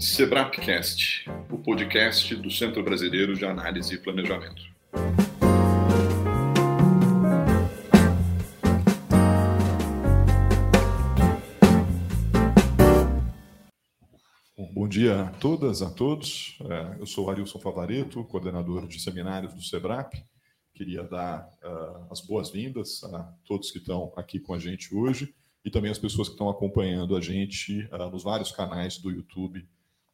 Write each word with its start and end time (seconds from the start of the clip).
Sebrapcast, 0.00 1.28
o 1.50 1.58
podcast 1.58 2.34
do 2.34 2.50
Centro 2.50 2.82
Brasileiro 2.82 3.36
de 3.36 3.44
Análise 3.44 3.94
e 3.94 3.98
Planejamento. 3.98 4.62
Bom 14.72 14.88
dia 14.88 15.20
a 15.20 15.30
todas, 15.32 15.82
a 15.82 15.90
todos. 15.90 16.58
É, 16.62 16.96
eu 16.98 17.04
sou 17.04 17.30
Arilson 17.30 17.58
Favareto, 17.58 18.24
coordenador 18.24 18.88
de 18.88 18.98
seminários 18.98 19.52
do 19.52 19.62
SEBRAP. 19.62 20.14
Queria 20.72 21.02
dar 21.02 21.46
uh, 21.62 22.10
as 22.10 22.22
boas-vindas 22.22 23.04
a 23.04 23.34
todos 23.44 23.70
que 23.70 23.76
estão 23.76 24.14
aqui 24.16 24.40
com 24.40 24.54
a 24.54 24.58
gente 24.58 24.94
hoje 24.94 25.34
e 25.62 25.70
também 25.70 25.90
as 25.90 25.98
pessoas 25.98 26.28
que 26.28 26.34
estão 26.34 26.48
acompanhando 26.48 27.14
a 27.14 27.20
gente 27.20 27.86
uh, 27.92 28.10
nos 28.10 28.22
vários 28.22 28.50
canais 28.50 28.96
do 28.96 29.10
YouTube 29.10 29.68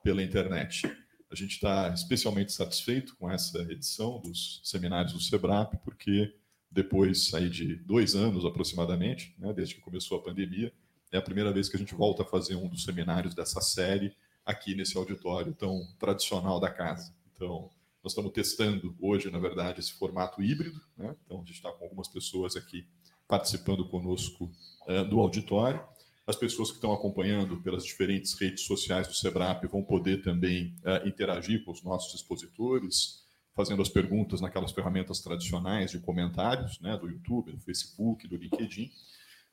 pela 0.07 0.23
internet. 0.23 0.87
A 1.29 1.35
gente 1.35 1.55
está 1.55 1.89
especialmente 1.89 2.53
satisfeito 2.53 3.17
com 3.17 3.29
essa 3.29 3.61
edição 3.63 4.21
dos 4.21 4.61
seminários 4.63 5.13
do 5.13 5.21
SEBRAP, 5.21 5.79
porque 5.83 6.33
depois 6.71 7.35
aí 7.35 7.51
de 7.51 7.75
dois 7.75 8.15
anos 8.15 8.45
aproximadamente, 8.45 9.35
né, 9.37 9.53
desde 9.53 9.75
que 9.75 9.81
começou 9.81 10.17
a 10.17 10.23
pandemia, 10.23 10.73
é 11.11 11.19
a 11.19 11.23
primeira 11.23 11.53
vez 11.53 11.69
que 11.69 11.75
a 11.75 11.79
gente 11.81 11.93
volta 11.93 12.23
a 12.23 12.25
fazer 12.25 12.55
um 12.55 12.69
dos 12.69 12.85
seminários 12.85 13.35
dessa 13.35 13.61
série 13.61 14.15
aqui 14.45 14.77
nesse 14.77 14.97
auditório 14.97 15.53
tão 15.53 15.85
tradicional 15.99 16.61
da 16.61 16.71
casa. 16.71 17.13
Então, 17.35 17.69
nós 18.01 18.13
estamos 18.13 18.31
testando 18.31 18.95
hoje, 19.01 19.29
na 19.29 19.41
verdade, 19.41 19.81
esse 19.81 19.93
formato 19.93 20.41
híbrido. 20.41 20.81
Né? 20.97 21.17
Então, 21.25 21.39
a 21.39 21.45
gente 21.45 21.57
está 21.57 21.73
com 21.73 21.83
algumas 21.83 22.07
pessoas 22.07 22.55
aqui 22.55 22.87
participando 23.27 23.89
conosco 23.89 24.53
uh, 24.87 25.05
do 25.05 25.19
auditório. 25.19 25.85
As 26.27 26.37
pessoas 26.37 26.71
que 26.71 26.77
estão 26.77 26.93
acompanhando 26.93 27.57
pelas 27.59 27.85
diferentes 27.85 28.35
redes 28.35 28.65
sociais 28.65 29.07
do 29.07 29.15
SEBRAP 29.15 29.65
vão 29.67 29.83
poder 29.83 30.23
também 30.23 30.75
uh, 30.79 31.07
interagir 31.07 31.65
com 31.65 31.71
os 31.71 31.83
nossos 31.85 32.15
expositores, 32.15 33.25
fazendo 33.55 33.81
as 33.81 33.89
perguntas 33.89 34.41
naquelas 34.41 34.73
ferramentas 34.73 35.21
tradicionais 35.21 35.93
de 35.93 36.01
comentários, 36.01 36.81
né, 36.81 36.97
do 36.97 37.09
YouTube, 37.09 37.53
do 37.53 37.61
Facebook, 37.61 38.27
do 38.27 38.37
LinkedIn. 38.37 38.91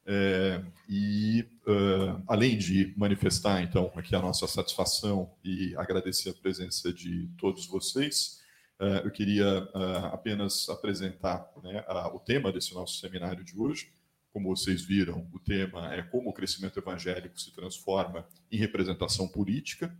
É, 0.05 0.61
e, 0.89 1.45
uh, 1.65 2.21
além 2.27 2.57
de 2.57 2.93
manifestar, 2.97 3.61
então, 3.61 3.91
aqui 3.95 4.15
a 4.15 4.21
nossa 4.21 4.45
satisfação 4.47 5.31
e 5.43 5.73
agradecer 5.77 6.31
a 6.31 6.33
presença 6.33 6.91
de 6.91 7.29
todos 7.37 7.65
vocês, 7.67 8.41
uh, 8.79 9.05
eu 9.05 9.11
queria 9.11 9.63
uh, 9.63 10.05
apenas 10.11 10.67
apresentar 10.67 11.49
né, 11.63 11.85
o 12.13 12.19
tema 12.19 12.51
desse 12.51 12.73
nosso 12.73 12.99
seminário 12.99 13.43
de 13.43 13.57
hoje. 13.57 13.93
Como 14.33 14.49
vocês 14.49 14.81
viram, 14.81 15.29
o 15.31 15.37
tema 15.37 15.93
é 15.93 16.01
como 16.01 16.31
o 16.31 16.33
crescimento 16.33 16.79
evangélico 16.79 17.39
se 17.39 17.53
transforma 17.53 18.27
em 18.51 18.57
representação 18.57 19.27
política. 19.27 19.95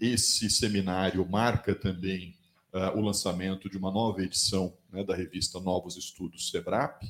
esse 0.00 0.48
seminário 0.48 1.24
marca 1.28 1.74
também 1.74 2.34
o 2.94 3.02
lançamento 3.02 3.68
de 3.68 3.76
uma 3.76 3.90
nova 3.90 4.22
edição 4.22 4.74
né, 4.90 5.04
da 5.04 5.14
revista 5.14 5.60
Novos 5.60 5.96
Estudos 5.98 6.50
SEBRAP, 6.50 7.02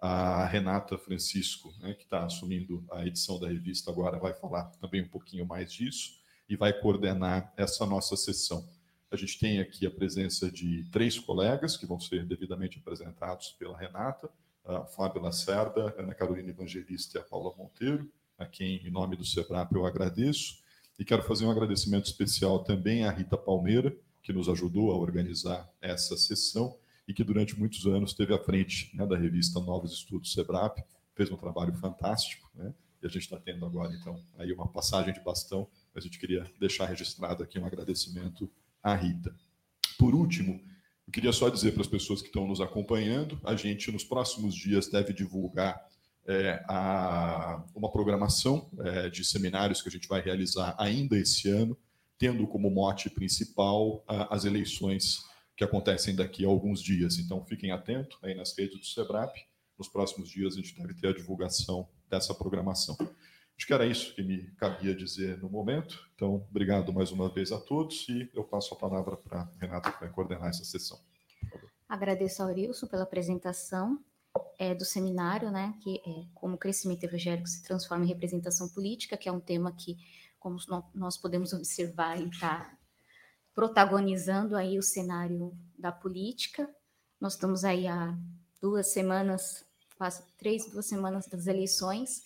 a 0.00 0.46
Renata 0.46 0.96
Francisco, 0.96 1.72
né, 1.80 1.92
que 1.92 2.04
está 2.04 2.24
assumindo 2.24 2.84
a 2.90 3.06
edição 3.06 3.38
da 3.38 3.46
revista 3.46 3.90
agora, 3.90 4.18
vai 4.18 4.32
falar 4.32 4.64
também 4.80 5.02
um 5.02 5.08
pouquinho 5.08 5.46
mais 5.46 5.70
disso 5.70 6.18
e 6.48 6.56
vai 6.56 6.72
coordenar 6.72 7.52
essa 7.58 7.84
nossa 7.84 8.16
sessão. 8.16 8.66
A 9.10 9.16
gente 9.16 9.38
tem 9.38 9.60
aqui 9.60 9.86
a 9.86 9.90
presença 9.90 10.50
de 10.50 10.88
três 10.90 11.18
colegas 11.18 11.76
que 11.76 11.84
vão 11.84 12.00
ser 12.00 12.24
devidamente 12.24 12.78
apresentados 12.78 13.52
pela 13.52 13.78
Renata, 13.78 14.30
a 14.64 14.84
Fábio 14.84 15.22
Lacerda, 15.22 15.94
Ana 15.98 16.14
Carolina 16.14 16.50
Evangelista 16.50 17.18
e 17.18 17.20
a 17.20 17.24
Paula 17.24 17.54
Monteiro, 17.56 18.10
a 18.38 18.46
quem, 18.46 18.76
em 18.86 18.90
nome 18.90 19.16
do 19.16 19.24
SEBRAP, 19.24 19.72
eu 19.72 19.86
agradeço. 19.86 20.62
E 20.98 21.04
quero 21.04 21.22
fazer 21.22 21.44
um 21.44 21.50
agradecimento 21.50 22.06
especial 22.06 22.62
também 22.62 23.04
à 23.04 23.10
Rita 23.10 23.36
Palmeira, 23.36 23.96
que 24.22 24.32
nos 24.32 24.48
ajudou 24.48 24.92
a 24.92 24.96
organizar 24.96 25.68
essa 25.80 26.16
sessão, 26.16 26.76
e 27.06 27.12
que 27.12 27.24
durante 27.24 27.58
muitos 27.58 27.86
anos 27.86 28.10
esteve 28.10 28.32
à 28.32 28.38
frente 28.38 28.96
né, 28.96 29.04
da 29.06 29.16
revista 29.16 29.58
Novos 29.58 29.92
Estudos 29.92 30.32
Sebrap, 30.32 30.78
fez 31.14 31.30
um 31.30 31.36
trabalho 31.36 31.74
fantástico, 31.74 32.48
né? 32.54 32.72
E 33.02 33.06
a 33.06 33.08
gente 33.08 33.22
está 33.22 33.36
tendo 33.36 33.66
agora, 33.66 33.92
então, 33.92 34.22
aí 34.38 34.52
uma 34.52 34.68
passagem 34.68 35.12
de 35.12 35.20
bastão, 35.20 35.68
mas 35.92 36.04
a 36.04 36.06
gente 36.06 36.20
queria 36.20 36.48
deixar 36.60 36.86
registrado 36.86 37.42
aqui 37.42 37.58
um 37.58 37.66
agradecimento 37.66 38.48
à 38.80 38.94
Rita. 38.94 39.34
Por 39.98 40.14
último, 40.14 40.62
queria 41.12 41.32
só 41.32 41.48
dizer 41.48 41.72
para 41.72 41.82
as 41.82 41.88
pessoas 41.88 42.20
que 42.20 42.28
estão 42.28 42.46
nos 42.46 42.60
acompanhando, 42.60 43.38
a 43.44 43.54
gente 43.54 43.92
nos 43.92 44.02
próximos 44.02 44.54
dias 44.54 44.88
deve 44.88 45.12
divulgar 45.12 45.80
é, 46.26 46.64
a, 46.68 47.62
uma 47.74 47.90
programação 47.90 48.70
é, 48.80 49.10
de 49.10 49.24
seminários 49.24 49.82
que 49.82 49.88
a 49.88 49.92
gente 49.92 50.08
vai 50.08 50.20
realizar 50.20 50.74
ainda 50.78 51.16
esse 51.18 51.50
ano, 51.50 51.76
tendo 52.18 52.46
como 52.46 52.70
mote 52.70 53.10
principal 53.10 54.02
a, 54.06 54.34
as 54.34 54.44
eleições 54.44 55.24
que 55.56 55.64
acontecem 55.64 56.14
daqui 56.14 56.44
a 56.44 56.48
alguns 56.48 56.82
dias. 56.82 57.18
Então, 57.18 57.44
fiquem 57.44 57.72
atentos 57.72 58.18
aí 58.22 58.34
nas 58.34 58.56
redes 58.56 58.78
do 58.78 58.84
SEBRAP. 58.86 59.36
Nos 59.78 59.88
próximos 59.88 60.30
dias, 60.30 60.54
a 60.54 60.56
gente 60.56 60.74
deve 60.76 60.94
ter 60.94 61.08
a 61.08 61.14
divulgação 61.14 61.88
dessa 62.08 62.34
programação. 62.34 62.96
Acho 63.62 63.68
que 63.68 63.74
era 63.74 63.86
isso 63.86 64.12
que 64.12 64.24
me 64.24 64.50
cabia 64.56 64.92
dizer 64.92 65.40
no 65.40 65.48
momento. 65.48 66.04
Então, 66.16 66.44
obrigado 66.50 66.92
mais 66.92 67.12
uma 67.12 67.32
vez 67.32 67.52
a 67.52 67.60
todos 67.60 68.08
e 68.08 68.28
eu 68.34 68.42
passo 68.42 68.74
a 68.74 68.76
palavra 68.76 69.16
para 69.16 69.48
Renata 69.60 69.92
para 69.92 70.08
coordenar 70.08 70.48
essa 70.48 70.64
sessão. 70.64 70.98
Agradeço 71.88 72.42
ao 72.42 72.48
Arilson 72.48 72.88
pela 72.88 73.04
apresentação 73.04 74.02
é, 74.58 74.74
do 74.74 74.84
seminário, 74.84 75.52
né, 75.52 75.78
que 75.80 76.02
é 76.04 76.26
como 76.34 76.56
o 76.56 76.58
crescimento 76.58 77.04
evangélico 77.04 77.46
se 77.46 77.62
transforma 77.62 78.04
em 78.04 78.08
representação 78.08 78.68
política, 78.68 79.16
que 79.16 79.28
é 79.28 79.32
um 79.32 79.38
tema 79.38 79.70
que, 79.70 79.96
como 80.40 80.56
nós 80.92 81.16
podemos 81.16 81.52
observar, 81.52 82.20
está 82.20 82.76
protagonizando 83.54 84.56
aí 84.56 84.76
o 84.76 84.82
cenário 84.82 85.56
da 85.78 85.92
política. 85.92 86.68
Nós 87.20 87.34
estamos 87.34 87.62
aí 87.64 87.86
há 87.86 88.18
duas 88.60 88.88
semanas, 88.88 89.64
quase 89.96 90.24
três, 90.36 90.68
duas 90.68 90.86
semanas 90.86 91.28
das 91.28 91.46
eleições, 91.46 92.24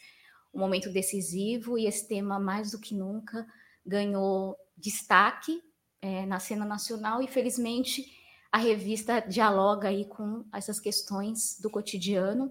um 0.57 0.61
momento 0.61 0.91
decisivo 0.91 1.79
e 1.79 1.87
esse 1.87 2.09
tema 2.09 2.41
mais 2.41 2.71
do 2.71 2.81
que 2.81 2.95
nunca 2.95 3.47
ganhou 3.85 4.57
destaque 4.77 5.63
é, 6.01 6.25
na 6.27 6.41
cena 6.41 6.65
nacional 6.65 7.23
e 7.23 7.29
felizmente 7.29 8.05
a 8.51 8.59
revista 8.59 9.21
dialoga 9.21 9.89
aí 9.89 10.07
com 10.07 10.45
essas 10.53 10.81
questões 10.81 11.61
do 11.61 11.71
cotidiano 11.71 12.51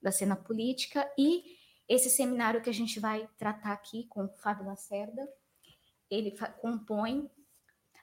da 0.00 0.10
cena 0.10 0.34
política 0.34 1.08
e 1.18 1.56
esse 1.88 2.08
seminário 2.08 2.62
que 2.62 2.70
a 2.70 2.74
gente 2.74 2.98
vai 2.98 3.28
tratar 3.36 3.72
aqui 3.72 4.06
com 4.06 4.24
o 4.24 4.34
Fábio 4.36 4.64
Lacerda, 4.64 5.28
ele 6.10 6.34
compõe 6.60 7.30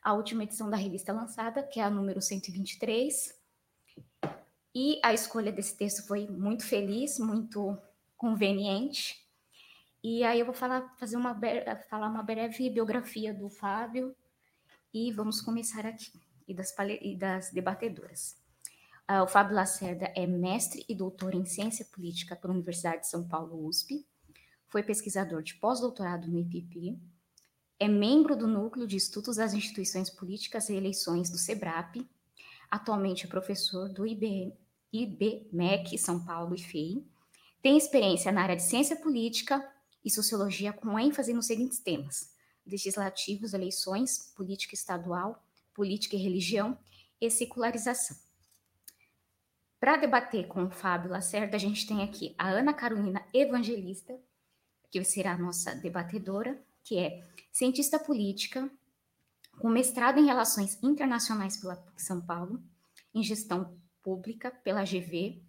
a 0.02 0.14
última 0.14 0.44
edição 0.44 0.70
da 0.70 0.78
revista 0.78 1.12
lançada, 1.12 1.64
que 1.64 1.80
é 1.80 1.84
a 1.84 1.90
número 1.90 2.22
123. 2.22 3.38
E 4.76 5.00
a 5.04 5.14
escolha 5.14 5.52
desse 5.52 5.76
texto 5.76 6.06
foi 6.08 6.28
muito 6.28 6.66
feliz, 6.66 7.18
muito 7.18 7.78
conveniente. 8.16 9.28
E 10.04 10.24
aí 10.24 10.40
eu 10.40 10.46
vou 10.46 10.56
falar, 10.56 10.96
fazer 10.98 11.18
uma, 11.18 11.38
falar 11.90 12.08
uma 12.08 12.24
breve 12.24 12.70
biografia 12.70 13.34
do 13.34 13.50
Fábio 13.50 14.16
e 14.94 15.12
vamos 15.12 15.42
começar 15.42 15.86
aqui, 15.86 16.12
e 16.48 16.54
das, 16.54 16.74
e 17.02 17.16
das 17.16 17.52
debatedoras. 17.52 18.38
Uh, 19.10 19.24
o 19.24 19.28
Fábio 19.28 19.56
Lacerda 19.56 20.12
é 20.16 20.26
mestre 20.26 20.86
e 20.88 20.96
doutor 20.96 21.34
em 21.34 21.44
ciência 21.44 21.84
política 21.86 22.36
pela 22.36 22.54
Universidade 22.54 23.02
de 23.02 23.10
São 23.10 23.28
Paulo, 23.28 23.68
USP. 23.68 24.06
Foi 24.68 24.84
pesquisador 24.84 25.42
de 25.42 25.56
pós-doutorado 25.56 26.28
no 26.28 26.40
IPP, 26.40 26.98
é 27.80 27.88
membro 27.88 28.36
do 28.36 28.46
Núcleo 28.46 28.86
de 28.86 28.98
Estudos 28.98 29.38
das 29.38 29.54
Instituições 29.54 30.10
Políticas 30.10 30.70
e 30.70 30.76
Eleições 30.76 31.30
do 31.30 31.38
SEBRAP. 31.38 32.06
Atualmente 32.70 33.26
é 33.26 33.30
professor 33.30 33.90
do 33.90 34.06
IB, 34.06 34.54
IBMEC 34.92 35.98
São 35.98 36.24
Paulo 36.24 36.54
e 36.54 36.62
FEI. 36.62 37.04
Tem 37.62 37.78
experiência 37.78 38.32
na 38.32 38.44
área 38.44 38.56
de 38.56 38.64
ciência 38.64 38.98
política 38.98 39.66
e 40.04 40.10
sociologia 40.10 40.74
com 40.74 40.98
ênfase 40.98 41.34
nos 41.34 41.48
seguintes 41.48 41.80
temas: 41.80 42.34
legislativos, 42.66 43.54
eleições, 43.54 44.34
política 44.36 44.76
estadual, 44.76 45.44
política 45.74 46.16
e 46.16 46.20
religião 46.20 46.78
e 47.20 47.30
secularização. 47.30 48.18
Para 49.80 49.96
debater 49.96 50.48
com 50.48 50.66
o 50.66 50.70
Fábio 50.70 51.10
Lacerda, 51.10 51.56
a 51.56 51.60
gente 51.60 51.88
tem 51.88 52.04
aqui 52.04 52.36
a 52.38 52.50
Ana 52.50 52.74
Carolina 52.74 53.26
Evangelista, 53.34 54.20
que 54.92 55.02
será 55.06 55.34
a 55.34 55.38
nossa 55.38 55.74
debatedora, 55.76 56.62
que 56.84 56.98
é 56.98 57.26
cientista 57.52 57.98
política, 57.98 58.70
com 59.58 59.70
mestrado 59.70 60.20
em 60.20 60.26
Relações 60.26 60.78
Internacionais 60.84 61.58
pela 61.58 61.82
São 61.96 62.22
Paulo, 62.22 62.62
em 63.14 63.24
Gestão 63.24 63.78
Pública 64.02 64.52
pela 64.52 64.84
GV 64.84 65.42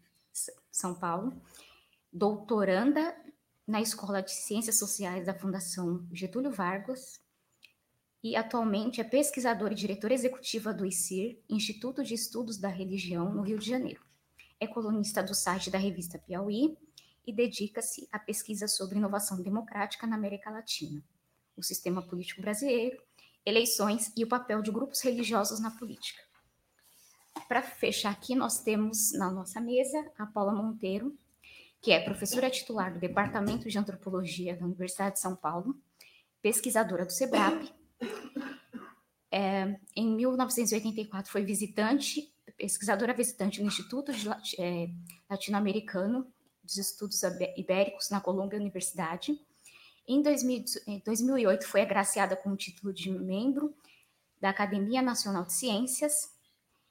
São 0.71 0.95
Paulo, 0.95 1.41
doutoranda 2.13 3.17
na 3.71 3.81
Escola 3.81 4.21
de 4.21 4.33
Ciências 4.33 4.79
Sociais 4.79 5.25
da 5.25 5.33
Fundação 5.33 6.05
Getúlio 6.13 6.51
Vargas 6.51 7.21
e 8.23 8.35
atualmente 8.35 9.01
é 9.01 9.05
pesquisadora 9.05 9.73
e 9.73 9.77
diretora 9.77 10.13
executiva 10.13 10.75
do 10.75 10.85
ICIR, 10.85 11.41
Instituto 11.49 12.03
de 12.03 12.13
Estudos 12.13 12.59
da 12.59 12.69
Religião, 12.69 13.33
no 13.33 13.43
Rio 13.43 13.61
de 13.61 13.71
Janeiro. 13.71 14.05
É 14.59 14.67
colunista 14.67 15.23
do 15.23 15.35
site 15.35 15.71
da 15.71 15.79
revista 15.79 16.19
Piauí 16.19 16.77
e 17.25 17.33
dedica-se 17.33 18.09
à 18.11 18.19
pesquisa 18.19 18.67
sobre 18.67 18.99
inovação 18.99 19.41
democrática 19.41 20.05
na 20.05 20.17
América 20.17 20.51
Latina 20.51 21.01
o 21.57 21.63
sistema 21.63 22.03
político 22.03 22.41
brasileiro, 22.41 23.01
eleições 23.47 24.13
e 24.17 24.25
o 24.25 24.29
papel 24.29 24.63
de 24.63 24.71
grupos 24.71 25.01
religiosos 25.03 25.61
na 25.61 25.71
política. 25.71 26.23
Para 27.47 27.63
fechar 27.63 28.11
aqui, 28.11 28.35
nós 28.35 28.63
temos 28.63 29.13
na 29.13 29.31
nossa 29.31 29.61
mesa 29.61 30.11
a 30.19 30.27
Paula 30.27 30.53
Monteiro, 30.53 31.17
que 31.81 31.93
é 31.93 32.01
professora 32.01 32.51
titular 32.51 32.93
do 32.93 33.01
Departamento 33.01 33.69
de 33.69 33.79
Antropologia 33.79 34.57
da 34.57 34.67
Universidade 34.67 35.15
de 35.15 35.21
São 35.21 35.35
Paulo, 35.35 35.75
pesquisadora 36.43 37.07
do 37.07 37.13
SEBRAP. 37.13 37.73
É, 39.33 39.79
em 39.95 40.15
1984 40.17 41.31
foi 41.31 41.45
visitante, 41.45 42.33
pesquisadora 42.57 43.15
visitante 43.15 43.63
no 43.63 43.69
Instituto 43.69 44.13
é, 44.59 44.91
Latino-Americano 45.31 46.27
dos 46.63 46.77
Estudos 46.77 47.23
Ibéricos 47.57 48.11
na 48.11 48.21
Colômbia 48.21 48.59
Universidade. 48.59 49.41
Em, 50.07 50.21
2000, 50.21 50.65
em 50.87 50.99
2008 50.99 51.67
foi 51.67 51.83
agraciada 51.83 52.37
com 52.37 52.51
o 52.51 52.57
título 52.57 52.93
de 52.93 53.11
membro 53.11 53.75
da 54.41 54.51
Academia 54.51 55.01
Nacional 55.01 55.45
de 55.45 55.53
Ciências. 55.53 56.35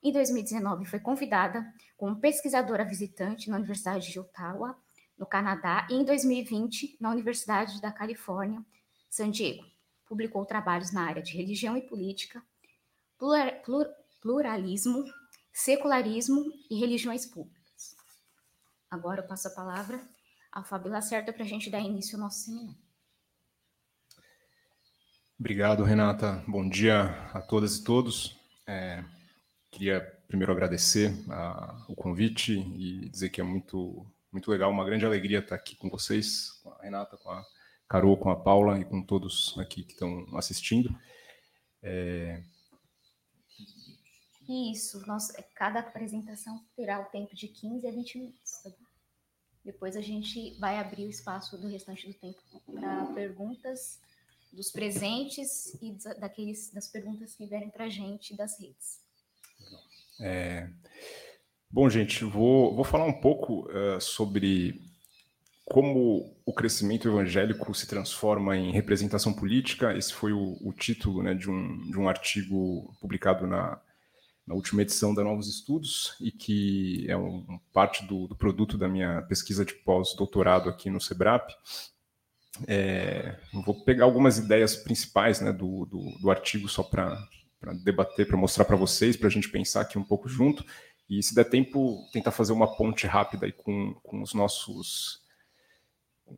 Em 0.01 0.11
2019 0.11 0.85
foi 0.85 0.99
convidada 0.99 1.65
como 1.99 2.15
pesquisadora 2.15 2.85
visitante 2.85 3.49
na 3.49 3.57
Universidade 3.57 4.09
de 4.09 4.17
Ottawa, 4.17 4.73
no 5.17 5.25
Canadá, 5.25 5.85
e 5.91 5.95
em 5.95 6.05
2020 6.05 6.95
na 6.97 7.11
Universidade 7.11 7.81
da 7.81 7.91
Califórnia, 7.91 8.65
San 9.09 9.29
Diego. 9.29 9.65
Publicou 10.05 10.45
trabalhos 10.45 10.93
na 10.93 11.05
área 11.05 11.21
de 11.21 11.35
religião 11.35 11.75
e 11.75 11.81
política, 11.81 12.41
pluralismo, 14.21 15.03
secularismo 15.51 16.49
e 16.71 16.79
religiões 16.79 17.25
públicas. 17.25 17.97
Agora 18.89 19.19
eu 19.19 19.27
passo 19.27 19.49
a 19.49 19.51
palavra 19.51 20.01
ao 20.53 20.63
Fábio 20.63 20.89
Lacerda 20.89 21.33
para 21.33 21.43
a 21.43 21.47
gente 21.47 21.69
dar 21.69 21.81
início 21.81 22.15
ao 22.15 22.21
nosso 22.21 22.45
seminário. 22.45 22.79
Obrigado, 25.37 25.83
Renata. 25.83 26.41
Bom 26.47 26.67
dia 26.67 27.29
a 27.33 27.41
todas 27.41 27.75
e 27.75 27.83
todos. 27.83 28.39
É, 28.65 29.03
queria 29.69 30.18
primeiro 30.29 30.53
agradecer 30.53 31.11
a, 31.27 31.85
o 31.89 31.95
convite 31.95 32.53
e 32.53 33.09
dizer 33.09 33.29
que 33.29 33.41
é 33.41 33.43
muito, 33.43 34.05
muito 34.31 34.49
legal, 34.51 34.69
uma 34.69 34.85
grande 34.85 35.03
alegria 35.03 35.39
estar 35.39 35.55
aqui 35.55 35.75
com 35.75 35.89
vocês, 35.89 36.51
com 36.61 36.69
a 36.69 36.83
Renata, 36.83 37.17
com 37.17 37.31
a 37.31 37.43
Carol, 37.87 38.15
com 38.15 38.29
a 38.29 38.35
Paula 38.35 38.79
e 38.79 38.85
com 38.85 39.01
todos 39.01 39.57
aqui 39.57 39.83
que 39.83 39.93
estão 39.93 40.25
assistindo. 40.37 40.95
É, 41.81 42.43
isso, 44.47 45.03
nós, 45.07 45.31
cada 45.55 45.79
apresentação 45.79 46.63
terá 46.75 46.99
o 47.01 47.05
tempo 47.05 47.35
de 47.35 47.47
15 47.47 47.87
a 47.87 47.91
20 47.91 48.17
minutos. 48.19 48.51
Tá 48.63 48.69
Depois 49.65 49.95
a 49.95 50.01
gente 50.01 50.59
vai 50.59 50.77
abrir 50.77 51.05
o 51.05 51.09
espaço 51.09 51.57
do 51.57 51.67
restante 51.67 52.07
do 52.07 52.13
tempo 52.13 52.39
para 52.71 53.07
perguntas 53.13 53.99
dos 54.53 54.71
presentes 54.71 55.73
e 55.81 55.91
daqueles, 56.19 56.71
das 56.71 56.87
perguntas 56.87 57.33
que 57.35 57.47
vierem 57.47 57.71
para 57.71 57.85
a 57.85 57.89
gente 57.89 58.35
das 58.35 58.59
redes. 58.59 59.08
É, 60.19 60.67
bom, 61.69 61.89
gente, 61.89 62.23
vou, 62.23 62.75
vou 62.75 62.83
falar 62.83 63.05
um 63.05 63.19
pouco 63.19 63.69
uh, 63.69 63.99
sobre 63.99 64.81
como 65.65 66.35
o 66.45 66.53
crescimento 66.53 67.07
evangélico 67.07 67.73
se 67.75 67.87
transforma 67.87 68.57
em 68.57 68.71
representação 68.71 69.33
política. 69.33 69.95
Esse 69.95 70.13
foi 70.13 70.33
o, 70.33 70.57
o 70.61 70.73
título 70.73 71.21
né, 71.21 71.33
de, 71.33 71.49
um, 71.49 71.91
de 71.91 71.97
um 71.97 72.09
artigo 72.09 72.95
publicado 72.99 73.45
na 73.45 73.79
na 74.49 74.55
última 74.55 74.81
edição 74.81 75.13
da 75.13 75.23
Novos 75.23 75.47
Estudos 75.47 76.15
e 76.19 76.31
que 76.31 77.05
é 77.07 77.15
um, 77.15 77.59
parte 77.71 78.03
do, 78.07 78.27
do, 78.27 78.35
produto 78.35 78.79
da 78.79 78.87
minha 78.87 79.21
pesquisa 79.21 79.63
de 79.63 79.75
pós-doutorado 79.75 80.67
aqui 80.67 80.89
no 80.89 80.99
SEBRAP. 80.99 81.51
É, 82.67 83.37
vou 83.63 83.85
pegar 83.85 84.05
algumas 84.05 84.39
ideias 84.39 84.75
principais 84.75 85.39
né, 85.39 85.53
do, 85.53 85.85
do, 85.85 86.17
do 86.19 86.31
artigo 86.31 86.67
só 86.67 86.81
para 86.81 87.15
debater, 87.83 88.27
para 88.27 88.37
mostrar 88.37 88.65
para 88.65 88.75
vocês, 88.75 89.15
para 89.15 89.27
a 89.27 89.31
gente 89.31 89.49
pensar 89.49 89.81
aqui 89.81 89.97
um 89.97 90.03
pouco 90.03 90.27
junto. 90.27 90.65
E, 91.09 91.21
se 91.23 91.33
der 91.33 91.45
tempo, 91.45 92.07
tentar 92.11 92.31
fazer 92.31 92.53
uma 92.53 92.75
ponte 92.75 93.07
rápida 93.07 93.45
aí 93.45 93.51
com, 93.51 93.93
com 94.03 94.21
os 94.21 94.33
nossos 94.33 95.21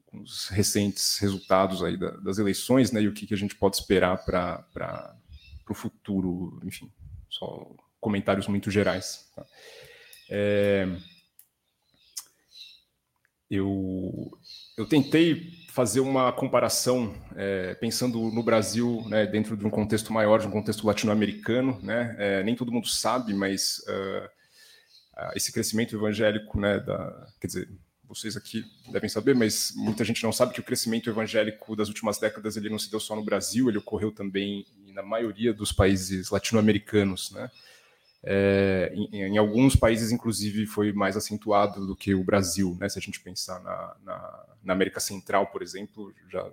com 0.06 0.22
os 0.22 0.48
recentes 0.48 1.18
resultados 1.18 1.84
aí 1.84 1.98
da, 1.98 2.12
das 2.12 2.38
eleições, 2.38 2.94
né, 2.94 3.02
e 3.02 3.10
o 3.10 3.14
que, 3.14 3.28
que 3.28 3.34
a 3.34 3.38
gente 3.38 3.56
pode 3.56 3.76
esperar 3.76 4.24
para 4.24 5.18
o 5.70 5.74
futuro, 5.74 6.62
enfim, 6.64 6.90
só 7.30 7.70
comentários 8.00 8.48
muito 8.48 8.72
gerais. 8.72 9.30
Tá? 9.36 9.46
É, 10.30 10.88
eu, 13.50 14.32
eu 14.78 14.86
tentei 14.88 15.52
fazer 15.72 16.02
uma 16.02 16.34
comparação, 16.34 17.16
é, 17.34 17.74
pensando 17.76 18.20
no 18.20 18.44
Brasil, 18.44 19.06
né, 19.08 19.26
dentro 19.26 19.56
de 19.56 19.66
um 19.66 19.70
contexto 19.70 20.12
maior, 20.12 20.40
de 20.40 20.48
um 20.48 20.52
contexto 20.52 20.86
latino-americano. 20.86 21.80
Né, 21.82 22.14
é, 22.20 22.44
nem 22.44 22.56
todo 22.56 22.72
mundo 22.72 22.88
sabe, 22.88 23.34
mas 23.34 23.82
uh, 23.88 24.30
esse 25.34 25.52
crescimento 25.52 25.96
evangélico, 25.96 26.60
né, 26.60 26.78
da, 26.80 27.28
quer 27.40 27.48
dizer, 27.48 27.70
vocês 28.04 28.36
aqui 28.36 28.66
devem 28.92 29.10
saber, 29.10 29.34
mas 29.34 29.72
muita 29.74 30.04
gente 30.04 30.22
não 30.24 30.34
sabe 30.34 30.54
que 30.54 30.60
o 30.60 30.64
crescimento 30.64 31.10
evangélico 31.10 31.74
das 31.74 31.88
últimas 31.88 32.20
décadas 32.20 32.58
ele 32.58 32.70
não 32.70 32.78
se 32.78 32.92
deu 32.92 33.00
só 33.00 33.16
no 33.16 33.24
Brasil, 33.24 33.70
ele 33.70 33.78
ocorreu 33.78 34.12
também 34.12 34.66
na 34.88 35.02
maioria 35.02 35.54
dos 35.54 35.72
países 35.72 36.30
latino-americanos, 36.30 37.32
né? 37.32 37.50
É, 38.24 38.92
em, 38.94 39.24
em, 39.24 39.38
alguns 39.38 39.76
países, 39.76 40.12
inclusive, 40.12 40.66
foi 40.68 40.94
mais 40.94 41.18
acentuado 41.18 41.88
do 41.88 41.96
que 41.96 42.14
o 42.14 42.24
Brasil, 42.24 42.78
né? 42.80 42.88
Se 42.88 43.00
a 43.00 43.02
gente 43.02 43.20
pensar 43.20 43.60
na, 43.62 43.96
na, 44.04 44.46
na 44.64 44.74
América 44.74 45.00
Central, 45.00 45.48
por 45.48 45.62
exemplo, 45.62 46.14
já 46.30 46.52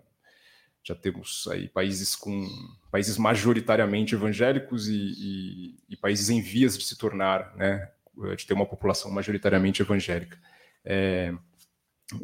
já 0.83 0.95
temos 0.95 1.47
aí 1.51 1.69
países 1.69 2.17
com 2.17 2.49
países 2.91 3.19
majoritariamente 3.19 4.15
evangélicos 4.15 4.89
e, 4.89 4.95
e, 4.95 5.75
e, 5.91 5.97
países 5.97 6.31
em 6.31 6.41
vias 6.41 6.79
de 6.79 6.85
se 6.85 6.97
tornar, 6.97 7.55
né, 7.57 7.91
de 8.35 8.47
ter 8.47 8.55
uma 8.55 8.65
população 8.65 9.11
majoritariamente 9.11 9.83
evangélica. 9.83 10.39
É, 10.83 11.35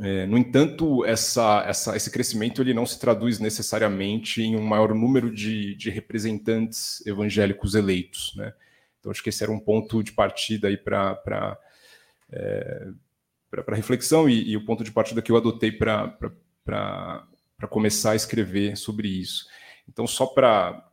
é, 0.00 0.24
no 0.26 0.38
entanto, 0.38 1.04
essa, 1.04 1.62
essa, 1.66 1.94
esse 1.94 2.10
crescimento 2.10 2.62
ele 2.62 2.72
não 2.72 2.86
se 2.86 2.98
traduz 2.98 3.38
necessariamente 3.38 4.40
em 4.40 4.56
um 4.56 4.64
maior 4.64 4.94
número 4.94 5.30
de, 5.30 5.74
de 5.74 5.90
representantes 5.90 7.04
evangélicos 7.06 7.74
eleitos, 7.74 8.32
né? 8.36 8.54
Então, 9.04 9.12
acho 9.12 9.22
que 9.22 9.28
esse 9.28 9.42
era 9.42 9.52
um 9.52 9.60
ponto 9.60 10.02
de 10.02 10.12
partida 10.12 10.68
aí 10.68 10.78
para 10.78 11.58
é, 12.32 12.88
reflexão 13.68 14.26
e, 14.26 14.52
e, 14.52 14.56
o 14.56 14.64
ponto 14.64 14.82
de 14.82 14.90
partida 14.90 15.20
que 15.20 15.30
eu 15.30 15.36
adotei 15.36 15.70
para 15.70 16.16
começar 17.68 18.12
a 18.12 18.16
escrever 18.16 18.78
sobre 18.78 19.08
isso. 19.08 19.46
Então, 19.86 20.06
só 20.06 20.24
para 20.24 20.90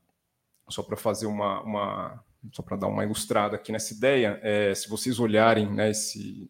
só 0.67 0.83
fazer 0.97 1.25
uma, 1.25 1.61
uma 1.61 2.23
só 2.51 2.61
para 2.61 2.75
dar 2.75 2.87
uma 2.87 3.05
ilustrada 3.05 3.55
aqui 3.55 3.71
nessa 3.71 3.93
ideia, 3.93 4.41
é, 4.43 4.75
se 4.75 4.89
vocês 4.89 5.17
olharem 5.17 5.71
né, 5.71 5.91
esse 5.91 6.49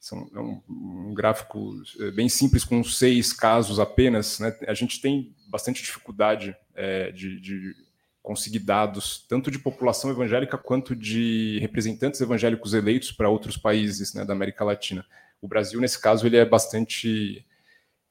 são, 0.00 0.30
é 0.34 0.38
um, 0.38 0.62
um, 0.70 1.14
gráfico 1.14 1.74
é, 2.00 2.10
bem 2.10 2.30
simples 2.30 2.64
com 2.64 2.82
seis 2.82 3.30
casos 3.30 3.78
apenas, 3.78 4.38
né, 4.38 4.56
a 4.66 4.72
gente 4.72 5.02
tem 5.02 5.34
bastante 5.48 5.82
dificuldade 5.82 6.56
é, 6.74 7.12
de, 7.12 7.38
de 7.38 7.76
conseguir 8.22 8.60
dados 8.60 9.26
tanto 9.28 9.50
de 9.50 9.58
população 9.58 10.10
evangélica 10.10 10.56
quanto 10.56 10.94
de 10.94 11.58
representantes 11.60 12.20
evangélicos 12.20 12.72
eleitos 12.72 13.10
para 13.10 13.28
outros 13.28 13.56
países 13.56 14.14
né, 14.14 14.24
da 14.24 14.32
América 14.32 14.64
Latina. 14.64 15.04
O 15.40 15.48
Brasil, 15.48 15.80
nesse 15.80 16.00
caso, 16.00 16.24
ele 16.24 16.36
é 16.36 16.44
bastante. 16.44 17.44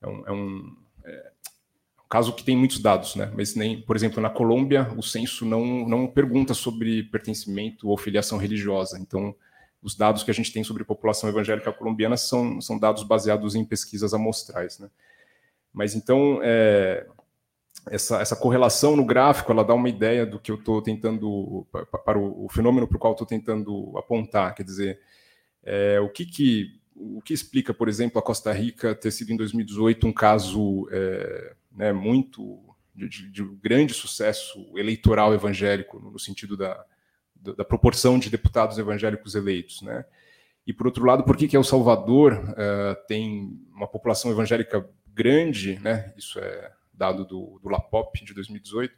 É 0.01 0.07
um, 0.07 0.27
é 0.27 0.31
um, 0.31 0.77
é 1.05 1.31
um 2.03 2.09
caso 2.09 2.33
que 2.33 2.43
tem 2.43 2.57
muitos 2.57 2.79
dados, 2.79 3.15
né? 3.15 3.31
mas 3.33 3.55
nem, 3.55 3.81
por 3.81 3.95
exemplo, 3.95 4.21
na 4.21 4.29
Colômbia, 4.29 4.91
o 4.97 5.01
censo 5.01 5.45
não, 5.45 5.87
não 5.87 6.07
pergunta 6.07 6.53
sobre 6.53 7.03
pertencimento 7.03 7.87
ou 7.87 7.97
filiação 7.97 8.37
religiosa. 8.37 8.99
Então, 8.99 9.33
os 9.81 9.95
dados 9.95 10.23
que 10.23 10.29
a 10.29 10.33
gente 10.33 10.51
tem 10.51 10.63
sobre 10.63 10.83
população 10.83 11.29
evangélica 11.29 11.71
colombiana 11.71 12.17
são, 12.17 12.59
são 12.59 12.77
dados 12.77 13.03
baseados 13.03 13.55
em 13.55 13.63
pesquisas 13.63 14.13
amostrais. 14.13 14.77
Né? 14.77 14.89
Mas 15.73 15.95
então, 15.95 16.39
é, 16.43 17.07
essa, 17.89 18.21
essa 18.21 18.35
correlação 18.35 18.95
no 18.95 19.05
gráfico 19.05 19.51
ela 19.51 19.63
dá 19.63 19.73
uma 19.73 19.89
ideia 19.89 20.25
do 20.25 20.39
que 20.39 20.51
eu 20.51 20.55
estou 20.55 20.81
tentando 20.81 21.65
para 22.05 22.17
o, 22.17 22.45
o 22.45 22.49
fenômeno 22.49 22.87
para 22.87 22.97
o 22.97 22.99
qual 22.99 23.13
estou 23.13 23.27
tentando 23.27 23.97
apontar, 23.97 24.53
quer 24.53 24.63
dizer, 24.63 24.99
é, 25.63 25.99
o 25.99 26.09
que 26.09 26.25
que 26.25 26.81
o 26.93 27.21
que 27.21 27.33
explica, 27.33 27.73
por 27.73 27.89
exemplo, 27.89 28.19
a 28.19 28.21
Costa 28.21 28.51
Rica 28.51 28.93
ter 28.93 29.09
sido 29.11 29.31
em 29.31 29.37
2018 29.37 30.05
um 30.05 30.13
caso 30.13 30.87
é, 30.91 31.55
né, 31.71 31.91
muito 31.91 32.59
de, 32.93 33.07
de, 33.07 33.29
de, 33.31 33.43
grande 33.43 33.93
sucesso 33.93 34.71
eleitoral 34.75 35.33
evangélico 35.33 35.99
no 35.99 36.19
sentido 36.19 36.55
da, 36.55 36.85
da, 37.35 37.65
proporção 37.65 38.19
de 38.19 38.29
deputados 38.29 38.77
evangélicos 38.77 39.33
eleitos, 39.33 39.81
né? 39.81 40.05
E 40.67 40.73
por 40.73 40.85
outro 40.85 41.03
lado, 41.03 41.23
por 41.23 41.35
que 41.35 41.47
que 41.47 41.57
El 41.57 41.63
Salvador 41.63 42.33
uh, 42.33 43.07
tem 43.07 43.59
uma 43.73 43.87
população 43.87 44.29
evangélica 44.29 44.87
grande, 45.07 45.79
né? 45.79 46.13
Isso 46.15 46.37
é 46.37 46.71
dado 47.01 47.25
do, 47.25 47.59
do 47.63 47.67
LAPOP 47.67 48.23
de 48.23 48.31
2018, 48.31 48.93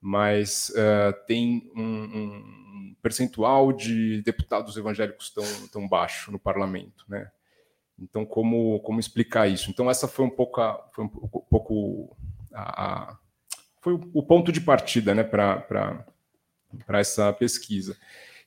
mas 0.00 0.70
uh, 0.70 1.26
tem 1.26 1.70
um, 1.76 1.82
um, 1.82 2.96
percentual 3.00 3.72
de 3.72 4.20
deputados 4.22 4.76
evangélicos 4.76 5.30
tão, 5.30 5.68
tão 5.68 5.88
baixo 5.88 6.32
no 6.32 6.40
parlamento, 6.40 7.04
né? 7.08 7.30
Então, 7.96 8.26
como, 8.26 8.80
como 8.80 8.98
explicar 8.98 9.46
isso? 9.46 9.70
Então, 9.70 9.88
essa 9.88 10.08
foi 10.08 10.24
um 10.24 10.30
pouco 10.30 10.60
a, 10.60 10.86
foi 10.92 11.04
um 11.04 11.08
pouco 11.08 12.16
a, 12.52 13.16
foi 13.80 13.94
o 13.94 14.22
ponto 14.22 14.50
de 14.50 14.60
partida 14.60 15.14
né, 15.14 15.22
para 15.22 16.04
essa 16.88 17.32
pesquisa. 17.32 17.96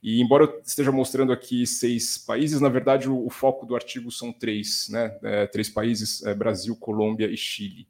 E 0.03 0.21
embora 0.21 0.43
eu 0.43 0.61
esteja 0.63 0.91
mostrando 0.91 1.31
aqui 1.31 1.65
seis 1.65 2.17
países, 2.17 2.61
na 2.61 2.69
verdade 2.69 3.09
o, 3.09 3.25
o 3.25 3.29
foco 3.29 3.65
do 3.65 3.75
artigo 3.75 4.11
são 4.11 4.31
três, 4.31 4.87
né? 4.89 5.17
É, 5.23 5.47
três 5.47 5.69
países: 5.69 6.23
é, 6.23 6.33
Brasil, 6.33 6.75
Colômbia 6.75 7.27
e 7.27 7.35
Chile. 7.35 7.87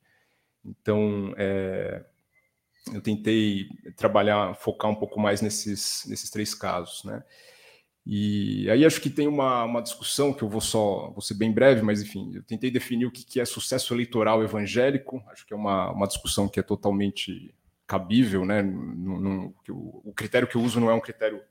Então, 0.69 1.33
é, 1.38 2.03
eu 2.93 3.01
tentei 3.01 3.67
trabalhar, 3.95 4.55
focar 4.55 4.89
um 4.91 4.95
pouco 4.95 5.19
mais 5.19 5.41
nesses, 5.41 6.05
nesses 6.07 6.29
três 6.29 6.53
casos, 6.53 7.03
né? 7.03 7.23
E 8.05 8.69
aí 8.71 8.85
acho 8.85 9.01
que 9.01 9.09
tem 9.09 9.27
uma, 9.27 9.63
uma 9.65 9.81
discussão 9.81 10.33
que 10.33 10.41
eu 10.41 10.49
vou 10.49 10.61
só, 10.61 11.11
vou 11.11 11.21
ser 11.21 11.35
bem 11.35 11.51
breve, 11.51 11.81
mas 11.81 12.01
enfim, 12.01 12.31
eu 12.33 12.41
tentei 12.41 12.71
definir 12.71 13.05
o 13.05 13.11
que, 13.11 13.23
que 13.23 13.39
é 13.39 13.45
sucesso 13.45 13.93
eleitoral 13.93 14.43
evangélico. 14.43 15.23
Acho 15.29 15.45
que 15.45 15.53
é 15.53 15.55
uma, 15.57 15.91
uma 15.91 16.07
discussão 16.07 16.47
que 16.47 16.59
é 16.59 16.63
totalmente 16.63 17.53
cabível, 17.85 18.45
né? 18.45 18.61
No, 18.63 19.19
no, 19.19 19.55
o, 19.69 20.09
o 20.09 20.13
critério 20.13 20.47
que 20.47 20.55
eu 20.55 20.61
uso 20.61 20.79
não 20.79 20.89
é 20.89 20.93
um 20.93 20.99
critério 20.99 21.41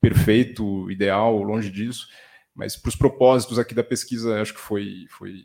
perfeito, 0.00 0.88
ideal, 0.90 1.42
longe 1.42 1.70
disso, 1.70 2.06
mas 2.54 2.76
para 2.76 2.90
os 2.90 2.96
propósitos 2.96 3.58
aqui 3.58 3.74
da 3.74 3.82
pesquisa, 3.82 4.40
acho 4.40 4.54
que 4.54 4.60
foi, 4.60 5.06
foi, 5.10 5.44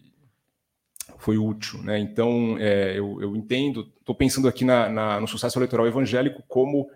foi 1.17 1.37
útil. 1.37 1.81
Né? 1.83 1.99
Então, 1.99 2.57
é, 2.59 2.97
eu, 2.97 3.21
eu, 3.21 3.35
entendo, 3.35 3.91
estou 3.99 4.15
pensando 4.15 4.47
aqui 4.47 4.65
na, 4.65 4.89
na, 4.89 5.19
no 5.19 5.27
sucesso 5.27 5.57
eleitoral 5.57 5.87
evangélico 5.87 6.43
como 6.47 6.89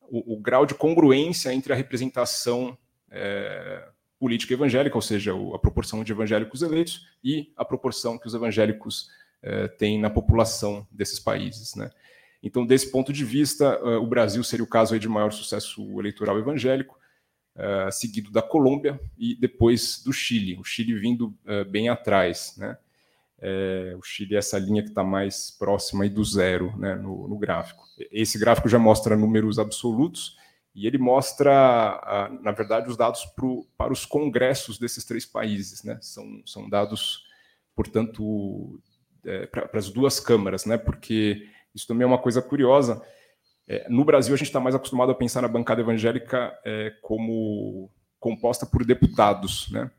o, 0.00 0.34
o, 0.34 0.40
grau 0.40 0.66
de 0.66 0.74
congruência 0.74 1.52
entre 1.52 1.72
a 1.72 1.76
representação 1.76 2.76
é, 3.10 3.88
política 4.18 4.54
evangélica, 4.54 4.96
ou 4.96 5.02
seja, 5.02 5.32
a 5.54 5.58
proporção 5.58 6.04
de 6.04 6.12
evangélicos 6.12 6.62
eleitos, 6.62 7.06
e 7.24 7.52
a 7.56 7.64
proporção 7.64 8.18
que 8.18 8.26
os 8.26 8.34
evangélicos 8.34 9.08
é, 9.42 9.68
têm 9.68 10.00
na 10.00 10.10
população 10.10 10.86
desses 10.90 11.18
países. 11.18 11.74
Né? 11.74 11.90
Então, 12.42 12.64
desse 12.66 12.90
ponto 12.90 13.12
de 13.12 13.24
vista, 13.24 13.64
é, 13.64 13.96
o 13.96 14.06
Brasil 14.06 14.42
seria 14.44 14.64
o 14.64 14.68
caso 14.68 14.98
de 14.98 15.08
maior 15.08 15.32
sucesso 15.32 15.82
eleitoral 15.98 16.38
evangélico, 16.38 16.98
uh, 17.56 17.90
seguido 17.92 18.30
da 18.30 18.42
Colômbia 18.42 19.00
e 19.16 19.34
depois 19.34 20.02
do 20.04 20.12
Chile, 20.12 20.56
o 20.58 20.64
Chile 20.64 20.98
vindo 20.98 21.34
uh, 21.44 21.64
bem 21.68 21.88
atrás. 21.88 22.54
Né? 22.56 22.76
É, 23.44 23.96
o 23.98 24.02
Chile 24.02 24.36
é 24.36 24.38
essa 24.38 24.56
linha 24.56 24.84
que 24.84 24.90
está 24.90 25.02
mais 25.02 25.50
próxima 25.50 26.08
do 26.08 26.24
zero 26.24 26.72
né, 26.78 26.94
no, 26.94 27.26
no, 27.26 27.36
gráfico. 27.36 27.82
Esse 28.12 28.38
gráfico 28.38 28.68
já 28.68 28.78
mostra 28.78 29.16
números 29.16 29.58
absolutos 29.58 30.36
e 30.72 30.86
ele 30.86 30.96
mostra, 30.96 32.30
na 32.40 32.52
verdade, 32.52 32.88
os 32.88 32.96
dados 32.96 33.26
pro, 33.34 33.66
para 33.76 33.92
os 33.92 34.06
congressos 34.06 34.78
desses 34.78 35.04
três 35.04 35.26
países. 35.26 35.82
Né? 35.82 35.98
São, 36.00 36.40
são 36.46 36.70
dados, 36.70 37.24
portanto, 37.74 38.80
é, 39.26 39.46
para 39.46 39.68
as 39.74 39.90
duas 39.90 40.20
câmaras, 40.20 40.64
né? 40.64 40.78
porque 40.78 41.44
isso 41.74 41.88
também 41.88 42.04
é 42.04 42.06
uma 42.06 42.18
coisa 42.18 42.40
curiosa. 42.40 43.02
É, 43.66 43.88
no 43.88 44.04
Brasil, 44.04 44.34
a 44.34 44.38
gente 44.38 44.46
está 44.46 44.60
mais 44.60 44.76
acostumado 44.76 45.10
a 45.10 45.16
pensar 45.16 45.42
na 45.42 45.48
bancada 45.48 45.80
evangélica 45.80 46.56
é, 46.64 46.92
como 47.02 47.90
composta 48.20 48.64
por 48.64 48.84
deputados. 48.84 49.68
Né? 49.72 49.90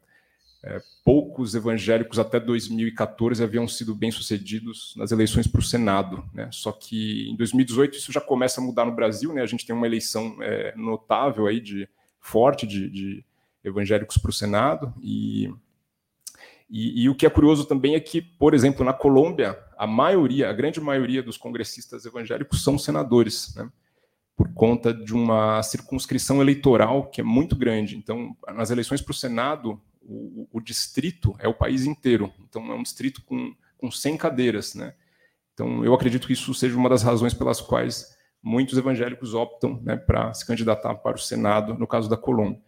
É, 0.66 0.82
poucos 1.04 1.56
evangélicos 1.56 2.18
até 2.18 2.40
2014 2.40 3.44
haviam 3.44 3.68
sido 3.68 3.94
bem-sucedidos 3.94 4.94
nas 4.96 5.12
eleições 5.12 5.46
para 5.46 5.60
o 5.60 5.64
Senado. 5.64 6.24
Né? 6.34 6.48
Só 6.52 6.72
que 6.72 7.30
em 7.30 7.36
2018 7.36 7.98
isso 7.98 8.12
já 8.14 8.22
começa 8.22 8.62
a 8.62 8.64
mudar 8.64 8.86
no 8.86 8.96
Brasil. 8.96 9.34
Né? 9.34 9.42
A 9.42 9.46
gente 9.46 9.66
tem 9.66 9.76
uma 9.76 9.86
eleição 9.86 10.38
é, 10.42 10.74
notável, 10.78 11.48
aí 11.48 11.60
de, 11.60 11.88
forte 12.20 12.66
de, 12.66 12.90
de 12.90 13.26
evangélicos 13.64 14.18
para 14.18 14.30
o 14.30 14.34
Senado. 14.34 14.94
E 15.02 15.54
e, 16.70 17.04
e, 17.04 17.10
o 17.10 17.14
que 17.14 17.26
é 17.26 17.30
curioso 17.30 17.66
também 17.66 17.94
é 17.94 18.00
que, 18.00 18.20
por 18.20 18.56
exemplo, 18.56 18.84
na 18.84 18.94
Colômbia, 18.94 19.60
a 19.78 19.86
maioria, 19.86 20.50
a 20.50 20.54
grande 20.54 20.82
maioria 20.82 21.22
dos 21.22 21.38
congressistas 21.38 22.04
evangélicos 22.04 22.64
são 22.64 22.80
senadores, 22.80 23.54
né? 23.56 23.70
por 24.36 24.52
conta 24.56 24.92
de 24.92 25.14
uma 25.14 25.62
circunscrição 25.62 26.42
eleitoral 26.42 27.12
que 27.12 27.22
é 27.22 27.24
muito 27.24 27.56
grande. 27.56 27.96
Então, 27.96 28.36
nas 28.56 28.72
eleições 28.72 29.02
para 29.02 29.12
o 29.12 29.16
Senado, 29.16 29.80
o, 30.06 30.48
o, 30.52 30.62
distrito 30.62 31.36
é 31.40 31.48
o 31.48 31.54
país 31.54 31.86
inteiro. 31.86 32.32
Então, 32.40 32.66
é 32.72 32.76
um 32.76 32.84
distrito 32.84 33.24
com, 33.24 33.56
com 33.78 33.92
100 33.92 34.18
cadeiras. 34.18 34.76
Né? 34.76 34.94
Então, 35.54 35.84
eu 35.84 35.94
acredito 35.94 36.28
que 36.28 36.34
isso 36.34 36.54
seja 36.54 36.78
uma 36.78 36.90
das 36.90 37.04
razões 37.04 37.34
pelas 37.34 37.62
quais 37.62 38.18
muitos 38.42 38.78
evangélicos 38.78 39.34
optam 39.34 39.82
né, 39.84 39.96
para 39.96 40.34
se 40.34 40.46
candidatar 40.46 40.96
para 40.96 41.16
o 41.16 41.20
Senado, 41.20 41.76
no 41.76 41.88
caso 41.88 42.10
da 42.10 42.18
Colômbia. 42.18 42.62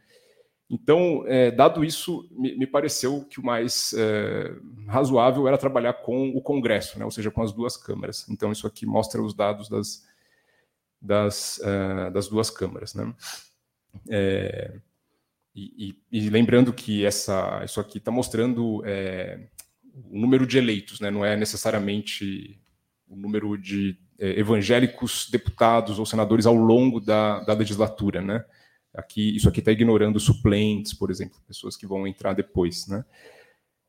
Então, 0.70 1.24
é, 1.28 1.52
dado 1.52 1.84
isso, 1.84 2.28
me, 2.32 2.58
me, 2.58 2.66
pareceu 2.66 3.24
que 3.26 3.40
o 3.40 3.46
mais 3.46 3.94
é, 3.94 4.52
razoável 4.88 5.48
era 5.48 5.58
trabalhar 5.58 5.94
com 5.94 6.30
o 6.30 6.42
Congresso, 6.42 6.98
né, 6.98 7.06
ou 7.06 7.12
seja, 7.12 7.30
com 7.30 7.44
as 7.44 7.52
duas 7.52 7.78
câmaras. 7.78 8.28
Então, 8.30 8.52
isso 8.52 8.66
aqui 8.66 8.86
mostra 8.86 9.22
os 9.22 9.34
dados 9.36 9.70
das, 9.70 10.04
das, 11.00 11.60
uh, 11.60 12.12
das 12.12 12.28
duas 12.28 12.50
câmaras. 12.50 12.96
Né? 12.96 13.14
É, 14.10 14.80
e, 15.56 15.96
e, 16.12 16.20
e, 16.20 16.30
lembrando 16.30 16.74
que 16.74 17.06
essa, 17.06 17.62
isso 17.64 17.80
aqui 17.80 17.98
está 17.98 18.12
mostrando 18.12 18.84
é, 18.86 19.48
o 20.12 20.20
número 20.20 20.46
de 20.46 20.58
eleitos, 20.58 21.00
né? 21.00 21.10
não 21.10 21.24
é 21.24 21.38
necessariamente 21.38 22.60
o 23.08 23.16
número 23.16 23.58
de 23.58 23.98
é, 24.20 24.38
evangélicos 24.38 25.30
deputados 25.32 25.98
ou 25.98 26.06
senadores 26.06 26.46
ao 26.46 26.56
longo 26.56 27.00
da, 27.00 27.40
da 27.40 27.54
legislatura. 27.54 28.22
Né? 28.22 28.44
Aqui, 28.94 29.34
isso 29.34 29.48
aqui 29.48 29.60
está 29.60 29.72
ignorando 29.72 30.20
suplentes, 30.20 30.94
por 30.94 31.10
exemplo, 31.10 31.40
pessoas 31.48 31.78
que 31.78 31.88
vão 31.88 32.06
entrar 32.06 32.34
depois, 32.34 32.88
né? 32.88 33.06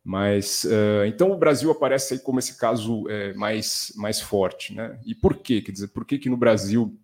Mas 0.08 0.62
uh, 0.62 1.04
então 1.04 1.32
o 1.32 1.36
Brasil 1.36 1.68
aparece 1.68 2.14
aí 2.14 2.20
como 2.20 2.38
esse 2.38 2.56
caso 2.56 3.08
é, 3.08 3.34
mais 3.34 3.92
mais 3.96 4.20
forte, 4.20 4.72
né? 4.72 5.00
E 5.04 5.16
por 5.16 5.38
quê? 5.38 5.60
Quer 5.60 5.72
dizer, 5.72 5.88
por 5.88 6.04
que 6.04 6.16
que 6.16 6.30
no 6.30 6.36
Brasil 6.36 6.96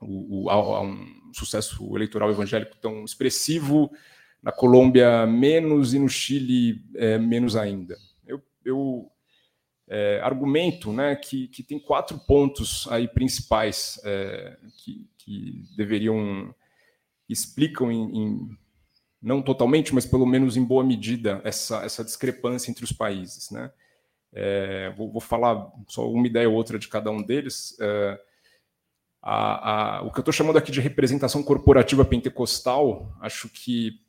o, 0.00 0.44
o, 0.44 0.50
há 0.50 0.80
um 0.80 1.21
sucesso 1.36 1.96
eleitoral 1.96 2.30
evangélico 2.30 2.76
tão 2.78 3.04
expressivo, 3.04 3.90
na 4.42 4.50
Colômbia 4.50 5.26
menos 5.26 5.94
e 5.94 5.98
no 5.98 6.08
Chile 6.08 6.84
é, 6.96 7.18
menos 7.18 7.56
ainda? 7.56 7.96
Eu, 8.26 8.42
eu 8.64 9.10
é, 9.88 10.20
argumento, 10.22 10.92
né, 10.92 11.14
que, 11.16 11.48
que 11.48 11.62
tem 11.62 11.78
quatro 11.78 12.18
pontos 12.18 12.86
aí 12.90 13.06
principais 13.06 14.00
é, 14.04 14.56
que, 14.78 15.08
que 15.18 15.64
deveriam 15.76 16.54
explicam 17.28 17.90
em, 17.90 18.18
em, 18.18 18.48
não 19.20 19.40
totalmente, 19.40 19.94
mas 19.94 20.04
pelo 20.04 20.26
menos 20.26 20.56
em 20.56 20.64
boa 20.64 20.84
medida 20.84 21.40
essa, 21.44 21.84
essa 21.84 22.04
discrepância 22.04 22.70
entre 22.70 22.84
os 22.84 22.92
países, 22.92 23.50
né? 23.50 23.70
É, 24.34 24.90
vou, 24.96 25.12
vou, 25.12 25.20
falar 25.20 25.70
só 25.86 26.10
uma 26.10 26.26
ideia 26.26 26.48
ou 26.48 26.54
outra 26.54 26.78
de 26.78 26.88
cada 26.88 27.10
um 27.10 27.22
deles. 27.22 27.76
A, 29.22 29.98
a, 29.98 30.02
o 30.02 30.10
que 30.10 30.18
eu 30.18 30.22
estou 30.22 30.32
chamando 30.32 30.58
aqui 30.58 30.72
de 30.72 30.80
representação 30.80 31.42
corporativa 31.44 32.04
pentecostal, 32.04 33.16
acho 33.20 33.48
que, 33.48 34.00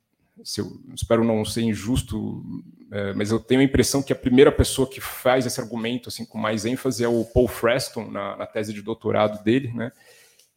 eu 0.57 0.81
espero 0.95 1.23
não 1.23 1.45
ser 1.45 1.61
injusto, 1.61 2.43
é, 2.91 3.13
mas 3.13 3.29
eu 3.29 3.39
tenho 3.39 3.61
a 3.61 3.63
impressão 3.63 4.01
que 4.01 4.11
a 4.11 4.15
primeira 4.15 4.51
pessoa 4.51 4.89
que 4.89 4.99
faz 4.99 5.45
esse 5.45 5.61
argumento 5.61 6.09
assim 6.09 6.25
com 6.25 6.39
mais 6.39 6.65
ênfase 6.65 7.03
é 7.03 7.07
o 7.07 7.23
Paul 7.25 7.47
Freston, 7.47 8.09
na, 8.09 8.35
na 8.35 8.47
tese 8.47 8.73
de 8.73 8.81
doutorado 8.81 9.43
dele, 9.43 9.71
né? 9.71 9.91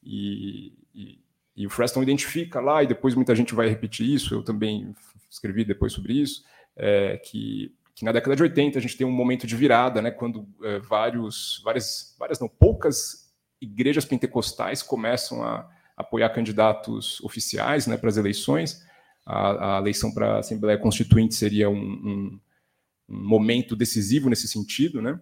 E, 0.02 0.72
e, 0.94 1.18
e 1.54 1.66
o 1.66 1.70
Freston 1.70 2.02
identifica 2.02 2.58
lá, 2.58 2.82
e 2.82 2.86
depois 2.86 3.14
muita 3.14 3.34
gente 3.34 3.54
vai 3.54 3.68
repetir 3.68 4.08
isso, 4.08 4.34
eu 4.34 4.42
também 4.42 4.94
escrevi 5.30 5.66
depois 5.66 5.92
sobre 5.92 6.14
isso, 6.14 6.44
é, 6.74 7.18
que, 7.18 7.74
que, 7.94 8.06
na 8.06 8.12
década 8.12 8.36
de 8.36 8.42
80 8.42 8.78
a 8.78 8.82
gente 8.82 8.96
tem 8.96 9.06
um 9.06 9.12
momento 9.12 9.46
de 9.46 9.54
virada, 9.54 10.00
né, 10.00 10.10
quando 10.10 10.48
é, 10.62 10.78
vários, 10.78 11.60
várias, 11.62 12.16
várias 12.18 12.40
não, 12.40 12.48
poucas 12.48 13.25
igrejas 13.60 14.04
pentecostais 14.04 14.82
começam 14.82 15.42
a 15.42 15.68
apoiar 15.96 16.30
candidatos 16.30 17.20
oficiais 17.22 17.86
né, 17.86 17.96
para 17.96 18.08
as 18.08 18.16
eleições. 18.16 18.84
A, 19.24 19.76
a 19.76 19.80
eleição 19.80 20.12
para 20.12 20.34
a 20.34 20.38
Assembleia 20.38 20.78
Constituinte 20.78 21.34
seria 21.34 21.68
um, 21.68 21.74
um, 21.74 22.40
um 23.08 23.28
momento 23.28 23.74
decisivo 23.74 24.28
nesse 24.28 24.46
sentido, 24.46 25.00
né? 25.00 25.18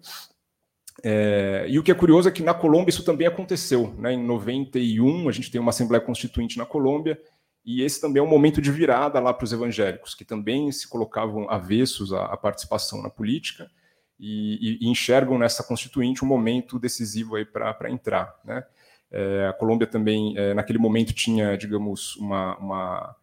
É, 1.02 1.66
e 1.68 1.78
o 1.78 1.82
que 1.82 1.90
é 1.90 1.94
curioso 1.94 2.28
é 2.28 2.32
que 2.32 2.42
na 2.42 2.54
Colômbia 2.54 2.90
isso 2.90 3.04
também 3.04 3.26
aconteceu. 3.26 3.92
Né? 3.98 4.12
Em 4.12 4.24
91, 4.24 5.28
a 5.28 5.32
gente 5.32 5.50
tem 5.50 5.60
uma 5.60 5.70
Assembleia 5.70 6.00
Constituinte 6.00 6.56
na 6.56 6.64
Colômbia, 6.64 7.20
e 7.64 7.82
esse 7.82 8.00
também 8.00 8.20
é 8.20 8.22
um 8.22 8.28
momento 8.28 8.60
de 8.60 8.70
virada 8.70 9.18
lá 9.18 9.32
para 9.32 9.44
os 9.44 9.52
evangélicos, 9.52 10.14
que 10.14 10.24
também 10.24 10.70
se 10.70 10.86
colocavam 10.86 11.50
avessos 11.50 12.12
à, 12.12 12.26
à 12.26 12.36
participação 12.36 13.02
na 13.02 13.10
política 13.10 13.68
e, 14.18 14.78
e, 14.80 14.88
enxergam 14.88 15.38
nessa 15.38 15.62
Constituinte 15.62 16.24
um 16.24 16.28
momento 16.28 16.78
decisivo 16.78 17.34
para 17.46 17.90
entrar. 17.90 18.34
Né? 18.44 18.64
É, 19.10 19.46
a 19.48 19.52
Colômbia 19.52 19.86
também, 19.86 20.36
é, 20.36 20.54
naquele 20.54 20.78
momento, 20.78 21.12
tinha, 21.12 21.56
digamos, 21.56 22.16
uma, 22.16 22.56
uma 22.58 23.16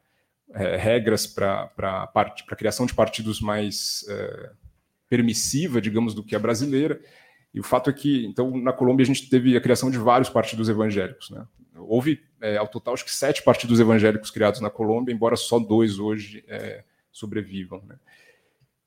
é, 0.54 0.76
regras 0.76 1.26
para 1.26 1.72
a 1.76 2.56
criação 2.56 2.86
de 2.86 2.94
partidos 2.94 3.42
mais 3.42 4.06
é, 4.10 4.52
permissiva, 5.10 5.82
digamos, 5.82 6.14
do 6.14 6.24
que 6.24 6.36
a 6.36 6.40
brasileira. 6.40 7.00
E 7.54 7.60
o 7.60 7.64
fato 7.64 7.90
é 7.90 7.94
que, 7.94 8.26
então, 8.26 8.58
na 8.58 8.72
Colômbia 8.72 9.04
a 9.04 9.08
gente 9.08 9.30
teve 9.30 9.58
a 9.58 9.62
criação 9.62 9.92
de 9.92 9.98
vários 9.98 10.30
partidos 10.30 10.70
evangélicos. 10.70 11.30
Né? 11.30 11.46
Houve, 11.76 12.22
é, 12.42 12.58
ao 12.58 12.68
total, 12.68 12.94
acho 12.94 13.04
que 13.04 13.12
sete 13.12 13.44
partidos 13.44 13.80
evangélicos 13.80 14.32
criados 14.32 14.62
na 14.62 14.70
Colômbia, 14.70 15.14
embora 15.14 15.36
só 15.36 15.60
dois 15.60 16.00
hoje 16.00 16.44
é, 16.48 16.84
sobrevivam. 17.12 17.84
Né? 17.86 17.96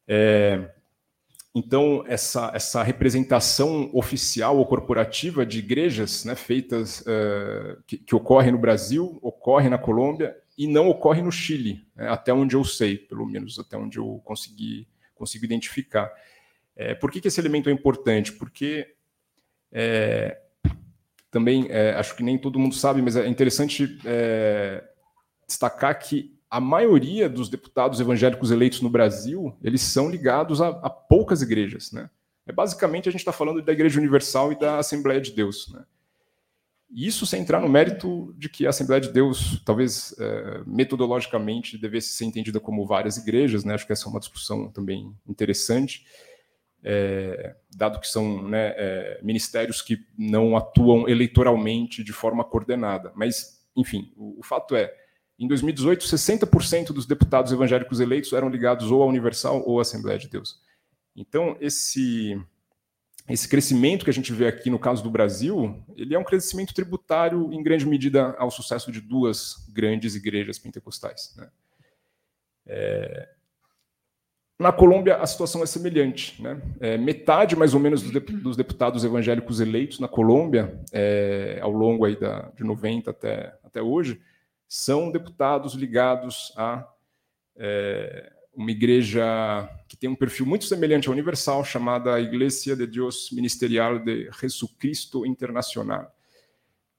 É, 0.09 0.71
então, 1.55 2.03
essa, 2.09 2.51
essa 2.53 2.83
representação 2.83 3.89
oficial 3.93 4.59
ou 4.59 4.67
corporativa 4.67 5.47
de 5.47 5.61
igrejas 5.61 6.25
né, 6.25 6.35
feitas 6.35 7.01
uh, 7.03 7.81
que, 7.87 7.97
que 7.97 8.15
ocorre 8.15 8.51
no 8.51 8.59
Brasil, 8.59 9.21
ocorre 9.23 9.69
na 9.69 9.79
Colômbia 9.79 10.37
e 10.59 10.67
não 10.67 10.89
ocorre 10.89 11.23
no 11.23 11.31
Chile, 11.31 11.87
né, 11.95 12.09
até 12.09 12.33
onde 12.33 12.57
eu 12.57 12.65
sei, 12.65 12.99
pelo 12.99 13.25
menos 13.25 13.57
até 13.57 13.77
onde 13.77 13.99
eu 13.99 14.21
consegui, 14.25 14.89
consigo 15.15 15.45
identificar. 15.45 16.13
É, 16.75 16.93
por 16.93 17.13
que, 17.13 17.21
que 17.21 17.29
esse 17.29 17.41
elemento 17.41 17.69
é 17.69 17.73
importante? 17.73 18.33
Porque 18.33 18.93
é, 19.71 20.41
também 21.31 21.69
é, 21.71 21.93
acho 21.93 22.17
que 22.17 22.25
nem 22.25 22.37
todo 22.37 22.59
mundo 22.59 22.75
sabe, 22.75 23.01
mas 23.01 23.15
é 23.15 23.29
interessante 23.29 23.97
destacar 25.47 25.97
que 26.01 26.34
a 26.55 26.61
maioria 26.61 27.29
dos 27.29 27.49
deputados 27.49 27.99
evangélicos 27.99 28.53
eleitos 28.53 28.81
no 28.81 28.89
Brasil, 28.89 29.57
eles 29.61 29.83
são 29.83 30.09
ligados 30.09 30.63
a, 30.63 30.69
a 30.69 30.89
poucas 30.89 31.43
igrejas, 31.43 31.91
né? 31.91 32.09
É 32.47 32.53
basicamente 32.53 33.09
a 33.09 33.13
gente 33.13 33.23
está 33.23 33.33
falando 33.33 33.61
da 33.61 33.73
Igreja 33.73 33.99
Universal 33.99 34.53
e 34.53 34.59
da 34.61 34.79
Assembleia 34.79 35.21
de 35.21 35.33
Deus, 35.33 35.69
né? 35.73 35.85
Isso 36.89 37.27
sem 37.27 37.43
entrar 37.43 37.61
no 37.61 37.69
mérito 37.69 38.33
de 38.39 38.49
que 38.49 38.67
a 38.67 38.71
Assembleia 38.71 39.01
de 39.01 39.11
Deus, 39.11 39.61
talvez 39.65 40.15
é, 40.17 40.63
metodologicamente, 40.65 41.77
devesse 41.77 42.11
ser 42.11 42.25
entendida 42.25 42.61
como 42.61 42.87
várias 42.87 43.17
igrejas, 43.17 43.65
né? 43.65 43.75
Acho 43.75 43.85
que 43.85 43.93
essa 43.93 44.07
é 44.07 44.11
uma 44.11 44.21
discussão 44.21 44.71
também 44.71 45.13
interessante, 45.27 46.07
é, 46.85 47.57
dado 47.75 47.99
que 47.99 48.07
são 48.07 48.47
né, 48.49 48.75
é, 48.77 49.19
ministérios 49.25 49.83
que 49.83 50.07
não 50.17 50.57
atuam 50.57 51.09
eleitoralmente 51.09 52.05
de 52.05 52.13
forma 52.13 52.45
coordenada. 52.45 53.11
Mas, 53.17 53.61
enfim, 53.77 54.13
o, 54.17 54.39
o 54.39 54.43
fato 54.45 54.77
é 54.77 55.03
em 55.39 55.49
2018, 55.49 56.05
60% 56.05 56.93
dos 56.93 57.07
deputados 57.07 57.51
evangélicos 57.53 58.01
eleitos 58.01 58.33
eram 58.33 58.49
ligados 58.49 58.91
ou 58.91 59.03
à 59.03 59.07
Universal 59.07 59.63
ou 59.67 59.79
à 59.79 59.83
Assembleia 59.83 60.19
de 60.19 60.29
Deus. 60.29 60.61
Então, 61.17 61.57
esse, 61.61 62.41
esse 63.29 63.49
crescimento 63.49 64.05
que 64.05 64.11
a 64.11 64.15
gente 64.15 64.33
vê 64.33 64.47
aqui 64.47 64.71
no 64.71 64.79
caso 64.79 65.03
do 65.03 65.11
Brasil, 65.11 65.83
ele 65.97 66.15
é 66.15 66.19
um 66.19 66.25
crescimento 66.25 66.73
tributário 66.73 67.53
em 67.53 67.63
grande 67.63 67.87
medida 67.87 68.35
ao 68.39 68.51
sucesso 68.51 68.93
de 68.93 69.01
duas 69.01 69.67
grandes 69.73 70.15
igrejas 70.15 70.59
pentecostais. 70.59 71.35
Né? 71.37 71.49
É... 72.67 73.29
Na 74.57 74.71
Colômbia, 74.71 75.17
a 75.17 75.27
situação 75.27 75.65
é 75.65 75.67
semelhante. 75.67 76.41
Né? 76.41 76.63
É, 76.79 76.97
metade, 76.97 77.57
mais 77.57 77.75
ou 77.75 77.81
menos, 77.81 78.03
dos 78.03 78.57
deputados 78.57 79.05
evangélicos 79.05 79.59
eleitos 79.59 79.99
na 79.99 80.07
Colômbia, 80.07 80.81
é, 80.93 81.59
ao 81.61 81.73
longo 81.73 82.05
aí 82.05 82.15
da, 82.15 82.53
de 82.57 82.63
90 82.63 83.11
até, 83.11 83.59
até 83.65 83.83
hoje, 83.83 84.21
são 84.69 85.11
deputados 85.11 85.75
ligados 85.75 86.53
a 86.57 86.89
é, 87.57 88.33
uma 88.57 88.71
igreja 88.71 89.69
que 89.89 89.97
tem 89.97 90.09
um 90.09 90.15
perfil 90.15 90.47
muito 90.47 90.65
semelhante 90.65 91.09
à 91.09 91.13
Universal, 91.13 91.65
chamada 91.65 92.21
Iglesia 92.21 92.77
de 92.77 92.87
Deus 92.87 93.31
Ministerial 93.33 93.99
de 93.99 94.31
Jesucristo 94.41 95.27
Internacional. 95.27 96.13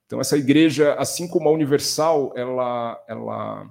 Então, 0.06 0.22
essa 0.22 0.38
igreja, 0.38 0.94
assim 0.96 1.28
como 1.28 1.50
a 1.50 1.52
Universal, 1.52 2.34
ela, 2.36 3.04
ela, 3.08 3.70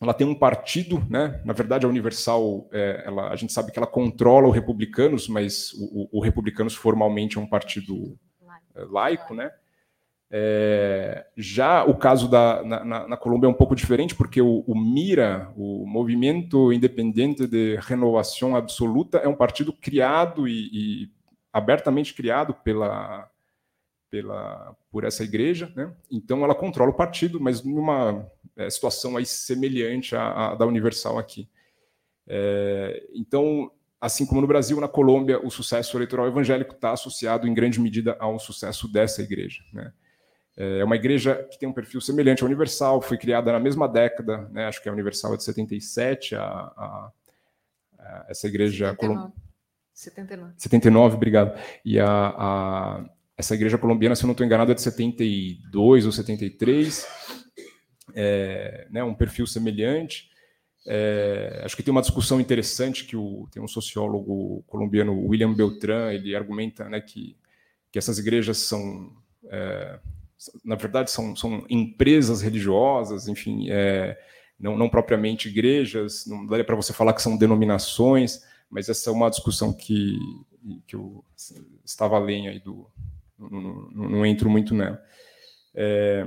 ela 0.00 0.14
tem 0.14 0.26
um 0.26 0.34
partido, 0.34 1.04
né? 1.10 1.42
Na 1.44 1.52
verdade, 1.52 1.84
a 1.84 1.88
Universal, 1.88 2.68
é, 2.72 3.02
ela, 3.06 3.30
a 3.30 3.36
gente 3.36 3.52
sabe 3.52 3.72
que 3.72 3.78
ela 3.78 3.86
controla 3.86 4.46
o 4.46 4.52
Republicanos, 4.52 5.28
mas 5.28 5.72
o, 5.72 6.02
o, 6.02 6.18
o 6.18 6.20
Republicanos 6.22 6.74
formalmente 6.74 7.38
é 7.38 7.40
um 7.40 7.48
partido 7.48 8.16
laico, 8.74 9.34
né? 9.34 9.50
É, 10.34 11.26
já 11.36 11.84
o 11.84 11.94
caso 11.94 12.26
da, 12.26 12.62
na, 12.64 13.06
na, 13.06 13.16
Colômbia 13.18 13.46
é 13.46 13.50
um 13.50 13.54
pouco 13.54 13.76
diferente, 13.76 14.14
porque 14.14 14.40
o, 14.40 14.64
o, 14.66 14.74
MIRA, 14.74 15.52
o 15.54 15.84
Movimento 15.86 16.72
Independente 16.72 17.46
de 17.46 17.76
Renovação 17.82 18.56
Absoluta, 18.56 19.18
é 19.18 19.28
um 19.28 19.36
partido 19.36 19.74
criado 19.74 20.48
e, 20.48 20.70
e 20.72 21.10
abertamente 21.52 22.14
criado 22.14 22.54
pela, 22.54 23.30
pela, 24.10 24.74
por 24.90 25.04
essa 25.04 25.22
igreja. 25.22 25.70
Né? 25.76 25.92
Então, 26.10 26.42
ela 26.42 26.54
controla 26.54 26.90
o 26.90 26.96
partido, 26.96 27.38
mas 27.38 27.62
numa 27.62 28.26
é, 28.56 28.70
situação 28.70 29.18
aí 29.18 29.26
semelhante 29.26 30.16
à, 30.16 30.52
à 30.52 30.54
da 30.54 30.64
Universal 30.64 31.18
aqui. 31.18 31.46
É, 32.26 33.06
então, 33.14 33.70
assim 34.00 34.24
como 34.24 34.40
no 34.40 34.46
Brasil, 34.46 34.80
na 34.80 34.88
Colômbia, 34.88 35.44
o 35.44 35.50
sucesso 35.50 35.94
eleitoral 35.98 36.26
evangélico 36.26 36.72
está 36.72 36.92
associado 36.92 37.46
em 37.46 37.52
grande 37.52 37.78
medida 37.78 38.16
ao 38.18 38.38
sucesso 38.38 38.90
dessa 38.90 39.20
igreja. 39.20 39.62
Né? 39.74 39.92
É, 40.56 40.80
é 40.80 40.84
uma 40.84 40.96
igreja 40.96 41.46
que 41.50 41.58
tem 41.58 41.68
um 41.68 41.72
perfil 41.72 42.00
semelhante 42.00 42.42
à 42.42 42.46
Universal, 42.46 43.00
foi 43.00 43.18
criada 43.18 43.52
na 43.52 43.60
mesma 43.60 43.88
década, 43.88 44.48
né? 44.52 44.66
acho 44.66 44.82
que 44.82 44.88
a 44.88 44.92
Universal 44.92 45.34
é 45.34 45.36
de 45.36 45.44
77, 45.44 46.34
a, 46.34 46.42
a, 46.42 47.12
a 47.98 48.26
essa 48.28 48.46
igreja... 48.46 48.88
79. 48.90 49.32
79. 49.94 50.54
79, 50.56 51.16
obrigado. 51.16 51.58
E 51.84 52.00
a, 52.00 52.08
a, 52.08 53.04
essa 53.36 53.54
igreja 53.54 53.78
colombiana, 53.78 54.16
se 54.16 54.24
eu 54.24 54.26
não 54.26 54.32
estou 54.32 54.44
enganado, 54.44 54.72
é 54.72 54.74
de 54.74 54.82
72 54.82 56.06
ou 56.06 56.12
73, 56.12 57.06
é, 58.14 58.86
né, 58.90 59.04
um 59.04 59.14
perfil 59.14 59.46
semelhante. 59.46 60.30
É, 60.86 61.62
acho 61.64 61.76
que 61.76 61.82
tem 61.82 61.92
uma 61.92 62.00
discussão 62.00 62.40
interessante 62.40 63.04
que 63.04 63.16
o, 63.16 63.46
tem 63.52 63.62
um 63.62 63.68
sociólogo 63.68 64.64
colombiano, 64.66 65.26
William 65.26 65.52
Beltrán, 65.52 66.12
ele 66.12 66.34
argumenta 66.34 66.88
né, 66.88 67.00
que, 67.00 67.36
que 67.90 67.98
essas 67.98 68.18
igrejas 68.18 68.58
são... 68.58 69.12
É, 69.50 69.98
na 70.64 70.76
verdade, 70.76 71.10
são, 71.10 71.34
são 71.36 71.64
empresas 71.68 72.40
religiosas, 72.40 73.28
enfim, 73.28 73.68
é, 73.70 74.18
não, 74.58 74.76
não 74.76 74.88
propriamente 74.88 75.48
igrejas, 75.48 76.26
não 76.26 76.46
daria 76.46 76.64
para 76.64 76.76
você 76.76 76.92
falar 76.92 77.12
que 77.12 77.22
são 77.22 77.36
denominações, 77.36 78.42
mas 78.70 78.88
essa 78.88 79.10
é 79.10 79.12
uma 79.12 79.30
discussão 79.30 79.72
que, 79.72 80.18
que 80.86 80.96
eu 80.96 81.24
estava 81.84 82.16
além 82.16 82.48
aí 82.48 82.58
do. 82.58 82.86
Não, 83.38 83.60
não, 83.60 84.08
não 84.10 84.26
entro 84.26 84.48
muito 84.48 84.74
nela. 84.74 85.02
É, 85.74 86.26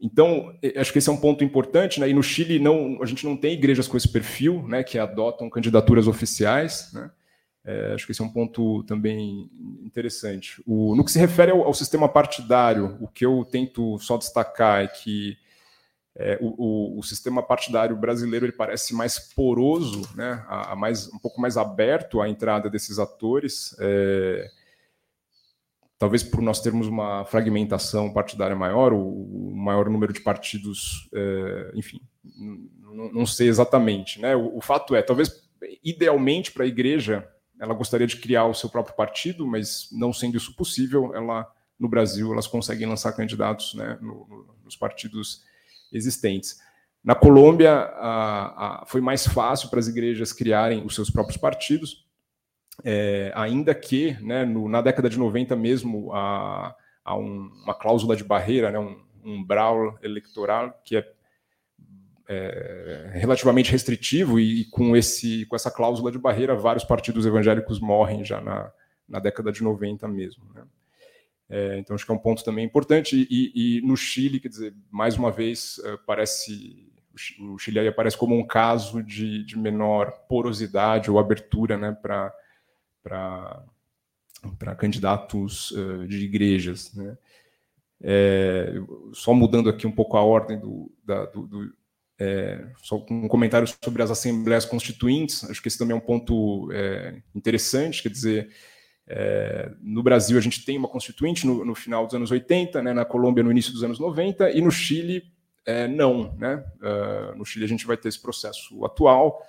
então, 0.00 0.54
acho 0.76 0.92
que 0.92 0.98
esse 0.98 1.08
é 1.08 1.12
um 1.12 1.20
ponto 1.20 1.42
importante, 1.42 1.98
né? 1.98 2.08
E 2.08 2.14
no 2.14 2.22
Chile 2.22 2.58
não, 2.58 3.02
a 3.02 3.06
gente 3.06 3.24
não 3.24 3.36
tem 3.36 3.54
igrejas 3.54 3.88
com 3.88 3.96
esse 3.96 4.08
perfil, 4.08 4.62
né, 4.68 4.84
que 4.84 4.98
adotam 4.98 5.50
candidaturas 5.50 6.06
oficiais, 6.06 6.92
né? 6.92 7.10
É, 7.68 7.92
acho 7.92 8.06
que 8.06 8.12
esse 8.12 8.22
é 8.22 8.24
um 8.24 8.32
ponto 8.32 8.82
também 8.84 9.50
interessante. 9.84 10.62
O, 10.66 10.96
no 10.96 11.04
que 11.04 11.12
se 11.12 11.18
refere 11.18 11.52
ao, 11.52 11.64
ao, 11.64 11.74
sistema 11.74 12.08
partidário, 12.08 12.96
o 12.98 13.06
que 13.06 13.26
eu 13.26 13.44
tento 13.44 13.98
só 13.98 14.16
destacar 14.16 14.82
é 14.82 14.86
que 14.86 15.36
é, 16.16 16.38
o, 16.40 16.46
o, 16.96 16.98
o, 16.98 17.02
sistema 17.02 17.42
partidário 17.42 17.94
brasileiro 17.94 18.46
ele 18.46 18.52
parece 18.52 18.94
mais 18.94 19.18
poroso, 19.18 20.08
né, 20.16 20.42
a, 20.48 20.72
a 20.72 20.76
mais, 20.76 21.12
um 21.12 21.18
pouco 21.18 21.42
mais 21.42 21.58
aberto 21.58 22.22
à 22.22 22.28
entrada 22.30 22.70
desses 22.70 22.98
atores. 22.98 23.76
É, 23.78 24.48
talvez 25.98 26.22
por 26.22 26.40
nós 26.40 26.62
termos 26.62 26.86
uma 26.86 27.26
fragmentação 27.26 28.10
partidária 28.14 28.56
maior, 28.56 28.94
o, 28.94 29.52
maior 29.54 29.90
número 29.90 30.14
de 30.14 30.20
partidos, 30.22 31.06
é, 31.12 31.72
enfim, 31.74 32.00
não, 33.12 33.26
sei 33.26 33.46
exatamente. 33.46 34.22
Né? 34.22 34.34
O 34.34 34.62
fato 34.62 34.96
é, 34.96 35.02
talvez 35.02 35.46
idealmente 35.84 36.50
para 36.50 36.64
a 36.64 36.68
igreja 36.68 37.28
ela 37.60 37.74
gostaria 37.74 38.06
de 38.06 38.16
criar 38.16 38.46
o 38.46 38.54
seu 38.54 38.68
próprio 38.68 38.94
partido, 38.94 39.46
mas 39.46 39.88
não 39.92 40.12
sendo 40.12 40.36
isso 40.36 40.54
possível, 40.54 41.14
ela 41.14 41.50
no 41.78 41.88
Brasil 41.88 42.32
elas 42.32 42.46
conseguem 42.46 42.86
lançar 42.86 43.12
candidatos 43.12 43.74
né, 43.74 43.98
no, 44.00 44.26
no, 44.26 44.54
nos 44.64 44.76
partidos 44.76 45.44
existentes. 45.92 46.60
Na 47.02 47.14
Colômbia 47.14 47.72
a, 47.72 48.82
a, 48.82 48.86
foi 48.86 49.00
mais 49.00 49.26
fácil 49.26 49.70
para 49.70 49.78
as 49.78 49.86
igrejas 49.86 50.32
criarem 50.32 50.84
os 50.84 50.94
seus 50.94 51.10
próprios 51.10 51.36
partidos, 51.36 52.06
é, 52.84 53.32
ainda 53.34 53.74
que 53.74 54.16
né, 54.20 54.44
no, 54.44 54.68
na 54.68 54.80
década 54.80 55.08
de 55.08 55.18
90 55.18 55.54
mesmo 55.56 56.12
há, 56.12 56.74
há 57.04 57.16
um, 57.16 57.50
uma 57.64 57.74
cláusula 57.74 58.16
de 58.16 58.24
barreira, 58.24 58.70
né, 58.70 58.78
um, 58.78 59.00
um 59.24 59.46
eleitoral 60.02 60.80
que 60.84 60.96
é 60.96 61.12
é, 62.28 63.10
relativamente 63.14 63.72
restritivo 63.72 64.38
e, 64.38 64.60
e, 64.60 64.64
com, 64.66 64.96
esse, 64.96 65.46
com 65.46 65.56
essa 65.56 65.70
cláusula 65.70 66.12
de 66.12 66.18
barreira, 66.18 66.54
vários 66.54 66.84
partidos 66.84 67.24
evangélicos 67.24 67.80
morrem 67.80 68.24
já 68.24 68.40
na, 68.40 68.70
na 69.08 69.18
década 69.18 69.50
de 69.50 69.62
90 69.62 70.06
mesmo. 70.08 70.44
Né? 70.54 70.62
É, 71.48 71.78
então, 71.78 71.96
acho 71.96 72.04
que 72.04 72.12
é 72.12 72.14
um 72.14 72.18
ponto 72.18 72.44
também 72.44 72.64
importante. 72.64 73.26
E, 73.30 73.78
e 73.78 73.80
no 73.80 73.96
Chile, 73.96 74.38
quer 74.38 74.48
dizer, 74.48 74.74
mais 74.90 75.16
uma 75.16 75.30
vez, 75.30 75.80
é, 75.84 75.96
parece 76.06 76.86
o 77.40 77.58
Chile 77.58 77.80
aí 77.80 77.88
aparece 77.88 78.16
como 78.16 78.36
um 78.36 78.46
caso 78.46 79.02
de, 79.02 79.44
de 79.44 79.58
menor 79.58 80.12
porosidade 80.28 81.10
ou 81.10 81.18
abertura 81.18 81.76
né, 81.76 81.90
para 82.00 82.32
candidatos 84.76 85.72
uh, 85.72 86.06
de 86.06 86.24
igrejas. 86.24 86.94
Né? 86.94 87.18
É, 88.00 88.74
só 89.12 89.34
mudando 89.34 89.68
aqui 89.68 89.86
um 89.86 89.92
pouco 89.92 90.16
a 90.16 90.22
ordem 90.22 90.58
do, 90.58 90.92
da, 91.04 91.26
do, 91.26 91.46
do, 91.46 91.74
é, 92.18 92.64
só 92.82 93.04
um 93.10 93.28
comentário 93.28 93.68
sobre 93.82 94.02
as 94.02 94.10
assembleias 94.10 94.64
constituintes, 94.64 95.48
acho 95.48 95.62
que 95.62 95.68
esse 95.68 95.78
também 95.78 95.94
é 95.94 95.96
um 95.96 96.04
ponto 96.04 96.68
é, 96.72 97.22
interessante, 97.34 98.02
quer 98.02 98.08
dizer, 98.08 98.50
é, 99.06 99.70
no 99.80 100.02
Brasil 100.02 100.36
a 100.36 100.40
gente 100.40 100.64
tem 100.64 100.76
uma 100.76 100.88
constituinte 100.88 101.46
no, 101.46 101.64
no, 101.64 101.74
final 101.74 102.04
dos 102.04 102.14
anos 102.14 102.30
80, 102.30 102.82
né, 102.82 102.92
na 102.92 103.04
Colômbia 103.04 103.42
no 103.42 103.50
início 103.50 103.72
dos 103.72 103.82
anos 103.82 103.98
90, 103.98 104.50
e 104.50 104.60
no 104.60 104.70
Chile 104.70 105.22
é, 105.64 105.86
não. 105.86 106.34
Né? 106.36 106.64
Uh, 106.80 107.36
no 107.36 107.44
Chile 107.44 107.64
a 107.64 107.68
gente 107.68 107.86
vai 107.86 107.96
ter 107.96 108.08
esse 108.08 108.20
processo 108.20 108.84
atual, 108.84 109.42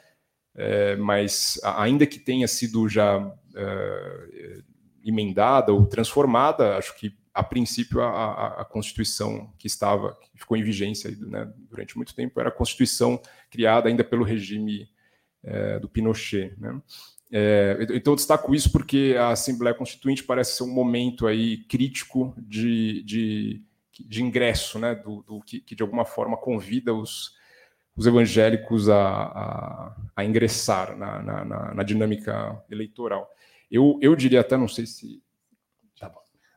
é, 0.56 0.96
mas 0.96 1.60
ainda 1.64 2.06
que 2.06 2.20
tenha 2.20 2.48
sido 2.48 2.88
já 2.88 3.34
é, 3.56 4.62
emendada 5.04 5.74
ou 5.74 5.86
transformada, 5.86 6.78
acho 6.78 6.98
que 6.98 7.18
a 7.34 7.44
princípio 7.44 8.02
a, 8.02 8.10
a, 8.10 8.62
a, 8.62 8.66
Constituição 8.66 9.54
que 9.58 9.68
estava, 9.68 10.18
que 10.34 10.40
ficou 10.40 10.58
em 10.58 10.64
vigência 10.64 11.12
né, 11.20 11.52
durante 11.70 11.96
muito 11.96 12.16
tempo, 12.16 12.40
era 12.40 12.50
a 12.50 12.52
Constituição 12.52 13.22
criada 13.50 13.88
ainda 13.90 14.04
pelo 14.04 14.24
regime 14.24 14.90
é, 15.44 15.80
do 15.80 15.88
Pinochet. 15.88 16.54
Né? 16.58 16.82
É, 17.32 17.78
então 17.94 18.14
eu 18.14 18.16
destaco 18.16 18.56
isso 18.56 18.72
porque 18.72 19.16
a 19.18 19.30
Assembleia 19.30 19.76
Constituinte 19.76 20.24
parece 20.24 20.58
ser 20.58 20.64
um 20.64 20.74
momento 20.74 21.28
aí 21.28 21.58
crítico 21.66 22.34
de, 22.38 23.04
de, 23.04 23.62
de 24.00 24.24
ingresso, 24.24 24.80
né, 24.80 24.96
do, 24.96 25.22
do 25.24 25.40
que, 25.42 25.60
que, 25.60 25.76
de 25.76 25.84
alguma 25.84 26.06
forma 26.06 26.36
convida 26.36 26.94
os, 26.94 27.36
os 27.96 28.08
evangélicos 28.08 28.90
a, 28.90 28.98
a, 28.98 29.96
a 30.16 30.26
ingressar 30.26 30.98
na, 30.98 31.22
na, 31.22 31.46
na, 31.46 31.74
na, 31.76 31.84
dinâmica 31.84 32.64
eleitoral. 32.70 33.30
Eu, 33.70 34.00
eu 34.02 34.16
diria 34.16 34.42
até, 34.42 34.58
não 34.58 34.68
sei 34.68 34.88
se 34.88 35.22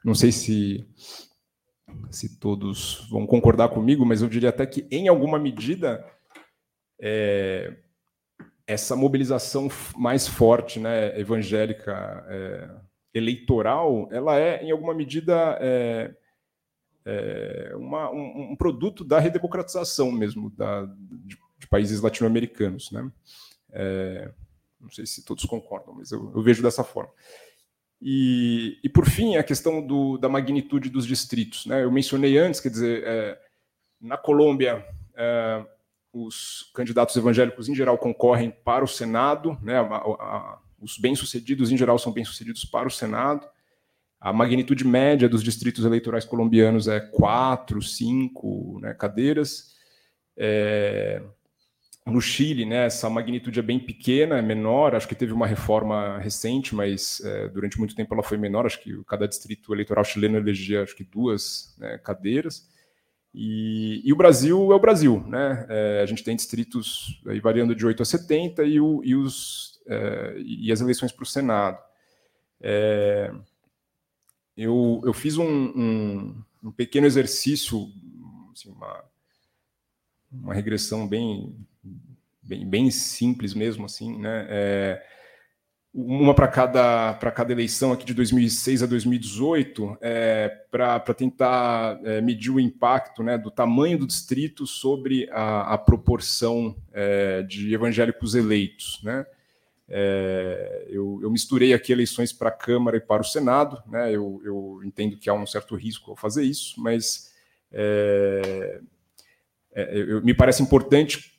não 0.04 0.14
sei 0.14 0.32
se 0.32 0.86
se 2.10 2.38
todos 2.38 3.06
vão 3.10 3.26
concordar 3.26 3.68
comigo, 3.68 4.04
mas 4.04 4.22
eu 4.22 4.28
diria 4.28 4.48
até 4.48 4.66
que 4.66 4.86
em 4.90 5.08
alguma 5.08 5.38
medida 5.38 6.06
é, 7.00 7.76
essa 8.66 8.94
mobilização 8.94 9.68
mais 9.96 10.26
forte, 10.26 10.78
né, 10.78 11.18
evangélica, 11.18 12.24
é, 12.28 12.70
eleitoral, 13.14 14.08
ela 14.10 14.38
é, 14.38 14.62
em 14.62 14.70
alguma 14.70 14.94
medida, 14.94 15.58
é, 15.60 16.14
é 17.04 17.72
uma, 17.76 18.10
um, 18.10 18.52
um, 18.52 18.56
produto 18.56 19.04
da 19.04 19.18
redemocratização 19.18 20.10
mesmo 20.12 20.50
da, 20.50 20.84
de, 20.86 21.36
de 21.58 21.66
países 21.66 22.00
latino-americanos. 22.00 22.90
Né? 22.92 23.10
É, 23.72 24.32
não 24.80 24.90
sei 24.90 25.04
se 25.04 25.24
todos 25.24 25.44
concordam, 25.44 25.94
mas 25.94 26.12
eu, 26.12 26.32
eu 26.34 26.42
vejo 26.42 26.62
dessa 26.62 26.84
forma. 26.84 27.12
E, 28.04 28.80
e, 28.82 28.88
por 28.88 29.08
fim, 29.08 29.36
a 29.36 29.44
questão 29.44 29.80
do, 29.80 30.18
da 30.18 30.28
magnitude 30.28 30.90
dos 30.90 31.06
distritos. 31.06 31.66
Né? 31.66 31.84
Eu 31.84 31.90
mencionei 31.92 32.36
antes, 32.36 32.58
quer 32.58 32.68
dizer, 32.68 33.04
é, 33.06 33.38
na 34.00 34.16
Colômbia, 34.16 34.84
é, 35.14 35.64
os 36.12 36.68
candidatos 36.74 37.14
evangélicos, 37.14 37.68
em 37.68 37.74
geral, 37.76 37.96
concorrem 37.96 38.50
para 38.50 38.84
o 38.84 38.88
Senado, 38.88 39.56
né? 39.62 39.78
A, 39.78 39.96
a, 39.96 40.58
os 40.80 40.98
bem-sucedidos, 40.98 41.70
em 41.70 41.76
geral, 41.76 41.96
são 41.96 42.12
bem-sucedidos 42.12 42.64
para 42.64 42.88
o 42.88 42.90
Senado. 42.90 43.46
A 44.20 44.32
magnitude 44.32 44.84
média 44.84 45.28
dos 45.28 45.42
distritos 45.42 45.84
eleitorais 45.84 46.24
colombianos 46.24 46.88
é 46.88 46.98
quatro, 46.98 47.80
cinco 47.80 48.80
né, 48.80 48.92
cadeiras. 48.94 49.76
É, 50.36 51.22
no 52.04 52.20
Chile, 52.20 52.66
né, 52.66 52.86
essa 52.86 53.08
magnitude 53.08 53.60
é 53.60 53.62
bem 53.62 53.78
pequena, 53.78 54.38
é 54.38 54.42
menor. 54.42 54.94
Acho 54.94 55.06
que 55.06 55.14
teve 55.14 55.32
uma 55.32 55.46
reforma 55.46 56.18
recente, 56.18 56.74
mas 56.74 57.20
é, 57.24 57.48
durante 57.48 57.78
muito 57.78 57.94
tempo 57.94 58.12
ela 58.12 58.22
foi 58.22 58.36
menor. 58.36 58.66
Acho 58.66 58.82
que 58.82 59.02
cada 59.04 59.28
distrito 59.28 59.72
eleitoral 59.72 60.04
chileno 60.04 60.36
elegia 60.36 60.82
acho 60.82 60.96
que 60.96 61.04
duas 61.04 61.74
né, 61.78 61.98
cadeiras. 61.98 62.68
E, 63.34 64.02
e, 64.04 64.12
o 64.12 64.16
Brasil 64.16 64.72
é 64.72 64.74
o 64.74 64.80
Brasil, 64.80 65.24
né? 65.26 65.66
É, 65.68 66.00
a 66.02 66.06
gente 66.06 66.22
tem 66.22 66.36
distritos 66.36 67.22
aí 67.26 67.40
variando 67.40 67.74
de 67.74 67.86
8 67.86 68.02
a 68.02 68.04
70 68.04 68.64
e, 68.64 68.78
o, 68.78 69.00
e, 69.02 69.14
os, 69.14 69.80
é, 69.86 70.34
e 70.38 70.70
as 70.70 70.80
eleições 70.82 71.12
para 71.12 71.22
o 71.22 71.26
Senado. 71.26 71.78
É, 72.60 73.32
eu, 74.56 75.00
eu 75.04 75.14
fiz 75.14 75.38
um, 75.38 75.46
um, 75.46 76.44
um 76.62 76.72
pequeno 76.72 77.06
exercício, 77.06 77.88
assim, 78.52 78.70
uma, 78.70 79.04
uma 80.30 80.54
regressão 80.54 81.08
bem, 81.08 81.56
bem, 82.42 82.68
bem 82.68 82.90
simples 82.90 83.54
mesmo, 83.54 83.86
assim, 83.86 84.18
né? 84.18 84.46
É, 84.48 85.02
uma 85.94 86.34
para 86.34 86.48
cada, 86.48 87.14
cada 87.14 87.52
eleição 87.52 87.92
aqui 87.92 88.06
de 88.06 88.14
2006 88.14 88.82
a 88.82 88.86
2018, 88.86 89.98
é, 90.00 90.48
para 90.70 90.98
tentar 91.14 92.00
é, 92.02 92.20
medir 92.22 92.50
o 92.50 92.58
impacto 92.58 93.22
né, 93.22 93.36
do 93.36 93.50
tamanho 93.50 93.98
do 93.98 94.06
distrito 94.06 94.66
sobre 94.66 95.28
a, 95.30 95.74
a 95.74 95.78
proporção 95.78 96.74
é, 96.92 97.42
de 97.42 97.74
evangélicos 97.74 98.34
eleitos. 98.34 99.00
Né? 99.04 99.26
É, 99.86 100.86
eu, 100.88 101.20
eu, 101.22 101.30
misturei 101.30 101.74
aqui 101.74 101.92
eleições 101.92 102.32
para 102.32 102.48
a 102.48 102.52
Câmara 102.52 102.96
e 102.96 103.00
para 103.00 103.20
o 103.20 103.26
Senado, 103.26 103.82
né? 103.86 104.10
eu, 104.10 104.40
eu, 104.42 104.80
entendo 104.84 105.18
que 105.18 105.28
há 105.28 105.34
um 105.34 105.46
certo 105.46 105.76
risco 105.76 106.12
ao 106.12 106.16
fazer 106.16 106.44
isso, 106.44 106.80
mas 106.80 107.34
é, 107.70 108.80
é, 109.74 109.98
eu, 109.98 110.22
me 110.22 110.32
parece 110.32 110.62
importante 110.62 111.31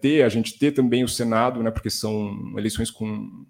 ter, 0.00 0.22
a 0.22 0.28
gente 0.28 0.58
ter 0.58 0.72
também 0.72 1.02
o 1.02 1.08
Senado, 1.08 1.62
né, 1.62 1.70
porque 1.70 1.90
são 1.90 2.54
eleições 2.56 2.90
com 2.90 3.46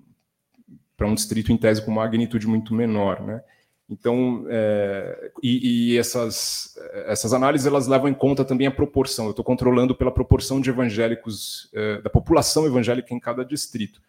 para 0.96 1.06
um 1.06 1.14
distrito 1.14 1.50
em 1.50 1.56
tese 1.56 1.82
com 1.82 1.90
magnitude 1.90 2.46
muito 2.46 2.74
menor, 2.74 3.22
né? 3.22 3.42
Então, 3.88 4.44
é, 4.48 5.32
e, 5.42 5.94
e, 5.94 5.98
essas, 5.98 6.78
essas 7.06 7.32
análises 7.32 7.66
elas 7.66 7.88
levam 7.88 8.08
em 8.08 8.14
conta 8.14 8.44
também 8.44 8.66
a 8.66 8.70
proporção. 8.70 9.24
Eu 9.24 9.30
estou 9.30 9.44
controlando 9.44 9.96
pela 9.96 10.12
proporção 10.12 10.60
de 10.60 10.70
evangélicos 10.70 11.68
é, 11.72 12.00
da 12.00 12.08
população 12.08 12.66
evangélica 12.66 13.12
em 13.12 13.18
cada 13.18 13.44
distrito. 13.44 14.00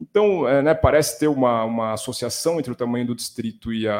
Então, 0.00 0.48
é, 0.48 0.62
né, 0.62 0.72
parece 0.72 1.18
ter 1.18 1.26
uma, 1.26 1.64
uma 1.64 1.94
associação 1.94 2.60
entre 2.60 2.70
o 2.70 2.76
tamanho 2.76 3.08
do 3.08 3.14
distrito 3.14 3.72
e 3.72 3.88
a, 3.88 3.96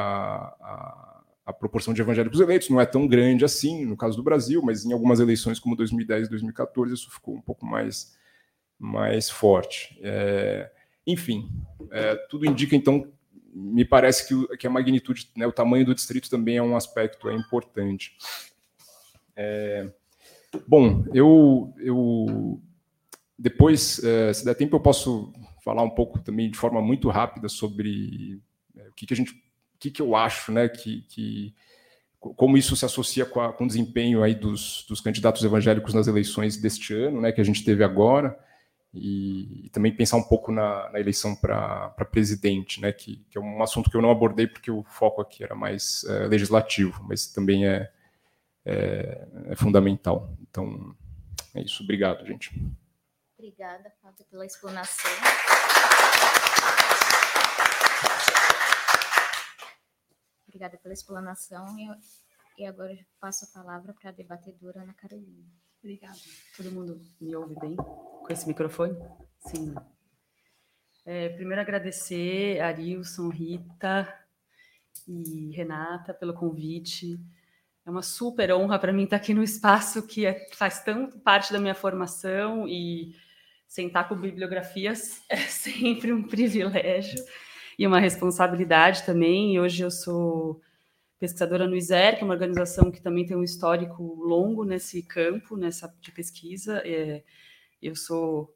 a, 1.49 1.53
proporção 1.53 1.95
de 1.95 2.01
evangélicos 2.01 2.41
eleitos. 2.41 2.69
Não 2.69 2.81
é 2.81 2.87
tão 2.87 3.07
grande 3.07 3.45
assim 3.45 3.85
no 3.85 3.97
caso 3.97 4.17
do 4.17 4.23
Brasil, 4.23 4.63
mas 4.63 4.85
em 4.85 4.93
algumas 4.93 5.21
eleições 5.21 5.59
como 5.59 5.77
2010 5.77 6.27
e 6.27 6.31
2014 6.31 6.95
isso 6.95 7.11
ficou 7.11 7.35
um 7.35 7.41
pouco 7.41 7.67
mais 7.67 8.17
mais 8.79 9.29
forte. 9.29 9.99
É, 10.03 10.71
enfim, 11.07 11.51
é, 11.91 12.15
tudo 12.31 12.47
indica, 12.47 12.77
então, 12.77 13.11
me 13.53 13.85
parece 13.85 14.29
que, 14.29 14.57
que 14.57 14.67
a 14.67 14.71
magnitude, 14.71 15.31
né, 15.37 15.47
o 15.47 15.53
tamanho 15.53 15.85
do 15.85 15.95
distrito 15.95 16.31
também 16.31 16.59
é 16.59 16.63
um 16.63 16.77
aspecto 16.77 17.29
é 17.29 17.35
importante. 17.35 18.17
É, 19.35 19.91
bom, 20.67 21.05
eu, 21.13 21.75
eu 21.79 22.61
depois, 23.39 24.03
é, 24.05 24.33
se 24.33 24.45
der 24.45 24.55
tempo, 24.55 24.77
eu 24.77 24.81
posso 24.81 25.33
falar 25.65 25.83
um 25.83 25.91
pouco 25.91 26.21
também 26.21 26.51
de 26.51 26.59
forma 26.59 26.81
muito 26.81 27.09
rápida 27.09 27.49
sobre 27.49 28.41
é, 28.77 28.89
o 28.89 28.93
que, 28.93 29.07
que 29.07 29.15
a 29.15 29.17
gente, 29.17 29.35
que, 29.79 29.91
que 29.91 30.03
eu 30.03 30.17
acho, 30.17 30.53
né, 30.53 30.69
que, 30.69 31.03
que 31.03 31.55
como 32.19 32.57
isso 32.57 32.75
se 32.75 32.85
associa 32.85 33.25
com, 33.25 33.41
a, 33.41 33.53
com 33.53 33.65
o 33.65 33.67
desempenho 33.69 34.23
aí 34.23 34.35
dos, 34.35 34.85
dos 34.89 35.01
candidatos 35.01 35.45
evangélicos 35.45 35.95
nas 35.95 36.09
eleições 36.09 36.57
deste 36.57 36.93
ano, 36.95 37.21
né, 37.21 37.33
que 37.33 37.41
a 37.41 37.45
gente 37.45 37.65
teve 37.65 37.85
agora 37.85 38.39
e, 38.93 39.67
e 39.67 39.71
também 39.71 39.95
pensar 39.95 40.17
um 40.17 40.23
pouco 40.23 40.51
na, 40.51 40.91
na 40.91 40.99
eleição 40.99 41.37
para 41.37 41.91
presidente, 42.11 42.81
né, 42.81 42.93
que, 42.93 43.25
que, 43.31 43.39
é 43.39 43.41
um 43.41 43.63
assunto 43.63 43.91
que 43.91 43.97
eu 43.97 44.03
não 44.03 44.11
abordei 44.11 44.47
porque 44.47 44.71
o 44.71 44.83
foco 44.85 45.21
aqui 45.21 45.45
era 45.45 45.55
mais 45.55 46.05
é, 46.05 46.27
legislativo, 46.27 47.05
mas 47.09 47.27
também 47.27 47.67
é, 47.67 47.91
é, 48.65 49.29
é, 49.47 49.57
fundamental. 49.57 50.35
Então, 50.43 50.95
é 51.55 51.63
isso. 51.63 51.83
Obrigado, 51.83 52.27
gente. 52.27 52.51
Obrigada, 53.39 53.93
Fábio, 54.03 54.25
pela 54.31 54.45
explanação. 54.45 55.11
Obrigada 60.49 60.79
pela 60.79 60.95
explanação. 60.95 61.79
E, 61.79 62.63
e 62.63 62.67
agora 62.67 62.93
eu 62.93 62.99
passo 63.21 63.45
a 63.45 63.49
palavra 63.49 63.93
para 63.93 64.09
a 64.09 64.13
debatedora 64.13 64.83
Ana 64.83 64.95
Carolina. 64.95 65.47
Obrigada. 65.79 66.19
Todo 66.57 66.73
mundo 66.73 67.01
me 67.21 67.37
ouve 67.37 67.55
bem 67.61 67.77
com 67.77 68.27
esse 68.31 68.49
microfone? 68.49 68.97
Sim. 69.39 69.75
É, 71.05 71.29
primeiro 71.29 71.61
agradecer 71.61 72.61
a 72.61 72.69
Arilson, 72.69 73.29
Rita 73.29 74.13
e 75.07 75.51
Renata 75.55 76.13
pelo 76.13 76.35
convite. 76.35 77.21
É 77.87 77.91
uma 77.91 78.03
super 78.03 78.53
honra 78.53 78.79
para 78.79 78.93
mim 78.93 79.05
estar 79.05 79.17
aqui 79.17 79.33
no 79.33 79.43
espaço 79.43 80.07
que 80.07 80.27
é, 80.27 80.49
faz 80.53 80.83
tanto 80.83 81.19
parte 81.21 81.53
da 81.53 81.61
minha 81.61 81.75
formação 81.75 82.67
e 82.67 83.15
sentar 83.67 84.09
com 84.09 84.17
bibliografias 84.17 85.23
é 85.29 85.37
sempre 85.37 86.13
um 86.13 86.23
privilégio 86.23 87.23
e 87.79 87.87
uma 87.87 88.01
responsabilidade 88.01 89.05
também. 89.05 89.55
E 89.55 89.61
hoje 89.61 89.83
eu 89.83 89.91
sou 89.91 90.61
pesquisadora 91.19 91.67
no 91.67 91.77
ISER, 91.77 92.17
que 92.17 92.23
é 92.23 92.25
uma 92.25 92.35
organização 92.35 92.91
que 92.91 93.01
também 93.01 93.25
tem 93.25 93.37
um 93.37 93.43
histórico 93.43 94.03
longo 94.03 94.65
nesse 94.65 95.03
campo, 95.03 95.57
nessa 95.57 95.93
de 96.01 96.13
pesquisa. 96.13 96.83
É, 96.85 97.23
eu 97.81 97.95
sou, 97.95 98.55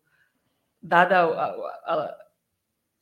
dada 0.82 1.20
a, 1.22 1.46
a, 1.85 2.16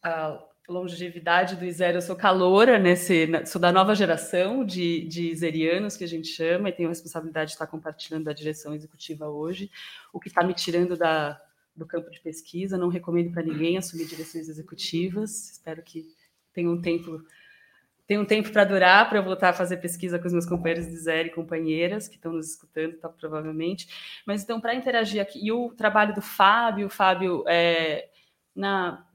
a, 0.02 0.46
longevidade 0.68 1.56
do 1.56 1.64
ISER, 1.64 1.94
eu 1.94 2.02
sou 2.02 2.14
caloura 2.14 2.78
nesse, 2.78 3.26
sou 3.44 3.61
da 3.61 3.72
nova 3.72 3.94
geração 3.94 4.64
de, 4.64 5.04
de 5.09 5.28
iserianos, 5.30 5.96
que 5.96 6.04
a 6.04 6.09
gente 6.09 6.28
chama, 6.28 6.68
e 6.68 6.72
tenho 6.72 6.88
a 6.88 6.92
responsabilidade 6.92 7.48
de 7.48 7.54
estar 7.54 7.66
compartilhando 7.66 8.28
a 8.28 8.33
direção 8.33 8.72
executiva 8.72 9.28
hoje, 9.28 9.70
o 10.12 10.20
que 10.20 10.28
está 10.28 10.44
me 10.44 10.54
tirando 10.54 10.96
da, 10.96 11.42
do 11.74 11.87
campo 11.87 12.11
de 12.11 12.20
pesquisa. 12.20 12.78
Não 12.78 12.88
recomendo 12.88 13.33
para 13.33 13.42
ninguém 13.42 13.78
assumir 13.78 14.06
direções 14.06 14.48
executivas, 14.48 15.52
espero 15.52 15.83
que 15.83 16.06
tenha 16.52 16.70
um 16.70 16.80
tempo 16.80 17.22
tem 18.06 18.18
um 18.18 18.24
tempo 18.24 18.50
para 18.50 18.64
durar 18.64 19.09
para 19.09 19.20
eu 19.20 19.22
voltar 19.22 19.50
a 19.50 19.52
fazer 19.52 19.76
pesquisa 19.76 20.18
com 20.18 20.26
os 20.26 20.33
meus 20.33 20.44
companheiros 20.44 20.88
de 20.88 20.96
Zé 20.96 21.22
e 21.22 21.30
companheiras 21.30 22.09
que 22.09 22.16
estão 22.16 22.33
nos 22.33 22.50
escutando, 22.50 22.98
tá, 22.98 23.09
provavelmente. 23.09 23.87
Mas 24.26 24.42
então, 24.42 24.61
para 24.61 24.74
interagir 24.74 25.22
aqui, 25.22 25.38
e 25.40 25.52
o 25.52 25.70
trabalho 25.70 26.12
do 26.12 26.20
Fábio, 26.20 26.90
Fábio, 26.90 27.44
é, 27.46 28.11
na, 28.52 29.06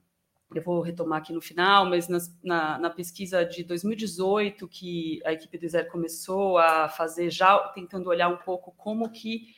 eu 0.53 0.61
vou 0.61 0.79
retomar 0.79 1.19
aqui 1.19 1.33
no 1.33 1.41
final, 1.41 1.85
mas 1.85 2.07
na, 2.41 2.79
na, 2.79 2.89
pesquisa 2.89 3.43
de 3.43 3.65
2018, 3.65 4.65
que 4.69 5.19
a 5.25 5.33
equipe 5.33 5.57
do 5.57 5.67
Zé 5.67 5.83
começou 5.83 6.57
a 6.57 6.87
fazer, 6.87 7.29
já 7.29 7.57
tentando 7.75 8.07
olhar 8.07 8.29
um 8.29 8.37
pouco 8.37 8.71
como 8.77 9.09
que 9.09 9.53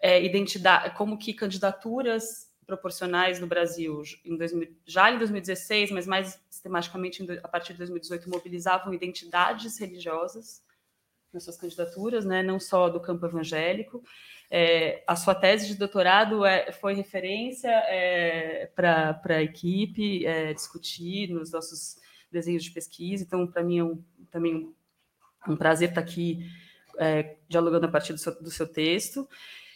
é, 0.00 0.22
identidade, 0.22 0.94
como 0.96 1.18
que 1.18 1.32
candidaturas 1.32 2.50
proporcionais 2.66 3.40
no 3.40 3.46
Brasil, 3.46 4.02
em 4.24 4.36
2000, 4.36 4.76
já 4.86 5.10
em 5.10 5.18
2016, 5.18 5.90
mas 5.90 6.06
mais 6.06 6.40
sistematicamente 6.48 7.26
a 7.42 7.48
partir 7.48 7.72
de 7.72 7.78
2018, 7.78 8.30
mobilizavam 8.30 8.94
identidades 8.94 9.78
religiosas 9.78 10.62
nas 11.32 11.44
suas 11.44 11.56
candidaturas, 11.56 12.24
né, 12.24 12.42
não 12.42 12.60
só 12.60 12.88
do 12.88 13.00
campo 13.00 13.26
evangélico. 13.26 14.02
É, 14.50 15.02
a 15.06 15.16
sua 15.16 15.34
tese 15.34 15.66
de 15.66 15.76
doutorado 15.76 16.44
é, 16.44 16.72
foi 16.72 16.92
referência 16.94 17.70
é, 17.70 18.66
para 18.74 19.18
a 19.24 19.42
equipe 19.42 20.26
é, 20.26 20.52
discutir 20.52 21.30
nos 21.30 21.50
nossos 21.50 21.96
desenhos 22.30 22.64
de 22.64 22.70
pesquisa, 22.70 23.24
então, 23.24 23.46
para 23.46 23.62
mim, 23.62 23.78
é 23.78 23.84
um, 23.84 24.02
também 24.30 24.74
um, 25.48 25.56
prazer 25.56 25.88
estar 25.90 26.00
aqui 26.00 26.46
é, 26.98 27.36
dialogando 27.48 27.86
a 27.86 27.90
partir 27.90 28.12
do 28.12 28.18
seu, 28.18 28.42
do 28.42 28.50
seu 28.50 28.66
texto. 28.66 29.28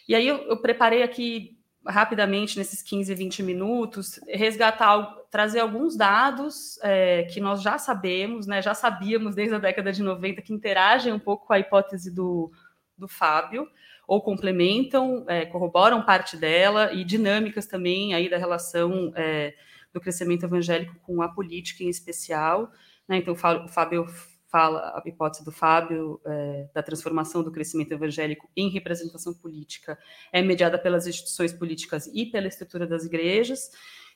E 0.07 0.15
aí 0.15 0.27
eu, 0.27 0.37
eu 0.43 0.57
preparei 0.57 1.03
aqui 1.03 1.57
rapidamente, 1.87 2.57
nesses 2.57 2.81
15, 2.81 3.13
20 3.15 3.43
minutos, 3.43 4.19
resgatar, 4.27 5.15
trazer 5.31 5.59
alguns 5.59 5.95
dados 5.95 6.77
é, 6.83 7.23
que 7.23 7.39
nós 7.39 7.61
já 7.61 7.77
sabemos, 7.77 8.45
né, 8.45 8.61
já 8.61 8.73
sabíamos 8.73 9.35
desde 9.35 9.55
a 9.55 9.59
década 9.59 9.91
de 9.91 10.03
90, 10.03 10.41
que 10.41 10.53
interagem 10.53 11.13
um 11.13 11.19
pouco 11.19 11.47
com 11.47 11.53
a 11.53 11.59
hipótese 11.59 12.13
do, 12.13 12.51
do 12.97 13.07
Fábio, 13.07 13.67
ou 14.05 14.21
complementam, 14.21 15.25
é, 15.27 15.45
corroboram 15.45 16.01
parte 16.01 16.35
dela, 16.35 16.93
e 16.93 17.03
dinâmicas 17.03 17.65
também 17.65 18.13
aí 18.13 18.29
da 18.29 18.37
relação 18.37 19.11
é, 19.15 19.53
do 19.93 20.01
crescimento 20.01 20.45
evangélico 20.45 20.95
com 21.03 21.21
a 21.21 21.29
política 21.29 21.83
em 21.83 21.89
especial. 21.89 22.71
Né, 23.07 23.17
então, 23.17 23.33
o 23.33 23.67
Fábio 23.67 24.05
fala, 24.49 24.79
a 24.95 25.07
hipótese 25.07 25.43
do 25.43 25.51
Fábio, 25.51 26.21
é, 26.25 26.67
da 26.73 26.81
transformação 26.81 27.43
do 27.43 27.51
crescimento 27.51 27.91
evangélico 27.91 28.49
em 28.55 28.69
representação 28.69 29.33
política, 29.33 29.97
é 30.31 30.41
mediada 30.41 30.77
pelas 30.77 31.05
instituições 31.05 31.53
políticas 31.53 32.07
e 32.13 32.25
pela 32.25 32.47
estrutura 32.47 32.87
das 32.87 33.05
igrejas. 33.05 33.69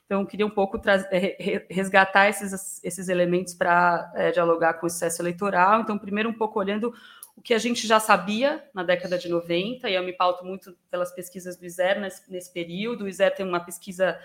Então, 0.04 0.26
queria 0.26 0.46
um 0.46 0.50
pouco 0.50 0.80
é, 1.10 1.66
resgatar 1.70 2.28
esses, 2.28 2.82
esses 2.82 3.08
elementos 3.08 3.54
para 3.54 4.12
é, 4.14 4.30
dialogar 4.30 4.74
com 4.74 4.86
o 4.86 4.90
sucesso 4.90 5.22
eleitoral. 5.22 5.80
Então, 5.80 5.98
primeiro, 5.98 6.28
um 6.28 6.34
pouco 6.34 6.58
olhando 6.58 6.92
o 7.36 7.40
que 7.40 7.54
a 7.54 7.58
gente 7.58 7.86
já 7.86 7.98
sabia 7.98 8.62
na 8.74 8.82
década 8.82 9.16
de 9.18 9.28
90, 9.28 9.88
e 9.88 9.94
eu 9.94 10.02
me 10.02 10.12
pauto 10.12 10.44
muito 10.44 10.76
pelas 10.90 11.12
pesquisas 11.14 11.56
do 11.56 11.64
ISER 11.64 12.00
nesse, 12.00 12.30
nesse 12.30 12.52
período. 12.52 13.04
O 13.04 13.08
ISER 13.08 13.34
tem 13.34 13.46
uma 13.46 13.60
pesquisa 13.60 14.18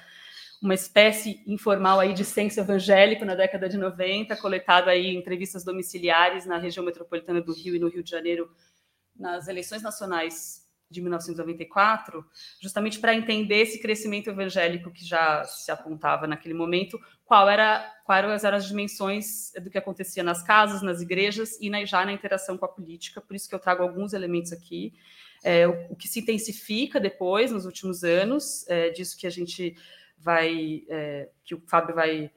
uma 0.61 0.73
espécie 0.73 1.41
informal 1.45 1.99
aí 1.99 2.13
de 2.13 2.25
censo 2.25 2.59
evangélico 2.59 3.23
na 3.23 3.35
década 3.35 3.69
de 3.69 3.77
90, 3.77 4.35
coletado 4.37 4.89
aí 4.89 5.07
em 5.07 5.17
entrevistas 5.17 5.63
domiciliares 5.63 6.45
na 6.45 6.57
região 6.57 6.83
metropolitana 6.83 7.41
do 7.41 7.53
Rio 7.53 7.75
e 7.75 7.79
no 7.79 7.89
Rio 7.89 8.03
de 8.03 8.09
Janeiro 8.09 8.49
nas 9.15 9.47
eleições 9.47 9.81
nacionais 9.81 10.67
de 10.89 11.01
1994, 11.01 12.25
justamente 12.61 12.99
para 12.99 13.13
entender 13.13 13.57
esse 13.57 13.79
crescimento 13.81 14.29
evangélico 14.29 14.91
que 14.91 15.03
já 15.03 15.43
se 15.43 15.69
apontava 15.69 16.25
naquele 16.25 16.53
momento, 16.53 16.97
qual 17.25 17.49
era, 17.49 17.93
quais 18.05 18.43
eram 18.43 18.57
as 18.57 18.67
dimensões 18.67 19.51
do 19.61 19.69
que 19.69 19.77
acontecia 19.77 20.23
nas 20.23 20.41
casas, 20.41 20.81
nas 20.81 21.01
igrejas 21.01 21.57
e 21.59 21.69
na, 21.69 21.83
já 21.83 22.05
na 22.05 22.13
interação 22.13 22.57
com 22.57 22.65
a 22.65 22.69
política. 22.69 23.19
Por 23.19 23.35
isso 23.35 23.49
que 23.49 23.55
eu 23.55 23.59
trago 23.59 23.83
alguns 23.83 24.13
elementos 24.13 24.53
aqui. 24.53 24.93
É, 25.43 25.67
o, 25.67 25.91
o, 25.91 25.95
que 25.95 26.07
se 26.07 26.21
intensifica 26.21 26.99
depois, 26.99 27.51
nos 27.51 27.65
últimos 27.65 28.03
anos, 28.03 28.65
é, 28.69 28.89
disso 28.89 29.17
que 29.17 29.27
a 29.27 29.29
gente 29.29 29.75
vai 30.17 30.83
é, 30.89 31.29
que 31.43 31.55
o 31.55 31.61
Fábio 31.65 31.95
vai 31.95 32.31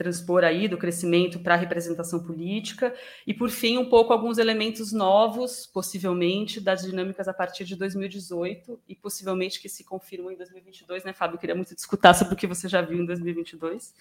transpor 0.00 0.44
aí 0.44 0.66
do 0.66 0.78
crescimento 0.78 1.38
para 1.40 1.52
a 1.52 1.58
representação 1.58 2.24
política 2.24 2.94
e 3.26 3.34
por 3.34 3.50
fim 3.50 3.76
um 3.76 3.86
pouco 3.86 4.14
alguns 4.14 4.38
elementos 4.38 4.92
novos 4.92 5.66
possivelmente 5.66 6.58
das 6.58 6.80
dinâmicas 6.80 7.28
a 7.28 7.34
partir 7.34 7.66
de 7.66 7.76
2018 7.76 8.80
e 8.88 8.96
possivelmente 8.96 9.60
que 9.60 9.68
se 9.68 9.84
confirmam 9.84 10.32
em 10.32 10.36
2022 10.38 11.04
né 11.04 11.12
Fábio 11.12 11.38
queria 11.38 11.54
muito 11.54 11.74
discutir 11.74 12.14
sobre 12.14 12.32
o 12.32 12.36
que 12.36 12.46
você 12.46 12.66
já 12.66 12.80
viu 12.80 12.98
em 12.98 13.04
2022 13.04 13.94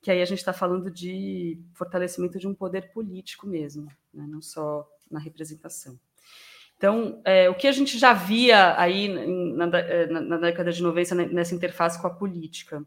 que 0.00 0.10
aí 0.10 0.20
a 0.20 0.24
gente 0.24 0.38
está 0.38 0.52
falando 0.52 0.90
de 0.90 1.56
fortalecimento 1.72 2.36
de 2.36 2.48
um 2.48 2.54
poder 2.54 2.90
político 2.90 3.46
mesmo 3.46 3.86
né? 4.12 4.26
não 4.28 4.42
só 4.42 4.90
na 5.08 5.20
representação 5.20 5.96
então, 6.82 7.22
é, 7.24 7.48
o 7.48 7.54
que 7.54 7.68
a 7.68 7.72
gente 7.72 7.96
já 7.96 8.12
via 8.12 8.74
aí 8.76 9.06
na, 9.54 9.66
é, 9.78 10.06
na, 10.08 10.20
na, 10.20 10.36
década 10.36 10.72
de 10.72 10.82
90 10.82 11.14
nessa 11.26 11.54
interface 11.54 12.00
com 12.00 12.08
a 12.08 12.10
política? 12.10 12.84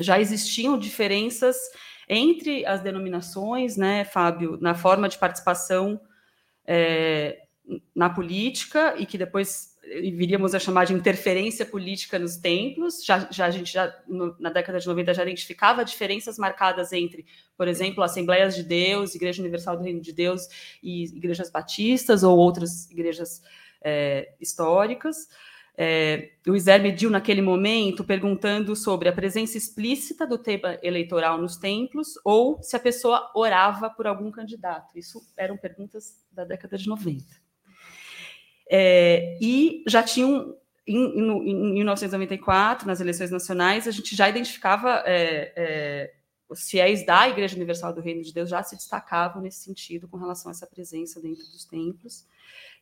Já 0.00 0.18
existiam 0.18 0.76
diferenças 0.76 1.56
entre 2.08 2.66
as 2.66 2.80
denominações, 2.80 3.76
né, 3.76 4.04
Fábio, 4.04 4.58
na 4.60 4.74
forma 4.74 5.08
de 5.08 5.16
participação 5.16 6.00
é, 6.66 7.43
na 7.94 8.10
política 8.10 8.94
e 8.98 9.06
que 9.06 9.16
depois 9.16 9.74
viríamos 9.86 10.54
a 10.54 10.58
chamar 10.58 10.84
de 10.84 10.94
interferência 10.94 11.64
política 11.64 12.18
nos 12.18 12.36
templos. 12.36 13.04
Já, 13.04 13.28
já 13.30 13.46
a 13.46 13.50
gente 13.50 13.72
já 13.72 13.94
no, 14.06 14.34
na 14.38 14.50
década 14.50 14.78
de 14.78 14.86
90 14.86 15.14
já 15.14 15.22
identificava 15.22 15.84
diferenças 15.84 16.38
marcadas 16.38 16.92
entre, 16.92 17.26
por 17.56 17.68
exemplo, 17.68 18.02
Assembleias 18.02 18.54
de 18.54 18.62
Deus, 18.62 19.14
Igreja 19.14 19.42
Universal 19.42 19.76
do 19.76 19.84
Reino 19.84 20.00
de 20.00 20.12
Deus 20.12 20.48
e 20.82 21.04
igrejas 21.04 21.50
batistas 21.50 22.22
ou 22.22 22.36
outras 22.36 22.90
igrejas 22.90 23.42
é, 23.82 24.34
históricas. 24.40 25.28
É, 25.76 26.30
o 26.46 26.54
Iser 26.54 26.80
mediu 26.80 27.10
naquele 27.10 27.42
momento 27.42 28.04
perguntando 28.04 28.76
sobre 28.76 29.08
a 29.08 29.12
presença 29.12 29.58
explícita 29.58 30.24
do 30.24 30.38
tema 30.38 30.78
eleitoral 30.82 31.36
nos 31.36 31.56
templos 31.56 32.14
ou 32.24 32.62
se 32.62 32.76
a 32.76 32.80
pessoa 32.80 33.32
orava 33.34 33.90
por 33.90 34.06
algum 34.06 34.30
candidato. 34.30 34.96
Isso 34.96 35.20
eram 35.36 35.56
perguntas 35.56 36.24
da 36.30 36.44
década 36.44 36.78
de 36.78 36.88
90. 36.88 37.43
É, 38.70 39.38
e 39.40 39.84
já 39.86 40.02
tinham, 40.02 40.56
em, 40.86 40.96
em, 40.96 41.50
em, 41.50 41.74
1994, 41.74 42.86
nas 42.86 43.00
eleições 43.00 43.30
nacionais, 43.30 43.86
a 43.86 43.90
gente 43.90 44.14
já 44.14 44.28
identificava 44.28 45.02
é, 45.06 45.52
é, 45.56 46.14
os 46.48 46.68
fiéis 46.68 47.04
da 47.04 47.28
Igreja 47.28 47.56
Universal 47.56 47.92
do 47.92 48.00
Reino 48.00 48.22
de 48.22 48.32
Deus 48.32 48.48
já 48.48 48.62
se 48.62 48.76
destacavam 48.76 49.42
nesse 49.42 49.60
sentido 49.64 50.08
com 50.08 50.16
relação 50.16 50.50
a 50.50 50.52
essa 50.52 50.66
presença 50.66 51.20
dentro 51.20 51.44
dos 51.44 51.64
templos. 51.64 52.26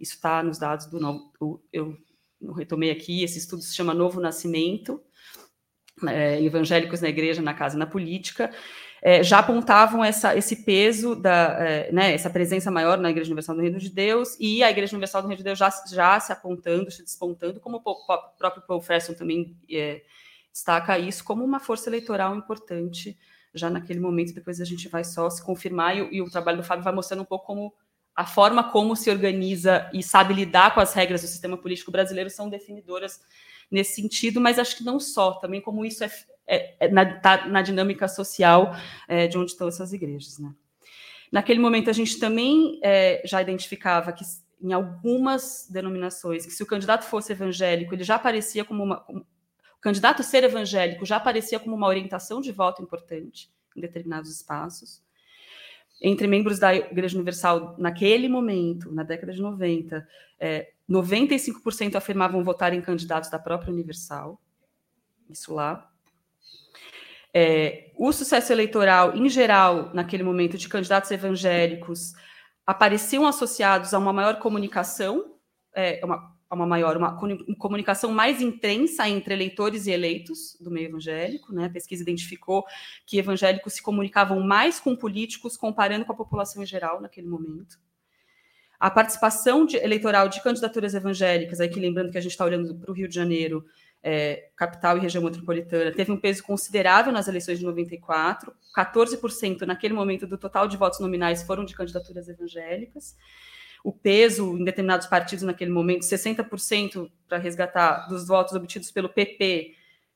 Isso 0.00 0.14
está 0.14 0.42
nos 0.42 0.58
dados 0.58 0.86
do 0.86 1.00
novo. 1.00 1.32
Eu, 1.72 1.96
eu 2.40 2.52
retomei 2.52 2.90
aqui, 2.90 3.22
esse 3.22 3.38
estudo 3.38 3.62
se 3.62 3.74
chama 3.74 3.94
Novo 3.94 4.20
Nascimento, 4.20 5.00
é, 6.08 6.42
evangélicos 6.42 7.00
na 7.00 7.08
igreja, 7.08 7.40
na 7.40 7.54
casa 7.54 7.76
e 7.76 7.78
na 7.78 7.86
política, 7.86 8.52
é, 9.04 9.20
já 9.20 9.40
apontavam 9.40 10.04
essa, 10.04 10.36
esse 10.36 10.64
peso, 10.64 11.16
da, 11.16 11.56
é, 11.58 11.90
né, 11.90 12.14
essa 12.14 12.30
presença 12.30 12.70
maior 12.70 12.98
na 12.98 13.10
Igreja 13.10 13.28
Universal 13.28 13.56
do 13.56 13.60
Reino 13.60 13.80
de 13.80 13.90
Deus, 13.90 14.36
e 14.38 14.62
a 14.62 14.70
Igreja 14.70 14.94
Universal 14.94 15.22
do 15.22 15.28
Reino 15.28 15.38
de 15.38 15.44
Deus 15.44 15.58
já, 15.58 15.70
já 15.90 16.20
se 16.20 16.32
apontando, 16.32 16.88
se 16.88 17.02
despontando, 17.02 17.58
como 17.58 17.82
o 17.84 18.06
próprio 18.38 18.62
Paul 18.64 18.80
Fresson 18.80 19.12
também 19.12 19.56
é, 19.68 20.02
destaca 20.52 20.96
isso 21.00 21.24
como 21.24 21.44
uma 21.44 21.58
força 21.58 21.90
eleitoral 21.90 22.36
importante 22.36 23.18
já 23.52 23.68
naquele 23.68 23.98
momento, 23.98 24.32
depois 24.32 24.60
a 24.60 24.64
gente 24.64 24.88
vai 24.88 25.02
só 25.02 25.28
se 25.28 25.44
confirmar, 25.44 25.96
e, 25.96 26.16
e 26.16 26.22
o 26.22 26.30
trabalho 26.30 26.58
do 26.58 26.64
Fábio 26.64 26.84
vai 26.84 26.94
mostrando 26.94 27.22
um 27.22 27.26
pouco 27.26 27.44
como 27.44 27.74
a 28.14 28.26
forma 28.26 28.70
como 28.70 28.94
se 28.94 29.10
organiza 29.10 29.90
e 29.92 30.02
sabe 30.02 30.34
lidar 30.34 30.74
com 30.74 30.80
as 30.80 30.92
regras 30.92 31.22
do 31.22 31.28
sistema 31.28 31.56
político 31.56 31.90
brasileiro 31.90 32.28
são 32.28 32.48
definidoras 32.48 33.20
nesse 33.70 34.00
sentido, 34.00 34.40
mas 34.40 34.58
acho 34.58 34.76
que 34.76 34.84
não 34.84 35.00
só, 35.00 35.32
também 35.32 35.60
como 35.60 35.84
isso 35.84 36.04
é, 36.04 36.10
é, 36.46 36.76
é 36.86 36.88
na, 36.88 37.18
tá 37.20 37.46
na 37.46 37.62
dinâmica 37.62 38.06
social 38.06 38.76
é, 39.08 39.26
de 39.26 39.38
onde 39.38 39.52
estão 39.52 39.68
essas 39.68 39.92
igrejas. 39.92 40.38
Né? 40.38 40.52
Naquele 41.30 41.58
momento, 41.58 41.88
a 41.88 41.92
gente 41.94 42.18
também 42.18 42.78
é, 42.84 43.22
já 43.24 43.40
identificava 43.40 44.12
que 44.12 44.24
em 44.60 44.72
algumas 44.72 45.66
denominações, 45.68 46.46
que 46.46 46.52
se 46.52 46.62
o 46.62 46.66
candidato 46.66 47.04
fosse 47.04 47.32
evangélico, 47.32 47.94
ele 47.94 48.04
já 48.04 48.14
aparecia 48.14 48.64
como 48.64 48.84
uma. 48.84 49.00
Como, 49.00 49.20
o 49.20 49.80
candidato 49.82 50.22
ser 50.22 50.44
evangélico 50.44 51.04
já 51.04 51.16
aparecia 51.16 51.58
como 51.58 51.74
uma 51.74 51.88
orientação 51.88 52.40
de 52.40 52.52
voto 52.52 52.80
importante 52.80 53.50
em 53.76 53.80
determinados 53.80 54.30
espaços. 54.30 55.02
Entre 56.04 56.26
membros 56.26 56.58
da 56.58 56.74
Igreja 56.74 57.14
Universal, 57.14 57.76
naquele 57.78 58.28
momento, 58.28 58.92
na 58.92 59.04
década 59.04 59.32
de 59.32 59.40
90, 59.40 60.06
é, 60.40 60.72
95% 60.90 61.94
afirmavam 61.94 62.42
votar 62.42 62.74
em 62.74 62.82
candidatos 62.82 63.30
da 63.30 63.38
própria 63.38 63.72
Universal. 63.72 64.40
Isso 65.30 65.54
lá. 65.54 65.88
É, 67.32 67.92
o 67.96 68.12
sucesso 68.12 68.52
eleitoral, 68.52 69.16
em 69.16 69.28
geral, 69.28 69.90
naquele 69.94 70.24
momento, 70.24 70.58
de 70.58 70.68
candidatos 70.68 71.10
evangélicos, 71.10 72.14
apareciam 72.66 73.26
associados 73.26 73.94
a 73.94 73.98
uma 73.98 74.12
maior 74.12 74.38
comunicação, 74.38 75.36
é, 75.74 76.00
uma, 76.04 76.31
uma 76.54 76.66
maior, 76.66 76.96
uma 76.96 77.18
comunicação 77.58 78.12
mais 78.12 78.40
intensa 78.40 79.08
entre 79.08 79.34
eleitores 79.34 79.86
e 79.86 79.90
eleitos 79.90 80.56
do 80.60 80.70
meio 80.70 80.88
evangélico. 80.88 81.52
Né? 81.52 81.66
A 81.66 81.70
pesquisa 81.70 82.02
identificou 82.02 82.64
que 83.06 83.18
evangélicos 83.18 83.74
se 83.74 83.82
comunicavam 83.82 84.40
mais 84.40 84.78
com 84.78 84.94
políticos 84.94 85.56
comparando 85.56 86.04
com 86.04 86.12
a 86.12 86.16
população 86.16 86.62
em 86.62 86.66
geral 86.66 87.00
naquele 87.00 87.28
momento. 87.28 87.78
A 88.78 88.90
participação 88.90 89.64
de, 89.64 89.76
eleitoral 89.76 90.28
de 90.28 90.42
candidaturas 90.42 90.92
evangélicas, 90.92 91.60
aqui 91.60 91.78
lembrando 91.78 92.10
que 92.10 92.18
a 92.18 92.20
gente 92.20 92.32
está 92.32 92.44
olhando 92.44 92.74
para 92.74 92.90
o 92.90 92.94
Rio 92.94 93.08
de 93.08 93.14
Janeiro, 93.14 93.64
é, 94.02 94.48
capital 94.56 94.98
e 94.98 95.00
região 95.00 95.22
metropolitana, 95.22 95.92
teve 95.92 96.10
um 96.10 96.16
peso 96.16 96.42
considerável 96.42 97.12
nas 97.12 97.28
eleições 97.28 97.60
de 97.60 97.64
94, 97.64 98.52
14% 98.76 99.60
naquele 99.62 99.94
momento 99.94 100.26
do 100.26 100.36
total 100.36 100.66
de 100.66 100.76
votos 100.76 100.98
nominais 100.98 101.44
foram 101.44 101.64
de 101.64 101.74
candidaturas 101.74 102.28
evangélicas. 102.28 103.16
O 103.84 103.92
peso 103.92 104.56
em 104.56 104.64
determinados 104.64 105.06
partidos 105.06 105.44
naquele 105.44 105.70
momento, 105.70 106.02
60% 106.02 107.10
para 107.28 107.38
resgatar 107.38 108.06
dos 108.08 108.26
votos 108.26 108.54
obtidos 108.54 108.90
pelo 108.90 109.08
PP 109.08 109.74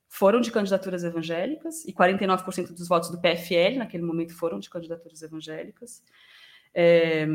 foram 0.08 0.40
de 0.40 0.52
candidaturas 0.52 1.02
evangélicas 1.02 1.84
e 1.84 1.92
49% 1.92 2.72
dos 2.72 2.88
votos 2.88 3.10
do 3.10 3.20
PFL 3.20 3.78
naquele 3.78 4.04
momento 4.04 4.34
foram 4.34 4.58
de 4.60 4.70
candidaturas 4.70 5.20
evangélicas. 5.22 6.02
É, 6.72 7.26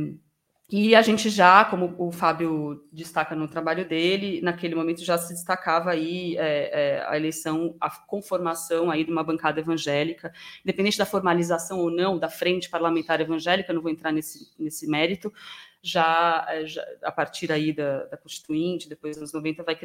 e 0.72 0.96
a 0.96 1.02
gente 1.02 1.30
já, 1.30 1.66
como 1.66 1.94
o 1.98 2.14
Fábio 2.14 2.88
destaca 2.94 3.36
no 3.36 3.46
trabalho 3.46 3.86
dele, 3.86 4.40
naquele 4.42 4.74
momento 4.74 5.04
já 5.04 5.18
se 5.18 5.34
destacava 5.34 5.92
aí 5.92 6.38
é, 6.38 6.70
é, 6.72 7.06
a 7.06 7.18
eleição, 7.18 7.76
a 7.78 7.90
conformação 7.90 8.90
aí 8.90 9.04
de 9.04 9.12
uma 9.12 9.22
bancada 9.22 9.60
evangélica, 9.60 10.32
independente 10.64 10.98
da 10.98 11.06
formalização 11.06 11.78
ou 11.78 11.92
não 11.92 12.18
da 12.18 12.30
frente 12.30 12.70
parlamentar 12.70 13.20
evangélica, 13.20 13.74
não 13.74 13.82
vou 13.82 13.92
entrar 13.92 14.14
nesse, 14.14 14.50
nesse 14.58 14.88
mérito, 14.88 15.34
já, 15.82 16.46
é, 16.50 16.66
já, 16.66 16.86
a 17.04 17.12
partir 17.12 17.52
aí 17.52 17.74
da, 17.74 18.06
da, 18.06 18.18
Constituinte, 18.18 18.88
depois 18.88 19.18
dos 19.18 19.34
90, 19.34 19.64
vai, 19.64 19.78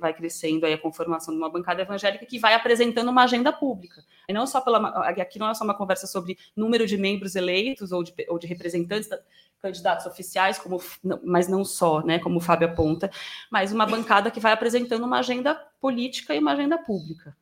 vai 0.00 0.14
crescendo 0.14 0.64
aí 0.64 0.72
a 0.72 0.78
conformação 0.78 1.34
de 1.34 1.40
uma 1.40 1.50
bancada 1.50 1.82
evangélica 1.82 2.24
que 2.24 2.38
vai 2.38 2.54
apresentando 2.54 3.10
uma 3.10 3.24
agenda 3.24 3.52
pública. 3.52 4.04
E 4.28 4.32
não 4.32 4.46
só 4.46 4.60
pela, 4.60 4.88
aqui 5.08 5.38
não 5.38 5.50
é 5.50 5.54
só 5.54 5.64
uma 5.64 5.76
conversa 5.76 6.06
sobre 6.06 6.38
número 6.54 6.86
de 6.86 6.96
membros 6.96 7.34
eleitos 7.34 7.90
ou 7.90 8.02
de, 8.04 8.14
ou 8.28 8.38
de 8.38 8.46
representantes, 8.46 9.08
da, 9.08 9.18
candidatos 9.60 10.06
oficiais, 10.06 10.58
como, 10.58 10.82
mas 11.24 11.46
não 11.46 11.64
só, 11.64 12.02
né, 12.02 12.18
como 12.18 12.38
o 12.38 12.40
Fábio 12.40 12.68
aponta, 12.68 13.10
mas 13.50 13.72
uma 13.72 13.86
bancada 13.86 14.30
que 14.30 14.40
vai 14.40 14.52
apresentando 14.52 15.04
uma 15.04 15.20
agenda 15.20 15.54
política 15.80 16.34
e 16.34 16.40
uma 16.40 16.52
agenda 16.52 16.76
pública. 16.76 17.36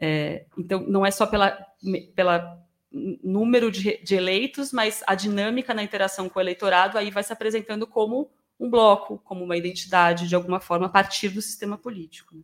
É, 0.00 0.44
então, 0.56 0.80
não 0.80 1.04
é 1.04 1.10
só 1.10 1.26
pela, 1.26 1.58
pela 2.14 2.62
número 2.90 3.70
de, 3.70 3.98
de, 4.02 4.14
eleitos, 4.14 4.72
mas 4.72 5.02
a 5.06 5.14
dinâmica 5.14 5.74
na 5.74 5.82
interação 5.82 6.28
com 6.28 6.38
o 6.38 6.42
eleitorado 6.42 6.96
aí 6.96 7.10
vai 7.10 7.22
se 7.22 7.32
apresentando 7.32 7.86
como 7.86 8.30
um 8.58 8.70
bloco, 8.70 9.18
como 9.18 9.44
uma 9.44 9.56
identidade, 9.56 10.26
de 10.26 10.34
alguma 10.34 10.58
forma, 10.58 10.86
a 10.86 10.88
partir 10.88 11.28
do 11.28 11.42
sistema 11.42 11.76
político. 11.76 12.34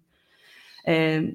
É, 0.86 1.32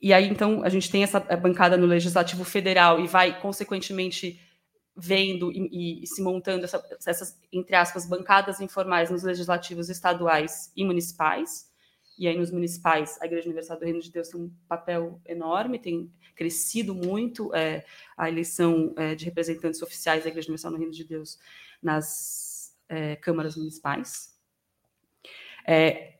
e 0.00 0.12
aí, 0.12 0.28
então, 0.28 0.62
a 0.62 0.68
gente 0.68 0.90
tem 0.90 1.02
essa 1.02 1.18
bancada 1.18 1.76
no 1.76 1.86
Legislativo 1.86 2.44
Federal 2.44 3.00
e 3.00 3.06
vai, 3.06 3.40
consequentemente, 3.40 4.40
vendo 4.94 5.50
e, 5.52 6.02
e 6.02 6.06
se 6.06 6.22
montando 6.22 6.64
essa, 6.64 6.84
essas, 7.06 7.40
entre 7.52 7.74
aspas, 7.74 8.06
bancadas 8.06 8.60
informais 8.60 9.10
nos 9.10 9.22
legislativos 9.22 9.88
estaduais 9.88 10.72
e 10.76 10.84
municipais, 10.84 11.68
e 12.18 12.26
aí 12.26 12.36
nos 12.36 12.50
municipais, 12.50 13.16
a 13.20 13.26
Igreja 13.26 13.46
Universal 13.46 13.78
do 13.78 13.84
Reino 13.84 14.00
de 14.00 14.10
Deus 14.10 14.28
tem 14.28 14.40
um 14.40 14.52
papel 14.68 15.20
enorme, 15.24 15.78
tem 15.78 16.12
crescido 16.38 16.94
muito 16.94 17.52
é, 17.52 17.84
a 18.16 18.28
eleição 18.28 18.94
é, 18.96 19.16
de 19.16 19.24
representantes 19.24 19.82
oficiais 19.82 20.22
da 20.22 20.30
Igreja 20.30 20.46
Universal 20.46 20.70
do 20.70 20.78
Reino 20.78 20.92
de 20.92 21.02
Deus 21.02 21.36
nas 21.82 22.72
é, 22.88 23.16
câmaras 23.16 23.56
municipais. 23.56 24.38
É, 25.66 26.14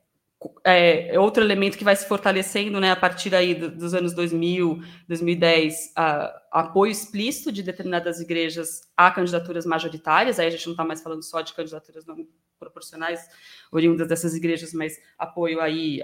é, 0.64 1.18
outro 1.18 1.42
elemento 1.42 1.78
que 1.78 1.84
vai 1.84 1.94
se 1.94 2.06
fortalecendo 2.06 2.80
né, 2.80 2.90
a 2.90 2.96
partir 2.96 3.34
aí 3.34 3.54
dos 3.54 3.94
anos 3.94 4.12
2000, 4.12 4.82
2010, 5.06 5.92
a, 5.94 6.42
apoio 6.50 6.90
explícito 6.90 7.52
de 7.52 7.62
determinadas 7.62 8.20
igrejas 8.20 8.82
a 8.96 9.10
candidaturas 9.10 9.64
majoritárias, 9.64 10.38
aí 10.38 10.48
a 10.48 10.50
gente 10.50 10.66
não 10.66 10.72
está 10.72 10.84
mais 10.84 11.00
falando 11.00 11.22
só 11.22 11.40
de 11.40 11.54
candidaturas 11.54 12.04
não 12.04 12.26
proporcionais 12.58 13.28
oriundas 13.70 14.08
dessas 14.08 14.34
igrejas, 14.34 14.72
mas 14.72 15.00
apoio 15.16 15.60
aí 15.60 16.00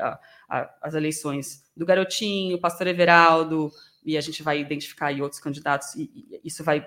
às 0.81 0.95
eleições 0.95 1.65
do 1.77 1.85
Garotinho, 1.85 2.61
Pastor 2.61 2.87
Everaldo, 2.87 3.73
e 4.05 4.17
a 4.17 4.21
gente 4.21 4.43
vai 4.43 4.61
identificar 4.61 5.07
aí 5.07 5.23
outros 5.23 5.41
candidatos, 5.41 5.95
e, 5.95 6.11
e 6.15 6.41
isso 6.45 6.63
vai 6.63 6.87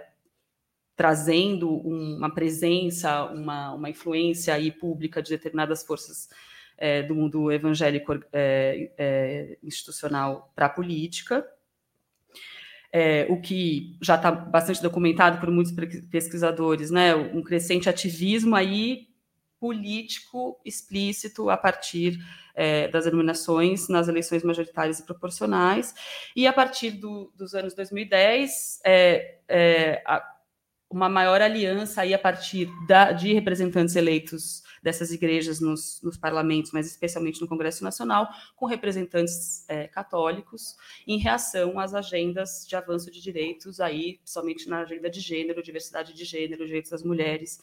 trazendo 0.96 1.70
uma 1.70 2.34
presença, 2.34 3.26
uma, 3.26 3.74
uma 3.74 3.90
influência 3.90 4.54
aí 4.54 4.72
pública 4.72 5.22
de 5.22 5.30
determinadas 5.30 5.84
forças 5.84 6.28
é, 6.78 7.04
do 7.04 7.14
mundo 7.14 7.52
evangélico 7.52 8.20
é, 8.34 8.92
é, 8.98 9.58
institucional 9.64 10.52
para 10.56 10.66
a 10.66 10.70
política, 10.70 11.48
é, 12.92 13.28
o 13.30 13.40
que 13.40 13.98
já 14.02 14.16
está 14.16 14.32
bastante 14.32 14.82
documentado 14.82 15.40
por 15.40 15.52
muitos 15.52 15.74
pesquisadores, 16.10 16.90
né, 16.90 17.16
um 17.16 17.44
crescente 17.44 17.90
ativismo 17.90 18.56
aí 18.56 19.08
político 19.60 20.60
explícito 20.64 21.50
a 21.50 21.58
partir 21.58 22.20
é, 22.56 22.88
das 22.88 23.06
eliminações 23.06 23.88
nas 23.88 24.08
eleições 24.08 24.44
majoritárias 24.44 25.00
e 25.00 25.06
proporcionais, 25.06 25.94
e 26.36 26.48
a 26.48 26.54
partir 26.54 26.92
do, 26.92 27.32
dos 27.36 27.54
anos 27.54 27.76
2010, 27.76 28.82
é, 28.84 29.38
é, 29.48 30.02
a, 30.06 30.24
uma 30.90 31.10
maior 31.10 31.42
aliança 31.42 32.02
aí 32.02 32.14
a 32.14 32.20
partir 32.20 32.70
da, 32.88 33.12
de 33.12 33.34
representantes 33.34 33.96
eleitos 33.96 34.64
dessas 34.82 35.12
igrejas 35.12 35.60
nos, 35.60 36.02
nos, 36.02 36.18
parlamentos, 36.18 36.72
mas 36.72 36.88
especialmente 36.88 37.42
no 37.42 37.48
Congresso 37.48 37.84
Nacional, 37.84 38.30
com 38.56 38.66
representantes 38.66 39.66
é, 39.68 39.88
católicos, 39.88 40.78
em 41.06 41.20
reação 41.20 41.78
às 41.78 41.94
agendas 41.94 42.66
de 42.68 42.76
avanço 42.76 43.12
de 43.12 43.22
direitos, 43.22 43.82
aí 43.82 44.20
somente 44.24 44.70
na 44.70 44.80
agenda 44.80 45.10
de 45.10 45.20
gênero, 45.20 45.62
diversidade 45.62 46.14
de 46.14 46.24
gênero, 46.24 46.66
direitos 46.66 46.92
das 46.92 47.04
mulheres. 47.04 47.60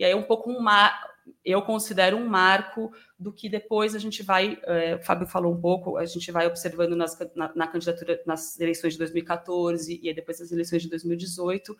E 0.00 0.04
aí 0.04 0.14
um 0.14 0.22
pouco 0.22 0.50
um 0.50 0.58
mar, 0.58 0.98
eu 1.44 1.60
considero 1.60 2.16
um 2.16 2.26
marco 2.26 2.90
do 3.18 3.30
que 3.30 3.50
depois 3.50 3.94
a 3.94 3.98
gente 3.98 4.22
vai, 4.22 4.58
é, 4.62 4.94
o 4.94 5.02
Fábio 5.02 5.26
falou 5.26 5.52
um 5.52 5.60
pouco, 5.60 5.98
a 5.98 6.06
gente 6.06 6.32
vai 6.32 6.46
observando 6.46 6.96
nas, 6.96 7.18
na, 7.36 7.52
na 7.54 7.66
candidatura 7.66 8.18
nas 8.24 8.58
eleições 8.58 8.94
de 8.94 8.98
2014 8.98 10.00
e 10.02 10.14
depois 10.14 10.40
nas 10.40 10.50
eleições 10.50 10.80
de 10.80 10.88
2018, 10.88 11.76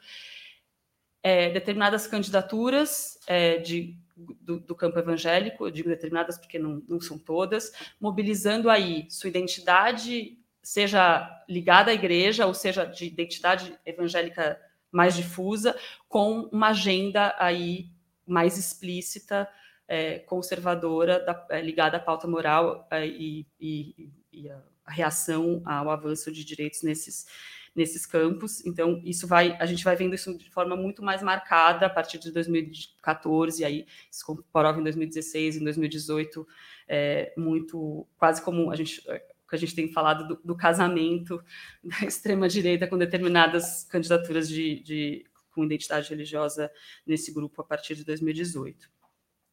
é, 1.22 1.48
determinadas 1.48 2.06
candidaturas 2.06 3.18
é, 3.26 3.56
de 3.56 3.96
do, 4.14 4.60
do, 4.60 4.74
campo 4.74 4.98
evangélico, 4.98 5.66
eu 5.66 5.70
digo 5.70 5.88
determinadas 5.88 6.36
porque 6.36 6.58
não, 6.58 6.82
não 6.86 7.00
são 7.00 7.18
todas, 7.18 7.72
mobilizando 7.98 8.68
aí 8.68 9.06
sua 9.08 9.30
identidade, 9.30 10.38
seja 10.62 11.42
ligada 11.48 11.90
à 11.90 11.94
igreja, 11.94 12.44
ou 12.44 12.52
seja, 12.52 12.84
de 12.84 13.06
identidade 13.06 13.74
evangélica 13.86 14.60
mais 14.92 15.16
difusa, 15.16 15.74
com 16.06 16.50
uma 16.52 16.68
agenda 16.68 17.34
aí 17.38 17.88
mais 18.30 18.56
explícita, 18.56 19.48
é, 19.88 20.20
conservadora, 20.20 21.24
da, 21.24 21.46
é, 21.50 21.60
ligada 21.60 21.96
à 21.96 22.00
pauta 22.00 22.26
moral 22.26 22.86
é, 22.90 23.06
e, 23.06 23.46
e, 23.60 24.10
e 24.32 24.48
a 24.48 24.62
reação 24.86 25.62
ao 25.64 25.90
avanço 25.90 26.30
de 26.32 26.44
direitos 26.44 26.82
nesses 26.82 27.26
nesses 27.74 28.04
campos. 28.04 28.64
Então, 28.66 29.00
isso 29.04 29.26
vai, 29.26 29.56
a 29.60 29.66
gente 29.66 29.84
vai 29.84 29.96
vendo 29.96 30.14
isso 30.14 30.36
de 30.36 30.50
forma 30.50 30.76
muito 30.76 31.02
mais 31.02 31.22
marcada 31.22 31.86
a 31.86 31.90
partir 31.90 32.18
de 32.18 32.30
2014, 32.32 33.62
e 33.62 33.64
aí 33.64 33.86
se 34.10 34.24
comprova 34.24 34.80
em 34.80 34.82
2016, 34.82 35.56
em 35.56 35.64
2018, 35.64 36.46
é, 36.88 37.32
muito, 37.36 38.06
quase 38.18 38.42
como 38.42 38.70
a 38.70 38.76
gente 38.76 39.02
que 39.48 39.56
a 39.56 39.58
gente 39.58 39.74
tem 39.74 39.92
falado 39.92 40.28
do, 40.28 40.40
do 40.44 40.56
casamento 40.56 41.42
da 41.82 42.06
extrema-direita 42.06 42.86
com 42.86 42.96
determinadas 42.96 43.82
candidaturas 43.82 44.48
de, 44.48 44.80
de, 44.80 45.26
com 45.50 45.64
identidade 45.64 46.08
religiosa 46.10 46.70
nesse 47.06 47.32
grupo 47.32 47.60
a 47.60 47.64
partir 47.64 47.94
de 47.94 48.04
2018. 48.04 48.90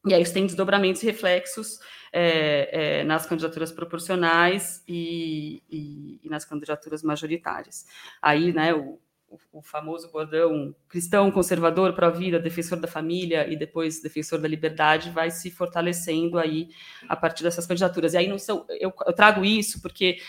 E 0.06 0.14
aí 0.14 0.22
isso 0.22 0.34
tem 0.34 0.46
desdobramentos 0.46 1.04
e 1.04 1.06
reflexos 1.06 1.80
é, 2.14 3.00
é, 3.00 3.04
nas 3.04 3.26
candidaturas 3.26 3.72
proporcionais 3.72 4.84
e, 4.88 5.62
e, 5.70 6.20
e, 6.24 6.30
nas 6.30 6.46
candidaturas 6.46 7.04
majoritárias. 7.04 7.86
Aí, 8.22 8.54
né, 8.54 8.74
o, 8.74 9.00
o, 9.52 9.62
famoso 9.62 10.10
bordão 10.10 10.74
cristão, 10.88 11.30
conservador, 11.30 11.94
pró-vida, 11.94 12.40
defensor 12.40 12.80
da 12.80 12.88
família 12.88 13.52
e 13.52 13.58
depois 13.58 14.02
defensor 14.02 14.40
da 14.40 14.48
liberdade 14.48 15.10
vai 15.10 15.30
se 15.30 15.52
fortalecendo 15.52 16.40
aí 16.40 16.70
a 17.10 17.16
partir 17.16 17.44
dessas 17.44 17.66
candidaturas. 17.66 18.14
E 18.14 18.18
aí 18.18 18.28
não 18.28 18.40
são, 18.40 18.66
eu, 18.70 18.94
eu 19.06 19.14
trago 19.14 19.44
isso 19.44 19.82
porque 19.82 20.20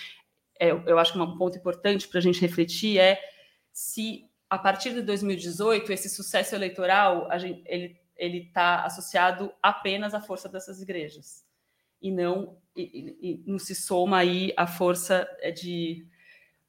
é, 0.58 0.70
eu 0.70 0.98
acho 0.98 1.12
que 1.12 1.18
um 1.18 1.38
ponto 1.38 1.56
importante 1.56 2.08
para 2.08 2.18
a 2.18 2.22
gente 2.22 2.40
refletir 2.40 2.98
é 2.98 3.20
se 3.72 4.27
a 4.48 4.58
partir 4.58 4.94
de 4.94 5.02
2018 5.02 5.92
esse 5.92 6.08
sucesso 6.08 6.54
eleitoral 6.54 7.28
gente, 7.38 7.62
ele 7.66 7.98
ele 8.18 8.38
está 8.38 8.84
associado 8.84 9.52
apenas 9.62 10.12
à 10.12 10.20
força 10.20 10.48
dessas 10.48 10.82
igrejas. 10.82 11.46
E 12.02 12.10
não 12.10 12.58
e, 12.76 13.16
e, 13.20 13.44
não 13.46 13.58
se 13.58 13.74
soma 13.74 14.18
aí 14.18 14.52
a 14.56 14.66
força 14.66 15.28
é, 15.40 15.50
de 15.50 16.06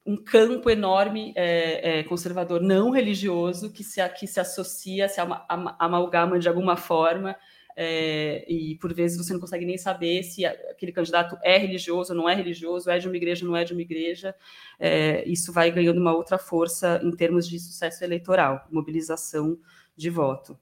um 0.05 0.15
campo 0.15 0.69
enorme 0.69 1.34
é, 1.36 1.99
é, 1.99 2.03
conservador 2.03 2.61
não 2.61 2.89
religioso 2.91 3.71
que 3.71 3.84
se 3.84 4.07
que 4.09 4.25
se 4.25 4.39
associa 4.39 5.07
se 5.07 5.19
ama, 5.19 5.45
amalgama 5.47 6.39
de 6.39 6.47
alguma 6.47 6.75
forma 6.75 7.36
é, 7.82 8.43
e 8.45 8.75
por 8.75 8.93
vezes 8.93 9.17
você 9.17 9.32
não 9.32 9.39
consegue 9.39 9.65
nem 9.65 9.77
saber 9.77 10.21
se 10.23 10.45
aquele 10.45 10.91
candidato 10.91 11.38
é 11.41 11.57
religioso, 11.57 12.13
não 12.13 12.27
é 12.27 12.36
religioso, 12.36 12.89
é 12.89 12.99
de 12.99 13.07
uma 13.07 13.15
igreja, 13.15 13.45
não 13.45 13.55
é 13.55 13.63
de 13.63 13.71
uma 13.71 13.82
igreja. 13.82 14.36
É, 14.77 15.23
isso 15.25 15.53
vai 15.53 15.71
ganhando 15.71 15.97
uma 15.97 16.13
outra 16.13 16.38
força 16.38 16.99
em 17.01 17.09
termos 17.11 17.47
de 17.47 17.57
sucesso 17.57 18.03
eleitoral, 18.03 18.67
mobilização 18.69 19.57
de 19.95 20.09
voto. 20.09 20.59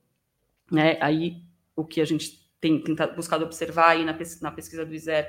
Né? 0.72 0.95
Aí 1.01 1.41
o 1.76 1.84
que 1.84 2.01
a 2.01 2.05
gente 2.05 2.47
tem 2.61 2.80
tentado, 2.80 3.15
buscado 3.15 3.43
observar 3.43 3.93
aí 3.93 4.05
na, 4.05 4.15
na 4.41 4.51
pesquisa 4.51 4.86
do 4.86 4.93
ISER 4.93 5.28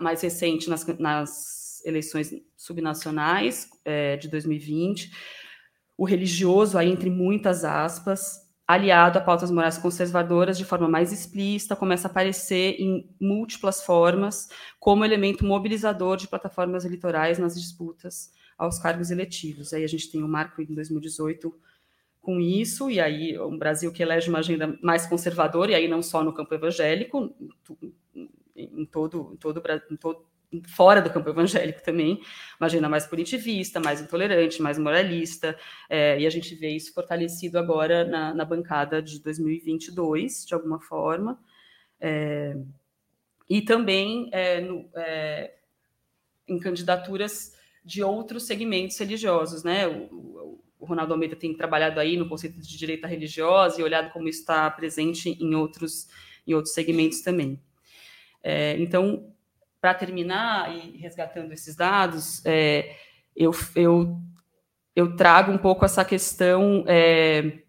mais 0.00 0.22
recente 0.22 0.70
nas, 0.70 0.86
nas 0.98 1.84
eleições 1.84 2.32
subnacionais 2.56 3.68
é, 3.84 4.16
de 4.16 4.28
2020, 4.28 5.12
o 5.94 6.06
religioso, 6.06 6.78
aí 6.78 6.90
entre 6.90 7.10
muitas 7.10 7.64
aspas, 7.64 8.41
aliado 8.72 9.18
a 9.18 9.22
pautas 9.22 9.50
morais 9.50 9.78
conservadoras 9.78 10.56
de 10.58 10.64
forma 10.64 10.88
mais 10.88 11.12
explícita, 11.12 11.76
começa 11.76 12.08
a 12.08 12.10
aparecer 12.10 12.76
em 12.78 13.08
múltiplas 13.20 13.82
formas 13.84 14.48
como 14.80 15.04
elemento 15.04 15.44
mobilizador 15.44 16.16
de 16.16 16.28
plataformas 16.28 16.84
eleitorais 16.84 17.38
nas 17.38 17.54
disputas 17.54 18.32
aos 18.56 18.78
cargos 18.78 19.10
eletivos. 19.10 19.72
Aí 19.72 19.84
a 19.84 19.88
gente 19.88 20.10
tem 20.10 20.22
o 20.22 20.28
marco 20.28 20.62
em 20.62 20.74
2018 20.74 21.54
com 22.20 22.40
isso, 22.40 22.90
e 22.90 23.00
aí 23.00 23.38
um 23.38 23.58
Brasil 23.58 23.92
que 23.92 24.02
elege 24.02 24.28
uma 24.28 24.38
agenda 24.38 24.78
mais 24.80 25.06
conservadora, 25.06 25.72
e 25.72 25.74
aí 25.74 25.88
não 25.88 26.02
só 26.02 26.22
no 26.22 26.32
campo 26.32 26.54
evangélico, 26.54 27.34
em 28.54 28.86
todo, 28.86 29.32
em 29.32 29.36
todo, 29.36 29.62
em 29.90 29.96
todo 29.96 30.24
fora 30.66 31.00
do 31.00 31.10
campo 31.10 31.30
evangélico 31.30 31.82
também, 31.82 32.20
uma 32.60 32.66
agenda 32.66 32.88
mais 32.88 33.06
punitivista, 33.06 33.80
mais 33.80 34.00
intolerante, 34.00 34.60
mais 34.60 34.78
moralista, 34.78 35.56
é, 35.88 36.20
e 36.20 36.26
a 36.26 36.30
gente 36.30 36.54
vê 36.54 36.70
isso 36.70 36.92
fortalecido 36.92 37.58
agora 37.58 38.04
na, 38.04 38.34
na 38.34 38.44
bancada 38.44 39.00
de 39.00 39.20
2022, 39.20 40.44
de 40.46 40.54
alguma 40.54 40.80
forma, 40.80 41.38
é, 42.00 42.56
e 43.48 43.62
também 43.62 44.28
é, 44.32 44.60
no, 44.60 44.88
é, 44.96 45.54
em 46.46 46.58
candidaturas 46.58 47.56
de 47.84 48.02
outros 48.02 48.44
segmentos 48.44 48.98
religiosos, 48.98 49.62
né? 49.64 49.86
O, 49.86 50.60
o, 50.78 50.84
Ronaldo 50.84 51.12
Almeida 51.12 51.36
tem 51.36 51.54
trabalhado 51.54 52.00
aí 52.00 52.16
no 52.16 52.28
conceito 52.28 52.60
de 52.60 52.76
direita 52.76 53.06
religiosa 53.06 53.80
e 53.80 53.84
olhado 53.84 54.12
como 54.12 54.28
está 54.28 54.68
presente 54.68 55.30
em 55.30 55.54
outros, 55.54 56.08
em 56.44 56.54
outros 56.54 56.74
segmentos 56.74 57.20
também. 57.20 57.60
É, 58.42 58.76
então, 58.78 59.31
para 59.82 59.94
terminar 59.94 60.72
e 60.72 60.96
resgatando 60.96 61.52
esses 61.52 61.74
dados, 61.74 62.40
é, 62.46 62.94
eu, 63.34 63.50
eu, 63.74 64.16
eu 64.94 65.16
trago 65.16 65.50
um 65.50 65.58
pouco 65.58 65.84
essa 65.84 66.04
questão 66.04 66.84
é, 66.86 67.64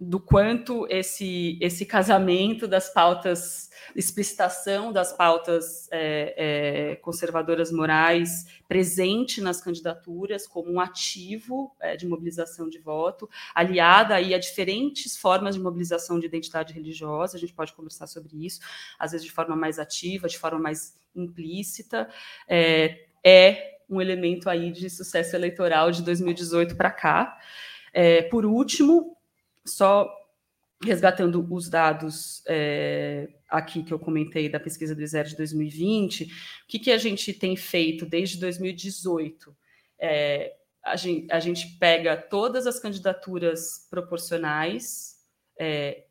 do 0.00 0.18
quanto 0.18 0.86
esse, 0.88 1.58
esse 1.60 1.84
casamento 1.84 2.66
das 2.66 2.88
pautas, 2.88 3.68
explicitação 3.94 4.90
das 4.90 5.12
pautas 5.12 5.88
é, 5.92 6.92
é 6.92 6.96
conservadoras 6.96 7.70
morais 7.70 8.46
presente 8.66 9.42
nas 9.42 9.60
candidaturas 9.60 10.46
como 10.46 10.72
um 10.72 10.80
ativo 10.80 11.76
é, 11.78 11.96
de 11.96 12.06
mobilização 12.06 12.70
de 12.70 12.78
voto, 12.78 13.28
aliada 13.54 14.14
aí 14.14 14.32
a 14.32 14.38
diferentes 14.38 15.18
formas 15.18 15.54
de 15.54 15.60
mobilização 15.60 16.18
de 16.18 16.24
identidade 16.24 16.72
religiosa, 16.72 17.36
a 17.36 17.40
gente 17.40 17.52
pode 17.52 17.74
conversar 17.74 18.06
sobre 18.06 18.46
isso, 18.46 18.60
às 18.98 19.12
vezes 19.12 19.26
de 19.26 19.32
forma 19.32 19.54
mais 19.54 19.78
ativa, 19.78 20.28
de 20.28 20.38
forma 20.38 20.58
mais 20.58 20.98
implícita, 21.14 22.08
é, 22.48 23.04
é 23.22 23.80
um 23.86 24.00
elemento 24.00 24.48
aí 24.48 24.70
de 24.70 24.88
sucesso 24.88 25.36
eleitoral 25.36 25.90
de 25.90 26.02
2018 26.02 26.74
para 26.74 26.90
cá. 26.90 27.38
É, 27.92 28.22
por 28.22 28.46
último, 28.46 29.16
só 29.66 30.10
resgatando 30.82 31.46
os 31.52 31.68
dados 31.68 32.42
é, 32.46 33.28
aqui 33.48 33.82
que 33.82 33.92
eu 33.92 33.98
comentei 33.98 34.48
da 34.48 34.58
pesquisa 34.58 34.94
do 34.94 35.02
ISER 35.02 35.26
de 35.26 35.36
2020, 35.36 36.24
o 36.24 36.28
que, 36.66 36.78
que 36.78 36.90
a 36.90 36.96
gente 36.96 37.34
tem 37.34 37.54
feito 37.54 38.06
desde 38.06 38.40
2018? 38.40 39.54
É, 39.98 40.56
a, 40.82 40.96
gente, 40.96 41.30
a 41.30 41.38
gente 41.38 41.76
pega 41.78 42.16
todas 42.16 42.66
as 42.66 42.78
candidaturas 42.78 43.86
proporcionais 43.90 45.16
é, 45.58 46.04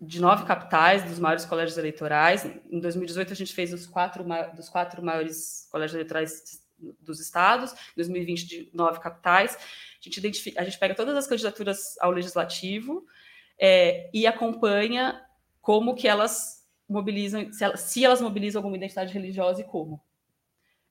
de 0.00 0.20
nove 0.20 0.44
capitais 0.44 1.04
dos 1.04 1.20
maiores 1.20 1.44
colégios 1.44 1.78
eleitorais. 1.78 2.44
Em 2.68 2.80
2018, 2.80 3.32
a 3.32 3.36
gente 3.36 3.54
fez 3.54 3.72
os 3.72 3.86
quatro, 3.86 4.24
dos 4.56 4.68
quatro 4.68 5.00
maiores 5.00 5.68
colégios 5.70 5.94
eleitorais 5.94 6.65
dos 7.00 7.20
estados, 7.20 7.72
em 7.72 7.96
2020, 7.96 8.46
de 8.46 8.70
nove 8.72 9.00
capitais. 9.00 9.56
A 9.56 9.58
gente, 10.00 10.18
identifica, 10.18 10.60
a 10.60 10.64
gente 10.64 10.78
pega 10.78 10.94
todas 10.94 11.16
as 11.16 11.26
candidaturas 11.26 11.98
ao 12.00 12.10
legislativo 12.10 13.06
é, 13.58 14.10
e 14.12 14.26
acompanha 14.26 15.22
como 15.60 15.94
que 15.94 16.06
elas 16.06 16.64
mobilizam, 16.88 17.52
se 17.52 17.64
elas, 17.64 17.80
se 17.80 18.04
elas 18.04 18.20
mobilizam 18.20 18.60
alguma 18.60 18.76
identidade 18.76 19.12
religiosa 19.12 19.60
e 19.60 19.64
como 19.64 20.00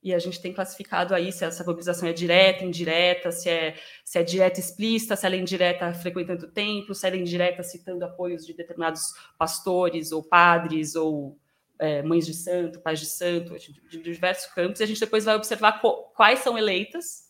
e 0.05 0.13
a 0.13 0.19
gente 0.19 0.39
tem 0.39 0.53
classificado 0.53 1.15
aí 1.15 1.31
se 1.31 1.43
essa 1.43 1.63
mobilização 1.63 2.07
é 2.07 2.13
direta, 2.13 2.63
indireta, 2.63 3.31
se 3.31 3.49
é, 3.49 3.73
se 4.03 4.19
é 4.19 4.23
direta 4.23 4.59
explícita, 4.59 5.15
se 5.15 5.25
ela 5.25 5.33
é 5.33 5.39
indireta 5.39 5.91
frequentando 5.95 6.45
o 6.45 6.51
templo, 6.51 6.93
se 6.93 7.07
ela 7.07 7.15
é 7.15 7.19
indireta 7.19 7.63
citando 7.63 8.05
apoios 8.05 8.45
de 8.45 8.53
determinados 8.53 9.01
pastores 9.35 10.11
ou 10.11 10.21
padres 10.21 10.93
ou 10.93 11.39
é, 11.79 12.01
mães 12.01 12.25
de 12.25 12.33
santo, 12.33 12.79
pais 12.79 12.99
de 12.99 13.05
santo, 13.05 13.55
de, 13.89 14.01
diversos 14.01 14.51
campos, 14.53 14.79
e 14.79 14.83
a 14.83 14.87
gente 14.87 14.99
depois 14.99 15.25
vai 15.25 15.35
observar 15.35 15.81
quais 16.13 16.39
são 16.39 16.57
eleitas, 16.57 17.25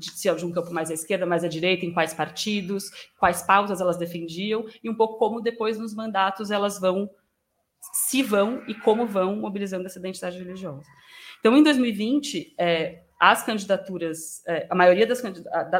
se 0.00 0.28
é 0.28 0.34
de 0.34 0.44
um 0.44 0.52
campo 0.52 0.72
mais 0.72 0.90
à 0.90 0.94
esquerda, 0.94 1.24
mais 1.24 1.44
à 1.44 1.48
direita, 1.48 1.86
em 1.86 1.92
quais 1.92 2.12
partidos, 2.12 2.90
quais 3.18 3.42
pautas 3.42 3.80
elas 3.80 3.96
defendiam, 3.96 4.66
e 4.82 4.90
um 4.90 4.94
pouco 4.94 5.18
como 5.18 5.40
depois 5.40 5.78
nos 5.78 5.94
mandatos 5.94 6.50
elas 6.50 6.80
vão, 6.80 7.08
se 7.92 8.22
vão 8.22 8.62
e 8.66 8.74
como 8.74 9.06
vão 9.06 9.36
mobilizando 9.36 9.86
essa 9.86 9.98
identidade 9.98 10.38
religiosa. 10.38 10.88
Então, 11.38 11.56
em 11.56 11.62
2020, 11.62 12.54
é, 12.58 13.04
as 13.20 13.42
candidaturas, 13.44 14.42
é, 14.46 14.66
a 14.68 14.74
maioria 14.74 15.06
das, 15.06 15.22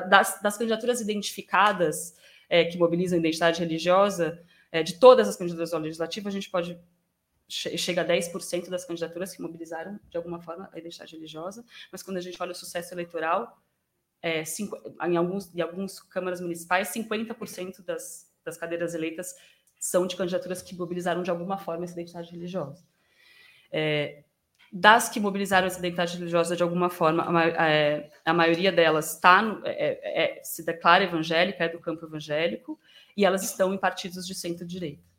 das, 0.09 0.41
das 0.41 0.57
candidaturas 0.57 1.01
identificadas 1.01 2.15
é, 2.49 2.65
que 2.65 2.79
mobilizam 2.79 3.17
a 3.17 3.21
identidade 3.21 3.61
religiosa, 3.61 4.41
é, 4.71 4.83
de 4.83 4.99
todas 4.99 5.29
as 5.29 5.37
candidaturas 5.37 5.73
ao 5.73 5.81
legislativo, 5.81 6.29
a 6.29 6.33
gente 6.33 6.51
pode 6.51 6.79
chega 7.55 8.03
a 8.03 8.05
10% 8.05 8.69
das 8.69 8.85
candidaturas 8.85 9.35
que 9.35 9.41
mobilizaram 9.41 9.99
de 10.11 10.17
alguma 10.17 10.41
forma 10.41 10.69
a 10.73 10.79
identidade 10.79 11.15
religiosa, 11.15 11.65
mas 11.93 12.03
quando 12.03 12.17
a 12.17 12.21
gente 12.21 12.41
olha 12.43 12.53
o 12.53 12.55
sucesso 12.55 12.93
eleitoral, 12.93 13.61
é, 14.21 14.45
cinco, 14.45 14.77
em 15.03 15.17
alguns 15.17 15.55
algumas 15.61 16.01
câmaras 16.01 16.41
municipais, 16.41 16.89
50% 16.89 17.85
das, 17.85 18.31
das 18.45 18.57
cadeiras 18.57 18.95
eleitas 18.95 19.35
são 19.79 20.07
de 20.07 20.17
candidaturas 20.17 20.63
que 20.63 20.75
mobilizaram 20.75 21.23
de 21.23 21.31
alguma 21.31 21.59
forma 21.59 21.85
essa 21.85 21.93
identidade 21.93 22.31
religiosa. 22.33 22.85
É, 23.71 24.25
das 24.73 25.09
que 25.09 25.21
mobilizaram 25.21 25.67
essa 25.67 25.79
identidade 25.79 26.17
religiosa 26.17 26.57
de 26.57 26.63
alguma 26.63 26.91
forma, 26.91 27.25
a, 27.39 27.71
é, 27.71 28.11
a 28.25 28.35
maioria 28.35 28.73
delas 28.73 29.21
tá 29.21 29.41
no, 29.41 29.65
é, 29.65 30.39
é, 30.39 30.43
se 30.43 30.65
declara 30.65 31.05
evangélica, 31.05 31.65
é 31.65 31.69
do 31.69 31.79
campo 31.79 32.05
evangélico, 32.05 32.81
e 33.17 33.25
elas 33.25 33.45
estão 33.45 33.73
em 33.73 33.79
partidos 33.79 34.27
de 34.27 34.35
centro-direita. 34.35 35.14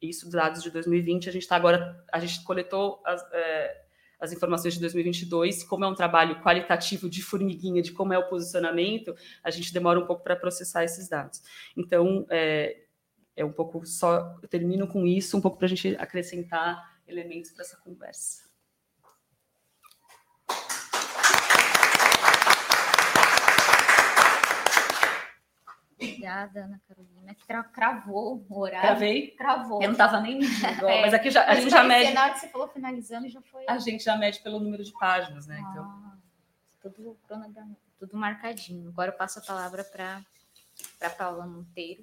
Isso, 0.00 0.30
dados 0.30 0.62
de 0.62 0.70
2020, 0.70 1.28
a 1.28 1.32
gente 1.32 1.42
está 1.42 1.56
agora, 1.56 2.04
a 2.10 2.18
gente 2.18 2.42
coletou 2.42 3.02
as, 3.04 3.22
é, 3.32 3.84
as 4.18 4.32
informações 4.32 4.74
de 4.74 4.80
2022, 4.80 5.62
como 5.64 5.84
é 5.84 5.88
um 5.88 5.94
trabalho 5.94 6.40
qualitativo 6.42 7.08
de 7.08 7.22
formiguinha, 7.22 7.82
de 7.82 7.92
como 7.92 8.12
é 8.12 8.18
o 8.18 8.28
posicionamento, 8.28 9.14
a 9.42 9.50
gente 9.50 9.72
demora 9.72 9.98
um 9.98 10.06
pouco 10.06 10.22
para 10.22 10.36
processar 10.36 10.84
esses 10.84 11.08
dados. 11.08 11.42
Então, 11.76 12.26
é, 12.30 12.82
é 13.36 13.44
um 13.44 13.52
pouco 13.52 13.84
só, 13.86 14.38
eu 14.42 14.48
termino 14.48 14.86
com 14.86 15.06
isso, 15.06 15.36
um 15.36 15.40
pouco 15.40 15.56
para 15.56 15.66
a 15.66 15.68
gente 15.68 15.96
acrescentar 15.96 17.00
elementos 17.06 17.50
para 17.50 17.62
essa 17.62 17.76
conversa. 17.78 18.49
Obrigada, 26.00 26.64
Ana 26.64 26.80
Carolina, 26.88 27.34
que 27.34 27.44
cravou 27.72 28.44
o 28.48 28.58
horário. 28.58 28.88
Cravei? 28.88 29.30
Cravou. 29.32 29.82
Eu 29.82 29.88
não 29.88 29.92
estava 29.92 30.18
nem 30.20 30.40
é, 30.42 31.02
mas 31.02 31.12
aqui 31.12 31.30
já, 31.30 31.44
a 31.44 31.54
gente 31.54 31.70
já 31.70 31.84
mede. 31.84 32.12
Na 32.12 32.24
hora 32.24 32.32
que 32.32 32.40
você 32.40 32.48
falou 32.48 32.68
finalizando, 32.68 33.28
já 33.28 33.42
foi. 33.42 33.64
A 33.68 33.78
gente 33.78 34.02
já 34.02 34.16
mede 34.16 34.40
pelo 34.40 34.58
número 34.58 34.82
de 34.82 34.92
páginas, 34.92 35.46
né? 35.46 35.58
Então. 35.60 35.84
Ah, 35.84 36.16
tudo, 36.80 37.18
tudo 37.98 38.16
marcadinho. 38.16 38.88
Agora 38.88 39.10
eu 39.10 39.16
passo 39.16 39.40
a 39.40 39.42
palavra 39.42 39.84
para 39.84 40.24
a 41.02 41.10
Paula 41.10 41.46
Monteiro 41.46 42.02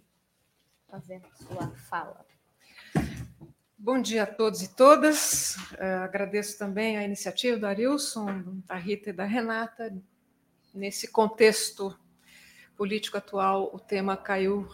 fazer 0.87 1.15
a 1.15 1.43
sua 1.43 1.67
fala. 1.89 2.23
Bom 3.75 3.99
dia 3.99 4.23
a 4.23 4.27
todos 4.27 4.61
e 4.61 4.75
todas. 4.75 5.55
Uh, 5.73 6.03
agradeço 6.03 6.57
também 6.57 6.97
a 6.97 7.03
iniciativa 7.03 7.57
do 7.57 7.65
Arilson, 7.65 8.61
da 8.65 8.75
Rita 8.75 9.09
e 9.09 9.13
da 9.13 9.25
Renata, 9.25 9.95
nesse 10.73 11.07
contexto 11.11 11.97
político 12.77 13.17
atual, 13.17 13.71
o 13.73 13.79
tema 13.79 14.15
caiu 14.15 14.67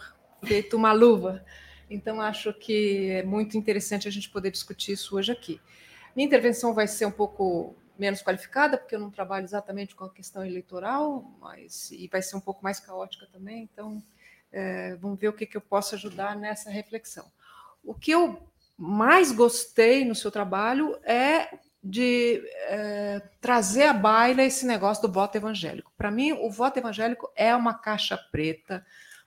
feito 0.44 0.76
uma 0.76 0.92
luva. 0.92 1.44
Então, 1.88 2.20
acho 2.20 2.52
que 2.52 3.10
é 3.10 3.22
muito 3.22 3.56
interessante 3.56 4.06
a 4.06 4.10
gente 4.10 4.28
poder 4.28 4.50
discutir 4.50 4.92
isso 4.92 5.16
hoje 5.16 5.32
aqui. 5.32 5.60
Minha 6.14 6.26
intervenção 6.26 6.74
vai 6.74 6.86
ser 6.86 7.06
um 7.06 7.10
pouco 7.10 7.74
menos 7.98 8.22
qualificada, 8.22 8.76
porque 8.76 8.94
eu 8.94 9.00
não 9.00 9.10
trabalho 9.10 9.44
exatamente 9.44 9.94
com 9.94 10.04
a 10.04 10.10
questão 10.10 10.44
eleitoral, 10.44 11.24
mas 11.40 11.90
e 11.90 12.08
vai 12.08 12.22
ser 12.22 12.36
um 12.36 12.40
pouco 12.40 12.62
mais 12.62 12.78
caótica 12.78 13.26
também. 13.32 13.68
Então, 13.72 14.02
É, 14.56 14.94
vamos 15.02 15.18
ver 15.18 15.28
o 15.30 15.32
que, 15.32 15.46
que 15.46 15.56
eu 15.56 15.60
posso 15.60 15.96
ajudar 15.96 16.36
nessa 16.36 16.70
reflexão. 16.70 17.26
O 17.82 17.92
que 17.92 18.12
eu 18.12 18.38
mais 18.78 19.32
gostei 19.32 20.04
no 20.04 20.14
seu 20.14 20.30
trabalho 20.30 20.96
é 21.02 21.58
de 21.84 22.42
é, 22.66 23.20
trazer 23.42 23.82
à 23.82 23.92
baila 23.92 24.42
esse 24.42 24.64
negócio 24.64 25.06
do 25.06 25.12
voto 25.12 25.36
evangélico. 25.36 25.92
Para 25.98 26.10
mim, 26.10 26.32
o 26.32 26.50
voto 26.50 26.78
evangélico 26.78 27.30
é 27.36 27.54
uma 27.54 27.74
caixa 27.74 28.16
preta, 28.16 28.84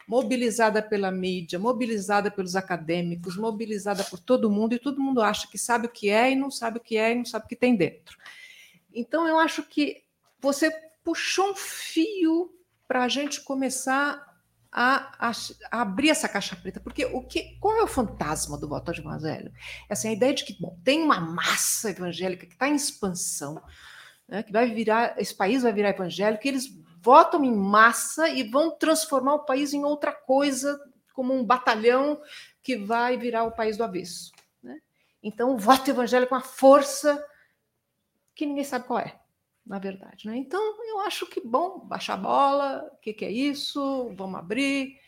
mobilizada 0.08 0.82
pela 0.82 1.12
mídia, 1.12 1.60
mobilizada 1.60 2.32
pelos 2.32 2.56
acadêmicos, 2.56 3.38
mobilizada 3.38 4.04
por 4.04 4.20
todo 4.20 4.50
mundo, 4.50 4.74
e 4.74 4.80
todo 4.80 5.00
mundo 5.00 5.22
acha 5.22 5.48
que 5.48 5.58
sabe 5.58 5.86
o 5.86 5.92
que 5.92 6.10
é 6.10 6.32
e 6.32 6.36
não 6.36 6.50
sabe 6.50 6.80
o 6.80 6.82
que 6.82 6.98
é 6.98 7.12
e 7.12 7.16
não 7.16 7.26
sabe 7.26 7.46
o 7.46 7.48
que 7.48 7.56
tem 7.56 7.76
dentro. 7.76 8.18
Então, 8.92 9.28
eu 9.28 9.38
acho 9.38 9.62
que 9.62 10.04
você 10.40 10.72
puxou 11.04 11.52
um 11.52 11.56
fio 11.56 12.52
para 12.88 13.04
a 13.04 13.08
gente 13.08 13.42
começar 13.42 14.27
a, 14.72 15.30
a, 15.30 15.32
a, 15.72 15.82
abrir 15.82 16.10
essa 16.10 16.28
caixa 16.28 16.56
preta, 16.56 16.80
porque 16.80 17.06
o 17.06 17.24
que, 17.24 17.58
qual 17.60 17.78
é 17.78 17.84
o 17.84 17.88
fantasma 17.88 18.58
do 18.58 18.68
voto 18.68 18.92
evangélico? 18.92 19.56
Essa 19.90 20.08
é 20.08 20.10
a 20.12 20.14
ideia 20.14 20.34
de 20.34 20.44
que 20.46 20.60
bom, 20.60 20.78
tem 20.84 21.04
uma 21.04 21.20
massa 21.20 21.90
evangélica 21.90 22.46
que 22.46 22.54
está 22.54 22.68
em 22.68 22.76
expansão, 22.76 23.62
né, 24.28 24.44
que 24.44 24.52
vai 24.52 24.74
virar, 24.74 25.16
esse 25.18 25.34
país 25.34 25.64
vai 25.64 25.72
virar 25.72 25.90
evangélico, 25.90 26.46
e 26.46 26.50
eles 26.50 26.68
votam 27.02 27.44
em 27.44 27.56
massa 27.56 28.30
e 28.30 28.44
vão 28.44 28.72
transformar 28.72 29.36
o 29.36 29.46
país 29.46 29.74
em 29.74 29.84
outra 29.84 30.12
coisa, 30.12 30.80
como 31.14 31.34
um 31.34 31.46
batalhão 31.46 32.22
que 32.62 32.76
vai 32.76 33.18
virar 33.18 33.46
o 33.46 33.52
país 33.52 33.78
do 33.78 33.84
avesso. 33.84 34.32
Né? 34.62 34.80
Então, 35.24 35.54
o 35.54 35.58
voto 35.58 35.90
evangélico 35.90 36.34
é 36.34 36.38
uma 36.38 36.44
força 36.44 37.24
que 38.36 38.46
ninguém 38.46 38.64
sabe 38.64 38.86
qual 38.86 39.00
é 39.00 39.20
na 39.68 39.78
verdade. 39.80 40.28
Né? 40.28 40.38
Então, 40.38 40.62
eu 40.88 41.02
acho 41.02 41.28
que 41.28 41.42
bom 41.42 41.80
baixar 41.80 42.14
a 42.14 42.18
bola, 42.18 42.90
o 42.94 42.98
que, 42.98 43.14
que, 43.14 43.26
é 43.26 43.32
isso, 43.32 44.14
vamos 44.16 44.40
abrir 44.40 45.00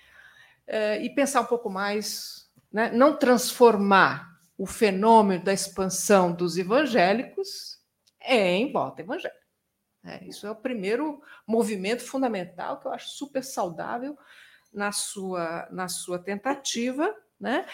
é, 0.68 1.02
e 1.02 1.10
pensar 1.10 1.42
um 1.42 1.46
pouco 1.46 1.70
mais, 1.70 2.52
né? 2.72 2.92
não 2.92 3.18
transformar 3.18 4.38
o 4.58 4.66
fenômeno 4.66 5.44
da 5.44 5.54
expansão 5.54 6.34
dos 6.34 6.58
evangélicos 6.58 7.80
em 8.22 8.72
volta 8.72 9.02
evangélica. 9.02 9.40
É, 10.04 10.24
isso 10.26 10.46
é 10.46 10.52
o 10.52 10.56
primeiro 10.56 11.22
movimento 11.48 12.04
fundamental 12.04 12.80
que 12.80 12.88
eu 12.88 12.92
acho 12.92 13.10
super 13.10 13.44
saudável 13.44 14.18
na 14.72 14.92
sua, 14.92 15.68
na 15.72 15.88
sua 15.88 16.20
tentativa, 16.20 17.14
né? 17.40 17.66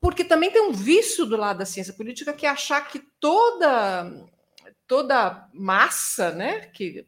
porque 0.00 0.24
também 0.24 0.50
tem 0.50 0.62
um 0.62 0.72
vício 0.72 1.26
do 1.26 1.36
lado 1.36 1.58
da 1.58 1.66
ciência 1.66 1.92
política 1.92 2.32
que 2.32 2.46
é 2.46 2.50
achar 2.50 2.86
que 2.86 3.00
toda 3.18 4.28
toda 4.88 5.48
massa, 5.52 6.32
né, 6.32 6.60
que 6.60 7.06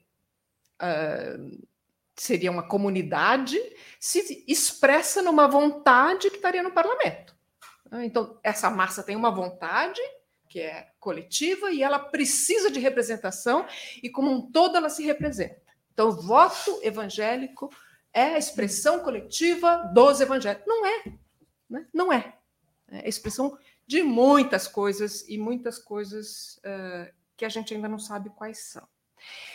uh, 0.81 1.69
seria 2.15 2.51
uma 2.51 2.63
comunidade, 2.63 3.59
se 3.99 4.45
expressa 4.47 5.23
numa 5.23 5.49
vontade 5.49 6.29
que 6.31 6.37
estaria 6.37 6.63
no 6.63 6.71
parlamento. 6.71 7.35
Então, 8.05 8.39
essa 8.45 8.71
massa 8.71 9.03
tem 9.03 9.17
uma 9.17 9.31
vontade 9.33 10.01
que 10.49 10.61
é 10.61 10.91
coletiva 11.01 11.71
e 11.71 11.83
ela 11.83 11.99
precisa 11.99 12.71
de 12.71 12.79
representação 12.79 13.67
e 14.03 14.11
como 14.11 14.31
um 14.31 14.51
todo 14.51 14.77
ela 14.77 14.91
se 14.91 15.05
representa. 15.05 15.61
Então, 15.93 16.09
o 16.09 16.21
voto 16.21 16.79
evangélico 16.83 17.71
é 18.13 18.35
a 18.35 18.39
expressão 18.39 19.01
coletiva 19.01 19.91
dos 19.95 20.21
evangélicos. 20.21 20.67
Não 20.67 20.87
é, 20.87 21.05
né? 21.69 21.87
não 21.93 22.13
é. 22.13 22.37
É 22.89 23.07
a 23.07 23.09
expressão 23.09 23.57
de 23.87 24.03
muitas 24.03 24.69
coisas 24.69 25.29
e 25.29 25.39
muitas 25.39 25.79
coisas 25.79 26.61
uh, 26.65 27.20
que 27.41 27.45
a 27.47 27.49
gente 27.49 27.73
ainda 27.73 27.89
não 27.89 27.99
sabe 27.99 28.29
quais 28.29 28.59
são. 28.65 28.87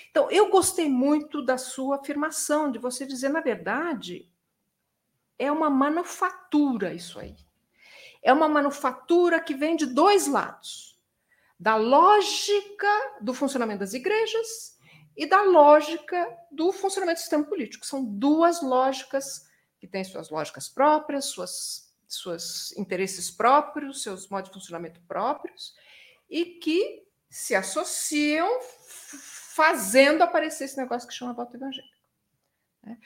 Então, 0.10 0.32
eu 0.32 0.50
gostei 0.50 0.90
muito 0.90 1.46
da 1.46 1.56
sua 1.56 1.98
afirmação, 1.98 2.72
de 2.72 2.80
você 2.80 3.06
dizer, 3.06 3.30
na 3.30 3.42
verdade, 3.42 4.28
é 5.38 5.52
uma 5.52 5.70
manufatura 5.70 6.96
isso 6.96 7.20
aí. 7.20 7.36
É 8.24 8.34
uma 8.34 8.50
manufatura 8.50 9.40
que 9.40 9.54
vem 9.54 9.76
de 9.76 9.86
dois 9.86 10.26
lados: 10.26 11.00
da 11.60 11.76
lógica 11.76 12.88
do 13.22 13.36
funcionamento 13.36 13.82
das 13.82 13.94
igrejas 13.94 14.80
e 15.16 15.28
da 15.28 15.44
lógica 15.44 16.36
do 16.52 16.72
funcionamento 16.72 17.20
do 17.20 17.22
sistema 17.22 17.44
político. 17.44 17.86
São 17.86 18.04
duas 18.04 18.64
lógicas 18.64 19.48
que 19.80 19.88
têm 19.88 20.04
suas 20.04 20.32
lógicas 20.32 20.68
próprias, 20.68 21.26
suas, 21.26 21.94
suas 22.08 22.72
interesses 22.78 23.30
próprios, 23.30 24.02
seus 24.02 24.28
modos 24.28 24.50
de 24.50 24.56
funcionamento 24.56 25.00
próprios, 25.02 25.76
e 26.28 26.46
que 26.46 27.05
se 27.36 27.54
associam 27.54 28.62
fazendo 28.62 30.22
aparecer 30.22 30.64
esse 30.64 30.78
negócio 30.78 31.06
que 31.06 31.14
chama 31.14 31.34
voto 31.34 31.58
evangélico. 31.58 31.98
Né? 32.82 32.98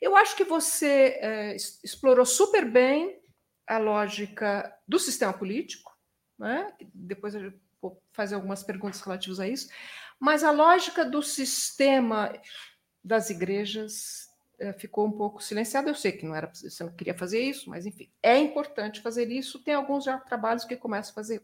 Eu 0.00 0.16
acho 0.16 0.34
que 0.34 0.42
você 0.42 1.18
é, 1.20 1.54
explorou 1.54 2.24
super 2.24 2.64
bem 2.64 3.20
a 3.66 3.76
lógica 3.76 4.74
do 4.88 4.98
sistema 4.98 5.34
político, 5.34 5.94
né? 6.38 6.72
depois 6.94 7.34
eu 7.34 7.52
vou 7.78 8.02
fazer 8.10 8.36
algumas 8.36 8.62
perguntas 8.62 9.02
relativas 9.02 9.38
a 9.38 9.46
isso, 9.46 9.68
mas 10.18 10.42
a 10.42 10.50
lógica 10.50 11.04
do 11.04 11.22
sistema 11.22 12.32
das 13.04 13.28
igrejas 13.28 14.30
é, 14.58 14.72
ficou 14.72 15.06
um 15.06 15.12
pouco 15.12 15.42
silenciada. 15.42 15.90
Eu 15.90 15.94
sei 15.94 16.12
que 16.12 16.24
não 16.24 16.34
era 16.34 16.50
você 16.54 16.82
não 16.82 16.96
queria 16.96 17.12
fazer 17.12 17.42
isso, 17.42 17.68
mas 17.68 17.84
enfim, 17.84 18.10
é 18.22 18.38
importante 18.38 19.02
fazer 19.02 19.30
isso. 19.30 19.62
Tem 19.62 19.74
alguns 19.74 20.04
já 20.04 20.18
trabalhos 20.20 20.64
que 20.64 20.74
começam 20.74 21.12
a 21.12 21.14
fazer. 21.14 21.42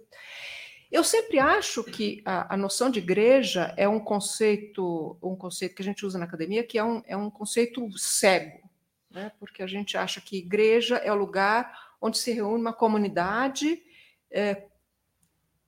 Eu 0.91 1.05
sempre 1.05 1.39
acho 1.39 1.85
que 1.85 2.21
a, 2.25 2.55
a, 2.55 2.57
noção 2.57 2.91
de 2.91 2.99
igreja 2.99 3.73
é 3.77 3.89
um 3.89 4.01
conceito, 4.01 5.17
um 5.23 5.37
conceito 5.37 5.77
que 5.77 5.83
a 5.83 5.85
gente 5.85 6.05
usa 6.05 6.19
na 6.19 6.25
academia, 6.25 6.65
que 6.65 6.79
é 6.79 6.85
um, 6.85 7.01
é 7.07 7.17
um 7.17 7.31
conceito 7.31 7.97
cego, 7.97 8.69
né? 9.09 9.31
porque 9.39 9.63
a 9.63 9.69
gente 9.69 9.97
acha 9.97 10.21
que 10.21 10.39
igreja 10.39 10.97
é 10.97 11.13
o 11.13 11.17
lugar 11.17 11.91
onde 12.01 12.19
se 12.19 12.33
reúne 12.33 12.61
uma 12.61 12.73
comunidade 12.73 13.81
é, 14.33 14.65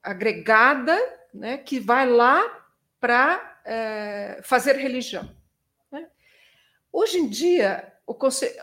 agregada, 0.02 0.98
né? 1.32 1.56
que 1.56 1.78
vai 1.78 2.08
lá 2.08 2.66
para 2.98 3.60
é, 3.64 4.40
fazer 4.42 4.74
religião. 4.74 5.30
Né? 5.90 6.08
Hoje 6.92 7.18
em 7.18 7.28
dia, 7.28 7.92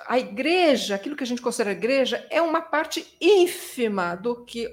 a 0.07 0.19
igreja, 0.19 0.95
aquilo 0.95 1.15
que 1.15 1.23
a 1.23 1.27
gente 1.27 1.41
considera 1.41 1.71
igreja, 1.71 2.27
é 2.29 2.41
uma 2.41 2.61
parte 2.61 3.15
ínfima 3.21 4.15
do 4.15 4.43
que 4.43 4.69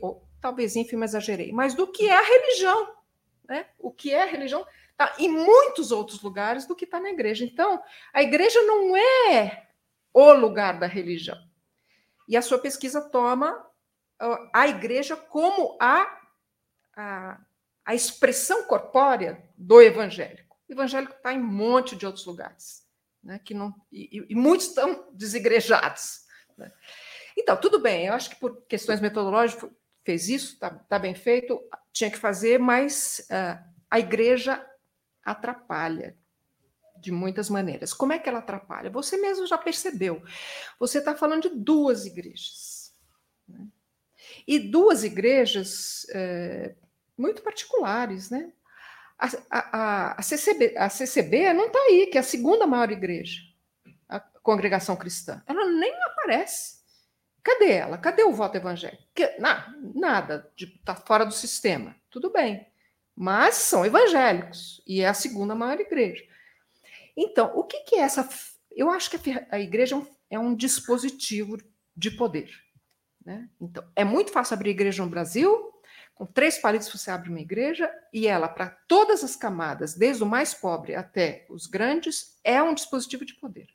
talvez 0.47 0.76
ínfima 0.76 1.05
exagerei, 1.05 1.51
mas 1.51 1.74
do 1.74 1.90
que 1.90 2.09
é 2.09 2.16
a 2.16 2.22
religião. 2.22 2.94
Né? 3.49 3.66
O 3.80 3.90
que 3.90 4.14
é 4.14 4.22
a 4.22 4.26
religião 4.26 4.64
está 4.92 5.12
em 5.18 5.28
muitos 5.28 5.90
outros 5.90 6.22
lugares 6.22 6.66
do 6.66 6.76
que 6.76 6.84
está 6.84 7.01
na 7.01 7.11
igreja. 7.11 7.44
Então, 7.44 7.82
a 8.12 8.22
igreja 8.22 8.62
não 8.62 8.97
é 8.97 9.66
o 10.14 10.32
lugar 10.34 10.78
da 10.78 10.86
religião. 10.86 11.36
E 12.28 12.36
a 12.36 12.42
sua 12.42 12.61
pesquisa 12.61 13.01
toma 13.11 13.61
a 14.55 14.68
igreja 14.68 15.16
como 15.16 15.76
a, 15.80 16.16
a, 16.97 17.40
a 17.84 17.94
expressão 17.97 18.68
corpórea 18.68 19.44
do 19.59 19.82
evangélico. 19.82 20.57
O 20.68 20.72
evangélico 20.72 21.12
está 21.12 21.32
em 21.32 21.40
um 21.40 21.44
monte 21.44 21.97
de 21.97 22.07
outros 22.07 22.24
lugares, 22.24 22.86
né? 23.20 23.40
que 23.44 23.53
não, 23.53 23.74
e, 23.90 24.24
e 24.28 24.34
muitos 24.36 24.68
estão 24.68 25.09
desigrejados. 25.12 26.20
Né? 26.57 26.70
Então, 27.36 27.57
tudo 27.57 27.80
bem, 27.80 28.07
eu 28.07 28.14
acho 28.14 28.30
que 28.30 28.36
por 28.36 28.62
questões 28.68 29.01
metodológicas 29.01 29.68
fez 30.07 30.28
isso, 30.28 30.54
está 30.54 30.70
tá 30.70 30.98
bem 30.98 31.14
feito, 31.14 31.61
tinha 31.92 32.11
que 32.11 32.16
fazer, 32.16 32.59
mas 32.61 33.26
uh, 33.28 33.62
a 33.90 33.98
igreja 33.98 34.64
atrapalha 35.24 36.16
de 36.96 37.11
muitas 37.11 37.50
maneiras. 37.50 37.92
Como 37.92 38.12
é 38.12 38.18
que 38.18 38.28
ela 38.28 38.38
atrapalha? 38.38 38.88
Você 38.90 39.16
mesmo 39.16 39.46
já 39.46 39.59
percebeu. 39.59 40.22
Você 40.78 40.98
está 40.98 41.14
falando 41.14 41.42
de 41.42 41.57
duas 41.57 42.07
igrejas. 42.07 42.94
Né? 43.48 43.66
E 44.46 44.59
duas 44.61 45.02
igrejas 45.02 46.07
é, 46.11 46.74
muito 47.18 47.42
particulares, 47.42 48.30
né? 48.30 48.52
A, 49.18 49.28
a, 49.50 50.20
a, 50.20 50.22
CCB, 50.22 50.74
a 50.76 50.88
CCB 50.88 51.52
não 51.52 51.66
está 51.66 51.78
aí, 51.80 52.07
que 52.07 52.18
é 52.18 52.20
a 52.20 52.24
segunda 52.24 52.66
maior 52.66 52.90
igreja, 52.90 53.40
a 54.09 54.20
congregação 54.20 54.94
cristã. 54.94 55.42
Ela 55.46 55.64
nem 55.70 55.92
aparece. 56.04 56.76
Cadê 57.47 57.74
ela? 57.74 57.97
Cadê 57.97 58.24
o 58.24 58.32
voto 58.32 58.57
evangélico? 58.57 59.05
Que, 59.14 59.38
na, 59.38 59.72
nada, 59.94 60.51
está 60.59 60.97
fora 60.97 61.24
do 61.24 61.32
sistema. 61.32 61.94
Tudo 62.11 62.28
bem. 62.28 62.66
Mas 63.14 63.55
são 63.55 63.86
evangélicos 63.86 64.82
e 64.84 65.01
é 65.01 65.07
a 65.07 65.14
segunda 65.14 65.55
maior 65.55 65.78
igreja. 65.78 66.24
Então, 67.16 67.53
o 67.55 67.62
que, 67.62 67.84
que 67.84 67.94
é 67.94 68.01
essa. 68.01 68.28
Eu 68.72 68.90
acho 68.90 69.09
que 69.09 69.47
a 69.49 69.61
igreja 69.61 69.94
é 69.94 69.99
um, 69.99 70.07
é 70.32 70.38
um 70.40 70.57
dispositivo 70.57 71.57
de 71.97 72.11
poder. 72.11 72.51
Né? 73.24 73.49
Então, 73.61 73.84
é 73.94 74.03
muito 74.03 74.32
fácil 74.32 74.55
abrir 74.55 74.70
igreja 74.70 75.05
no 75.05 75.09
Brasil. 75.09 75.72
Com 76.16 76.26
três 76.26 76.59
palitos 76.59 76.88
você 76.88 77.12
abre 77.12 77.30
uma 77.30 77.40
igreja 77.40 77.88
e 78.12 78.26
ela, 78.26 78.49
para 78.49 78.70
todas 78.88 79.22
as 79.22 79.36
camadas, 79.36 79.94
desde 79.94 80.24
o 80.24 80.26
mais 80.26 80.53
pobre 80.53 80.97
até 80.97 81.47
os 81.49 81.68
grandes, 81.68 82.40
é 82.42 82.61
um 82.61 82.74
dispositivo 82.74 83.24
de 83.24 83.34
poder. 83.34 83.68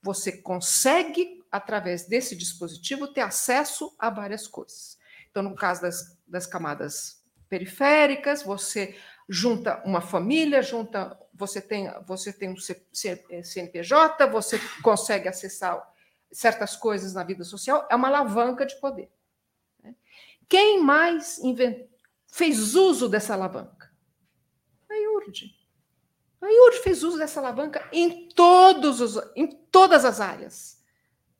Você 0.00 0.32
consegue 0.32 1.37
através 1.50 2.06
desse 2.06 2.36
dispositivo, 2.36 3.08
ter 3.08 3.20
acesso 3.20 3.94
a 3.98 4.10
várias 4.10 4.46
coisas. 4.46 4.98
Então, 5.30 5.42
no 5.42 5.54
caso 5.54 5.82
das, 5.82 6.18
das 6.26 6.46
camadas 6.46 7.22
periféricas, 7.48 8.42
você 8.42 8.96
junta 9.28 9.82
uma 9.84 10.00
família, 10.00 10.62
junta, 10.62 11.18
você 11.34 11.60
tem, 11.60 11.90
você 12.06 12.32
tem 12.32 12.50
um 12.50 12.56
CNPJ, 12.56 14.26
você 14.26 14.58
consegue 14.82 15.28
acessar 15.28 15.82
certas 16.32 16.76
coisas 16.76 17.14
na 17.14 17.24
vida 17.24 17.44
social, 17.44 17.86
é 17.90 17.96
uma 17.96 18.08
alavanca 18.08 18.66
de 18.66 18.76
poder. 18.76 19.10
Né? 19.82 19.94
Quem 20.48 20.82
mais 20.82 21.40
fez 22.26 22.74
uso 22.74 23.08
dessa 23.08 23.34
alavanca? 23.34 23.90
A 24.88 24.94
IURD. 24.94 25.54
A 26.40 26.46
IURD 26.46 26.78
fez 26.78 27.02
uso 27.02 27.18
dessa 27.18 27.40
alavanca 27.40 27.86
em, 27.92 28.28
todos 28.28 29.00
os, 29.00 29.18
em 29.34 29.46
todas 29.46 30.04
as 30.04 30.20
áreas. 30.20 30.77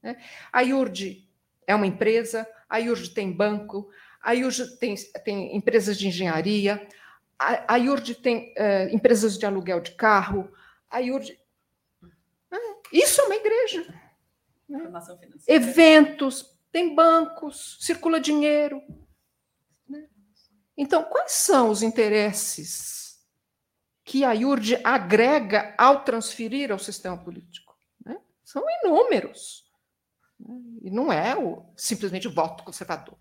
Né? 0.02 0.16
A 0.52 0.62
IURD 0.62 1.28
é 1.66 1.74
uma 1.74 1.86
empresa, 1.86 2.48
a 2.68 2.78
IURD 2.78 3.10
tem 3.10 3.32
banco, 3.32 3.90
a 4.20 4.32
IURD 4.32 4.78
tem, 4.78 4.94
tem 5.24 5.56
empresas 5.56 5.98
de 5.98 6.08
engenharia, 6.08 6.86
a, 7.38 7.74
a 7.74 7.76
IURD 7.76 8.16
tem 8.16 8.52
uh, 8.52 8.94
empresas 8.94 9.38
de 9.38 9.46
aluguel 9.46 9.80
de 9.80 9.92
carro, 9.92 10.52
a 10.90 10.98
IURD. 10.98 11.38
Isso 12.92 13.20
é 13.20 13.24
uma 13.24 13.36
igreja. 13.36 13.94
Né? 14.68 14.90
Eventos, 15.46 16.58
tem 16.72 16.94
bancos, 16.94 17.78
circula 17.80 18.20
dinheiro. 18.20 18.82
Né? 19.88 20.08
Então, 20.76 21.04
quais 21.04 21.32
são 21.32 21.70
os 21.70 21.82
interesses 21.82 23.18
que 24.04 24.24
a 24.24 24.32
IURD 24.32 24.80
agrega 24.82 25.74
ao 25.76 26.02
transferir 26.02 26.72
ao 26.72 26.78
sistema 26.78 27.16
político? 27.16 27.76
Né? 28.04 28.18
São 28.42 28.64
inúmeros. 28.82 29.67
Né? 30.38 30.54
E 30.82 30.90
não 30.90 31.12
é 31.12 31.36
o, 31.36 31.64
simplesmente 31.76 32.28
o 32.28 32.32
voto 32.32 32.64
conservador. 32.64 33.18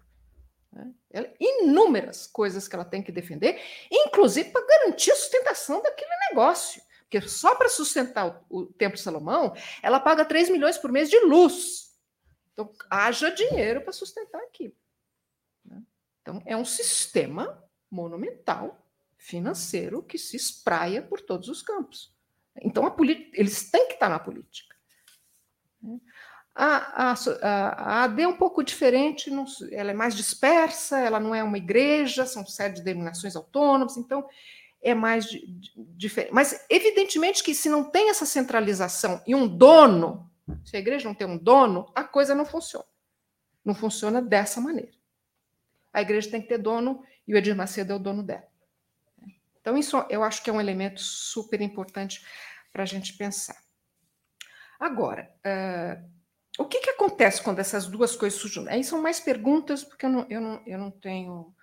Né? 0.72 0.94
Inúmeras 1.40 2.28
coisas 2.28 2.68
que 2.68 2.76
ela 2.76 2.86
tem 2.86 3.02
que 3.02 3.12
defender, 3.12 3.60
inclusive 3.92 4.52
para 4.52 4.66
garantir 4.66 5.12
a 5.12 5.16
sustentação 5.16 5.82
daquele 5.82 6.12
negócio. 6.30 6.82
Porque 7.02 7.22
só 7.22 7.56
para 7.56 7.70
sustentar 7.70 8.46
o, 8.50 8.62
o 8.62 8.66
Templo 8.66 8.98
Salomão, 8.98 9.56
ela 9.82 10.00
paga 10.00 10.26
3 10.26 10.50
milhões 10.50 10.78
por 10.78 10.92
mês 10.92 11.10
de 11.10 11.20
luz. 11.22 11.98
Então, 12.54 12.72
haja 12.90 13.30
dinheiro 13.30 13.82
para 13.82 13.94
sustentar 13.94 14.42
aquilo. 14.42 14.76
Né? 15.64 15.82
Então, 16.22 16.42
é 16.46 16.58
um 16.58 16.66
sistema 16.66 17.64
monumental, 17.90 18.86
financeiro, 19.16 20.04
que 20.04 20.18
se 20.18 20.36
espraia 20.36 21.02
por 21.02 21.22
todos 21.22 21.48
os 21.48 21.62
campos. 21.62 22.14
Então, 22.62 22.84
eles 23.34 23.72
têm 23.72 23.88
que 23.88 23.94
estar 23.94 24.10
na 24.10 24.20
política. 24.20 24.76
A, 26.60 27.12
a, 27.12 27.16
a, 27.44 28.04
AD 28.06 28.24
é 28.24 28.28
um 28.28 28.36
pouco 28.36 28.64
diferente, 28.64 29.30
não, 29.30 29.46
ela 29.72 29.92
é 29.92 29.94
mais 29.94 30.16
dispersa, 30.16 30.98
ela 30.98 31.20
não 31.20 31.36
é 31.36 31.44
uma 31.44 31.60
igreja, 31.60 32.26
são 32.26 32.44
de 32.44 32.82
denominações 32.82 33.36
autônomas, 33.36 33.96
então 33.96 34.28
é 34.82 34.96
mais 34.96 35.28
diferente. 35.76 36.34
Mas, 36.34 36.66
evidentemente, 36.68 37.44
que 37.44 37.54
se 37.54 37.70
não 37.70 37.84
tem 37.84 38.10
essa 38.10 38.26
centralização 38.26 39.22
e 39.28 39.36
um 39.36 39.48
dono, 39.48 40.28
se 40.66 40.76
a 40.76 40.80
igreja 40.80 41.08
não 41.08 41.14
tem 41.14 41.28
um 41.28 41.38
dono, 41.38 41.92
a 41.94 42.04
coisa 42.04 42.34
não 42.34 42.44
funciona. 42.44 42.88
Não 43.64 43.76
funciona 43.76 44.20
dessa 44.20 44.60
maneira. 44.60 44.94
A 45.94 46.02
igreja 46.02 46.32
tem 46.32 46.42
que 46.42 46.48
ter 46.48 46.58
dono 46.58 47.04
e 47.28 47.36
o 47.36 47.38
Edir 47.38 47.56
Macedo 47.56 47.94
é 47.94 47.96
o 47.96 48.00
dono 48.00 48.24
dela. 48.24 48.48
Então, 49.62 49.78
isso 49.78 49.96
eu 50.10 50.24
acho 50.24 50.42
que 50.42 50.50
é 50.50 50.54
um 50.54 50.62
elemento 50.62 51.02
super 51.02 51.62
importante 51.62 52.26
para 52.74 52.82
a 52.82 52.88
gente 52.88 53.14
pensar. 53.14 53.62
Agora, 54.80 55.32
uh, 55.46 56.17
o 56.58 56.66
que, 56.66 56.80
que 56.80 56.90
acontece 56.90 57.42
quando 57.42 57.60
essas 57.60 57.86
duas 57.86 58.16
coisas 58.16 58.40
surgem? 58.40 58.68
Aí 58.70 58.84
são 58.84 59.02
mais 59.02 59.20
perguntas, 59.20 59.84
porque 59.84 60.06
eu 60.06 60.10
não, 60.10 60.26
eu 60.30 60.42
não, 60.42 60.64
eu 60.66 60.78
não 60.78 60.92
tenho 60.92 61.54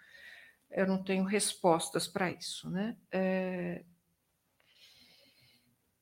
eu 0.74 0.86
não 0.86 1.02
tenho 1.02 1.24
respostas 1.24 2.06
para 2.08 2.30
isso. 2.30 2.68
Né? 2.68 2.96
É... 3.10 3.84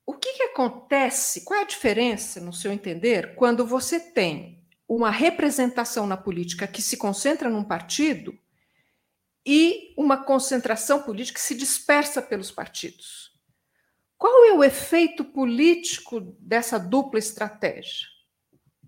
O 0.05 0.15
que, 0.15 0.33
que 0.33 0.43
acontece? 0.45 1.45
Qual 1.45 1.61
é 1.61 1.63
a 1.63 1.67
diferença, 1.67 2.41
no 2.41 2.53
seu 2.53 2.73
entender, 2.73 3.35
quando 3.35 3.67
você 3.67 4.01
tem 4.01 4.65
uma 4.89 5.11
representação 5.11 6.07
na 6.07 6.17
política 6.17 6.67
que 6.67 6.83
se 6.83 6.97
concentra 6.97 7.49
num 7.49 7.63
partido 7.63 8.37
e 9.45 9.95
uma 9.97 10.25
concentração 10.25 11.03
política 11.03 11.39
que 11.39 11.45
se 11.45 11.55
dispersa 11.55 12.23
pelos 12.23 12.51
partidos? 12.51 13.31
Qual 14.17 14.47
é 14.47 14.53
o 14.53 14.65
efeito 14.65 15.25
político 15.25 16.21
dessa 16.39 16.79
dupla 16.79 17.19
estratégia? 17.19 18.12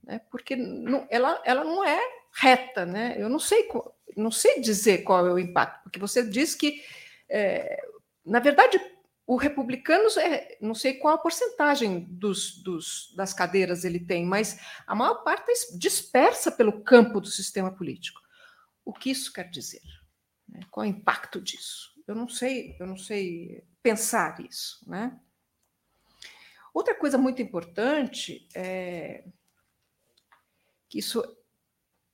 Né? 0.06 0.20
Porque 0.30 0.54
não, 0.54 1.06
ela, 1.10 1.40
ela 1.44 1.64
não 1.64 1.84
é 1.84 2.00
reta, 2.32 2.84
né? 2.84 3.14
Eu 3.18 3.28
não 3.28 3.38
sei 3.38 3.68
não 4.16 4.30
sei 4.30 4.60
dizer 4.60 4.98
qual 5.02 5.26
é 5.26 5.32
o 5.32 5.38
impacto, 5.38 5.82
porque 5.84 5.98
você 5.98 6.24
diz 6.24 6.54
que, 6.54 6.82
é, 7.28 7.84
na 8.24 8.38
verdade, 8.38 8.80
o 9.26 9.36
republicanos 9.36 10.16
é, 10.16 10.56
não 10.60 10.74
sei 10.74 10.94
qual 10.94 11.14
a 11.14 11.18
porcentagem 11.18 12.00
dos, 12.10 12.62
dos, 12.62 13.12
das 13.16 13.32
cadeiras 13.32 13.84
ele 13.84 13.98
tem, 13.98 14.24
mas 14.24 14.60
a 14.86 14.94
maior 14.94 15.22
parte 15.24 15.50
é 15.50 15.76
dispersa 15.78 16.52
pelo 16.52 16.82
campo 16.82 17.20
do 17.20 17.28
sistema 17.28 17.72
político. 17.72 18.20
O 18.84 18.92
que 18.92 19.10
isso 19.10 19.32
quer 19.32 19.48
dizer? 19.48 19.82
Né? 20.48 20.60
Qual 20.70 20.84
é 20.84 20.88
o 20.88 20.90
impacto 20.90 21.40
disso? 21.40 21.92
Eu 22.06 22.14
não 22.14 22.28
sei, 22.28 22.76
eu 22.78 22.86
não 22.86 22.98
sei 22.98 23.64
pensar 23.82 24.38
isso, 24.40 24.78
né? 24.86 25.18
Outra 26.74 26.94
coisa 26.94 27.16
muito 27.16 27.40
importante 27.40 28.46
é 28.54 29.24
que 30.94 31.00
isso 31.00 31.24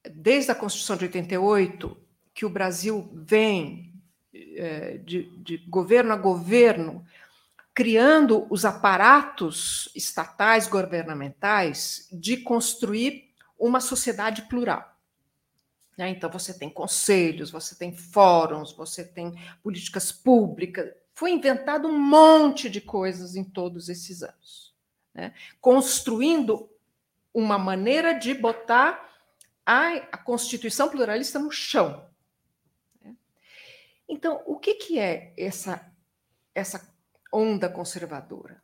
desde 0.02 0.50
a 0.50 0.54
Constituição 0.54 0.96
de 0.96 1.04
88, 1.04 1.94
que 2.32 2.46
o 2.46 2.50
Brasil 2.50 3.10
vem 3.12 3.92
é, 4.32 4.96
de, 4.96 5.24
de 5.42 5.58
governo 5.58 6.14
a 6.14 6.16
governo, 6.16 7.04
criando 7.74 8.46
os 8.48 8.64
aparatos 8.64 9.90
estatais 9.94 10.66
governamentais 10.66 12.08
de 12.10 12.38
construir 12.38 13.30
uma 13.58 13.80
sociedade 13.80 14.42
plural. 14.48 14.98
Né? 15.98 16.08
Então, 16.08 16.30
você 16.30 16.54
tem 16.54 16.70
conselhos, 16.70 17.50
você 17.50 17.74
tem 17.74 17.94
fóruns, 17.94 18.72
você 18.72 19.04
tem 19.04 19.34
políticas 19.62 20.10
públicas. 20.10 20.90
Foi 21.14 21.30
inventado 21.30 21.86
um 21.86 21.98
monte 21.98 22.70
de 22.70 22.80
coisas 22.80 23.36
em 23.36 23.44
todos 23.44 23.90
esses 23.90 24.22
anos, 24.22 24.74
né? 25.12 25.34
construindo 25.60 26.70
uma 27.32 27.58
maneira 27.58 28.12
de 28.12 28.34
botar 28.34 29.08
a, 29.64 29.88
a 29.94 30.18
Constituição 30.18 30.88
pluralista 30.88 31.38
no 31.38 31.50
chão. 31.50 32.08
Então, 34.08 34.42
o 34.44 34.58
que, 34.58 34.74
que 34.74 34.98
é 34.98 35.32
essa, 35.36 35.88
essa 36.52 36.92
onda 37.32 37.68
conservadora? 37.68 38.60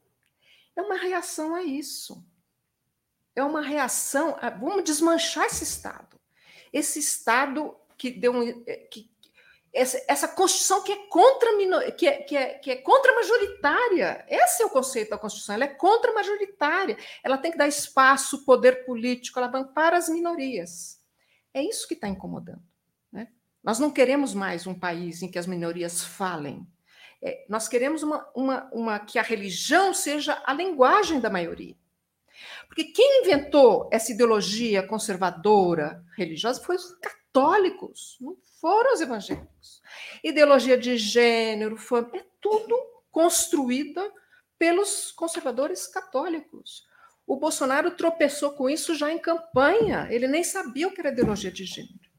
É 0.74 0.82
uma 0.82 0.96
reação 0.96 1.54
a 1.54 1.62
isso. 1.62 2.26
É 3.34 3.44
uma 3.44 3.60
reação 3.60 4.36
a, 4.40 4.50
vamos 4.50 4.82
desmanchar 4.82 5.46
esse 5.46 5.62
Estado. 5.62 6.20
Esse 6.72 6.98
Estado 6.98 7.76
que 7.96 8.10
deu 8.10 8.32
um, 8.32 8.64
que, 8.90 9.08
essa, 9.76 10.02
essa 10.08 10.26
Constituição 10.26 10.82
que 10.82 10.90
é 10.90 10.96
contra 11.08 11.50
que 11.92 12.08
é, 12.08 12.22
que, 12.22 12.36
é, 12.36 12.54
que 12.54 12.70
é 12.70 12.76
contra 12.76 13.14
majoritária. 13.14 14.24
Esse 14.26 14.62
é 14.62 14.66
o 14.66 14.70
conceito 14.70 15.10
da 15.10 15.18
Constituição, 15.18 15.54
ela 15.54 15.64
é 15.64 15.68
contra 15.68 16.14
majoritária. 16.14 16.96
Ela 17.22 17.36
tem 17.36 17.52
que 17.52 17.58
dar 17.58 17.68
espaço, 17.68 18.44
poder 18.46 18.86
político, 18.86 19.38
ela 19.38 19.64
para 19.64 19.98
as 19.98 20.08
minorias. 20.08 20.98
É 21.52 21.62
isso 21.62 21.86
que 21.86 21.92
está 21.92 22.08
incomodando. 22.08 22.62
Né? 23.12 23.28
Nós 23.62 23.78
não 23.78 23.90
queremos 23.90 24.32
mais 24.32 24.66
um 24.66 24.74
país 24.74 25.22
em 25.22 25.30
que 25.30 25.38
as 25.38 25.46
minorias 25.46 26.02
falem. 26.02 26.66
É, 27.22 27.44
nós 27.46 27.68
queremos 27.68 28.02
uma, 28.02 28.26
uma, 28.34 28.70
uma, 28.72 28.98
que 28.98 29.18
a 29.18 29.22
religião 29.22 29.92
seja 29.92 30.42
a 30.46 30.54
linguagem 30.54 31.20
da 31.20 31.28
maioria. 31.28 31.76
Porque 32.66 32.84
quem 32.84 33.22
inventou 33.22 33.88
essa 33.92 34.12
ideologia 34.12 34.86
conservadora 34.86 36.02
religiosa 36.16 36.62
foi 36.62 36.76
os 36.76 36.94
católicos, 36.94 37.25
não 38.20 38.36
foram 38.60 38.94
os 38.94 39.00
evangélicos. 39.00 39.82
Ideologia 40.24 40.78
de 40.78 40.96
gênero, 40.96 41.76
foi, 41.76 42.00
é 42.14 42.24
tudo 42.40 42.74
construída 43.10 44.12
pelos 44.58 45.12
conservadores 45.12 45.86
católicos. 45.86 46.86
O 47.26 47.36
Bolsonaro 47.36 47.90
tropeçou 47.90 48.52
com 48.52 48.70
isso 48.70 48.94
já 48.94 49.12
em 49.12 49.18
campanha, 49.18 50.08
ele 50.10 50.28
nem 50.28 50.44
sabia 50.44 50.88
o 50.88 50.92
que 50.92 51.00
era 51.00 51.10
ideologia 51.10 51.50
de 51.50 51.64
gênero. 51.64 52.10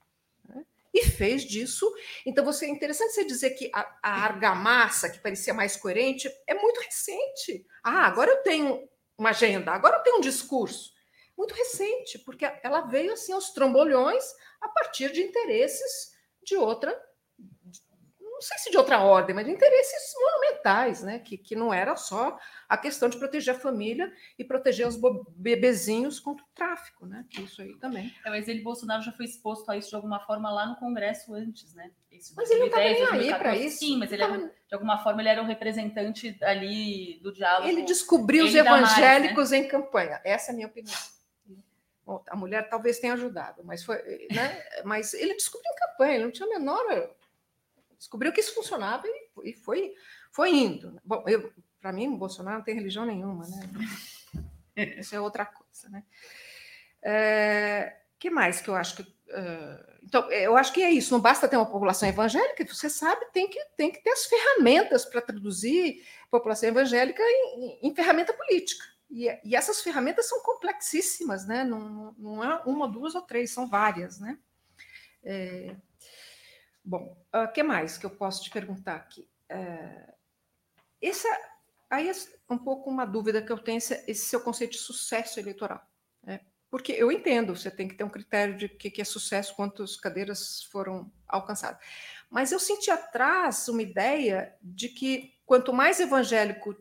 Né? 0.48 0.66
E 0.94 1.06
fez 1.06 1.44
disso. 1.44 1.92
Então, 2.26 2.44
você 2.44 2.66
é 2.66 2.70
interessante 2.70 3.14
você 3.14 3.26
dizer 3.26 3.52
que 3.52 3.72
a, 3.74 4.00
a 4.04 4.24
argamassa, 4.24 5.10
que 5.10 5.20
parecia 5.20 5.54
mais 5.54 5.78
coerente, 5.78 6.30
é 6.46 6.54
muito 6.54 6.82
recente. 6.82 7.66
Ah, 7.84 8.06
agora 8.06 8.32
eu 8.32 8.44
tenho 8.44 8.88
uma 9.18 9.30
agenda, 9.30 9.72
agora 9.72 9.98
eu 9.98 10.04
tenho 10.04 10.18
um 10.18 10.22
discurso. 10.22 10.97
Muito 11.38 11.54
recente, 11.54 12.20
porque 12.20 12.46
ela 12.64 12.82
veio 12.82 13.14
assim 13.14 13.32
aos 13.32 13.52
trombolhões 13.52 14.24
a 14.60 14.68
partir 14.70 15.12
de 15.12 15.22
interesses 15.22 16.18
de 16.44 16.56
outra 16.56 16.98
não 18.38 18.42
sei 18.42 18.58
se 18.60 18.70
de 18.70 18.78
outra 18.78 19.00
ordem, 19.00 19.36
mas 19.36 19.46
de 19.46 19.52
interesses 19.52 20.14
monumentais, 20.16 21.02
né? 21.02 21.18
que, 21.18 21.38
que 21.38 21.56
não 21.56 21.74
era 21.74 21.96
só 21.96 22.38
a 22.70 22.78
questão 22.78 23.10
de 23.10 23.18
proteger 23.18 23.56
a 23.56 23.60
família 23.60 24.14
e 24.38 24.44
proteger 24.44 24.88
os 24.88 24.96
bebezinhos 25.36 26.20
contra 26.20 26.46
o 26.46 26.48
tráfico, 26.54 27.08
né? 27.08 27.26
isso 27.40 27.64
aí 27.64 27.76
também. 27.80 28.14
É, 28.24 28.30
mas 28.30 28.48
ele, 28.48 28.62
Bolsonaro, 28.62 29.02
já 29.02 29.12
foi 29.12 29.26
exposto 29.26 29.68
a 29.72 29.76
isso 29.76 29.90
de 29.90 29.96
alguma 29.96 30.20
forma 30.20 30.52
lá 30.52 30.68
no 30.68 30.76
Congresso 30.76 31.34
antes, 31.34 31.74
né? 31.74 31.90
Isso, 32.12 32.34
mas 32.38 32.52
ele 32.52 32.60
não 32.60 32.68
estava 32.68 33.18
nem 33.18 33.32
aí 33.32 33.40
para 33.40 33.56
isso. 33.56 33.80
Sim, 33.80 33.98
mas 33.98 34.12
ele 34.12 34.22
era, 34.22 34.38
de 34.38 34.74
alguma 34.74 35.00
forma 35.00 35.22
ele 35.22 35.30
era 35.30 35.42
um 35.42 35.48
representante 35.48 36.38
ali 36.44 37.20
do 37.24 37.34
diálogo. 37.34 37.68
Ele 37.68 37.82
descobriu 37.84 38.46
os 38.46 38.54
evangélicos 38.54 39.50
mais, 39.50 39.52
né? 39.52 39.58
em 39.58 39.68
campanha. 39.68 40.22
Essa 40.24 40.52
é 40.52 40.54
a 40.54 40.56
minha 40.56 40.68
opinião. 40.68 40.96
A 42.28 42.36
mulher 42.36 42.70
talvez 42.70 43.00
tenha 43.00 43.14
ajudado, 43.14 43.64
mas 43.64 43.84
foi, 43.84 44.28
né? 44.32 44.64
Mas 44.84 45.14
ele 45.14 45.34
descobriu 45.34 45.72
em 45.72 45.76
campanha, 45.76 46.16
ele 46.16 46.24
não 46.24 46.32
tinha 46.32 46.48
a 46.48 46.60
menor, 46.60 47.10
descobriu 47.98 48.32
que 48.32 48.40
isso 48.40 48.54
funcionava 48.54 49.04
e, 49.44 49.54
foi, 49.54 49.94
foi 50.32 50.52
indo. 50.52 51.00
Bom, 51.04 51.24
para 51.82 51.92
mim, 51.92 52.08
o 52.08 52.18
Bolsonaro 52.18 52.58
não 52.58 52.64
tem 52.64 52.76
religião 52.76 53.06
nenhuma, 53.06 53.46
né? 53.48 53.70
Isso 55.00 55.16
é 55.16 55.20
outra 55.20 55.44
coisa, 55.44 55.90
né? 55.90 56.04
É, 57.02 57.98
que 58.20 58.30
mais 58.30 58.62
que 58.62 58.70
eu 58.70 58.76
acho 58.76 58.98
que 58.98 59.02
uh, 59.02 59.98
então 60.04 60.32
eu 60.32 60.56
acho 60.56 60.72
que 60.72 60.82
é 60.82 60.90
isso. 60.90 61.14
Não 61.14 61.20
basta 61.20 61.48
ter 61.48 61.58
uma 61.58 61.66
população 61.66 62.08
evangélica, 62.08 62.66
você 62.66 62.90
sabe, 62.90 63.26
tem 63.34 63.50
que 63.50 63.60
tem 63.76 63.92
que 63.92 64.02
ter 64.02 64.12
as 64.12 64.26
ferramentas 64.26 65.04
para 65.04 65.22
traduzir 65.22 66.04
a 66.24 66.32
população 66.32 66.70
evangélica 66.70 67.22
em, 67.22 67.80
em 67.84 67.96
ferramenta 67.96 68.34
política. 68.34 68.86
E, 69.10 69.28
e, 69.44 69.56
essas 69.56 69.82
ferramentas 69.82 70.28
são 70.28 70.42
complexíssimas, 70.42 71.48
né? 71.48 71.64
Não, 71.64 72.14
não 72.18 72.44
é 72.44 72.62
uma, 72.66 72.88
duas 72.88 73.16
ou 73.16 73.22
três, 73.22 73.52
são 73.52 73.68
várias, 73.68 74.20
né? 74.20 74.38
É, 75.24 75.76
bom, 76.84 77.18
o 77.34 77.44
uh, 77.44 77.52
que 77.52 77.64
mais 77.64 77.98
que 77.98 78.06
eu 78.06 78.10
posso 78.10 78.44
te 78.44 78.50
perguntar 78.50 78.96
aqui? 78.96 79.30
É, 79.50 80.14
essa, 81.02 81.30
aí 81.90 82.10
é 82.10 82.14
um 82.50 82.58
pouco 82.58 82.90
uma 82.90 83.06
dúvida 83.06 83.42
que 83.42 83.52
eu 83.52 83.58
tenho, 83.58 83.78
esse, 83.78 84.04
esse 84.08 84.26
seu 84.26 84.42
conceito 84.42 84.72
de 84.72 84.80
sucesso 84.80 85.40
eleitoral. 85.40 85.82
Né? 86.24 86.42
Porque 86.70 86.92
eu 86.92 87.12
entendo, 87.12 87.56
você 87.56 87.72
tem 87.72 87.88
que 87.88 87.96
ter 87.96 88.04
um 88.04 88.10
critério 88.10 88.58
de 88.58 88.66
o 88.66 88.78
que, 88.78 88.92
que 88.92 89.02
é 89.02 89.06
sucesso, 89.06 89.56
quantas 89.56 89.96
cadeiras 89.96 90.64
foram 90.64 91.10
alcançadas. 91.28 91.80
Mas 92.30 92.52
eu 92.52 92.60
senti 92.60 92.92
atrás 92.92 93.68
uma 93.70 93.82
ideia 93.82 94.54
de 94.62 94.90
que 94.90 95.34
quanto 95.46 95.72
mais 95.72 96.00
evangélico 96.02 96.76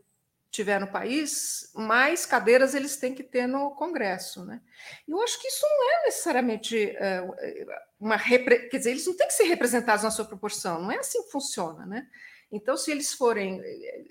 tiver 0.56 0.80
no 0.80 0.90
país, 0.90 1.70
mais 1.74 2.24
cadeiras 2.24 2.74
eles 2.74 2.96
têm 2.96 3.14
que 3.14 3.22
ter 3.22 3.46
no 3.46 3.70
Congresso. 3.72 4.44
Né? 4.44 4.60
Eu 5.06 5.22
acho 5.22 5.40
que 5.40 5.46
isso 5.46 5.64
não 5.68 5.90
é 5.90 6.04
necessariamente 6.06 6.96
uh, 6.96 7.66
uma. 8.00 8.16
Repre... 8.16 8.68
Quer 8.68 8.78
dizer, 8.78 8.90
eles 8.90 9.06
não 9.06 9.16
têm 9.16 9.26
que 9.26 9.34
ser 9.34 9.44
representados 9.44 10.02
na 10.02 10.10
sua 10.10 10.24
proporção, 10.24 10.80
não 10.80 10.90
é 10.90 10.98
assim 10.98 11.22
que 11.22 11.30
funciona. 11.30 11.84
Né? 11.84 12.08
Então, 12.50 12.76
se 12.76 12.90
eles 12.90 13.12
forem. 13.12 13.62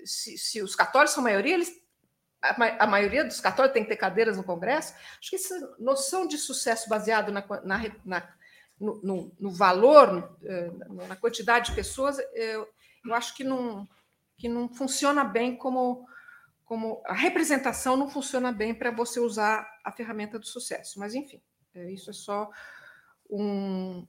Se, 0.04 0.38
se 0.38 0.62
os 0.62 0.76
católicos 0.76 1.14
são 1.14 1.22
a 1.22 1.24
maioria, 1.24 1.54
eles. 1.54 1.72
A, 2.40 2.84
a, 2.84 2.86
maioria 2.86 3.24
dos 3.24 3.40
católicos 3.40 3.74
tem 3.74 3.82
que 3.82 3.88
ter 3.88 3.96
cadeiras 3.96 4.36
no 4.36 4.44
Congresso. 4.44 4.94
Acho 5.18 5.30
que 5.30 5.36
essa 5.36 5.74
noção 5.78 6.28
de 6.28 6.38
sucesso 6.38 6.88
baseado 6.88 7.32
na, 7.32 7.44
na, 7.64 7.82
na 8.04 8.34
no, 8.78 9.00
no, 9.02 9.32
no, 9.40 9.50
valor, 9.50 10.36
eh, 10.44 10.70
na 11.08 11.16
quantidade 11.16 11.70
de 11.70 11.74
pessoas, 11.74 12.18
eu, 12.34 12.68
eu 13.06 13.14
acho 13.14 13.34
que 13.34 13.42
não, 13.42 13.88
que 14.36 14.48
não 14.48 14.68
funciona 14.68 15.24
bem 15.24 15.56
como 15.56 16.06
como 16.66 17.00
a 17.06 17.14
representação 17.14 17.96
não 17.96 18.10
funciona 18.10 18.50
bem 18.52 18.74
para 18.74 18.90
você 18.90 19.20
usar 19.20 19.66
a 19.84 19.92
ferramenta 19.92 20.38
do 20.38 20.46
sucesso. 20.46 20.98
Mas, 20.98 21.14
enfim, 21.14 21.40
é, 21.72 21.90
isso 21.92 22.10
é 22.10 22.12
só 22.12 22.50
um, 23.30 24.06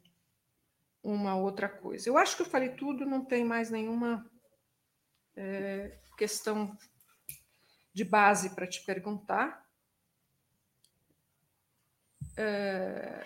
uma 1.03 1.35
outra 1.35 1.69
coisa. 1.69 2.09
Eu 2.09 2.17
acho 2.17 2.35
que 2.35 2.41
eu 2.41 2.47
falei 2.47 2.69
tudo, 2.69 3.05
não 3.05 3.23
tem 3.23 3.45
mais 3.45 3.69
nenhuma 3.69 4.29
é, 5.35 5.99
questão 6.17 6.75
de 7.93 8.03
base 8.03 8.49
para 8.55 8.65
te 8.65 8.83
perguntar. 8.83 9.63
É, 12.35 13.23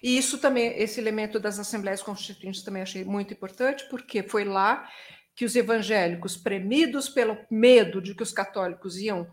e 0.00 0.16
isso 0.16 0.38
também, 0.38 0.78
esse 0.78 1.00
elemento 1.00 1.40
das 1.40 1.58
assembleias 1.58 2.02
constituintes 2.02 2.62
também 2.62 2.82
achei 2.82 3.04
muito 3.04 3.34
importante, 3.34 3.84
porque 3.88 4.22
foi 4.22 4.44
lá 4.44 4.88
que 5.34 5.44
os 5.44 5.56
evangélicos, 5.56 6.36
premidos 6.36 7.08
pelo 7.08 7.38
medo 7.50 8.00
de 8.00 8.14
que 8.14 8.22
os 8.22 8.32
católicos 8.32 8.96
iam 8.98 9.30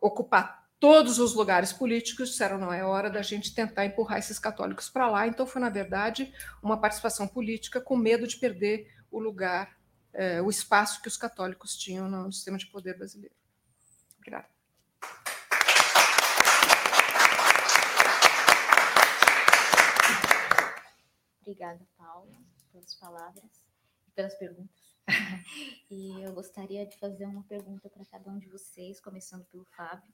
ocupar 0.00 0.60
todos 0.78 1.18
os 1.18 1.34
lugares 1.34 1.72
políticos, 1.72 2.30
disseram: 2.30 2.58
não, 2.58 2.72
é 2.72 2.84
hora 2.84 3.10
da 3.10 3.22
gente 3.22 3.54
tentar 3.54 3.84
empurrar 3.84 4.18
esses 4.18 4.38
católicos 4.38 4.88
para 4.88 5.08
lá. 5.08 5.26
Então, 5.26 5.46
foi, 5.46 5.60
na 5.60 5.68
verdade, 5.68 6.32
uma 6.62 6.80
participação 6.80 7.28
política 7.28 7.80
com 7.80 7.96
medo 7.96 8.26
de 8.26 8.38
perder 8.38 8.90
o 9.10 9.18
lugar, 9.18 9.76
eh, 10.12 10.40
o 10.40 10.48
espaço 10.48 11.02
que 11.02 11.08
os 11.08 11.16
católicos 11.16 11.76
tinham 11.76 12.08
no 12.08 12.32
sistema 12.32 12.56
de 12.56 12.66
poder 12.66 12.96
brasileiro. 12.96 13.34
Obrigada. 14.18 14.48
Obrigada, 21.42 21.80
Paula, 21.98 22.38
pelas 22.72 22.94
palavras 22.94 23.50
e 24.06 24.10
pelas 24.12 24.34
perguntas. 24.34 24.89
e 25.90 26.22
eu 26.22 26.32
gostaria 26.32 26.86
de 26.86 26.96
fazer 26.98 27.26
uma 27.26 27.42
pergunta 27.44 27.88
para 27.88 28.04
cada 28.04 28.30
um 28.30 28.38
de 28.38 28.48
vocês, 28.48 29.00
começando 29.00 29.44
pelo 29.46 29.64
Fábio. 29.76 30.12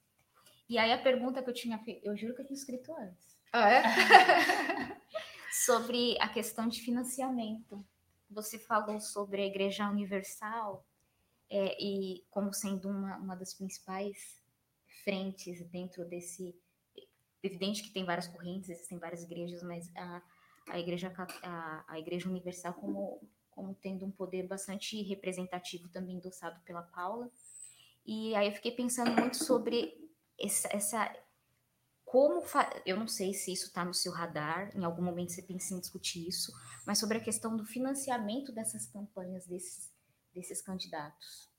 E 0.69 0.79
aí 0.79 0.93
a 0.93 1.03
pergunta 1.03 1.43
que 1.43 1.51
eu 1.51 1.55
tinha 1.55 1.79
feito, 1.79 2.05
eu 2.05 2.17
juro 2.17 2.35
que 2.35 2.43
eu 2.43 2.47
tinha 2.47 2.59
escrito 2.59 2.93
antes. 2.97 3.37
Ah, 3.53 3.71
é? 3.71 3.83
sobre 5.65 6.17
a 6.21 6.29
questão 6.29 6.69
de 6.69 6.81
financiamento. 6.81 7.85
Você 8.31 8.59
falou 8.59 9.01
sobre 9.01 9.43
a 9.43 9.47
Igreja 9.47 9.89
Universal 9.89 10.85
é, 11.49 11.83
e 11.83 12.25
como 12.31 12.53
sendo 12.53 12.89
uma, 12.89 13.17
uma 13.17 13.37
das 13.37 13.55
principais 13.55 14.43
frentes 15.05 15.65
dentro 15.71 16.05
desse. 16.05 16.55
Evidente 17.43 17.83
que 17.83 17.91
tem 17.93 18.05
várias 18.05 18.27
correntes, 18.27 18.71
existem 18.71 18.99
várias 18.99 19.23
igrejas, 19.23 19.63
mas 19.63 19.89
a, 19.95 20.23
a, 20.71 20.81
igreja, 20.81 21.13
a, 21.45 21.85
a 21.87 21.99
Igreja 21.99 22.29
Universal 22.29 22.75
como 22.75 23.21
como 23.57 23.75
tendo 23.75 24.05
um 24.05 24.11
poder 24.11 24.47
bastante 24.47 25.03
representativo 25.03 25.89
também 25.89 26.17
endossado 26.17 26.61
pela 26.61 26.83
Paula. 26.83 27.31
E 28.05 28.37
aí 28.37 28.49
eu 28.49 28.53
fiquei 28.53 28.71
pensando 28.71 29.11
muito 29.19 29.43
sobre 29.43 29.97
essa, 30.39 30.69
essa 30.71 31.17
como 32.05 32.43
eu 32.85 32.99
não 32.99 33.09
sei 33.09 33.33
se 33.33 33.51
isso 33.53 33.69
está 33.69 33.83
no 33.85 33.95
seu 33.95 34.13
radar, 34.13 34.71
em 34.77 34.85
algum 34.85 35.03
momento 35.03 35.33
você 35.33 35.43
pensa 35.43 35.75
em 35.75 35.81
discutir 35.81 36.29
isso, 36.29 36.53
mas 36.87 36.99
sobre 36.99 37.17
a 37.17 37.21
questão 37.21 37.57
do 37.57 37.65
financiamento 37.65 38.53
dessas 38.53 38.87
campanhas 38.87 39.47
desses, 39.47 39.91
desses 40.33 40.61
candidatos. 40.61 41.51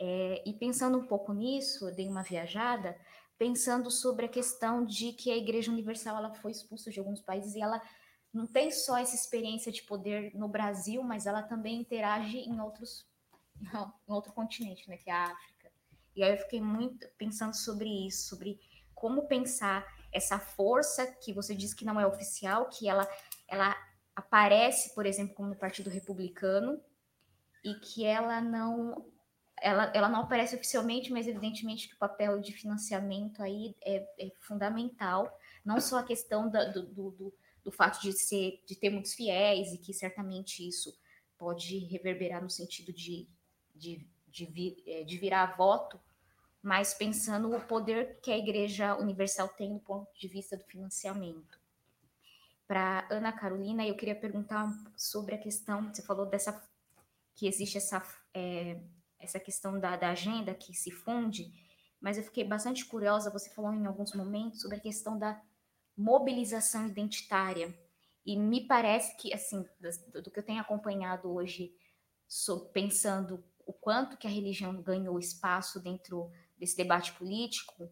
É, 0.00 0.42
e 0.48 0.54
pensando 0.54 0.98
um 0.98 1.06
pouco 1.06 1.32
nisso, 1.34 1.88
eu 1.88 1.94
dei 1.94 2.08
uma 2.08 2.22
viajada, 2.22 2.98
pensando 3.38 3.90
sobre 3.90 4.24
a 4.24 4.28
questão 4.28 4.84
de 4.84 5.12
que 5.12 5.30
a 5.30 5.36
Igreja 5.36 5.70
Universal 5.70 6.16
ela 6.16 6.34
foi 6.34 6.50
expulsa 6.50 6.90
de 6.90 6.98
alguns 6.98 7.20
países 7.20 7.54
e 7.54 7.60
ela 7.60 7.80
não 8.34 8.46
tem 8.46 8.70
só 8.70 8.98
essa 8.98 9.14
experiência 9.14 9.70
de 9.70 9.82
poder 9.82 10.34
no 10.34 10.48
Brasil, 10.48 11.02
mas 11.02 11.26
ela 11.26 11.42
também 11.42 11.80
interage 11.80 12.38
em 12.38 12.60
outros 12.60 13.06
em 14.08 14.12
outro 14.12 14.32
continente, 14.32 14.88
né, 14.88 14.96
que 14.96 15.08
é 15.08 15.12
a 15.12 15.24
África. 15.24 15.70
E 16.16 16.22
aí 16.22 16.32
eu 16.32 16.38
fiquei 16.38 16.60
muito 16.60 17.08
pensando 17.16 17.54
sobre 17.54 17.88
isso, 18.06 18.28
sobre 18.28 18.60
como 18.94 19.28
pensar 19.28 19.86
essa 20.12 20.38
força 20.38 21.06
que 21.06 21.32
você 21.32 21.54
diz 21.54 21.72
que 21.72 21.84
não 21.84 22.00
é 22.00 22.06
oficial, 22.06 22.68
que 22.68 22.88
ela 22.88 23.08
ela 23.46 23.76
aparece, 24.16 24.94
por 24.94 25.06
exemplo, 25.06 25.34
como 25.34 25.50
no 25.50 25.56
Partido 25.56 25.90
Republicano, 25.90 26.80
e 27.64 27.74
que 27.74 28.04
ela 28.04 28.40
não 28.40 29.06
ela, 29.60 29.90
ela 29.94 30.08
não 30.08 30.20
aparece 30.20 30.56
oficialmente, 30.56 31.12
mas 31.12 31.26
evidentemente 31.26 31.88
que 31.88 31.94
o 31.94 31.98
papel 31.98 32.40
de 32.40 32.52
financiamento 32.52 33.42
aí 33.42 33.76
é, 33.82 34.04
é 34.18 34.32
fundamental, 34.40 35.32
não 35.64 35.80
só 35.80 35.98
a 35.98 36.04
questão 36.04 36.50
da, 36.50 36.64
do, 36.64 36.82
do 36.82 37.34
do 37.64 37.72
fato 37.72 38.00
de 38.02 38.12
ser 38.12 38.62
de 38.66 38.76
ter 38.76 38.90
muitos 38.90 39.14
fiéis 39.14 39.72
e 39.72 39.78
que 39.78 39.92
certamente 39.92 40.66
isso 40.66 40.94
pode 41.38 41.78
reverberar 41.86 42.42
no 42.42 42.50
sentido 42.50 42.92
de, 42.92 43.28
de, 43.74 44.06
de, 44.28 44.46
vir, 44.46 44.82
é, 44.86 45.02
de 45.02 45.18
virar 45.18 45.56
voto, 45.56 46.00
mas 46.62 46.94
pensando 46.94 47.54
o 47.54 47.60
poder 47.60 48.20
que 48.20 48.30
a 48.30 48.38
Igreja 48.38 48.96
Universal 48.96 49.48
tem 49.48 49.72
do 49.72 49.80
ponto 49.80 50.08
de 50.18 50.28
vista 50.28 50.56
do 50.56 50.64
financiamento. 50.64 51.58
Para 52.66 53.06
Ana 53.10 53.32
Carolina, 53.32 53.86
eu 53.86 53.94
queria 53.94 54.14
perguntar 54.14 54.72
sobre 54.96 55.34
a 55.34 55.38
questão, 55.38 55.92
você 55.92 56.02
falou 56.02 56.26
dessa 56.26 56.62
que 57.34 57.46
existe 57.46 57.76
essa, 57.76 58.02
é, 58.32 58.80
essa 59.18 59.40
questão 59.40 59.78
da, 59.78 59.96
da 59.96 60.10
agenda 60.10 60.54
que 60.54 60.72
se 60.72 60.90
funde, 60.90 61.52
mas 62.00 62.16
eu 62.16 62.22
fiquei 62.22 62.44
bastante 62.44 62.84
curiosa, 62.84 63.30
você 63.30 63.50
falou 63.50 63.72
em 63.72 63.86
alguns 63.86 64.14
momentos 64.14 64.62
sobre 64.62 64.76
a 64.76 64.80
questão 64.80 65.18
da 65.18 65.40
mobilização 65.96 66.86
identitária. 66.86 67.76
E 68.24 68.36
me 68.36 68.66
parece 68.66 69.16
que, 69.16 69.32
assim, 69.32 69.64
do, 70.12 70.30
que 70.30 70.38
eu 70.38 70.42
tenho 70.42 70.60
acompanhado 70.60 71.32
hoje, 71.32 71.74
pensando 72.72 73.44
o 73.66 73.72
quanto 73.72 74.16
que 74.16 74.26
a 74.26 74.30
religião 74.30 74.80
ganhou 74.82 75.18
espaço 75.18 75.80
dentro 75.80 76.30
desse 76.56 76.76
debate 76.76 77.12
político, 77.12 77.90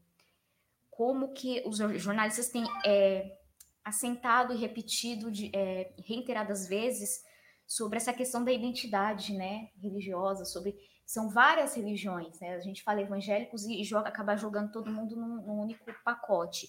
como 0.90 1.32
que 1.32 1.62
os 1.66 1.78
jornalistas 1.78 2.48
têm 2.48 2.64
é, 2.84 3.38
assentado 3.84 4.52
e 4.52 4.56
repetido 4.56 5.30
de, 5.30 5.50
é, 5.54 5.92
reiteradas 5.98 6.68
vezes 6.68 7.24
sobre 7.66 7.96
essa 7.96 8.12
questão 8.12 8.44
da 8.44 8.52
identidade 8.52 9.32
né, 9.32 9.70
religiosa, 9.80 10.44
sobre 10.44 10.76
são 11.06 11.28
várias 11.28 11.74
religiões, 11.74 12.38
né? 12.40 12.54
A 12.54 12.60
gente 12.60 12.82
fala 12.82 13.02
evangélicos 13.02 13.66
e 13.66 13.82
joga, 13.84 14.08
acaba 14.08 14.36
jogando 14.36 14.72
todo 14.72 14.90
mundo 14.90 15.16
num, 15.16 15.42
num 15.42 15.60
único 15.60 15.84
pacote. 16.04 16.68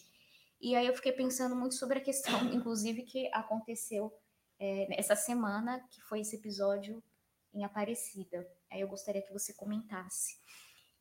E 0.64 0.78
aí 0.78 0.88
eu 0.88 0.96
fiquei 0.96 1.12
pensando 1.12 1.58
muito 1.58 1.76
sobre 1.76 2.00
a 2.00 2.02
questão, 2.02 2.32
inclusive, 2.56 3.04
que 3.04 3.30
aconteceu 3.34 4.18
é, 4.58 4.98
essa 4.98 5.14
semana, 5.14 5.86
que 5.92 6.02
foi 6.02 6.22
esse 6.22 6.38
episódio 6.38 7.04
em 7.54 7.66
Aparecida. 7.66 8.48
Aí 8.72 8.80
eu 8.80 8.88
gostaria 8.88 9.22
que 9.22 9.34
você 9.34 9.54
comentasse. 9.54 10.40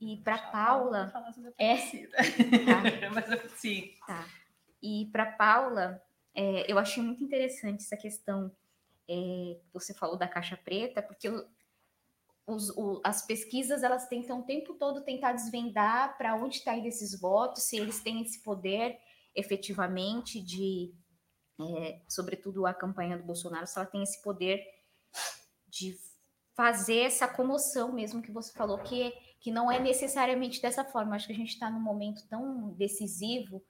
E 0.00 0.20
para 0.24 0.36
Paula. 0.50 1.10
Falar 1.12 1.32
sobre 1.32 1.54
é. 1.56 1.76
Tá. 1.76 3.06
Mas 3.14 3.52
sim. 3.52 3.94
Tá. 4.04 4.28
E 4.82 5.08
para 5.12 5.26
Paula, 5.26 6.02
é, 6.34 6.70
eu 6.70 6.76
achei 6.76 7.00
muito 7.00 7.22
interessante 7.22 7.84
essa 7.84 7.96
questão 7.96 8.50
é, 9.08 9.60
você 9.72 9.94
falou 9.94 10.16
da 10.16 10.26
caixa 10.26 10.56
preta, 10.56 11.00
porque 11.00 11.28
os, 12.44 12.70
o, 12.70 13.00
as 13.04 13.24
pesquisas 13.24 13.84
elas 13.84 14.08
tentam 14.08 14.40
o 14.40 14.44
tempo 14.44 14.74
todo 14.74 15.04
tentar 15.04 15.34
desvendar 15.34 16.18
para 16.18 16.34
onde 16.34 16.56
está 16.56 16.74
indo 16.74 16.88
esses 16.88 17.18
votos, 17.18 17.62
se 17.62 17.76
eles 17.76 18.00
têm 18.00 18.22
esse 18.22 18.42
poder 18.42 18.98
efetivamente 19.34 20.40
de, 20.40 20.94
é, 21.60 22.00
sobretudo 22.08 22.66
a 22.66 22.74
campanha 22.74 23.16
do 23.16 23.24
Bolsonaro, 23.24 23.66
se 23.66 23.78
ela 23.78 23.86
tem 23.86 24.02
esse 24.02 24.20
poder 24.22 24.62
de 25.66 25.98
fazer 26.54 26.98
essa 26.98 27.26
comoção 27.26 27.92
mesmo 27.92 28.22
que 28.22 28.30
você 28.30 28.52
falou, 28.52 28.78
que, 28.78 29.10
que 29.40 29.50
não 29.50 29.70
é 29.70 29.78
necessariamente 29.78 30.60
dessa 30.60 30.84
forma. 30.84 31.16
Acho 31.16 31.26
que 31.26 31.32
a 31.32 31.36
gente 31.36 31.54
está 31.54 31.70
num 31.70 31.80
momento 31.80 32.26
tão 32.28 32.70
decisivo, 32.74 33.64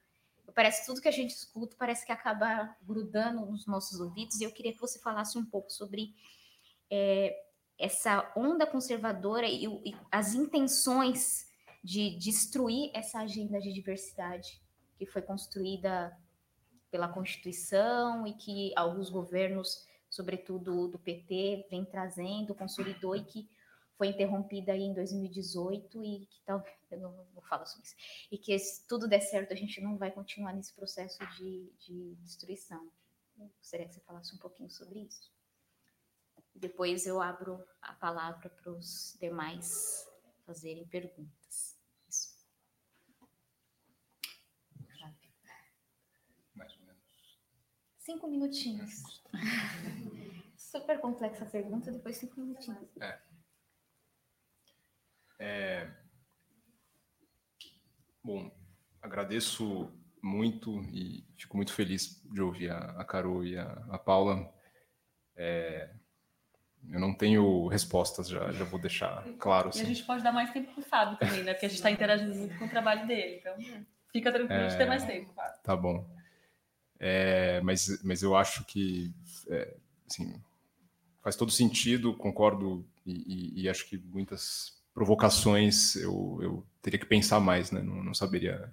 parece 0.55 0.85
tudo 0.85 1.01
que 1.01 1.09
a 1.09 1.13
gente 1.13 1.31
escuta, 1.31 1.77
parece 1.79 2.05
que 2.05 2.13
acaba 2.13 2.77
grudando 2.83 3.47
nos 3.47 3.67
nossos 3.67 4.01
ouvidos, 4.01 4.41
e 4.41 4.45
eu 4.45 4.53
queria 4.53 4.73
que 4.73 4.81
você 4.81 4.99
falasse 4.99 5.39
um 5.39 5.45
pouco 5.45 5.71
sobre 5.71 6.15
é, 6.91 7.35
essa 7.79 8.33
onda 8.37 8.67
conservadora 8.67 9.47
e, 9.47 9.65
e 9.65 9.97
as 10.11 10.35
intenções 10.35 11.47
de 11.83 12.17
destruir 12.17 12.91
essa 12.95 13.21
agenda 13.21 13.61
de 13.61 13.73
diversidade 13.73 14.62
que 15.05 15.13
foi 15.13 15.23
construída 15.23 16.17
pela 16.91 17.09
Constituição 17.09 18.27
e 18.27 18.35
que 18.35 18.73
alguns 18.77 19.11
governos, 19.11 19.87
sobretudo 20.09 20.89
do 20.89 20.99
PT, 20.99 21.67
vem 21.71 21.85
trazendo, 21.85 22.55
consolidou 22.55 23.17
e 23.17 23.25
que 23.25 23.49
foi 23.97 24.09
interrompida 24.09 24.73
aí 24.73 24.83
em 24.83 24.95
2018 24.95 26.05
e 26.05 26.27
que 26.27 26.43
talvez 26.45 26.75
eu 26.91 27.01
não, 27.01 27.27
não 27.35 27.43
falo 27.43 27.67
sobre 27.67 27.87
isso 27.87 27.97
e 28.31 28.39
que 28.39 28.59
se 28.59 28.87
tudo 28.87 29.09
der 29.09 29.21
certo 29.21 29.53
a 29.53 29.57
gente 29.57 29.81
não 29.81 29.97
vai 29.97 30.11
continuar 30.11 30.53
nesse 30.53 30.73
processo 30.75 31.19
de, 31.37 31.73
de 31.79 32.15
destruição. 32.17 32.91
Eu 33.39 33.49
gostaria 33.59 33.87
que 33.87 33.95
você 33.95 34.01
falasse 34.01 34.35
um 34.35 34.39
pouquinho 34.39 34.71
sobre 34.71 35.01
isso. 35.01 35.33
Depois 36.55 37.07
eu 37.07 37.21
abro 37.21 37.65
a 37.81 37.93
palavra 37.95 38.49
para 38.51 38.71
os 38.71 39.17
demais 39.21 40.07
fazerem 40.45 40.87
perguntas. 40.87 41.77
Isso. 42.09 42.37
Mais 46.55 46.73
ou 46.75 46.87
menos. 46.87 47.39
Cinco 48.13 48.29
minutinhos. 48.29 49.23
Super 50.55 51.01
complexa 51.01 51.45
a 51.45 51.49
pergunta, 51.49 51.91
depois 51.91 52.19
cinco 52.19 52.39
minutinhos. 52.41 52.87
É. 53.01 53.19
É... 55.39 55.91
Bom, 58.23 58.51
agradeço 59.01 59.91
muito 60.23 60.83
e 60.93 61.27
fico 61.37 61.57
muito 61.57 61.73
feliz 61.73 62.23
de 62.31 62.43
ouvir 62.43 62.71
a, 62.71 63.01
a 63.01 63.05
Carol 63.05 63.45
e 63.45 63.57
a, 63.57 63.65
a 63.91 63.99
Paula. 63.99 64.53
É, 65.35 65.91
eu 66.91 67.01
não 67.01 67.15
tenho 67.15 67.67
respostas, 67.69 68.29
já, 68.29 68.53
já 68.53 68.65
vou 68.65 68.79
deixar 68.79 69.25
claro. 69.39 69.71
Assim. 69.71 69.81
E 69.81 69.83
a 69.83 69.87
gente 69.87 70.05
pode 70.05 70.23
dar 70.23 70.33
mais 70.33 70.53
tempo 70.53 70.71
para 70.73 70.81
o 70.81 70.85
Fábio 70.85 71.19
também, 71.19 71.45
né? 71.45 71.55
Porque 71.55 71.67
a 71.67 71.69
gente 71.69 71.79
está 71.79 71.91
interagindo 71.91 72.35
muito 72.35 72.59
com 72.59 72.67
o 72.67 72.71
trabalho 72.71 73.07
dele. 73.07 73.39
Então, 73.41 73.57
fica 74.13 74.31
tranquilo 74.31 74.63
é, 74.63 74.69
de 74.69 74.77
ter 74.77 74.85
mais 74.85 75.03
tempo, 75.03 75.33
Fábio. 75.33 75.63
Tá 75.63 75.75
bom. 75.75 76.12
É, 77.05 77.61
mas, 77.63 78.01
mas 78.05 78.23
eu 78.23 78.37
acho 78.37 78.65
que 78.65 79.13
é, 79.51 79.75
assim, 80.09 80.41
faz 81.21 81.35
todo 81.35 81.51
sentido, 81.51 82.15
concordo, 82.15 82.87
e, 83.05 83.13
e, 83.13 83.63
e, 83.63 83.69
acho 83.69 83.89
que 83.89 83.99
muitas 83.99 84.81
provocações 84.95 85.97
eu, 85.97 86.39
eu 86.41 86.67
teria 86.81 87.01
que 87.01 87.07
pensar 87.07 87.41
mais, 87.41 87.73
né? 87.73 87.83
Não, 87.83 88.05
não 88.05 88.15
saberia 88.15 88.73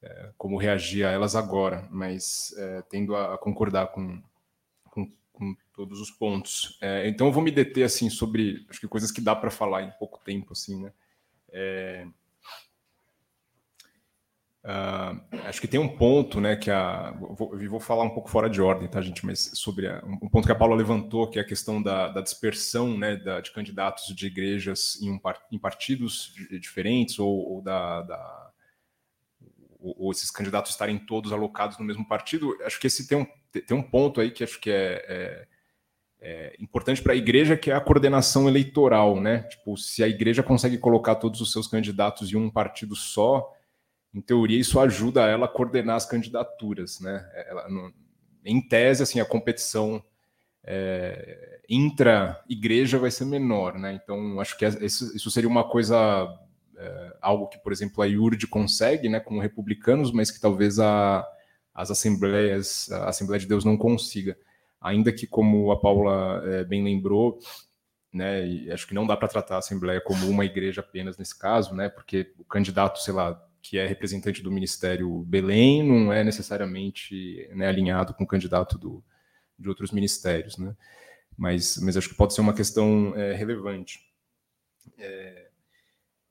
é, 0.00 0.30
como 0.38 0.56
reagir 0.56 1.04
a 1.04 1.10
elas 1.10 1.34
agora, 1.34 1.88
mas 1.90 2.54
é, 2.56 2.82
tendo 2.82 3.16
a, 3.16 3.34
a 3.34 3.38
concordar 3.38 3.88
com, 3.88 4.22
com 4.84 5.10
com 5.34 5.56
todos 5.74 6.00
os 6.00 6.12
pontos. 6.12 6.78
É, 6.80 7.08
então 7.08 7.26
eu 7.26 7.32
vou 7.32 7.42
me 7.42 7.50
deter 7.50 7.84
assim 7.84 8.08
sobre 8.08 8.64
acho 8.70 8.80
que 8.80 8.88
coisas 8.88 9.10
que 9.10 9.20
dá 9.20 9.34
para 9.34 9.50
falar 9.50 9.82
em 9.82 9.90
pouco 9.98 10.20
tempo 10.24 10.52
assim, 10.52 10.80
né? 10.84 10.92
Uh, 14.64 15.20
acho 15.44 15.60
que 15.60 15.68
tem 15.68 15.78
um 15.78 15.88
ponto, 15.88 16.40
né, 16.40 16.56
que 16.56 16.70
a 16.70 17.10
vou, 17.10 17.54
vou, 17.68 17.78
falar 17.78 18.02
um 18.02 18.14
pouco 18.14 18.30
fora 18.30 18.48
de 18.48 18.62
ordem, 18.62 18.88
tá, 18.88 18.98
gente? 19.02 19.24
Mas 19.26 19.50
sobre 19.52 19.86
a, 19.86 20.02
um 20.04 20.28
ponto 20.28 20.46
que 20.46 20.52
a 20.52 20.54
Paula 20.54 20.74
levantou, 20.74 21.28
que 21.28 21.38
é 21.38 21.42
a 21.42 21.46
questão 21.46 21.82
da, 21.82 22.08
da 22.08 22.22
dispersão, 22.22 22.96
né, 22.96 23.14
da, 23.14 23.42
de 23.42 23.52
candidatos 23.52 24.06
de 24.14 24.26
igrejas 24.26 24.98
em, 25.02 25.10
um, 25.10 25.20
em 25.52 25.58
partidos 25.58 26.32
diferentes 26.58 27.18
ou, 27.18 27.28
ou 27.28 27.62
da, 27.62 28.00
da 28.02 28.50
ou, 29.78 29.94
ou 29.98 30.12
esses 30.12 30.30
candidatos 30.30 30.70
estarem 30.70 30.98
todos 30.98 31.30
alocados 31.30 31.78
no 31.78 31.84
mesmo 31.84 32.08
partido. 32.08 32.56
Acho 32.64 32.80
que 32.80 32.86
esse 32.86 33.06
tem 33.06 33.18
um 33.18 33.26
tem 33.60 33.76
um 33.76 33.82
ponto 33.82 34.20
aí 34.20 34.30
que 34.30 34.42
acho 34.42 34.58
que 34.58 34.70
é, 34.70 35.04
é, 35.08 35.46
é 36.20 36.56
importante 36.58 37.02
para 37.02 37.12
a 37.12 37.16
igreja, 37.16 37.56
que 37.56 37.70
é 37.70 37.74
a 37.74 37.80
coordenação 37.80 38.48
eleitoral, 38.48 39.20
né? 39.20 39.42
Tipo, 39.42 39.76
se 39.76 40.02
a 40.02 40.08
igreja 40.08 40.42
consegue 40.42 40.78
colocar 40.78 41.14
todos 41.16 41.40
os 41.40 41.52
seus 41.52 41.66
candidatos 41.66 42.32
em 42.32 42.36
um 42.36 42.50
partido 42.50 42.96
só, 42.96 43.52
em 44.14 44.20
teoria 44.20 44.60
isso 44.60 44.78
ajuda 44.78 45.26
ela 45.26 45.46
a 45.46 45.48
coordenar 45.48 45.96
as 45.96 46.06
candidaturas, 46.06 47.00
né? 47.00 47.28
Ela, 47.48 47.68
no, 47.68 47.92
em 48.44 48.60
tese, 48.60 49.02
assim, 49.02 49.20
a 49.20 49.24
competição 49.24 50.02
é, 50.62 51.60
intra-igreja 51.68 52.98
vai 52.98 53.10
ser 53.10 53.24
menor, 53.24 53.78
né? 53.78 53.92
Então, 53.92 54.38
acho 54.40 54.56
que 54.56 54.64
isso, 54.66 55.14
isso 55.16 55.30
seria 55.30 55.48
uma 55.48 55.64
coisa, 55.64 55.96
é, 56.76 57.16
algo 57.20 57.48
que, 57.48 57.58
por 57.58 57.72
exemplo, 57.72 58.02
a 58.02 58.06
IURD 58.06 58.46
consegue, 58.46 59.08
né, 59.08 59.18
com 59.18 59.38
republicanos, 59.38 60.12
mas 60.12 60.30
que 60.30 60.40
talvez 60.40 60.78
a, 60.78 61.26
as 61.74 61.90
assembleias, 61.90 62.90
a 62.92 63.08
Assembleia 63.08 63.40
de 63.40 63.46
Deus 63.46 63.64
não 63.64 63.76
consiga. 63.76 64.36
Ainda 64.80 65.12
que, 65.12 65.26
como 65.26 65.72
a 65.72 65.80
Paula 65.80 66.42
é, 66.46 66.64
bem 66.64 66.84
lembrou, 66.84 67.38
né, 68.12 68.44
acho 68.72 68.86
que 68.86 68.94
não 68.94 69.06
dá 69.06 69.16
para 69.16 69.28
tratar 69.28 69.56
a 69.56 69.58
Assembleia 69.58 70.00
como 70.00 70.28
uma 70.28 70.44
igreja 70.44 70.80
apenas 70.82 71.18
nesse 71.18 71.36
caso, 71.36 71.74
né, 71.74 71.88
porque 71.88 72.32
o 72.38 72.44
candidato, 72.44 73.00
sei 73.00 73.14
lá, 73.14 73.42
que 73.64 73.78
é 73.78 73.86
representante 73.86 74.42
do 74.42 74.52
Ministério 74.52 75.20
Belém 75.20 75.82
não 75.82 76.12
é 76.12 76.22
necessariamente 76.22 77.48
né, 77.54 77.66
alinhado 77.66 78.12
com 78.12 78.22
o 78.22 78.26
candidato 78.26 78.76
do, 78.76 79.02
de 79.58 79.70
outros 79.70 79.90
ministérios, 79.90 80.58
né? 80.58 80.76
Mas, 81.34 81.78
mas 81.78 81.96
acho 81.96 82.10
que 82.10 82.14
pode 82.14 82.34
ser 82.34 82.42
uma 82.42 82.52
questão 82.52 83.14
é, 83.16 83.32
relevante. 83.32 84.00
É, 84.98 85.48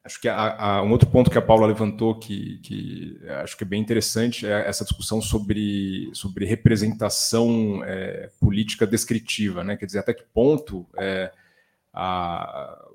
Acho 0.06 0.20
que 0.20 0.30
um 0.30 0.92
outro 0.92 1.10
ponto 1.10 1.32
que 1.32 1.38
a 1.38 1.42
Paula 1.42 1.66
levantou 1.66 2.20
que, 2.20 2.58
que 2.58 3.18
acho 3.42 3.56
que 3.56 3.64
é 3.64 3.68
bem 3.68 3.82
interessante 3.82 4.46
é 4.46 4.68
essa 4.68 4.84
discussão 4.84 5.22
sobre, 5.22 6.10
sobre 6.14 6.46
representação 6.46 7.82
é, 7.86 8.30
política 8.38 8.86
descritiva, 8.86 9.64
né? 9.64 9.78
Quer 9.78 9.86
dizer, 9.86 10.00
até 10.00 10.14
que 10.14 10.26
ponto 10.34 10.86
é, 10.98 11.32
a, 11.94 12.86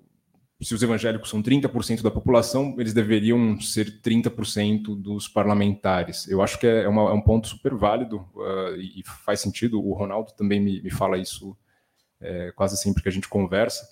se 0.65 0.75
os 0.75 0.83
evangélicos 0.83 1.31
são 1.31 1.41
30% 1.41 2.03
da 2.03 2.11
população, 2.11 2.75
eles 2.79 2.93
deveriam 2.93 3.61
ser 3.61 4.01
30% 4.01 5.01
dos 5.01 5.29
parlamentares. 5.29 6.27
Eu 6.29 6.43
acho 6.43 6.59
que 6.59 6.67
é, 6.67 6.89
uma, 6.89 7.11
é 7.11 7.13
um 7.13 7.21
ponto 7.21 7.47
super 7.47 7.75
válido 7.75 8.27
uh, 8.35 8.75
e 8.77 9.03
faz 9.25 9.41
sentido. 9.41 9.81
O 9.81 9.93
Ronaldo 9.93 10.33
também 10.33 10.59
me, 10.59 10.83
me 10.83 10.91
fala 10.91 11.17
isso 11.17 11.57
é, 12.21 12.51
quase 12.57 12.77
sempre 12.77 13.03
que 13.03 13.09
a 13.09 13.13
gente 13.13 13.29
conversa. 13.29 13.89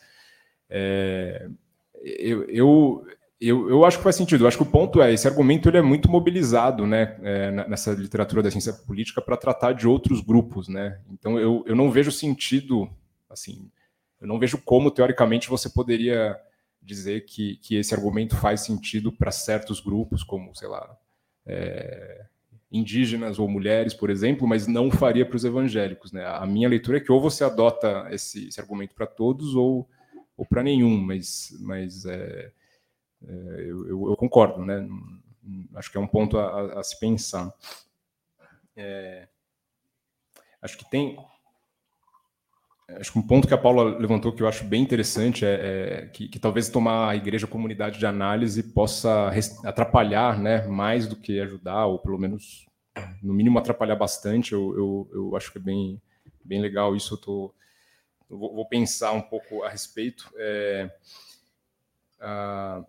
É, 0.68 1.48
eu, 2.02 2.42
eu, 2.50 3.06
eu, 3.40 3.70
eu, 3.70 3.84
acho 3.84 3.98
que 3.98 4.04
faz 4.04 4.16
sentido. 4.16 4.42
Eu 4.42 4.48
acho 4.48 4.56
que 4.56 4.64
o 4.64 4.70
ponto 4.70 5.00
é 5.00 5.12
esse 5.12 5.28
argumento 5.28 5.68
ele 5.68 5.78
é 5.78 5.82
muito 5.82 6.10
mobilizado, 6.10 6.84
né, 6.84 7.16
nessa 7.68 7.92
literatura 7.92 8.42
da 8.42 8.50
ciência 8.50 8.72
política 8.72 9.22
para 9.22 9.36
tratar 9.36 9.72
de 9.72 9.86
outros 9.86 10.20
grupos, 10.20 10.66
né. 10.66 10.98
Então 11.12 11.38
eu, 11.38 11.62
eu 11.64 11.76
não 11.76 11.92
vejo 11.92 12.10
sentido, 12.10 12.90
assim, 13.30 13.70
eu 14.20 14.26
não 14.26 14.38
vejo 14.38 14.58
como 14.58 14.90
teoricamente 14.90 15.48
você 15.48 15.68
poderia 15.70 16.36
dizer 16.86 17.24
que, 17.26 17.56
que 17.56 17.76
esse 17.76 17.94
argumento 17.94 18.36
faz 18.36 18.60
sentido 18.60 19.12
para 19.12 19.30
certos 19.30 19.80
grupos, 19.80 20.22
como 20.22 20.54
sei 20.54 20.68
lá, 20.68 20.96
é, 21.44 22.26
indígenas 22.70 23.38
ou 23.38 23.48
mulheres, 23.48 23.92
por 23.92 24.08
exemplo, 24.10 24.46
mas 24.46 24.66
não 24.66 24.90
faria 24.90 25.26
para 25.26 25.36
os 25.36 25.44
evangélicos, 25.44 26.12
né. 26.12 26.24
A 26.24 26.46
minha 26.46 26.68
leitura 26.68 26.98
é 26.98 27.00
que 27.00 27.12
ou 27.12 27.20
você 27.20 27.44
adota 27.44 28.06
esse, 28.10 28.48
esse 28.48 28.60
argumento 28.60 28.94
para 28.94 29.06
todos 29.06 29.54
ou 29.54 29.88
ou 30.36 30.44
para 30.44 30.62
nenhum, 30.62 31.00
mas, 31.00 31.56
mas 31.60 32.04
é, 32.04 32.52
é, 33.26 33.32
eu, 33.60 34.10
eu, 34.10 34.16
concordo, 34.16 34.64
né? 34.64 34.86
Acho 35.74 35.90
que 35.90 35.96
é 35.96 36.00
um 36.00 36.06
ponto 36.06 36.38
a, 36.38 36.80
a 36.80 36.82
se 36.82 36.98
pensar. 37.00 37.52
É, 38.76 39.26
acho 40.60 40.76
que 40.76 40.88
tem. 40.90 41.16
Acho 42.88 43.12
que 43.12 43.18
um 43.18 43.26
ponto 43.26 43.48
que 43.48 43.54
a 43.54 43.58
Paula 43.58 43.98
levantou 43.98 44.32
que 44.32 44.42
eu 44.42 44.48
acho 44.48 44.64
bem 44.64 44.80
interessante 44.80 45.44
é, 45.44 45.50
é 46.04 46.06
que, 46.06 46.28
que, 46.28 46.38
talvez 46.38 46.68
tomar 46.68 47.10
a 47.10 47.16
igreja 47.16 47.46
como 47.46 47.64
unidade 47.64 47.98
de 47.98 48.06
análise 48.06 48.62
possa 48.62 49.32
atrapalhar 49.64 50.38
né, 50.38 50.66
mais 50.68 51.08
do 51.08 51.16
que 51.16 51.40
ajudar, 51.40 51.86
ou 51.86 51.98
pelo 51.98 52.16
menos, 52.16 52.64
no 53.20 53.34
mínimo, 53.34 53.58
atrapalhar 53.58 53.96
bastante. 53.96 54.52
Eu, 54.52 54.76
eu, 54.76 55.10
eu 55.12 55.36
acho 55.36 55.50
que 55.50 55.58
é 55.58 55.60
bem, 55.60 56.00
bem 56.44 56.60
legal 56.60 56.94
isso. 56.94 57.14
Eu 57.14 57.16
estou 57.16 57.54
vou, 58.28 58.54
vou, 58.54 58.68
pensar 58.68 59.12
um 59.12 59.22
pouco 59.22 59.62
a 59.64 59.68
respeito. 59.68 60.30
É, 60.36 60.90
a, 62.20 62.84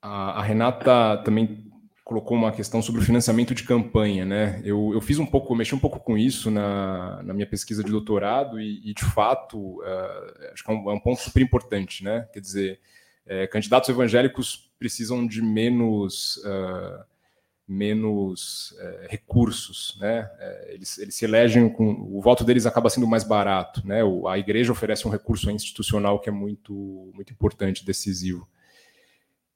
a, 0.00 0.42
Renata 0.42 1.22
também 1.24 1.70
colocou 2.04 2.36
uma 2.36 2.52
questão 2.52 2.82
sobre 2.82 3.00
o 3.00 3.04
financiamento 3.04 3.54
de 3.54 3.64
campanha, 3.64 4.26
né? 4.26 4.60
Eu, 4.62 4.90
eu 4.92 5.00
fiz 5.00 5.18
um 5.18 5.24
pouco, 5.24 5.54
mexi 5.54 5.74
um 5.74 5.78
pouco 5.78 5.98
com 5.98 6.18
isso 6.18 6.50
na, 6.50 7.22
na 7.22 7.32
minha 7.32 7.46
pesquisa 7.46 7.82
de 7.82 7.90
doutorado 7.90 8.60
e, 8.60 8.90
e 8.90 8.92
de 8.92 9.04
fato, 9.04 9.80
uh, 9.80 10.52
acho 10.52 10.62
que 10.62 10.70
é 10.70 10.74
um, 10.74 10.90
é 10.90 10.92
um, 10.92 11.00
ponto 11.00 11.22
super 11.22 11.42
importante, 11.42 12.04
né? 12.04 12.28
Quer 12.30 12.40
dizer, 12.40 12.80
é, 13.24 13.46
candidatos 13.46 13.88
evangélicos 13.88 14.70
precisam 14.78 15.26
de 15.26 15.40
menos 15.40 16.36
uh, 16.44 17.02
menos 17.66 18.76
é, 18.78 19.06
recursos, 19.08 19.96
né? 19.98 20.30
Eles, 20.68 20.98
eles 20.98 21.14
se 21.14 21.24
elegem 21.24 21.70
com 21.70 21.90
o 21.90 22.20
voto 22.20 22.44
deles 22.44 22.66
acaba 22.66 22.90
sendo 22.90 23.06
mais 23.06 23.24
barato, 23.24 23.80
né? 23.86 24.04
O, 24.04 24.28
a 24.28 24.38
igreja 24.38 24.70
oferece 24.70 25.08
um 25.08 25.10
recurso 25.10 25.50
institucional 25.50 26.20
que 26.20 26.28
é 26.28 26.32
muito 26.32 27.10
muito 27.14 27.32
importante, 27.32 27.82
decisivo. 27.82 28.46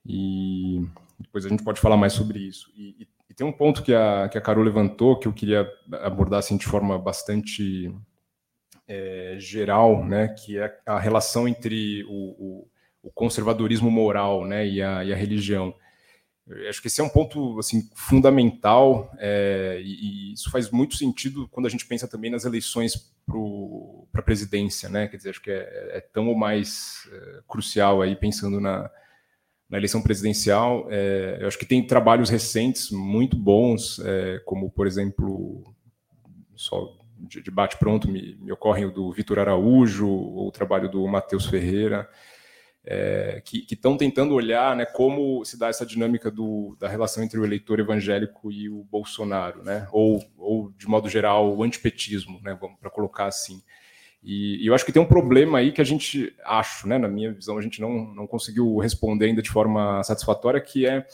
E 0.06 0.80
depois 1.18 1.44
a 1.44 1.48
gente 1.48 1.64
pode 1.64 1.80
falar 1.80 1.96
mais 1.96 2.12
sobre 2.12 2.38
isso. 2.38 2.70
E, 2.76 2.96
e, 3.00 3.08
e, 3.30 3.34
tem 3.34 3.46
um 3.46 3.52
ponto 3.52 3.82
que 3.82 3.94
a, 3.94 4.28
que 4.28 4.38
a 4.38 4.40
Carol 4.40 4.64
levantou 4.64 5.18
que 5.18 5.26
eu 5.26 5.32
queria 5.32 5.70
abordar 6.02 6.38
assim, 6.38 6.56
de 6.56 6.66
forma 6.66 6.98
bastante 6.98 7.92
é, 8.86 9.36
geral, 9.38 10.04
né, 10.04 10.28
que 10.28 10.58
é 10.58 10.78
a 10.86 10.98
relação 10.98 11.46
entre 11.48 12.04
o, 12.04 12.10
o, 12.10 12.68
o 13.02 13.10
conservadorismo 13.10 13.90
moral 13.90 14.44
né, 14.44 14.66
e, 14.66 14.82
a, 14.82 15.04
e 15.04 15.12
a 15.12 15.16
religião. 15.16 15.74
Eu 16.46 16.70
acho 16.70 16.80
que 16.80 16.86
esse 16.86 17.00
é 17.00 17.04
um 17.04 17.10
ponto 17.10 17.58
assim 17.58 17.90
fundamental 17.94 19.12
é, 19.18 19.78
e, 19.82 20.30
e, 20.30 20.32
isso 20.32 20.50
faz 20.50 20.70
muito 20.70 20.96
sentido 20.96 21.46
quando 21.48 21.66
a 21.66 21.68
gente 21.68 21.84
pensa 21.84 22.08
também 22.08 22.30
nas 22.30 22.46
eleições 22.46 23.12
para 24.10 24.20
a 24.20 24.24
presidência, 24.24 24.88
né? 24.88 25.06
Quer 25.08 25.18
dizer, 25.18 25.30
acho 25.30 25.42
que 25.42 25.50
é, 25.50 25.98
é 25.98 26.00
tão 26.00 26.28
ou 26.28 26.34
mais 26.34 27.06
é, 27.12 27.40
crucial 27.46 28.00
aí 28.00 28.16
pensando 28.16 28.58
na, 28.58 28.90
na 29.68 29.76
eleição 29.76 30.02
presidencial. 30.02 30.86
É, 30.90 31.38
eu 31.40 31.48
acho 31.48 31.58
que 31.58 31.66
tem 31.66 31.86
trabalhos 31.86 32.30
recentes 32.30 32.90
muito 32.90 33.36
bons, 33.36 33.98
é, 34.00 34.40
como, 34.44 34.70
por 34.70 34.86
exemplo, 34.86 35.62
só 36.54 36.96
de, 37.18 37.42
de 37.42 37.50
bate-pronto 37.50 38.08
me, 38.08 38.36
me 38.40 38.52
ocorrem 38.52 38.86
o 38.86 38.90
do 38.90 39.12
Vitor 39.12 39.38
Araújo, 39.38 40.08
ou 40.08 40.48
o 40.48 40.52
trabalho 40.52 40.88
do 40.88 41.06
Matheus 41.06 41.46
Ferreira, 41.46 42.08
é, 42.84 43.42
que 43.44 43.66
estão 43.70 43.96
tentando 43.96 44.34
olhar 44.34 44.74
né, 44.74 44.86
como 44.86 45.44
se 45.44 45.58
dá 45.58 45.68
essa 45.68 45.84
dinâmica 45.84 46.30
do, 46.30 46.76
da 46.78 46.88
relação 46.88 47.22
entre 47.22 47.38
o 47.38 47.44
eleitor 47.44 47.80
evangélico 47.80 48.50
e 48.50 48.70
o 48.70 48.84
Bolsonaro, 48.84 49.62
né, 49.62 49.86
ou, 49.92 50.24
ou 50.38 50.70
de 50.70 50.86
modo 50.88 51.08
geral, 51.08 51.54
o 51.54 51.62
antipetismo, 51.62 52.40
né, 52.42 52.58
para 52.80 52.90
colocar 52.90 53.26
assim. 53.26 53.62
E, 54.22 54.64
e, 54.64 54.66
eu 54.66 54.74
acho 54.74 54.84
que 54.84 54.92
tem 54.92 55.00
um 55.00 55.06
problema 55.06 55.58
aí 55.58 55.72
que 55.72 55.80
a 55.80 55.84
gente, 55.84 56.34
acho, 56.44 56.88
né, 56.88 56.98
na 56.98 57.08
minha 57.08 57.32
visão, 57.32 57.56
a 57.56 57.62
gente 57.62 57.80
não, 57.80 58.12
não 58.14 58.26
conseguiu 58.26 58.78
responder 58.78 59.26
ainda 59.26 59.42
de 59.42 59.50
forma 59.50 60.02
satisfatória, 60.02 60.60
que 60.60 60.86
é, 60.86 61.06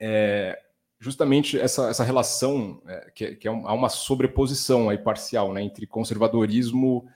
é 0.00 0.58
justamente 1.00 1.58
essa, 1.58 1.88
essa 1.88 2.04
relação, 2.04 2.82
é, 2.86 3.10
que, 3.14 3.36
que 3.36 3.48
é 3.48 3.50
um, 3.50 3.66
há 3.66 3.72
uma 3.72 3.88
sobreposição 3.88 4.90
aí 4.90 4.98
parcial 4.98 5.52
né, 5.52 5.62
entre 5.62 5.86
conservadorismo 5.86 7.08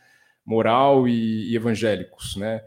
moral 0.45 1.07
e, 1.09 1.51
e 1.51 1.57
evangélicos. 1.57 2.37
Né? 2.37 2.63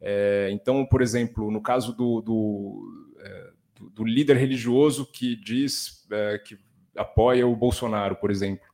É, 0.00 0.48
então, 0.52 0.84
por 0.86 1.02
exemplo, 1.02 1.50
no 1.50 1.60
caso 1.60 1.94
do, 1.94 2.20
do, 2.20 3.16
é, 3.18 3.50
do, 3.92 4.04
líder 4.04 4.36
religioso 4.36 5.06
que 5.10 5.36
diz 5.36 6.06
é, 6.10 6.38
que 6.38 6.58
apoia 6.96 7.46
o 7.46 7.56
Bolsonaro, 7.56 8.16
por 8.16 8.30
exemplo, 8.30 8.69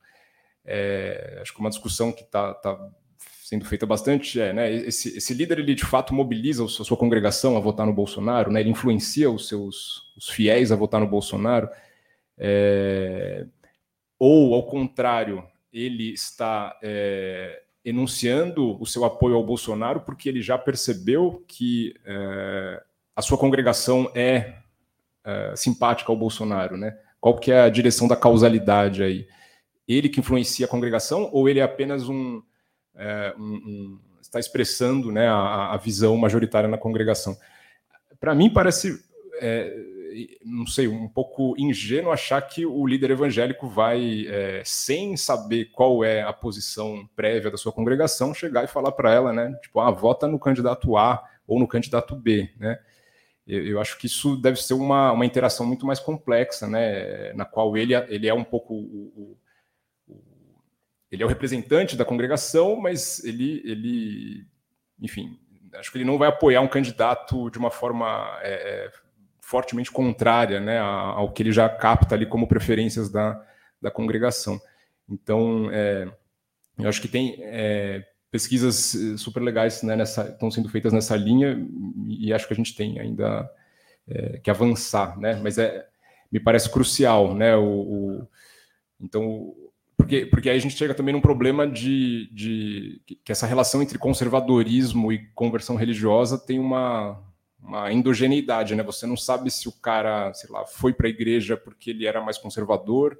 é, 0.66 1.38
acho 1.40 1.54
que 1.54 1.60
uma 1.60 1.70
discussão 1.70 2.12
que 2.12 2.22
está 2.22 2.52
tá 2.54 2.78
sendo 3.44 3.64
feita 3.64 3.86
bastante 3.86 4.40
é, 4.40 4.52
né, 4.52 4.72
esse, 4.72 5.16
esse, 5.16 5.32
líder 5.32 5.60
ele 5.60 5.74
de 5.74 5.84
fato 5.84 6.12
mobiliza 6.12 6.64
a 6.64 6.68
sua 6.68 6.96
congregação 6.96 7.56
a 7.56 7.60
votar 7.60 7.86
no 7.86 7.92
Bolsonaro, 7.92 8.50
né, 8.50 8.60
ele 8.60 8.70
influencia 8.70 9.30
os 9.30 9.46
seus 9.48 10.12
os 10.16 10.28
fiéis 10.28 10.72
a 10.72 10.76
votar 10.76 11.00
no 11.00 11.06
Bolsonaro, 11.06 11.68
é, 12.38 13.46
ou 14.18 14.54
ao 14.54 14.64
contrário, 14.66 15.44
ele 15.72 16.12
está 16.12 16.78
é, 16.82 17.62
enunciando 17.84 18.80
o 18.80 18.86
seu 18.86 19.04
apoio 19.04 19.36
ao 19.36 19.44
Bolsonaro 19.44 20.00
porque 20.00 20.28
ele 20.28 20.42
já 20.42 20.58
percebeu 20.58 21.44
que 21.46 21.94
é, 22.04 22.82
a 23.14 23.22
sua 23.22 23.38
congregação 23.38 24.10
é, 24.14 24.54
é 25.24 25.54
simpática 25.54 26.10
ao 26.10 26.16
Bolsonaro, 26.16 26.76
né? 26.76 26.98
Qual 27.20 27.38
que 27.38 27.50
é 27.50 27.60
a 27.60 27.68
direção 27.68 28.08
da 28.08 28.16
causalidade 28.16 29.02
aí? 29.02 29.28
Ele 29.88 30.08
que 30.08 30.20
influencia 30.20 30.66
a 30.66 30.68
congregação 30.68 31.30
ou 31.32 31.48
ele 31.48 31.60
é 31.60 31.62
apenas 31.62 32.08
um, 32.08 32.42
é, 32.94 33.34
um, 33.38 33.54
um 33.54 34.00
está 34.20 34.40
expressando 34.40 35.12
né, 35.12 35.28
a, 35.28 35.72
a, 35.72 35.76
visão 35.76 36.16
majoritária 36.16 36.68
na 36.68 36.78
congregação? 36.78 37.36
Para 38.18 38.34
mim 38.34 38.50
parece, 38.50 38.98
é, 39.40 39.72
não 40.44 40.66
sei, 40.66 40.88
um 40.88 41.08
pouco 41.08 41.54
ingênuo 41.58 42.10
achar 42.10 42.40
que 42.42 42.66
o 42.66 42.86
líder 42.86 43.12
evangélico 43.12 43.68
vai, 43.68 44.26
é, 44.26 44.62
sem 44.64 45.16
saber 45.16 45.66
qual 45.66 46.02
é 46.02 46.22
a 46.22 46.32
posição 46.32 47.08
prévia 47.14 47.50
da 47.50 47.56
sua 47.56 47.72
congregação, 47.72 48.34
chegar 48.34 48.64
e 48.64 48.68
falar 48.68 48.92
para 48.92 49.12
ela, 49.12 49.32
né, 49.32 49.54
tipo, 49.62 49.78
ah, 49.80 49.90
vota 49.90 50.26
no 50.26 50.38
candidato 50.38 50.96
A 50.96 51.22
ou 51.46 51.58
no 51.58 51.68
candidato 51.68 52.16
B, 52.16 52.50
né? 52.58 52.78
eu 53.46 53.80
acho 53.80 53.96
que 53.96 54.06
isso 54.06 54.36
deve 54.36 54.60
ser 54.60 54.74
uma, 54.74 55.12
uma 55.12 55.24
interação 55.24 55.64
muito 55.64 55.86
mais 55.86 56.00
complexa, 56.00 56.66
né, 56.66 57.32
na 57.34 57.44
qual 57.44 57.76
ele, 57.76 57.94
ele 58.08 58.26
é 58.26 58.34
um 58.34 58.42
pouco 58.42 58.74
o, 58.74 59.36
ele 61.16 61.22
é 61.22 61.26
o 61.26 61.28
representante 61.28 61.96
da 61.96 62.04
congregação, 62.04 62.76
mas 62.76 63.24
ele, 63.24 63.62
ele, 63.64 64.46
enfim, 65.00 65.38
acho 65.74 65.90
que 65.90 65.98
ele 65.98 66.04
não 66.04 66.18
vai 66.18 66.28
apoiar 66.28 66.60
um 66.60 66.68
candidato 66.68 67.50
de 67.50 67.58
uma 67.58 67.70
forma 67.70 68.38
é, 68.42 68.84
é 68.84 68.90
fortemente 69.40 69.90
contrária 69.92 70.60
né, 70.60 70.78
ao 70.78 71.32
que 71.32 71.42
ele 71.42 71.52
já 71.52 71.68
capta 71.68 72.14
ali 72.14 72.26
como 72.26 72.48
preferências 72.48 73.08
da, 73.08 73.40
da 73.80 73.90
congregação. 73.90 74.60
Então, 75.08 75.70
é, 75.72 76.08
eu 76.78 76.88
acho 76.88 77.00
que 77.00 77.08
tem 77.08 77.36
é, 77.40 78.04
pesquisas 78.30 78.94
eh, 78.94 79.16
super 79.16 79.40
legais 79.40 79.82
né, 79.82 79.96
nessa, 79.96 80.28
estão 80.28 80.50
sendo 80.50 80.68
feitas 80.68 80.92
nessa 80.92 81.16
linha 81.16 81.56
e 82.08 82.32
acho 82.32 82.46
que 82.46 82.52
a 82.52 82.56
gente 82.56 82.74
tem 82.74 82.98
ainda 82.98 83.48
é, 84.08 84.38
que 84.38 84.50
avançar, 84.50 85.18
né? 85.18 85.40
Mas 85.42 85.58
é, 85.58 85.86
me 86.30 86.38
parece 86.40 86.70
crucial, 86.70 87.34
né? 87.34 87.56
O, 87.56 87.64
o 87.64 88.28
então 89.00 89.54
porque, 89.96 90.26
porque 90.26 90.50
aí 90.50 90.56
a 90.56 90.60
gente 90.60 90.76
chega 90.76 90.94
também 90.94 91.14
num 91.14 91.20
problema 91.20 91.66
de, 91.66 92.28
de 92.32 93.00
que 93.24 93.32
essa 93.32 93.46
relação 93.46 93.82
entre 93.82 93.98
conservadorismo 93.98 95.10
e 95.10 95.26
conversão 95.34 95.74
religiosa 95.74 96.38
tem 96.38 96.58
uma, 96.58 97.18
uma 97.62 97.90
endogeneidade, 97.90 98.74
né? 98.74 98.82
Você 98.82 99.06
não 99.06 99.16
sabe 99.16 99.50
se 99.50 99.68
o 99.68 99.72
cara, 99.72 100.32
sei 100.34 100.50
lá, 100.50 100.66
foi 100.66 100.92
para 100.92 101.06
a 101.06 101.10
igreja 101.10 101.56
porque 101.56 101.90
ele 101.90 102.06
era 102.06 102.20
mais 102.20 102.36
conservador 102.36 103.18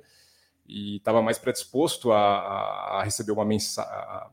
e 0.68 0.97
estava 0.97 1.22
mais 1.22 1.39
predisposto 1.39 2.12
a, 2.12 2.99
a 2.99 3.03
receber 3.03 3.33
uma 3.33 3.45
mensagem, 3.45 3.91
a, 3.91 4.29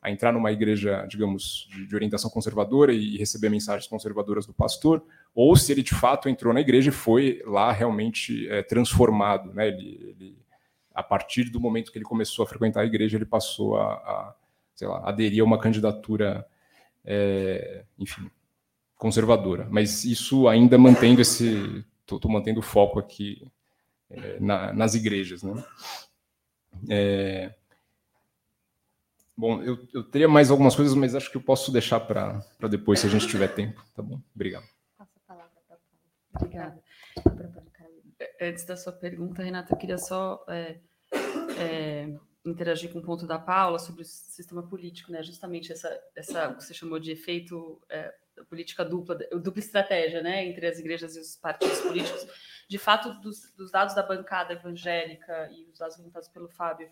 a, 0.00 0.10
entrar 0.10 0.32
numa 0.32 0.52
igreja, 0.52 1.06
digamos, 1.08 1.68
de, 1.70 1.86
de, 1.86 1.94
orientação 1.94 2.30
conservadora 2.30 2.92
e 2.92 3.16
receber 3.18 3.50
mensagens 3.50 3.86
conservadoras 3.86 4.46
do 4.46 4.54
pastor, 4.54 5.04
ou 5.34 5.54
se 5.56 5.72
ele 5.72 5.82
de 5.82 5.94
fato 5.94 6.28
entrou 6.28 6.54
na 6.54 6.60
igreja 6.60 6.88
e 6.88 6.92
foi 6.92 7.42
lá 7.44 7.70
realmente 7.70 8.48
é, 8.48 8.62
transformado, 8.62 9.52
né? 9.52 9.68
Ele, 9.68 10.14
ele 10.18 10.39
a 11.00 11.02
partir 11.02 11.50
do 11.50 11.60
momento 11.60 11.90
que 11.90 11.98
ele 11.98 12.04
começou 12.04 12.44
a 12.44 12.46
frequentar 12.46 12.82
a 12.82 12.86
igreja, 12.86 13.16
ele 13.16 13.26
passou 13.26 13.76
a, 13.76 13.94
a 13.94 14.34
sei 14.74 14.88
lá, 14.88 15.06
aderir 15.06 15.42
a 15.42 15.44
uma 15.44 15.58
candidatura, 15.58 16.46
é, 17.04 17.84
enfim, 17.98 18.30
conservadora. 18.96 19.66
Mas 19.70 20.04
isso 20.04 20.48
ainda 20.48 20.78
mantendo 20.78 21.20
esse, 21.20 21.84
estou 22.00 22.30
mantendo 22.30 22.60
o 22.60 22.62
foco 22.62 22.98
aqui 22.98 23.46
é, 24.08 24.40
na, 24.40 24.72
nas 24.72 24.94
igrejas, 24.94 25.42
né? 25.42 25.64
É, 26.88 27.54
bom, 29.36 29.62
eu, 29.62 29.86
eu 29.92 30.02
teria 30.02 30.28
mais 30.28 30.50
algumas 30.50 30.74
coisas, 30.74 30.94
mas 30.94 31.14
acho 31.14 31.30
que 31.30 31.36
eu 31.36 31.42
posso 31.42 31.70
deixar 31.70 32.00
para 32.00 32.42
depois, 32.70 33.00
se 33.00 33.06
a 33.06 33.10
gente 33.10 33.28
tiver 33.28 33.48
tempo, 33.48 33.84
tá 33.94 34.02
bom? 34.02 34.20
Obrigado. 34.34 34.64
Passa 34.96 35.12
a 35.16 35.28
palavra 35.28 35.60
para 35.68 35.78
Obrigada. 36.36 36.82
Antes 38.40 38.64
da 38.64 38.76
sua 38.76 38.92
pergunta, 38.92 39.42
Renata, 39.42 39.74
eu 39.74 39.78
queria 39.78 39.98
só 39.98 40.42
é, 40.48 40.78
é, 41.60 42.18
interagir 42.44 42.92
com 42.92 42.98
o 42.98 43.02
ponto 43.02 43.26
da 43.26 43.38
Paula 43.38 43.78
sobre 43.78 44.02
o 44.02 44.04
sistema 44.04 44.62
político, 44.62 45.12
né? 45.12 45.22
Justamente 45.22 45.72
essa, 45.72 46.00
essa 46.14 46.54
que 46.54 46.64
você 46.64 46.74
chamou 46.74 46.98
de 46.98 47.12
efeito 47.12 47.80
é, 47.88 48.14
política 48.48 48.84
dupla, 48.84 49.16
dupla 49.16 49.60
estratégia, 49.60 50.22
né? 50.22 50.46
Entre 50.46 50.66
as 50.66 50.78
igrejas 50.78 51.16
e 51.16 51.20
os 51.20 51.36
partidos 51.36 51.80
políticos. 51.80 52.26
De 52.68 52.78
fato, 52.78 53.12
dos, 53.20 53.52
dos 53.56 53.70
dados 53.70 53.94
da 53.94 54.02
bancada 54.02 54.52
evangélica 54.52 55.50
e 55.52 55.68
os 55.70 55.78
dados 55.78 55.98
levantados 55.98 56.28
pelo 56.28 56.48
Fábio, 56.48 56.90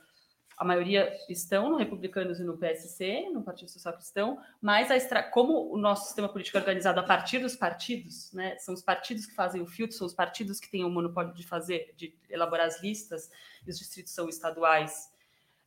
a 0.59 0.65
maioria 0.65 1.17
estão 1.29 1.71
no 1.71 1.77
Republicanos 1.77 2.41
e 2.41 2.43
no 2.43 2.59
PSC, 2.59 3.31
no 3.33 3.45
Partido 3.45 3.71
Social 3.71 3.95
Cristão, 3.95 4.43
mas 4.61 4.91
extra... 4.91 5.23
como 5.23 5.73
o 5.73 5.79
nosso 5.79 6.07
sistema 6.07 6.29
político 6.29 6.57
é 6.57 6.61
organizado 6.61 6.99
a 6.99 7.05
partir 7.05 7.39
dos 7.39 7.55
partidos, 7.55 8.33
né, 8.33 8.59
são 8.59 8.75
os 8.75 8.83
partidos 8.83 9.25
que 9.25 9.35
fazem 9.35 9.63
o 9.63 9.67
filtro, 9.67 9.97
são 9.97 10.05
os 10.05 10.13
partidos 10.13 10.59
que 10.59 10.69
têm 10.69 10.85
o 10.85 10.91
monopólio 10.91 11.33
de 11.33 11.47
fazer, 11.47 11.95
de 11.97 12.13
elaborar 12.29 12.67
as 12.67 12.83
listas, 12.83 13.31
e 13.65 13.71
os 13.71 13.79
distritos 13.79 14.13
são 14.13 14.29
estaduais 14.29 15.13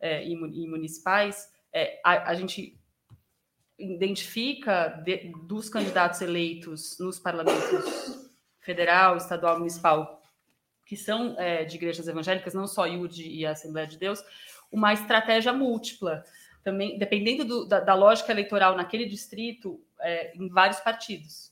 é, 0.01 0.25
e, 0.25 0.33
e, 0.33 0.67
municipais, 0.67 1.49
é, 1.71 2.01
a, 2.03 2.31
a, 2.31 2.35
gente 2.35 2.77
identifica 3.79 4.89
de, 5.05 5.31
dos 5.47 5.69
candidatos 5.69 6.19
eleitos 6.19 6.99
nos 6.99 7.17
parlamentos 7.17 8.29
federal, 8.59 9.15
estadual, 9.15 9.57
municipal, 9.57 10.21
que 10.85 10.97
são 10.97 11.39
é, 11.39 11.63
de 11.63 11.77
igrejas 11.77 12.09
evangélicas, 12.09 12.53
não 12.53 12.67
só 12.67 12.85
IUD 12.85 13.25
e 13.25 13.45
a 13.45 13.51
Assembleia 13.51 13.87
de 13.87 13.97
Deus, 13.97 14.21
uma 14.71 14.93
estratégia 14.93 15.51
múltipla. 15.51 16.23
Também, 16.63 16.97
dependendo 16.97 17.43
do, 17.43 17.65
da, 17.65 17.79
da, 17.79 17.93
lógica 17.93 18.31
eleitoral 18.31 18.75
naquele 18.75 19.05
distrito, 19.05 19.83
é, 19.99 20.31
em 20.35 20.47
vários 20.47 20.79
partidos, 20.79 21.51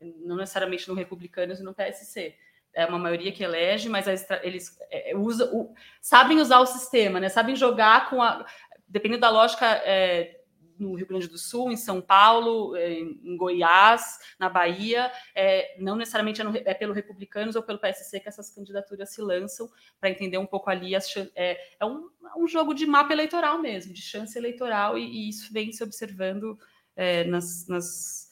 não 0.00 0.36
necessariamente 0.36 0.88
no 0.88 0.94
Republicanos 0.94 1.60
e 1.60 1.62
no 1.62 1.74
PSC. 1.74 2.36
É 2.74 2.86
uma 2.86 2.98
maioria 2.98 3.32
que 3.32 3.42
elege, 3.42 3.88
mas 3.88 4.06
eles 4.42 4.78
é, 4.90 5.14
usa, 5.16 5.50
o, 5.52 5.74
sabem 6.00 6.38
usar 6.38 6.60
o 6.60 6.66
sistema, 6.66 7.20
né? 7.20 7.28
sabem 7.28 7.56
jogar 7.56 8.08
com 8.08 8.22
a. 8.22 8.46
Dependendo 8.86 9.22
da 9.22 9.30
lógica 9.30 9.66
é, 9.66 10.41
no 10.82 10.94
Rio 10.94 11.06
Grande 11.06 11.28
do 11.28 11.38
Sul, 11.38 11.70
em 11.70 11.76
São 11.76 12.00
Paulo, 12.00 12.76
é, 12.76 12.92
em 12.92 13.36
Goiás, 13.36 14.18
na 14.38 14.48
Bahia, 14.48 15.10
é, 15.34 15.76
não 15.78 15.96
necessariamente 15.96 16.40
é, 16.40 16.44
no, 16.44 16.56
é, 16.56 16.74
pelo 16.74 16.92
Republicanos 16.92 17.56
ou 17.56 17.62
pelo 17.62 17.78
PSC 17.78 18.20
que 18.20 18.28
essas 18.28 18.50
candidaturas 18.50 19.10
se 19.10 19.22
lançam, 19.22 19.70
para 20.00 20.10
entender 20.10 20.38
um 20.38 20.46
pouco 20.46 20.68
ali. 20.68 20.94
As, 20.94 21.14
é, 21.36 21.58
é 21.78 21.84
um, 21.84 22.10
é 22.24 22.38
um, 22.38 22.46
jogo 22.46 22.74
de 22.74 22.86
mapa 22.86 23.12
eleitoral 23.12 23.58
mesmo, 23.58 23.92
de 23.92 24.02
chance 24.02 24.36
eleitoral, 24.36 24.98
e, 24.98 25.04
e 25.04 25.28
isso 25.28 25.52
vem 25.52 25.72
se 25.72 25.82
observando 25.82 26.58
é, 26.96 27.24
nas, 27.24 27.66
nas 27.68 28.31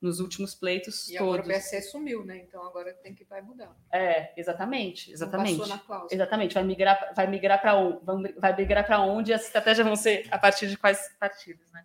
nos 0.00 0.20
últimos 0.20 0.54
pleitos 0.54 1.08
e 1.08 1.16
todos. 1.16 1.34
agora 1.34 1.42
o 1.42 1.46
PSC 1.46 1.82
sumiu, 1.82 2.24
né? 2.24 2.38
Então 2.38 2.64
agora 2.64 2.92
tem 2.94 3.14
que 3.14 3.24
vai 3.24 3.42
mudar. 3.42 3.76
É, 3.92 4.32
exatamente, 4.36 5.10
exatamente. 5.10 5.58
passou 5.58 5.74
na 5.74 5.80
cláusula. 5.80 6.10
Exatamente, 6.12 6.54
vai 6.54 6.64
migrar, 6.64 7.12
vai 7.14 7.26
migrar 7.26 7.60
para 7.60 7.76
onde? 7.76 8.32
Vai 8.38 8.56
migrar 8.56 8.86
para 8.86 9.00
onde? 9.00 9.32
As 9.32 9.46
estratégias 9.46 9.86
vão 9.86 9.96
ser 9.96 10.26
a 10.30 10.38
partir 10.38 10.68
de 10.68 10.76
quais 10.76 11.14
partidos, 11.18 11.70
né? 11.72 11.84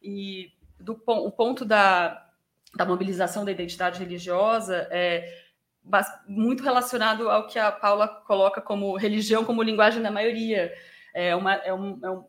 E 0.00 0.52
do 0.78 0.92
o 1.06 1.30
ponto 1.30 1.64
da, 1.64 2.30
da 2.74 2.86
mobilização 2.86 3.44
da 3.44 3.50
identidade 3.50 3.98
religiosa 3.98 4.88
é 4.90 5.50
muito 6.26 6.62
relacionado 6.62 7.28
ao 7.28 7.46
que 7.46 7.58
a 7.58 7.72
Paula 7.72 8.06
coloca 8.06 8.60
como 8.60 8.96
religião 8.96 9.44
como 9.44 9.62
linguagem 9.62 10.02
da 10.02 10.10
maioria. 10.10 10.72
É 11.12 11.34
uma, 11.34 11.54
é 11.54 11.74
um, 11.74 11.98
é 12.02 12.10
um 12.10 12.24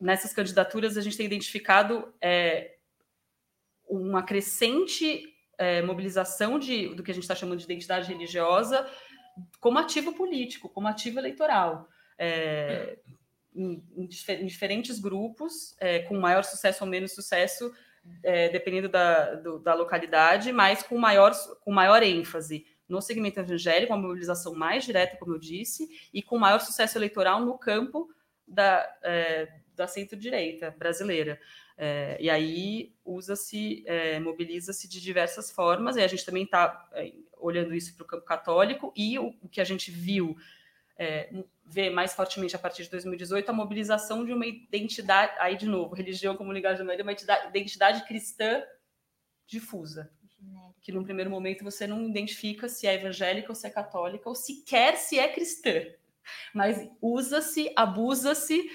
nessas 0.00 0.32
candidaturas 0.32 0.96
a 0.96 1.00
gente 1.00 1.16
tem 1.16 1.26
identificado 1.26 2.12
é, 2.20 2.77
uma 3.88 4.22
crescente 4.22 5.34
é, 5.56 5.82
mobilização 5.82 6.58
de, 6.58 6.94
do 6.94 7.02
que 7.02 7.10
a 7.10 7.14
gente 7.14 7.24
está 7.24 7.34
chamando 7.34 7.58
de 7.58 7.64
identidade 7.64 8.12
religiosa 8.12 8.88
como 9.60 9.78
ativo 9.78 10.12
político, 10.12 10.68
como 10.68 10.88
ativo 10.88 11.18
eleitoral. 11.18 11.88
É, 12.18 12.98
em, 13.54 13.82
em, 13.96 14.06
diferentes 14.46 14.98
grupos, 14.98 15.76
é, 15.80 16.00
com 16.00 16.18
maior 16.18 16.44
sucesso 16.44 16.84
ou 16.84 16.90
menos 16.90 17.12
sucesso, 17.12 17.72
é, 18.22 18.48
dependendo 18.48 18.88
da, 18.88 19.34
do, 19.34 19.58
da 19.58 19.74
localidade, 19.74 20.52
mas 20.52 20.82
com 20.82 20.96
maior, 20.96 21.32
com 21.60 21.72
maior 21.72 22.02
ênfase 22.02 22.64
no 22.88 23.02
segmento 23.02 23.38
evangélico, 23.38 23.92
uma 23.92 24.00
mobilização 24.00 24.54
mais 24.54 24.84
direta, 24.84 25.16
como 25.16 25.34
eu 25.34 25.38
disse, 25.38 25.88
e 26.12 26.22
com 26.22 26.38
maior 26.38 26.60
sucesso 26.60 26.96
eleitoral 26.96 27.44
no 27.44 27.58
campo 27.58 28.08
da, 28.46 28.90
é, 29.02 29.48
da 29.74 29.86
centro-direita 29.86 30.74
brasileira. 30.78 31.38
É, 31.80 32.16
e 32.20 32.28
aí 32.28 32.92
usa-se, 33.04 33.84
é, 33.86 34.18
mobiliza-se 34.18 34.88
de 34.88 35.00
diversas 35.00 35.52
formas, 35.52 35.94
e 35.96 36.02
a 36.02 36.08
gente 36.08 36.24
também 36.24 36.42
está 36.42 36.88
é, 36.92 37.12
olhando 37.36 37.72
isso 37.72 37.94
para 37.94 38.02
o 38.02 38.06
campo 38.06 38.24
católico, 38.24 38.92
e 38.96 39.16
o, 39.16 39.32
o, 39.40 39.48
que 39.48 39.60
a 39.60 39.64
gente 39.64 39.88
viu, 39.88 40.36
é, 40.98 41.32
vê 41.64 41.88
mais 41.88 42.14
fortemente 42.14 42.56
a 42.56 42.58
partir 42.58 42.82
de 42.82 42.90
2018, 42.90 43.48
a 43.48 43.52
mobilização 43.52 44.24
de 44.24 44.32
uma 44.32 44.44
identidade, 44.44 45.32
aí 45.38 45.56
de 45.56 45.66
novo, 45.66 45.94
religião 45.94 46.36
como 46.36 46.52
ligada 46.52 46.82
uma 46.82 47.12
identidade 47.48 48.04
cristã 48.08 48.60
difusa. 49.46 50.10
Que 50.80 50.90
num 50.90 51.04
primeiro 51.04 51.30
momento 51.30 51.62
você 51.62 51.86
não 51.86 52.08
identifica 52.08 52.68
se 52.68 52.88
é 52.88 52.94
evangélica 52.94 53.50
ou 53.50 53.54
se 53.54 53.66
é 53.66 53.70
católica, 53.70 54.28
ou 54.28 54.34
sequer 54.34 54.96
se 54.96 55.16
é 55.18 55.28
cristã. 55.28 55.82
Mas 56.52 56.90
usa-se, 57.00 57.72
abusa-se, 57.76 58.68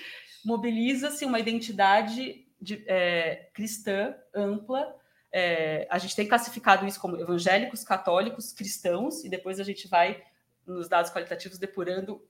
mobiliza-se 0.45 1.25
uma 1.25 1.39
identidade 1.39 2.42
de, 2.63 2.83
é, 2.87 3.49
cristã 3.53 4.15
ampla. 4.33 4.95
É, 5.31 5.87
a 5.89 5.97
gente 5.97 6.15
tem 6.15 6.27
classificado 6.27 6.85
isso 6.85 6.99
como 6.99 7.19
evangélicos, 7.19 7.83
católicos, 7.83 8.53
cristãos, 8.53 9.23
e 9.23 9.29
depois 9.29 9.59
a 9.59 9.63
gente 9.63 9.87
vai, 9.87 10.23
nos 10.65 10.87
dados 10.87 11.11
qualitativos, 11.11 11.57
depurando, 11.57 12.23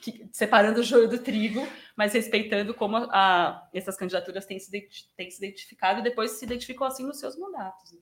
que, 0.00 0.28
separando 0.32 0.80
o 0.80 0.84
joio 0.84 1.08
do 1.08 1.18
trigo, 1.18 1.66
mas 1.96 2.12
respeitando 2.14 2.72
como 2.72 2.96
a, 2.96 3.08
a, 3.10 3.68
essas 3.74 3.96
candidaturas 3.96 4.46
têm 4.46 4.58
se, 4.58 4.70
têm 5.16 5.30
se 5.30 5.44
identificado 5.44 6.00
e 6.00 6.02
depois 6.02 6.32
se 6.32 6.44
identificam 6.44 6.86
assim 6.86 7.04
nos 7.04 7.18
seus 7.18 7.36
mandatos. 7.36 7.92
Né? 7.92 8.00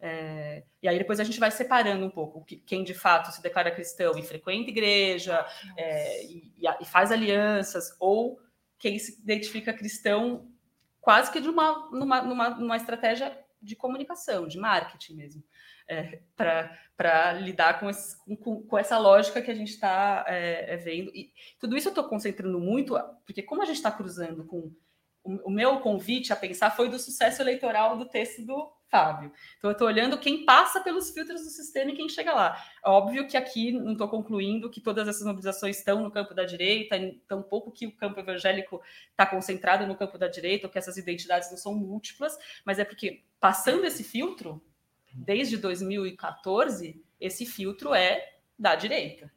É, 0.00 0.64
e 0.80 0.88
aí 0.88 0.96
depois 0.96 1.18
a 1.18 1.24
gente 1.24 1.40
vai 1.40 1.50
separando 1.50 2.06
um 2.06 2.10
pouco 2.10 2.44
quem 2.44 2.84
de 2.84 2.94
fato 2.94 3.32
se 3.32 3.42
declara 3.42 3.70
cristão 3.70 4.16
e 4.16 4.22
frequenta 4.22 4.70
igreja 4.70 5.44
é, 5.76 6.24
e, 6.24 6.52
e, 6.80 6.84
faz 6.84 7.10
alianças, 7.10 7.96
ou 7.98 8.40
quem 8.78 8.98
se 8.98 9.20
identifica 9.20 9.72
cristão 9.72 10.48
quase 11.08 11.32
que 11.32 11.40
de 11.40 11.48
uma, 11.48 11.88
numa, 11.90 12.20
numa, 12.20 12.50
numa 12.50 12.76
estratégia 12.76 13.34
de 13.62 13.74
comunicação, 13.74 14.46
de 14.46 14.58
marketing 14.58 15.14
mesmo, 15.14 15.42
é, 15.88 16.20
para 16.36 17.32
lidar 17.32 17.80
com, 17.80 17.88
esse, 17.88 18.14
com, 18.36 18.62
com, 18.62 18.76
essa 18.76 18.98
lógica 18.98 19.40
que 19.40 19.50
a 19.50 19.54
gente 19.54 19.70
está 19.70 20.26
é, 20.28 20.74
é, 20.74 20.76
vendo. 20.76 21.10
E 21.14 21.32
tudo 21.58 21.78
isso 21.78 21.88
eu 21.88 21.92
estou 21.92 22.04
concentrando 22.10 22.60
muito, 22.60 22.94
porque 23.24 23.42
como 23.42 23.62
a 23.62 23.64
gente 23.64 23.76
está 23.76 23.90
cruzando 23.90 24.44
com. 24.44 24.70
O, 25.24 25.48
o 25.48 25.50
meu 25.50 25.80
convite 25.80 26.30
a 26.30 26.36
pensar 26.36 26.76
foi 26.76 26.90
do 26.90 26.98
sucesso 26.98 27.40
eleitoral 27.40 27.96
do 27.96 28.04
texto 28.04 28.44
do 28.44 28.70
Fábio. 28.90 29.30
Então, 29.58 29.70
eu 29.70 29.72
estou 29.72 29.86
olhando 29.86 30.18
quem 30.18 30.44
passa 30.44 30.80
pelos 30.80 31.10
filtros 31.10 31.42
do 31.42 31.50
sistema 31.50 31.90
e 31.90 31.94
quem 31.94 32.08
chega 32.08 32.32
lá. 32.32 32.62
Óbvio 32.82 33.28
que 33.28 33.36
aqui 33.36 33.70
não 33.70 33.92
estou 33.92 34.08
concluindo 34.08 34.70
que 34.70 34.80
todas 34.80 35.06
essas 35.06 35.26
mobilizações 35.26 35.78
estão 35.78 36.02
no 36.02 36.10
campo 36.10 36.34
da 36.34 36.44
direita, 36.44 36.96
tão 37.26 37.42
pouco 37.42 37.70
que 37.70 37.86
o 37.86 37.92
campo 37.92 38.18
evangélico 38.18 38.80
está 39.10 39.26
concentrado 39.26 39.86
no 39.86 39.94
campo 39.94 40.16
da 40.16 40.26
direita, 40.26 40.66
ou 40.66 40.72
que 40.72 40.78
essas 40.78 40.96
identidades 40.96 41.50
não 41.50 41.58
são 41.58 41.74
múltiplas, 41.74 42.36
mas 42.64 42.78
é 42.78 42.84
porque, 42.84 43.22
passando 43.38 43.84
esse 43.84 44.02
filtro, 44.02 44.62
desde 45.12 45.58
2014, 45.58 47.04
esse 47.20 47.44
filtro 47.44 47.94
é 47.94 48.36
da 48.58 48.74
direita. 48.74 49.30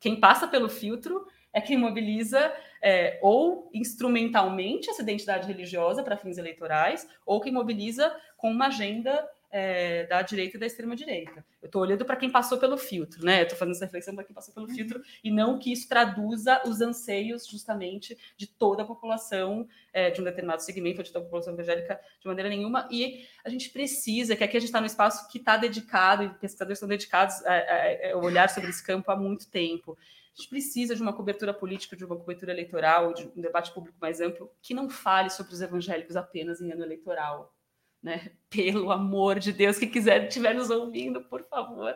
Quem 0.00 0.18
passa 0.18 0.48
pelo 0.48 0.68
filtro 0.68 1.26
é 1.52 1.60
quem 1.60 1.76
mobiliza 1.76 2.52
é, 2.82 3.18
ou 3.22 3.70
instrumentalmente 3.72 4.88
essa 4.90 5.02
identidade 5.02 5.46
religiosa 5.46 6.02
para 6.02 6.16
fins 6.16 6.38
eleitorais, 6.38 7.08
ou 7.26 7.40
quem 7.40 7.52
mobiliza 7.52 8.14
com 8.36 8.50
uma 8.50 8.66
agenda 8.66 9.28
é, 9.50 10.04
da 10.04 10.20
direita 10.22 10.56
e 10.56 10.60
da 10.60 10.66
extrema-direita. 10.66 11.44
Eu 11.62 11.66
estou 11.66 11.82
olhando 11.82 12.04
para 12.04 12.16
quem 12.16 12.30
passou 12.30 12.58
pelo 12.58 12.76
filtro, 12.76 13.24
né? 13.24 13.42
Estou 13.42 13.56
fazendo 13.58 13.74
essa 13.74 13.86
reflexão 13.86 14.14
para 14.14 14.24
quem 14.24 14.34
passou 14.34 14.52
pelo 14.52 14.68
uhum. 14.68 14.74
filtro, 14.74 15.02
e 15.24 15.30
não 15.30 15.58
que 15.58 15.72
isso 15.72 15.88
traduza 15.88 16.60
os 16.66 16.80
anseios, 16.80 17.46
justamente, 17.46 18.16
de 18.36 18.46
toda 18.46 18.82
a 18.82 18.86
população 18.86 19.66
é, 19.92 20.10
de 20.10 20.20
um 20.20 20.24
determinado 20.24 20.62
segmento, 20.62 21.00
ou 21.00 21.04
de 21.04 21.12
toda 21.12 21.24
a 21.24 21.26
população 21.26 21.54
evangélica, 21.54 21.98
de 22.20 22.26
maneira 22.26 22.48
nenhuma. 22.48 22.86
E 22.90 23.26
a 23.44 23.48
gente 23.48 23.70
precisa, 23.70 24.36
que 24.36 24.44
aqui 24.44 24.56
a 24.56 24.60
gente 24.60 24.68
está 24.68 24.80
no 24.80 24.86
espaço 24.86 25.28
que 25.28 25.38
está 25.38 25.56
dedicado, 25.56 26.24
e 26.24 26.28
pesquisadores 26.28 26.78
estão 26.78 26.88
dedicados 26.88 27.44
a, 27.44 27.54
a, 27.54 28.12
a 28.12 28.16
olhar 28.18 28.48
sobre 28.50 28.70
esse 28.70 28.84
campo 28.84 29.10
há 29.10 29.16
muito 29.16 29.50
tempo. 29.50 29.96
A 30.38 30.40
gente 30.40 30.50
precisa 30.50 30.94
de 30.94 31.02
uma 31.02 31.12
cobertura 31.12 31.52
política, 31.52 31.96
de 31.96 32.04
uma 32.04 32.16
cobertura 32.16 32.52
eleitoral, 32.52 33.12
de 33.12 33.28
um 33.36 33.40
debate 33.40 33.72
público 33.72 33.98
mais 34.00 34.20
amplo, 34.20 34.48
que 34.62 34.72
não 34.72 34.88
fale 34.88 35.30
sobre 35.30 35.52
os 35.52 35.60
evangélicos 35.60 36.14
apenas 36.14 36.60
em 36.60 36.70
ano 36.70 36.84
eleitoral. 36.84 37.52
Né? 38.00 38.30
Pelo 38.48 38.92
amor 38.92 39.40
de 39.40 39.52
Deus, 39.52 39.78
que 39.78 39.88
quiser 39.88 40.28
estiver 40.28 40.54
nos 40.54 40.70
ouvindo, 40.70 41.22
por 41.24 41.42
favor. 41.48 41.92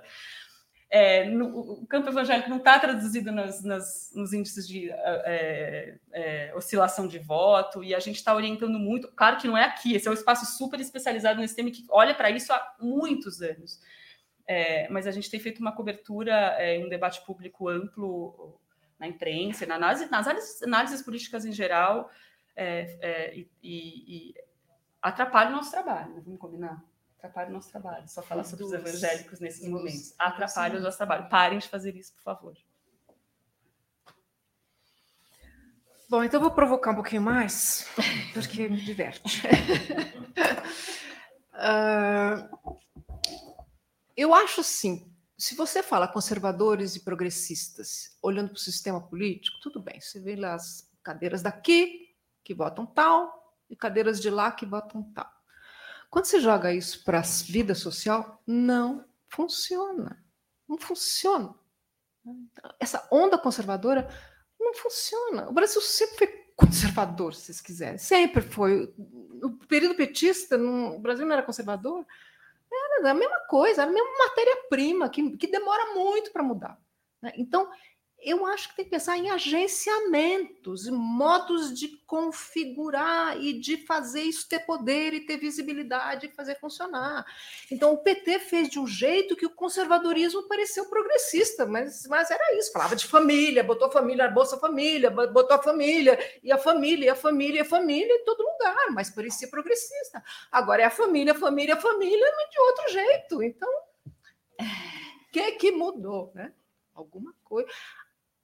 É, 0.90 1.24
no, 1.24 1.82
o 1.82 1.86
campo 1.86 2.08
evangélico 2.08 2.50
não 2.50 2.56
está 2.56 2.80
traduzido 2.80 3.30
nas, 3.30 3.62
nas, 3.62 4.10
nos 4.12 4.32
índices 4.32 4.66
de 4.66 4.90
é, 4.90 5.98
é, 6.12 6.52
oscilação 6.56 7.06
de 7.06 7.20
voto, 7.20 7.82
e 7.84 7.94
a 7.94 8.00
gente 8.00 8.16
está 8.16 8.34
orientando 8.34 8.76
muito. 8.76 9.06
Claro 9.12 9.38
que 9.38 9.46
não 9.46 9.56
é 9.56 9.64
aqui, 9.64 9.94
esse 9.94 10.08
é 10.08 10.10
um 10.10 10.14
espaço 10.14 10.58
super 10.58 10.80
especializado 10.80 11.40
nesse 11.40 11.54
tema 11.54 11.70
que 11.70 11.86
olha 11.88 12.12
para 12.12 12.28
isso 12.28 12.52
há 12.52 12.74
muitos 12.80 13.40
anos. 13.40 13.80
É, 14.54 14.86
mas 14.90 15.06
a 15.06 15.10
gente 15.10 15.30
tem 15.30 15.40
feito 15.40 15.60
uma 15.60 15.74
cobertura, 15.74 16.34
é, 16.58 16.78
um 16.84 16.88
debate 16.90 17.24
público 17.24 17.70
amplo 17.70 18.60
na 18.98 19.08
imprensa, 19.08 19.64
na 19.64 19.76
análise, 19.76 20.10
nas 20.10 20.26
análises, 20.26 20.62
análises 20.62 21.02
políticas 21.02 21.46
em 21.46 21.52
geral, 21.52 22.10
é, 22.54 22.98
é 23.00 23.34
e, 23.34 23.48
e, 23.62 24.34
atrapalha 25.00 25.48
o 25.48 25.52
nosso 25.54 25.70
trabalho, 25.70 26.12
né? 26.14 26.20
vamos 26.22 26.38
combinar? 26.38 26.84
Atrapalha 27.16 27.48
o 27.48 27.52
nosso 27.54 27.70
trabalho, 27.70 28.06
só 28.06 28.20
falar 28.20 28.44
sobre 28.44 28.66
os 28.66 28.72
evangélicos 28.74 29.40
nesses 29.40 29.66
momentos. 29.66 30.14
Atrapalha 30.18 30.78
o 30.78 30.82
nosso 30.82 30.98
trabalho. 30.98 31.30
Parem 31.30 31.58
de 31.58 31.68
fazer 31.68 31.96
isso, 31.96 32.12
por 32.16 32.22
favor. 32.22 32.54
Bom, 36.10 36.22
então 36.22 36.42
vou 36.42 36.50
provocar 36.50 36.90
um 36.90 36.96
pouquinho 36.96 37.22
mais, 37.22 37.88
porque 38.34 38.68
me 38.68 38.76
diverte. 38.76 39.46
uh, 41.54 42.76
Eu 44.22 44.32
acho 44.32 44.60
assim, 44.60 45.12
se 45.36 45.56
você 45.56 45.82
fala 45.82 46.06
conservadores 46.06 46.94
e 46.94 47.00
progressistas, 47.00 48.16
olhando 48.22 48.50
para 48.50 48.56
o 48.56 48.60
sistema 48.60 49.00
político, 49.00 49.58
tudo 49.60 49.82
bem, 49.82 50.00
você 50.00 50.20
vê 50.20 50.36
lá 50.36 50.54
as 50.54 50.88
cadeiras 51.02 51.42
daqui 51.42 52.14
que 52.44 52.54
votam 52.54 52.86
tal 52.86 53.56
e 53.68 53.74
cadeiras 53.74 54.20
de 54.20 54.30
lá 54.30 54.52
que 54.52 54.64
votam 54.64 55.02
tal. 55.12 55.28
Quando 56.08 56.26
você 56.26 56.38
joga 56.38 56.72
isso 56.72 57.02
para 57.02 57.18
a 57.18 57.22
vida 57.22 57.74
social, 57.74 58.40
não 58.46 59.04
funciona. 59.28 60.24
Não 60.68 60.78
funciona. 60.78 61.52
Essa 62.78 63.08
onda 63.10 63.36
conservadora 63.36 64.08
não 64.60 64.72
funciona. 64.72 65.48
O 65.48 65.52
Brasil 65.52 65.80
sempre 65.80 66.16
foi 66.16 66.26
conservador, 66.54 67.34
se 67.34 67.46
vocês 67.46 67.60
quiserem. 67.60 67.98
Sempre 67.98 68.40
foi. 68.40 68.94
No 68.96 69.58
período 69.66 69.96
petista, 69.96 70.56
no, 70.56 70.94
o 70.94 71.00
Brasil 71.00 71.26
não 71.26 71.32
era 71.32 71.42
conservador. 71.42 72.06
Era 73.02 73.12
a 73.12 73.14
mesma 73.14 73.40
coisa, 73.48 73.82
era 73.82 73.90
a 73.90 73.94
mesma 73.94 74.18
matéria-prima, 74.18 75.08
que, 75.08 75.36
que 75.36 75.46
demora 75.46 75.94
muito 75.94 76.32
para 76.32 76.42
mudar. 76.42 76.78
Né? 77.20 77.32
Então, 77.36 77.68
eu 78.24 78.46
acho 78.46 78.68
que 78.68 78.76
tem 78.76 78.84
que 78.84 78.90
pensar 78.90 79.18
em 79.18 79.30
agenciamentos, 79.30 80.88
modos 80.88 81.76
de 81.76 81.88
configurar 82.06 83.36
e 83.40 83.52
de 83.52 83.76
fazer 83.78 84.22
isso 84.22 84.48
ter 84.48 84.60
poder 84.60 85.12
e 85.12 85.26
ter 85.26 85.36
visibilidade 85.36 86.26
e 86.26 86.30
fazer 86.30 86.58
funcionar. 86.60 87.24
Então, 87.70 87.92
o 87.92 87.98
PT 87.98 88.38
fez 88.38 88.68
de 88.68 88.78
um 88.78 88.86
jeito 88.86 89.34
que 89.34 89.46
o 89.46 89.50
conservadorismo 89.50 90.44
pareceu 90.44 90.88
progressista, 90.88 91.66
mas, 91.66 92.06
mas 92.06 92.30
era 92.30 92.56
isso: 92.56 92.72
falava 92.72 92.94
de 92.94 93.06
família, 93.06 93.64
botou 93.64 93.88
a 93.88 93.92
família 93.92 94.28
Bolsa 94.28 94.56
Família, 94.56 95.10
botou 95.10 95.56
a 95.56 95.62
família, 95.62 96.18
e 96.42 96.52
a 96.52 96.58
família, 96.58 97.06
e 97.06 97.08
a 97.08 97.16
família, 97.16 97.58
e 97.58 97.62
a 97.62 97.64
família 97.64 98.14
em 98.14 98.24
todo 98.24 98.44
lugar, 98.44 98.90
mas 98.92 99.10
parecia 99.10 99.48
progressista. 99.48 100.22
Agora 100.50 100.82
é 100.82 100.84
a 100.84 100.90
família, 100.90 101.32
a 101.32 101.38
família, 101.38 101.74
a 101.74 101.80
família, 101.80 102.32
mas 102.36 102.50
de 102.50 102.60
outro 102.60 102.92
jeito. 102.92 103.42
Então, 103.42 103.68
o 104.60 105.32
que, 105.32 105.52
que 105.52 105.72
mudou? 105.72 106.30
Né? 106.34 106.52
Alguma 106.94 107.34
coisa 107.42 107.68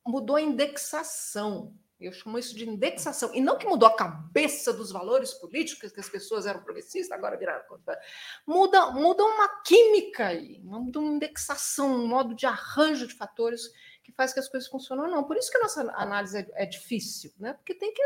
mudou 0.09 0.37
a 0.37 0.43
indexação. 0.43 1.75
Eu 2.01 2.13
chamo 2.13 2.39
isso 2.39 2.57
de 2.57 2.69
indexação. 2.69 3.35
E 3.35 3.41
não 3.41 3.59
que 3.59 3.67
mudou 3.67 3.89
a 3.89 3.97
cabeça 3.97 4.73
dos 4.73 4.91
valores 4.91 5.35
políticos, 5.35 5.93
que 5.93 6.01
as 6.01 6.09
pessoas 6.09 6.47
eram 6.47 6.63
progressistas, 6.63 7.11
agora 7.11 7.37
viraram 7.37 7.67
contra. 7.69 7.99
Muda, 8.47 8.91
muda 8.93 9.25
uma 9.25 9.49
química 9.63 10.29
aí, 10.29 10.61
muda 10.63 11.01
uma 11.01 11.13
indexação, 11.13 11.93
um 11.93 12.07
modo 12.07 12.35
de 12.35 12.47
arranjo 12.47 13.07
de 13.07 13.15
fatores 13.15 13.71
que 14.09 14.13
faz 14.13 14.33
que 14.33 14.41
as 14.41 14.49
coisas 14.49 14.69
funcionem 14.69 15.05
ou 15.05 15.11
não. 15.11 15.25
Por 15.25 15.37
isso 15.37 15.51
que 15.51 15.59
a 15.59 15.61
nossa 15.61 15.83
análise 15.95 16.39
é, 16.39 16.47
é 16.55 16.67
difícil, 16.67 17.31
né? 17.39 17.53
Porque 17.53 17.75
tem 17.75 17.93
que 17.93 18.03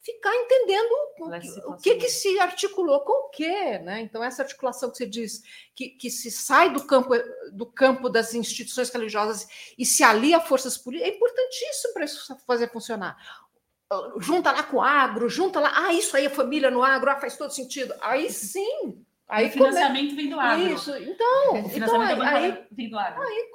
ficar 0.00 0.34
entendendo 0.34 0.92
o, 1.66 1.76
que, 1.76 1.96
que 1.96 2.08
se 2.08 2.38
articulou 2.38 3.00
com 3.00 3.26
o 3.26 3.28
quê, 3.30 3.78
né? 3.80 4.00
Então, 4.00 4.22
essa 4.22 4.42
articulação 4.42 4.90
que 4.90 4.96
você 4.96 5.06
diz 5.06 5.42
que, 5.74 5.88
que 5.88 6.08
se 6.08 6.30
sai 6.30 6.72
do 6.72 6.84
campo, 6.84 7.10
do 7.52 7.66
campo 7.66 8.08
das 8.08 8.32
instituições 8.32 8.90
religiosas 8.90 9.74
e 9.76 9.84
se 9.84 10.04
alia 10.04 10.36
a 10.36 10.40
forças 10.40 10.78
políticas, 10.78 11.12
é 11.12 11.16
importantíssimo 11.16 11.94
para 11.94 12.04
isso 12.04 12.36
fazer 12.46 12.70
funcionar. 12.70 13.16
Junta 14.20 14.52
lá 14.52 14.62
com 14.62 14.76
o 14.76 14.82
agro, 14.82 15.28
junta 15.28 15.58
lá, 15.58 15.72
ah, 15.74 15.92
isso 15.92 16.16
aí 16.16 16.26
é 16.26 16.30
família 16.30 16.70
no 16.70 16.84
agro, 16.84 17.10
ah, 17.10 17.16
faz 17.16 17.36
todo 17.36 17.50
sentido. 17.50 17.92
Aí 18.00 18.30
sim. 18.30 19.04
Aí 19.28 19.48
o 19.48 19.50
financiamento 19.50 20.10
come... 20.10 20.16
vem 20.16 20.30
do 20.30 20.40
agro. 20.40 20.74
Isso, 20.74 20.96
então. 20.96 21.64
O 21.64 21.68
financiamento 21.68 22.12
então, 22.12 22.26
aí, 22.26 22.44
aí, 22.52 22.66
vem 22.70 22.88
do 22.88 22.98
agro. 22.98 23.22
Aí 23.22 23.50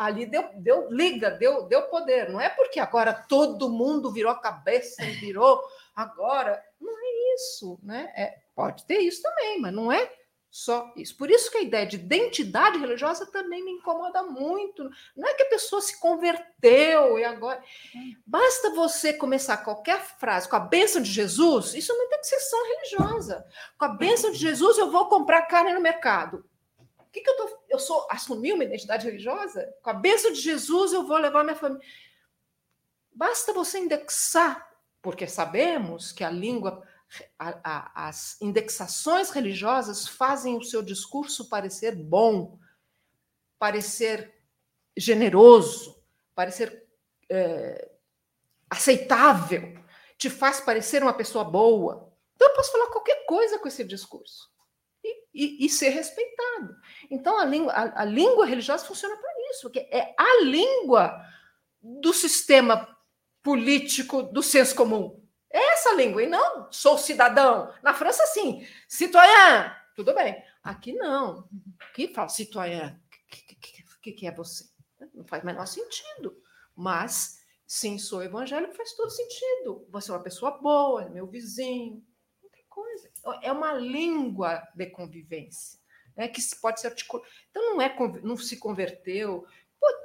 ali 0.00 0.24
deu, 0.24 0.48
deu 0.54 0.90
liga, 0.90 1.30
deu, 1.30 1.64
deu 1.64 1.82
poder. 1.82 2.30
Não 2.30 2.40
é 2.40 2.48
porque 2.48 2.80
agora 2.80 3.12
todo 3.12 3.68
mundo 3.68 4.10
virou 4.10 4.32
a 4.32 4.40
cabeça 4.40 5.04
e 5.04 5.12
virou 5.12 5.62
agora. 5.94 6.62
Não 6.80 6.92
é 6.92 7.34
isso, 7.34 7.78
né? 7.82 8.10
É, 8.16 8.38
pode 8.54 8.86
ter 8.86 8.98
isso 9.00 9.22
também, 9.22 9.60
mas 9.60 9.74
não 9.74 9.92
é 9.92 10.10
só 10.50 10.90
isso. 10.96 11.16
Por 11.16 11.30
isso 11.30 11.50
que 11.50 11.58
a 11.58 11.62
ideia 11.62 11.86
de 11.86 11.96
identidade 11.96 12.78
religiosa 12.78 13.26
também 13.26 13.62
me 13.62 13.72
incomoda 13.72 14.22
muito. 14.22 14.88
Não 15.14 15.28
é 15.28 15.34
que 15.34 15.42
a 15.42 15.50
pessoa 15.50 15.82
se 15.82 16.00
converteu 16.00 17.18
e 17.18 17.24
agora. 17.24 17.62
Basta 18.26 18.70
você 18.70 19.12
começar 19.12 19.58
qualquer 19.58 20.00
frase 20.18 20.48
com 20.48 20.56
a 20.56 20.60
bênção 20.60 21.02
de 21.02 21.10
Jesus, 21.10 21.74
isso 21.74 21.92
que 22.20 22.26
ser 22.26 22.40
só 22.40 22.56
religiosa. 22.64 23.46
Com 23.78 23.86
a 23.86 23.88
bênção 23.88 24.30
de 24.30 24.38
Jesus, 24.38 24.78
eu 24.78 24.90
vou 24.90 25.08
comprar 25.08 25.42
carne 25.42 25.72
no 25.72 25.80
mercado. 25.80 26.44
O 27.10 27.12
que, 27.12 27.22
que 27.22 27.28
eu 27.28 27.36
tô. 27.36 27.58
Eu 27.68 27.78
sou 27.80 28.06
assumir 28.08 28.52
uma 28.52 28.62
identidade 28.62 29.04
religiosa? 29.04 29.68
Com 29.82 29.90
a 29.90 29.94
bênção 29.94 30.32
de 30.32 30.40
Jesus, 30.40 30.92
eu 30.92 31.04
vou 31.04 31.16
levar 31.16 31.42
minha 31.42 31.56
família. 31.56 31.84
Basta 33.12 33.52
você 33.52 33.80
indexar 33.80 34.70
porque 35.02 35.26
sabemos 35.26 36.12
que 36.12 36.22
a 36.22 36.30
língua, 36.30 36.86
a, 37.36 37.48
a, 37.64 38.08
as 38.08 38.40
indexações 38.40 39.30
religiosas 39.30 40.06
fazem 40.06 40.56
o 40.56 40.62
seu 40.62 40.82
discurso 40.82 41.48
parecer 41.48 41.96
bom, 41.96 42.56
parecer 43.58 44.32
generoso, 44.96 46.00
parecer 46.32 46.86
é, 47.28 47.90
aceitável, 48.68 49.82
te 50.16 50.30
faz 50.30 50.60
parecer 50.60 51.02
uma 51.02 51.14
pessoa 51.14 51.42
boa. 51.42 52.12
Então, 52.36 52.48
eu 52.48 52.54
posso 52.54 52.70
falar 52.70 52.86
qualquer 52.86 53.26
coisa 53.26 53.58
com 53.58 53.66
esse 53.66 53.82
discurso 53.82 54.48
e, 55.32 55.64
e, 55.64 55.68
ser 55.68 55.90
respeitado. 55.90 56.76
Então, 57.10 57.38
a 57.38 57.44
língua, 57.44 57.72
a, 57.72 58.02
a 58.02 58.04
língua 58.04 58.46
religiosa 58.46 58.84
funciona 58.84 59.16
para 59.16 59.30
isso, 59.50 59.62
porque 59.62 59.80
é 59.90 60.14
a 60.18 60.42
língua 60.42 61.24
do 61.80 62.12
sistema 62.12 62.96
político 63.42 64.22
do 64.22 64.42
senso 64.42 64.74
comum. 64.74 65.20
É 65.50 65.72
essa 65.72 65.94
língua, 65.94 66.22
e 66.22 66.28
não 66.28 66.70
sou 66.70 66.96
cidadão. 66.96 67.72
Na 67.82 67.92
França, 67.92 68.24
sim. 68.26 68.66
Citoyen, 68.88 69.70
tudo 69.96 70.14
bem. 70.14 70.42
Aqui 70.62 70.92
não. 70.92 71.48
Aqui 71.80 72.08
fala 72.08 72.28
citoyen. 72.28 72.88
O 72.88 74.00
que, 74.00 74.12
que, 74.12 74.26
é 74.26 74.32
você? 74.32 74.64
Não 75.12 75.24
faz 75.26 75.42
o 75.42 75.46
menor 75.46 75.66
sentido. 75.66 76.40
Mas, 76.74 77.44
sim, 77.66 77.98
sou 77.98 78.22
evangélico, 78.22 78.74
faz 78.74 78.94
todo 78.94 79.10
sentido. 79.10 79.86
Você 79.90 80.10
é 80.10 80.14
uma 80.14 80.22
pessoa 80.22 80.52
boa, 80.52 81.02
é 81.02 81.08
meu 81.08 81.26
vizinho. 81.26 82.02
Tem 82.52 82.64
coisa. 82.68 83.09
É 83.42 83.52
uma 83.52 83.72
língua 83.74 84.66
de 84.74 84.86
convivência. 84.86 85.78
Né, 86.16 86.28
que 86.28 86.40
pode 86.60 86.80
ser 86.80 86.88
articulada. 86.88 87.28
Então, 87.50 87.74
não, 87.74 87.80
é, 87.80 87.96
não 88.22 88.36
se 88.36 88.56
converteu. 88.56 89.46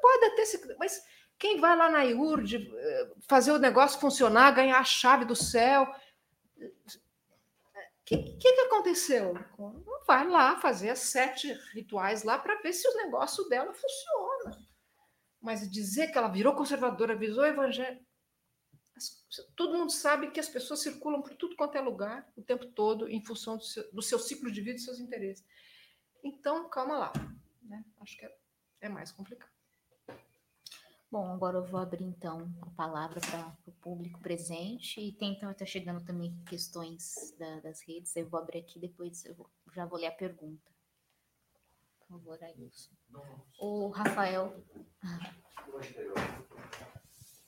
Pode, 0.01 0.25
até 0.25 0.45
se. 0.45 0.75
Mas 0.77 1.03
quem 1.37 1.59
vai 1.59 1.75
lá 1.75 1.89
na 1.89 2.03
IURD 2.03 2.71
eh, 2.73 3.11
fazer 3.27 3.51
o 3.51 3.59
negócio 3.59 3.99
funcionar, 3.99 4.51
ganhar 4.51 4.79
a 4.79 4.83
chave 4.83 5.25
do 5.25 5.35
céu? 5.35 5.83
O 6.57 6.69
que, 8.05 8.17
que, 8.17 8.53
que, 8.53 8.61
aconteceu? 8.61 9.33
Vai 10.07 10.27
lá 10.27 10.57
fazer 10.59 10.91
as 10.91 10.99
sete 10.99 11.51
rituais 11.73 12.23
lá 12.23 12.37
para 12.37 12.61
ver 12.61 12.71
se 12.71 12.87
o 12.87 12.97
negócio 12.97 13.49
dela 13.49 13.73
funciona. 13.73 14.65
Mas 15.41 15.69
dizer 15.69 16.11
que 16.11 16.17
ela 16.17 16.27
virou 16.27 16.55
conservadora, 16.55 17.15
visou 17.15 17.45
evangélico. 17.45 18.05
Todo 19.55 19.77
mundo 19.77 19.91
sabe 19.91 20.31
que 20.31 20.39
as 20.39 20.49
pessoas 20.49 20.81
circulam 20.81 21.21
por 21.21 21.35
tudo 21.35 21.55
quanto 21.55 21.77
é 21.77 21.81
lugar, 21.81 22.31
o 22.35 22.41
tempo 22.41 22.65
todo, 22.67 23.07
em 23.09 23.23
função 23.23 23.57
do 23.57 23.63
seu, 23.63 23.91
do 23.91 24.01
seu 24.01 24.19
ciclo 24.19 24.51
de 24.51 24.61
vida 24.61 24.77
e 24.77 24.81
seus 24.81 24.99
interesses. 24.99 25.45
Então, 26.23 26.69
calma 26.69 26.97
lá. 26.97 27.13
Né? 27.63 27.83
Acho 27.99 28.17
que 28.17 28.25
é, 28.25 28.37
é 28.81 28.89
mais 28.89 29.11
complicado. 29.11 29.55
Bom, 31.11 31.31
agora 31.31 31.59
eu 31.59 31.63
vou 31.63 31.79
abrir 31.79 32.03
então 32.03 32.51
a 32.61 32.69
palavra 32.71 33.21
para 33.21 33.55
o 33.67 33.71
público 33.73 34.19
presente 34.19 34.99
e 34.99 35.13
tem 35.13 35.33
então 35.33 35.49
está 35.49 35.65
chegando 35.65 36.03
também 36.03 36.35
questões 36.45 37.33
da, 37.39 37.61
das 37.61 37.81
redes. 37.81 38.15
Eu 38.15 38.27
vou 38.27 38.39
abrir 38.39 38.59
aqui 38.59 38.79
depois 38.79 39.23
eu 39.23 39.33
vou, 39.35 39.49
já 39.73 39.85
vou 39.85 39.97
ler 39.97 40.07
a 40.07 40.11
pergunta. 40.11 40.69
Por 41.99 42.07
favor, 42.19 42.43
Ailson. 42.43 42.91
O 43.59 43.89
Rafael. 43.89 44.61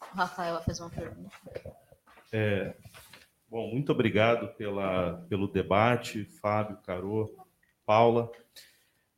O 0.01 0.15
Rafael 0.15 0.61
fazer 0.61 0.81
uma 0.83 0.89
pergunta. 0.89 1.31
É, 2.31 2.75
bom, 3.49 3.71
muito 3.71 3.91
obrigado 3.91 4.47
pela, 4.55 5.25
pelo 5.29 5.47
debate, 5.47 6.25
Fábio, 6.25 6.77
Carô, 6.77 7.33
Paula. 7.85 8.31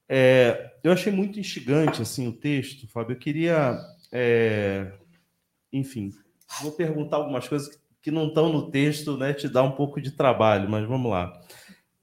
É, 0.07 0.75
eu 0.83 0.91
achei 0.91 1.11
muito 1.11 1.39
instigante 1.39 2.01
assim 2.01 2.27
o 2.27 2.33
texto, 2.33 2.87
Fábio. 2.87 3.13
Eu 3.13 3.19
queria 3.19 3.77
é, 4.11 4.91
enfim, 5.71 6.11
vou 6.61 6.71
perguntar 6.71 7.17
algumas 7.17 7.47
coisas 7.47 7.79
que 8.01 8.11
não 8.11 8.27
estão 8.27 8.51
no 8.51 8.71
texto, 8.71 9.17
né? 9.17 9.33
Te 9.33 9.47
dá 9.47 9.61
um 9.61 9.71
pouco 9.71 10.01
de 10.01 10.11
trabalho, 10.11 10.69
mas 10.69 10.87
vamos 10.87 11.11
lá. 11.11 11.39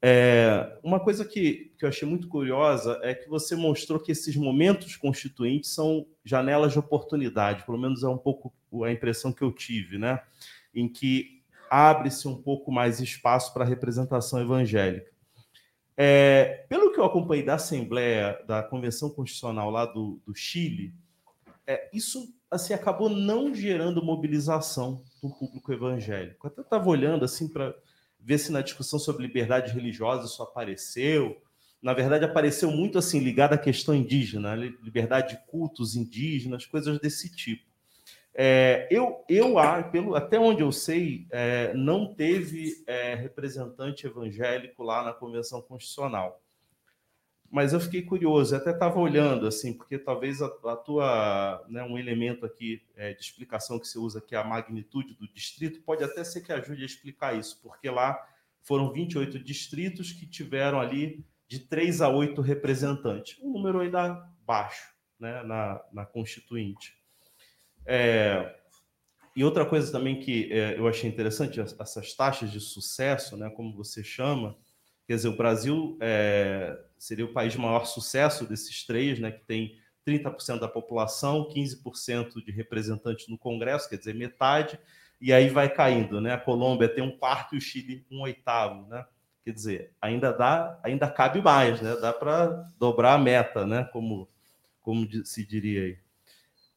É, 0.01 0.77
uma 0.83 0.99
coisa 0.99 1.25
que, 1.25 1.73
que 1.77 1.83
eu 1.83 1.89
achei 1.89 2.07
muito 2.07 2.27
curiosa 2.27 2.99
é 3.01 3.15
que 3.15 3.27
você 3.27 3.55
mostrou 3.55 3.99
que 3.99 4.11
esses 4.11 4.35
momentos 4.35 4.95
constituintes 4.95 5.73
são 5.73 6.05
janelas 6.23 6.73
de 6.73 6.79
oportunidade, 6.79 7.65
pelo 7.65 7.79
menos 7.79 8.03
é 8.03 8.07
um 8.07 8.17
pouco 8.17 8.53
a 8.83 8.91
impressão 8.91 9.33
que 9.33 9.41
eu 9.41 9.51
tive, 9.51 9.97
né? 9.97 10.21
Em 10.73 10.87
que 10.87 11.41
abre-se 11.69 12.27
um 12.27 12.39
pouco 12.39 12.71
mais 12.71 12.99
espaço 12.99 13.53
para 13.53 13.63
a 13.63 13.67
representação 13.67 14.39
evangélica. 14.39 15.11
É, 15.99 16.65
pelo 16.69 16.93
que 16.93 16.99
eu 16.99 17.05
acompanhei 17.05 17.43
da 17.43 17.55
Assembleia, 17.55 18.39
da 18.45 18.61
Convenção 18.61 19.09
Constitucional 19.09 19.71
lá 19.71 19.85
do, 19.85 20.21
do 20.25 20.35
Chile, 20.35 20.93
é, 21.65 21.89
isso 21.91 22.33
assim 22.49 22.73
acabou 22.73 23.09
não 23.09 23.53
gerando 23.53 24.03
mobilização 24.03 25.03
do 25.21 25.29
público 25.29 25.73
evangélico. 25.73 26.47
Até 26.47 26.61
estava 26.61 26.87
olhando 26.87 27.25
assim 27.25 27.47
para 27.47 27.75
ver 28.27 28.39
se 28.39 28.51
na 28.51 28.61
discussão 28.61 28.99
sobre 28.99 29.25
liberdade 29.25 29.71
religiosa 29.71 30.25
isso 30.25 30.43
apareceu. 30.43 31.41
Na 31.81 31.93
verdade, 31.93 32.25
apareceu 32.25 32.69
muito 32.69 32.97
assim 32.97 33.19
ligado 33.19 33.53
à 33.53 33.57
questão 33.57 33.95
indígena, 33.95 34.53
né? 34.53 34.73
liberdade 34.83 35.37
de 35.37 35.45
cultos 35.47 35.95
indígenas, 35.95 36.65
coisas 36.65 36.99
desse 36.99 37.33
tipo. 37.33 37.63
É, 38.35 38.85
eu, 38.91 39.23
eu 39.29 39.55
pelo, 39.93 40.13
até 40.13 40.37
onde 40.37 40.61
eu 40.61 40.73
sei, 40.73 41.25
é, 41.31 41.73
não 41.73 42.13
teve 42.13 42.83
é, 42.85 43.15
representante 43.15 44.05
evangélico 44.05 44.83
lá 44.83 45.05
na 45.05 45.13
Convenção 45.13 45.61
Constitucional. 45.61 46.43
Mas 47.49 47.71
eu 47.73 47.79
fiquei 47.79 48.01
curioso, 48.01 48.55
até 48.55 48.71
estava 48.71 48.99
olhando 48.99 49.47
assim, 49.47 49.73
porque 49.73 49.97
talvez 49.97 50.41
a, 50.41 50.47
a 50.65 50.75
tua, 50.75 51.65
né, 51.69 51.83
um 51.83 51.97
elemento 51.97 52.45
aqui 52.45 52.81
é, 52.95 53.13
de 53.13 53.21
explicação 53.21 53.79
que 53.79 53.87
você 53.87 53.97
usa 53.97 54.21
que 54.21 54.35
é 54.35 54.37
a 54.37 54.43
magnitude 54.43 55.13
do 55.15 55.27
distrito, 55.31 55.81
pode 55.81 56.03
até 56.03 56.23
ser 56.23 56.41
que 56.41 56.51
ajude 56.51 56.83
a 56.83 56.85
explicar 56.85 57.37
isso, 57.37 57.59
porque 57.61 57.89
lá 57.89 58.19
foram 58.61 58.91
28 58.91 59.39
distritos 59.39 60.11
que 60.11 60.27
tiveram 60.27 60.79
ali 60.79 61.25
de 61.47 61.59
3 61.59 62.01
a 62.01 62.09
8 62.09 62.41
representantes, 62.41 63.39
um 63.41 63.53
número 63.53 63.79
ainda 63.79 64.29
baixo, 64.45 64.93
né, 65.17 65.41
na, 65.43 65.81
na 65.93 66.05
constituinte. 66.05 66.97
É, 67.85 68.53
e 69.33 69.43
outra 69.43 69.65
coisa 69.65 69.89
também 69.89 70.19
que 70.19 70.51
é, 70.51 70.77
eu 70.77 70.87
achei 70.87 71.09
interessante, 71.09 71.61
essas 71.61 72.13
taxas 72.13 72.51
de 72.51 72.59
sucesso, 72.59 73.37
né, 73.37 73.49
como 73.49 73.73
você 73.73 74.03
chama, 74.03 74.57
quer 75.07 75.15
dizer, 75.15 75.29
o 75.29 75.37
Brasil 75.37 75.97
é, 76.01 76.77
seria 76.97 77.25
o 77.25 77.33
país 77.33 77.53
de 77.53 77.59
maior 77.59 77.85
sucesso 77.85 78.45
desses 78.45 78.85
três, 78.85 79.19
né, 79.19 79.31
que 79.31 79.43
tem 79.45 79.77
30% 80.05 80.59
da 80.59 80.67
população, 80.67 81.49
15% 81.49 82.43
de 82.43 82.51
representantes 82.51 83.27
no 83.27 83.37
Congresso, 83.37 83.89
quer 83.89 83.97
dizer, 83.97 84.13
metade, 84.13 84.79
e 85.19 85.33
aí 85.33 85.49
vai 85.49 85.67
caindo, 85.67 86.21
né? 86.21 86.33
A 86.33 86.37
Colômbia 86.37 86.87
tem 86.87 87.03
um 87.03 87.17
quarto 87.17 87.55
e 87.55 87.57
o 87.57 87.61
Chile 87.61 88.05
um 88.09 88.21
oitavo, 88.21 88.87
né? 88.87 89.05
Quer 89.43 89.51
dizer, 89.51 89.91
ainda 90.01 90.31
dá, 90.31 90.79
ainda 90.83 91.09
cabe 91.09 91.41
mais, 91.41 91.81
né? 91.81 91.95
Dá 91.95 92.13
para 92.13 92.47
dobrar 92.77 93.15
a 93.15 93.17
meta, 93.17 93.65
né? 93.65 93.83
Como, 93.91 94.29
como 94.81 95.07
se 95.25 95.45
diria 95.45 95.83
aí. 95.83 95.97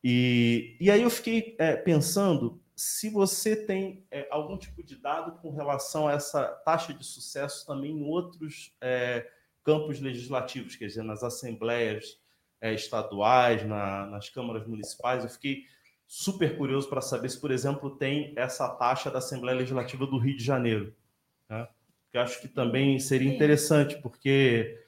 E, 0.02 0.76
e 0.80 0.90
aí 0.90 1.02
eu 1.02 1.10
fiquei 1.10 1.54
é, 1.58 1.76
pensando 1.76 2.58
se 2.82 3.10
você 3.10 3.54
tem 3.54 4.06
é, 4.10 4.26
algum 4.30 4.56
tipo 4.56 4.82
de 4.82 4.96
dado 4.96 5.32
com 5.42 5.50
relação 5.50 6.08
a 6.08 6.12
essa 6.12 6.44
taxa 6.64 6.94
de 6.94 7.04
sucesso 7.04 7.66
também 7.66 7.90
em 7.90 8.08
outros 8.08 8.74
é, 8.80 9.30
campos 9.62 10.00
legislativos, 10.00 10.76
quer 10.76 10.86
dizer, 10.86 11.02
nas 11.02 11.22
assembleias 11.22 12.18
é, 12.58 12.72
estaduais, 12.72 13.68
na, 13.68 14.06
nas 14.06 14.30
câmaras 14.30 14.66
municipais. 14.66 15.22
Eu 15.22 15.28
fiquei 15.28 15.64
super 16.06 16.56
curioso 16.56 16.88
para 16.88 17.02
saber 17.02 17.28
se, 17.28 17.38
por 17.38 17.50
exemplo, 17.50 17.98
tem 17.98 18.32
essa 18.34 18.66
taxa 18.66 19.10
da 19.10 19.18
Assembleia 19.18 19.58
Legislativa 19.58 20.06
do 20.06 20.16
Rio 20.16 20.38
de 20.38 20.42
Janeiro. 20.42 20.94
Né? 21.50 21.68
Que 22.10 22.16
acho 22.16 22.40
que 22.40 22.48
também 22.48 22.98
seria 22.98 23.30
interessante, 23.30 24.00
porque 24.00 24.82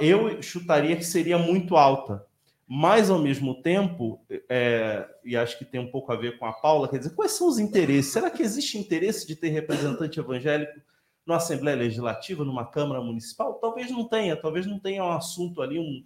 eu 0.00 0.42
chutaria 0.42 0.96
que 0.96 1.04
seria 1.04 1.36
muito 1.36 1.76
alta. 1.76 2.26
Mas, 2.70 3.08
ao 3.08 3.18
mesmo 3.18 3.62
tempo, 3.62 4.22
é, 4.46 5.08
e 5.24 5.34
acho 5.34 5.56
que 5.56 5.64
tem 5.64 5.80
um 5.80 5.90
pouco 5.90 6.12
a 6.12 6.16
ver 6.16 6.38
com 6.38 6.44
a 6.44 6.52
Paula, 6.52 6.86
quer 6.86 6.98
dizer, 6.98 7.14
quais 7.14 7.32
são 7.32 7.48
os 7.48 7.58
interesses? 7.58 8.12
Será 8.12 8.30
que 8.30 8.42
existe 8.42 8.76
interesse 8.76 9.26
de 9.26 9.34
ter 9.34 9.48
representante 9.48 10.20
evangélico 10.20 10.78
numa 11.24 11.38
Assembleia 11.38 11.78
Legislativa, 11.78 12.44
numa 12.44 12.66
Câmara 12.66 13.00
Municipal? 13.00 13.54
Talvez 13.54 13.90
não 13.90 14.06
tenha, 14.06 14.36
talvez 14.36 14.66
não 14.66 14.78
tenha 14.78 15.02
um 15.02 15.12
assunto 15.12 15.62
ali, 15.62 15.78
um, 15.78 16.04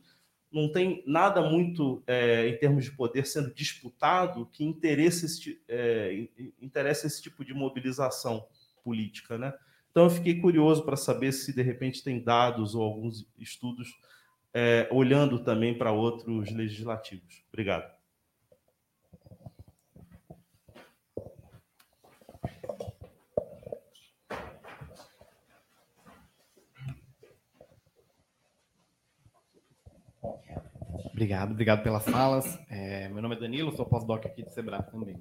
não 0.53 0.71
tem 0.71 1.03
nada 1.05 1.43
muito 1.43 2.01
é, 2.07 2.47
em 2.47 2.57
termos 2.57 2.85
de 2.85 2.93
poder 2.93 3.27
sendo 3.27 3.53
disputado 3.53 4.49
que 4.53 4.63
interesse 4.63 5.27
esse, 5.27 5.61
é, 5.67 6.29
esse 6.93 7.23
tipo 7.23 7.45
de 7.45 7.53
mobilização 7.53 8.47
política, 8.85 9.37
né? 9.37 9.53
Então 9.91 10.05
eu 10.05 10.11
fiquei 10.11 10.41
curioso 10.41 10.85
para 10.85 10.97
saber 10.97 11.33
se 11.33 11.53
de 11.53 11.61
repente 11.61 12.05
tem 12.05 12.23
dados 12.23 12.77
ou 12.77 12.83
alguns 12.83 13.27
estudos 13.37 13.89
é, 14.55 14.89
olhando 14.91 15.43
também 15.43 15.77
para 15.77 15.93
outros 15.93 16.51
legislativos. 16.51 17.45
Obrigado. 17.49 17.91
Obrigado, 31.23 31.53
obrigado 31.53 31.83
pelas 31.85 32.05
falas. 32.05 32.59
É, 32.69 33.09
meu 33.09 33.23
nome 33.23 33.37
é 33.37 33.39
Danilo, 33.39 33.71
sou 33.77 33.87
pós-doc 33.87 34.27
aqui 34.27 34.43
de 34.43 34.53
Sebrae 34.53 34.83
também. 34.91 35.21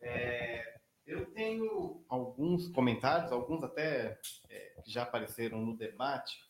É, 0.00 0.80
eu 1.06 1.26
tenho 1.26 2.02
alguns 2.08 2.66
comentários, 2.68 3.30
alguns 3.30 3.62
até 3.62 4.18
é, 4.50 4.80
que 4.82 4.90
já 4.90 5.04
apareceram 5.04 5.60
no 5.64 5.76
debate, 5.76 6.40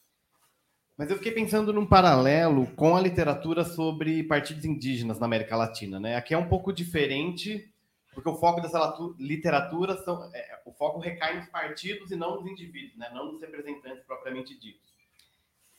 mas 0.97 1.11
eu 1.11 1.17
fiquei 1.17 1.33
pensando 1.33 1.73
num 1.73 1.87
paralelo 1.87 2.67
com 2.77 2.97
a 2.97 3.01
literatura 3.01 3.65
sobre 3.65 4.23
partidos 4.25 4.65
indígenas 4.65 5.19
na 5.19 5.27
América 5.27 5.57
Latina. 5.57 5.99
Né? 5.99 6.17
Aqui 6.17 6.35
é 6.35 6.39
um 6.39 6.49
pouco 6.49 6.73
diferente, 6.73 7.73
porque 8.15 8.29
o 8.29 8.37
foco 8.37 8.61
dessa 8.61 8.95
literatura, 9.19 9.97
são, 10.05 10.31
é, 10.35 10.61
o 10.67 10.73
foco 10.73 11.01
recai 11.01 11.37
nos 11.37 11.49
partidos 11.49 12.11
e 12.11 12.17
não 12.17 12.37
nos 12.37 12.47
indivíduos, 12.47 12.97
né? 12.97 13.11
não 13.15 13.33
nos 13.33 13.41
representantes 13.41 14.05
propriamente 14.05 14.59
ditos. 14.59 14.93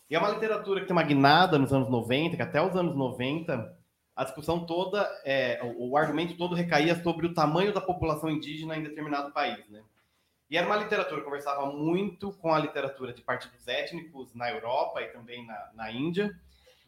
E 0.09 0.15
é 0.15 0.19
uma 0.19 0.29
literatura 0.29 0.81
que 0.81 0.87
tem 0.87 0.95
uma 0.95 1.03
guinada 1.03 1.57
nos 1.57 1.71
anos 1.71 1.89
90, 1.89 2.35
que 2.35 2.41
até 2.41 2.61
os 2.61 2.75
anos 2.75 2.95
90, 2.95 3.77
a 4.15 4.23
discussão 4.23 4.65
toda, 4.65 5.09
é, 5.23 5.59
o, 5.63 5.91
o, 5.91 5.97
argumento 5.97 6.35
todo 6.37 6.55
recaía 6.55 7.01
sobre 7.01 7.25
o 7.25 7.33
tamanho 7.33 7.73
da 7.73 7.81
população 7.81 8.29
indígena 8.29 8.77
em 8.77 8.83
determinado 8.83 9.31
país. 9.31 9.67
Né? 9.69 9.81
E 10.53 10.57
era 10.57 10.67
uma 10.67 10.75
literatura 10.75 11.23
conversava 11.23 11.65
muito 11.65 12.31
com 12.33 12.53
a 12.53 12.59
literatura 12.59 13.11
de 13.11 13.23
partidos 13.23 13.67
étnicos 13.67 14.35
na 14.35 14.51
Europa 14.51 15.01
e 15.01 15.07
também 15.07 15.43
na, 15.47 15.71
na 15.73 15.91
Índia, 15.91 16.31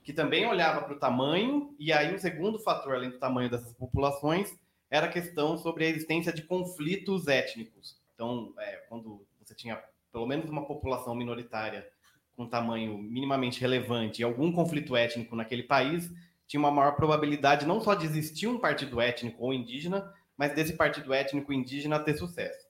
que 0.04 0.14
também 0.14 0.46
olhava 0.46 0.84
para 0.84 0.94
o 0.94 1.00
tamanho, 1.00 1.76
e 1.80 1.92
aí 1.92 2.14
o 2.14 2.20
segundo 2.20 2.60
fator, 2.60 2.94
além 2.94 3.10
do 3.10 3.18
tamanho 3.18 3.50
dessas 3.50 3.74
populações, 3.74 4.56
era 4.88 5.08
a 5.08 5.12
questão 5.12 5.58
sobre 5.58 5.84
a 5.84 5.90
existência 5.90 6.32
de 6.32 6.44
conflitos 6.44 7.28
étnicos. 7.28 8.00
Então, 8.14 8.54
é, 8.60 8.86
quando 8.88 9.26
você 9.44 9.56
tinha 9.56 9.82
pelo 10.14 10.28
menos 10.28 10.48
uma 10.48 10.68
população 10.68 11.16
minoritária 11.16 11.90
com 12.38 12.48
tamanho 12.48 13.00
minimamente 13.00 13.60
relevante 13.60 14.22
e 14.22 14.24
algum 14.24 14.52
conflito 14.52 14.96
étnico 14.96 15.36
naquele 15.36 15.64
país, 15.64 16.14
tinha 16.46 16.60
uma 16.60 16.70
maior 16.70 16.92
probabilidade 16.96 17.66
não 17.66 17.82
só 17.82 17.96
de 17.96 18.06
existir 18.06 18.46
um 18.46 18.60
partido 18.60 19.02
étnico 19.02 19.44
ou 19.44 19.52
indígena, 19.52 20.14
mas 20.38 20.54
desse 20.54 20.74
partido 20.74 21.12
étnico 21.12 21.52
indígena 21.52 21.98
ter 21.98 22.16
sucesso. 22.16 22.65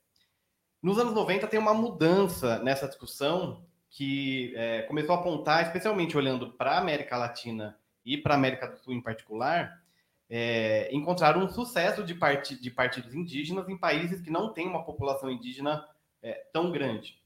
Nos 0.85 0.99
anos 0.99 1.15
90 1.15 1.47
tem 1.47 1.59
uma 1.59 1.73
mudança 1.73 2.59
nessa 2.59 2.87
discussão 2.87 3.65
que 3.89 4.53
é, 4.55 4.83
começou 4.83 5.15
a 5.15 5.17
apontar, 5.17 5.63
especialmente 5.63 6.15
olhando 6.15 6.51
para 6.51 6.73
a 6.73 6.77
América 6.77 7.17
Latina 7.17 7.75
e 8.05 8.15
para 8.15 8.35
a 8.35 8.37
América 8.37 8.67
do 8.67 8.77
Sul 8.77 8.93
em 8.93 9.01
particular, 9.01 9.81
é, 10.29 10.87
encontrar 10.93 11.39
um 11.39 11.49
sucesso 11.49 12.03
de, 12.03 12.13
part 12.13 12.61
de 12.61 12.69
partidos 12.69 13.15
indígenas 13.15 13.67
em 13.67 13.75
países 13.75 14.21
que 14.21 14.29
não 14.29 14.53
têm 14.53 14.67
uma 14.67 14.85
população 14.85 15.27
indígena 15.27 15.83
é, 16.21 16.45
tão 16.53 16.71
grande. 16.71 17.19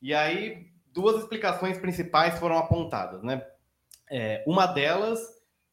E 0.00 0.14
aí 0.14 0.70
duas 0.92 1.20
explicações 1.20 1.76
principais 1.76 2.38
foram 2.38 2.56
apontadas, 2.56 3.24
né? 3.24 3.44
É, 4.08 4.44
uma 4.46 4.66
delas, 4.66 5.18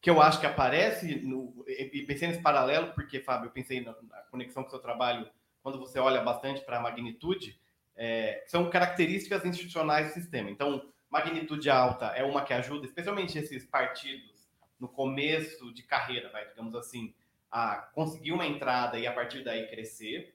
que 0.00 0.10
eu 0.10 0.20
acho 0.20 0.40
que 0.40 0.46
aparece, 0.46 1.20
no, 1.20 1.64
e 1.68 2.02
pensei 2.02 2.26
nesse 2.26 2.42
paralelo, 2.42 2.92
porque, 2.94 3.20
Fábio, 3.20 3.46
eu 3.46 3.52
pensei 3.52 3.80
na, 3.80 3.92
na 4.10 4.22
conexão 4.28 4.64
com 4.64 4.70
o 4.70 4.72
seu 4.72 4.80
trabalho, 4.80 5.30
quando 5.62 5.78
você 5.78 5.98
olha 5.98 6.20
bastante 6.20 6.60
para 6.62 6.78
a 6.78 6.80
magnitude, 6.80 7.58
é, 7.96 8.44
são 8.46 8.68
características 8.70 9.44
institucionais 9.44 10.08
do 10.08 10.14
sistema. 10.14 10.50
Então, 10.50 10.90
magnitude 11.10 11.70
alta 11.70 12.06
é 12.06 12.24
uma 12.24 12.42
que 12.44 12.52
ajuda, 12.52 12.86
especialmente 12.86 13.38
esses 13.38 13.64
partidos 13.64 14.48
no 14.80 14.88
começo 14.88 15.72
de 15.72 15.82
carreira, 15.82 16.30
vai, 16.30 16.48
digamos 16.48 16.74
assim, 16.74 17.14
a 17.50 17.76
conseguir 17.94 18.32
uma 18.32 18.46
entrada 18.46 18.98
e 18.98 19.06
a 19.06 19.12
partir 19.12 19.44
daí 19.44 19.68
crescer 19.68 20.34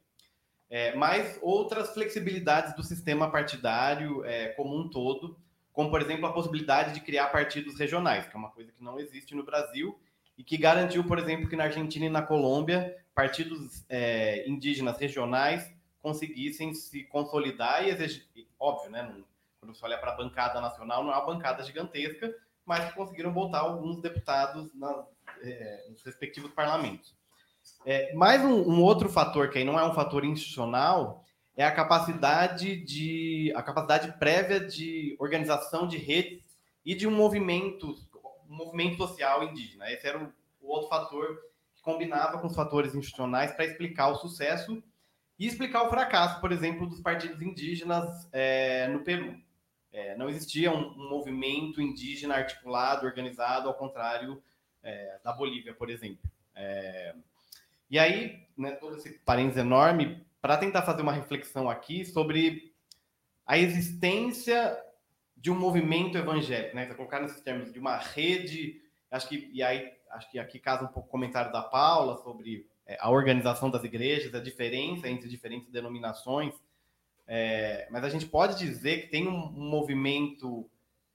é, 0.69 0.93
mas 0.95 1.39
outras 1.41 1.93
flexibilidades 1.93 2.75
do 2.75 2.83
sistema 2.83 3.31
partidário 3.31 4.25
é, 4.25 4.49
como 4.49 4.77
um 4.77 4.89
todo, 4.89 5.37
como, 5.71 5.89
por 5.89 6.01
exemplo, 6.01 6.25
a 6.25 6.33
possibilidade 6.33 6.93
de 6.93 7.01
criar 7.01 7.27
partidos 7.27 7.79
regionais, 7.79 8.27
que 8.27 8.35
é 8.35 8.39
uma 8.39 8.49
coisa 8.49 8.71
que 8.71 8.83
não 8.83 8.99
existe 8.99 9.33
no 9.33 9.43
Brasil 9.43 9.97
e 10.37 10.43
que 10.43 10.57
garantiu, 10.57 11.03
por 11.05 11.19
exemplo, 11.19 11.47
que 11.47 11.55
na 11.55 11.65
Argentina 11.65 12.05
e 12.05 12.09
na 12.09 12.21
Colômbia, 12.21 12.95
partidos 13.17 13.83
é, 13.89 14.47
indígenas 14.47 14.99
regionais 14.99 15.73
conseguissem 15.99 16.75
se 16.75 17.03
consolidar 17.05 17.83
e 17.83 17.89
exigir, 17.89 18.23
óbvio, 18.59 18.91
né? 18.91 19.11
Quando 19.59 19.73
você 19.73 19.83
olha 19.83 19.97
para 19.97 20.11
a 20.11 20.15
bancada 20.15 20.61
nacional, 20.61 21.03
não 21.03 21.11
é 21.11 21.15
uma 21.15 21.25
bancada 21.25 21.63
gigantesca, 21.63 22.31
mas 22.63 22.93
conseguiram 22.93 23.33
botar 23.33 23.61
alguns 23.61 23.99
deputados 24.03 24.71
nas, 24.75 25.03
é, 25.41 25.87
nos 25.89 26.03
respectivos 26.03 26.51
parlamentos. 26.51 27.15
É, 27.87 28.13
mais 28.13 28.45
um, 28.45 28.53
um, 28.53 28.83
outro 28.83 29.09
fator 29.09 29.49
que 29.49 29.57
aí 29.57 29.65
não 29.65 29.79
é 29.79 29.83
um 29.83 29.95
fator 29.95 30.23
institucional 30.23 31.25
é 31.55 31.65
a 31.65 31.71
capacidade 31.71 32.75
de 32.85 33.51
a 33.55 33.63
capacidade 33.63 34.15
prévia 34.19 34.59
de 34.59 35.15
organização 35.17 35.87
de 35.87 35.97
redes 35.97 36.43
e 36.85 36.93
de 36.93 37.07
um 37.07 37.11
movimento 37.11 37.95
um 38.47 38.55
movimento 38.55 38.95
social 38.95 39.43
indígena. 39.43 39.91
Esse 39.91 40.05
era 40.05 40.23
o, 40.23 40.31
o 40.61 40.69
outro 40.69 40.87
fator 40.87 41.46
combinava 41.87 42.37
com 42.37 42.47
os 42.47 42.55
fatores 42.55 42.93
institucionais 42.93 43.53
para 43.53 43.63
explicar 43.63 44.09
o 44.09 44.15
sucesso 44.15 44.83
e 45.39 45.47
explicar 45.47 45.83
o 45.83 45.89
fracasso, 45.89 46.41
por 46.41 46.51
exemplo, 46.51 46.85
dos 46.85 46.99
partidos 46.99 47.41
indígenas 47.41 48.27
é, 48.33 48.89
no 48.89 49.05
Peru. 49.05 49.39
É, 49.93 50.13
não 50.17 50.27
existia 50.27 50.69
um, 50.69 50.89
um, 50.89 51.09
movimento 51.09 51.81
indígena 51.81 52.35
articulado, 52.35 53.05
organizado, 53.05 53.69
ao 53.69 53.73
contrário 53.73 54.43
é, 54.83 55.17
da 55.23 55.31
Bolívia, 55.31 55.73
por 55.73 55.89
exemplo. 55.89 56.29
É, 56.53 57.15
e 57.89 57.97
aí, 57.97 58.45
né, 58.57 58.71
todo 58.71 58.97
esse 58.97 59.19
parênteses 59.19 59.59
enorme, 59.59 60.25
para 60.41 60.57
tentar 60.57 60.81
fazer 60.81 61.01
uma 61.01 61.13
reflexão 61.13 61.69
aqui 61.69 62.03
sobre 62.03 62.73
a 63.45 63.57
existência 63.57 64.77
de 65.37 65.49
um 65.49 65.55
movimento 65.55 66.17
evangélico, 66.17 66.75
né? 66.75 66.85
Colocar 66.87 67.21
nesses 67.21 67.39
termos 67.39 67.71
de 67.71 67.79
uma 67.79 67.95
rede, 67.95 68.81
acho 69.09 69.29
que 69.29 69.49
e 69.53 69.63
aí 69.63 69.96
acho 70.17 70.29
que 70.31 70.39
aqui 70.39 70.59
casa 70.59 70.83
um 70.83 70.87
pouco 70.87 71.07
o 71.07 71.11
comentário 71.11 71.51
da 71.51 71.61
Paula 71.61 72.17
sobre 72.17 72.67
é, 72.85 72.97
a 72.99 73.09
organização 73.09 73.69
das 73.69 73.83
igrejas, 73.83 74.33
a 74.33 74.39
diferença 74.39 75.07
entre 75.07 75.29
diferentes 75.29 75.69
denominações. 75.69 76.53
É, 77.27 77.87
mas 77.91 78.03
a 78.03 78.09
gente 78.09 78.25
pode 78.25 78.57
dizer 78.57 79.01
que 79.01 79.07
tem 79.07 79.27
um, 79.27 79.51
movimento 79.51 80.69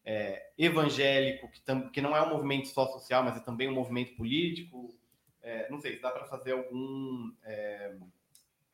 é, 0.04 0.50
evangélico 0.58 1.50
que, 1.50 1.60
tam, 1.62 1.88
que 1.90 2.00
não 2.00 2.16
é 2.16 2.22
um 2.22 2.30
movimento 2.30 2.68
só 2.68 2.86
social, 2.86 3.24
mas 3.24 3.36
é 3.36 3.40
também 3.40 3.68
um 3.68 3.74
movimento 3.74 4.14
político. 4.14 4.94
É, 5.42 5.68
não 5.70 5.80
sei 5.80 5.96
se 5.96 6.02
dá 6.02 6.10
para 6.10 6.26
fazer 6.26 6.52
algum 6.52 7.32
é, 7.42 7.96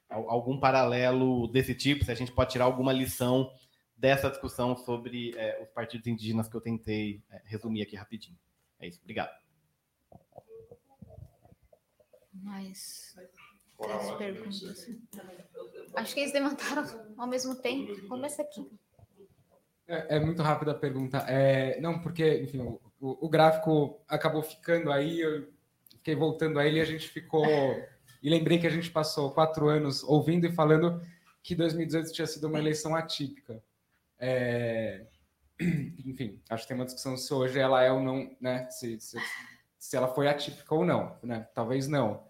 algum 0.09 0.59
paralelo 0.59 1.47
desse 1.49 1.75
tipo, 1.75 2.05
se 2.05 2.11
a 2.11 2.15
gente 2.15 2.33
pode 2.33 2.51
tirar 2.51 2.65
alguma 2.65 2.93
lição 2.93 3.51
dessa 3.97 4.31
discussão 4.31 4.77
sobre 4.77 5.35
é, 5.37 5.63
os 5.63 5.71
partidos 5.71 6.07
indígenas 6.07 6.49
que 6.49 6.57
eu 6.57 6.61
tentei 6.61 7.23
resumir 7.45 7.83
aqui 7.83 7.95
rapidinho. 7.95 8.39
É 8.81 8.87
isso, 8.87 9.01
obrigado. 9.03 9.48
Mais 12.43 13.15
três 13.81 14.11
perguntas. 14.13 14.87
Acho 15.95 16.15
que 16.15 16.21
eles 16.21 16.33
levantaram 16.33 17.15
ao 17.17 17.27
mesmo 17.27 17.55
tempo. 17.57 18.09
Começa 18.09 18.43
aqui. 18.43 18.69
É, 19.87 20.17
é 20.17 20.21
muito 20.21 20.43
rápida 20.43 20.73
a 20.73 20.75
pergunta. 20.75 21.19
É, 21.29 21.81
não, 21.81 22.01
porque, 22.01 22.43
enfim, 22.43 22.61
o, 22.61 22.81
o, 23.01 23.29
gráfico 23.29 24.01
acabou 24.07 24.43
ficando 24.43 24.93
aí, 24.93 25.21
eu 25.21 25.49
fiquei 25.97 26.15
voltando 26.15 26.59
a 26.59 26.67
ele 26.67 26.79
e 26.79 26.83
a 26.83 26.87
gente 26.87 27.09
ficou. 27.09 27.45
E 28.21 28.29
lembrei 28.29 28.59
que 28.59 28.67
a 28.67 28.71
gente 28.71 28.91
passou 28.91 29.31
quatro 29.31 29.69
anos 29.69 30.03
ouvindo 30.03 30.45
e 30.45 30.51
falando 30.51 31.01
que 31.41 31.55
2018 31.55 32.13
tinha 32.13 32.27
sido 32.27 32.49
uma 32.49 32.59
eleição 32.59 32.97
atípica. 32.97 33.63
É, 34.19 35.07
enfim, 36.05 36.43
acho 36.51 36.65
que 36.65 36.69
tem 36.69 36.77
uma 36.77 36.85
discussão 36.85 37.17
se 37.17 37.33
hoje 37.33 37.61
ela 37.61 37.81
é 37.81 37.93
ou 37.93 38.03
não, 38.03 38.37
né? 38.41 38.69
Se, 38.71 38.99
se, 38.99 39.17
se 39.79 39.97
ela 39.97 40.09
foi 40.09 40.27
atípica 40.27 40.75
ou 40.75 40.85
não, 40.85 41.17
né? 41.23 41.47
Talvez 41.55 41.87
não. 41.87 42.28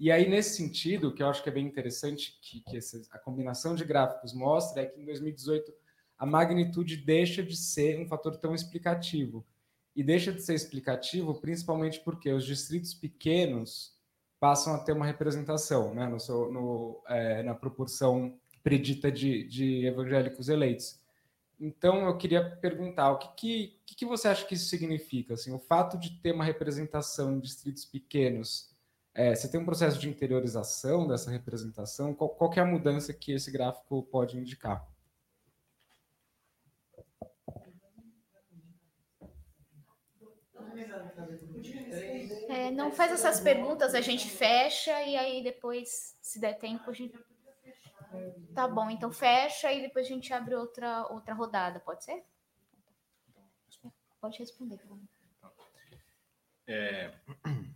E 0.00 0.10
aí, 0.10 0.26
nesse 0.26 0.56
sentido, 0.56 1.12
que 1.12 1.22
eu 1.22 1.28
acho 1.28 1.42
que 1.42 1.50
é 1.50 1.52
bem 1.52 1.66
interessante 1.66 2.38
que, 2.40 2.62
que 2.62 2.78
essa, 2.78 3.02
a 3.10 3.18
combinação 3.18 3.74
de 3.74 3.84
gráficos 3.84 4.32
mostra 4.32 4.80
é 4.80 4.86
que 4.86 4.98
em 4.98 5.04
2018 5.04 5.70
a 6.18 6.24
magnitude 6.24 6.96
deixa 6.96 7.42
de 7.42 7.54
ser 7.54 8.00
um 8.00 8.08
fator 8.08 8.34
tão 8.38 8.54
explicativo. 8.54 9.46
E 9.94 10.02
deixa 10.02 10.32
de 10.32 10.40
ser 10.40 10.54
explicativo 10.54 11.38
principalmente 11.38 12.00
porque 12.00 12.32
os 12.32 12.46
distritos 12.46 12.94
pequenos 12.94 13.94
passam 14.40 14.74
a 14.74 14.78
ter 14.78 14.92
uma 14.92 15.04
representação 15.04 15.94
né, 15.94 16.06
no 16.06 16.18
seu, 16.18 16.50
no, 16.50 17.02
é, 17.06 17.42
na 17.42 17.54
proporção 17.54 18.40
predita 18.62 19.12
de, 19.12 19.44
de, 19.48 19.84
evangélicos 19.84 20.48
eleitos. 20.48 20.98
Então, 21.60 22.06
eu 22.06 22.16
queria 22.16 22.42
perguntar, 22.42 23.10
o 23.10 23.18
que, 23.18 23.78
que, 23.84 23.94
que 23.94 24.06
você 24.06 24.28
acha 24.28 24.46
que 24.46 24.54
isso 24.54 24.70
significa? 24.70 25.34
Assim, 25.34 25.52
o 25.52 25.58
fato 25.58 25.98
de 25.98 26.18
ter 26.22 26.32
uma 26.32 26.44
representação 26.44 27.34
em 27.34 27.38
distritos 27.38 27.84
pequenos 27.84 28.69
é, 29.14 29.34
você 29.34 29.50
tem 29.50 29.60
um 29.60 29.64
processo 29.64 29.98
de 29.98 30.08
interiorização 30.08 31.06
dessa 31.06 31.30
representação? 31.30 32.14
Qual, 32.14 32.30
qual 32.30 32.52
é 32.54 32.60
a 32.60 32.64
mudança 32.64 33.12
que 33.12 33.32
esse 33.32 33.50
gráfico 33.50 34.02
pode 34.04 34.38
indicar? 34.38 34.86
É, 42.48 42.70
não 42.70 42.92
faz 42.92 43.12
essas 43.12 43.40
perguntas, 43.40 43.94
a 43.94 44.00
gente 44.00 44.28
fecha 44.28 45.02
e 45.02 45.16
aí 45.16 45.42
depois, 45.42 46.16
se 46.20 46.40
der 46.40 46.54
tempo, 46.58 46.88
a 46.88 46.92
gente. 46.92 47.18
Tá 48.54 48.66
bom, 48.66 48.90
então 48.90 49.12
fecha 49.12 49.72
e 49.72 49.82
depois 49.82 50.06
a 50.06 50.08
gente 50.08 50.32
abre 50.32 50.54
outra, 50.54 51.06
outra 51.08 51.34
rodada, 51.34 51.78
pode 51.80 52.04
ser? 52.04 52.24
Pode 54.20 54.38
responder. 54.38 54.80
É... 56.66 57.12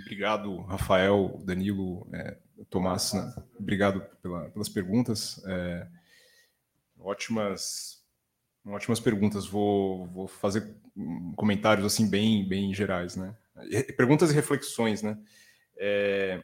Obrigado, 0.00 0.56
Rafael, 0.62 1.40
Danilo, 1.44 2.06
é, 2.12 2.36
Tomás. 2.68 3.12
Né? 3.12 3.34
Obrigado 3.58 4.00
pela, 4.22 4.50
pelas 4.50 4.68
perguntas. 4.68 5.42
É, 5.46 5.86
ótimas, 6.98 8.04
ótimas 8.66 9.00
perguntas. 9.00 9.46
Vou, 9.46 10.06
vou 10.08 10.26
fazer 10.26 10.76
comentários 11.36 11.86
assim 11.86 12.08
bem, 12.08 12.46
bem 12.46 12.74
gerais, 12.74 13.16
né? 13.16 13.34
Perguntas 13.96 14.30
e 14.30 14.34
reflexões, 14.34 15.02
né? 15.02 15.18
É, 15.76 16.42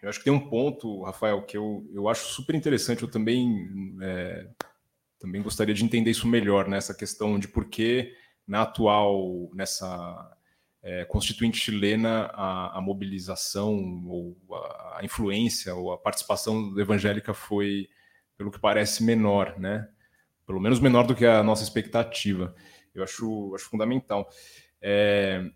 eu 0.00 0.08
acho 0.08 0.18
que 0.18 0.24
tem 0.24 0.32
um 0.32 0.48
ponto, 0.48 1.02
Rafael, 1.02 1.42
que 1.42 1.56
eu, 1.56 1.88
eu 1.92 2.08
acho 2.08 2.26
super 2.28 2.54
interessante. 2.54 3.02
Eu 3.02 3.10
também 3.10 3.68
é, 4.00 4.48
também 5.22 5.40
gostaria 5.40 5.72
de 5.72 5.84
entender 5.84 6.10
isso 6.10 6.26
melhor, 6.26 6.68
né? 6.68 6.80
questão 6.98 7.38
de 7.38 7.46
por 7.46 7.66
que 7.66 8.12
na 8.44 8.62
atual 8.62 9.48
nessa 9.54 10.36
é, 10.82 11.04
constituinte 11.04 11.58
chilena 11.58 12.30
a, 12.32 12.78
a, 12.78 12.80
mobilização 12.80 14.04
ou 14.06 14.36
a, 14.50 15.00
influência 15.02 15.74
ou 15.74 15.92
a 15.92 15.98
participação 15.98 16.78
evangélica 16.78 17.32
foi, 17.32 17.88
pelo 18.36 18.50
que 18.50 18.58
parece, 18.58 19.04
menor, 19.04 19.58
né? 19.58 19.88
Pelo 20.44 20.60
menos 20.60 20.80
menor 20.80 21.06
do 21.06 21.14
que 21.14 21.24
a 21.24 21.42
nossa 21.42 21.62
expectativa. 21.62 22.54
Eu 22.92 23.04
acho, 23.04 23.54
acho 23.54 23.70
fundamental. 23.70 24.28
É, 24.80 25.48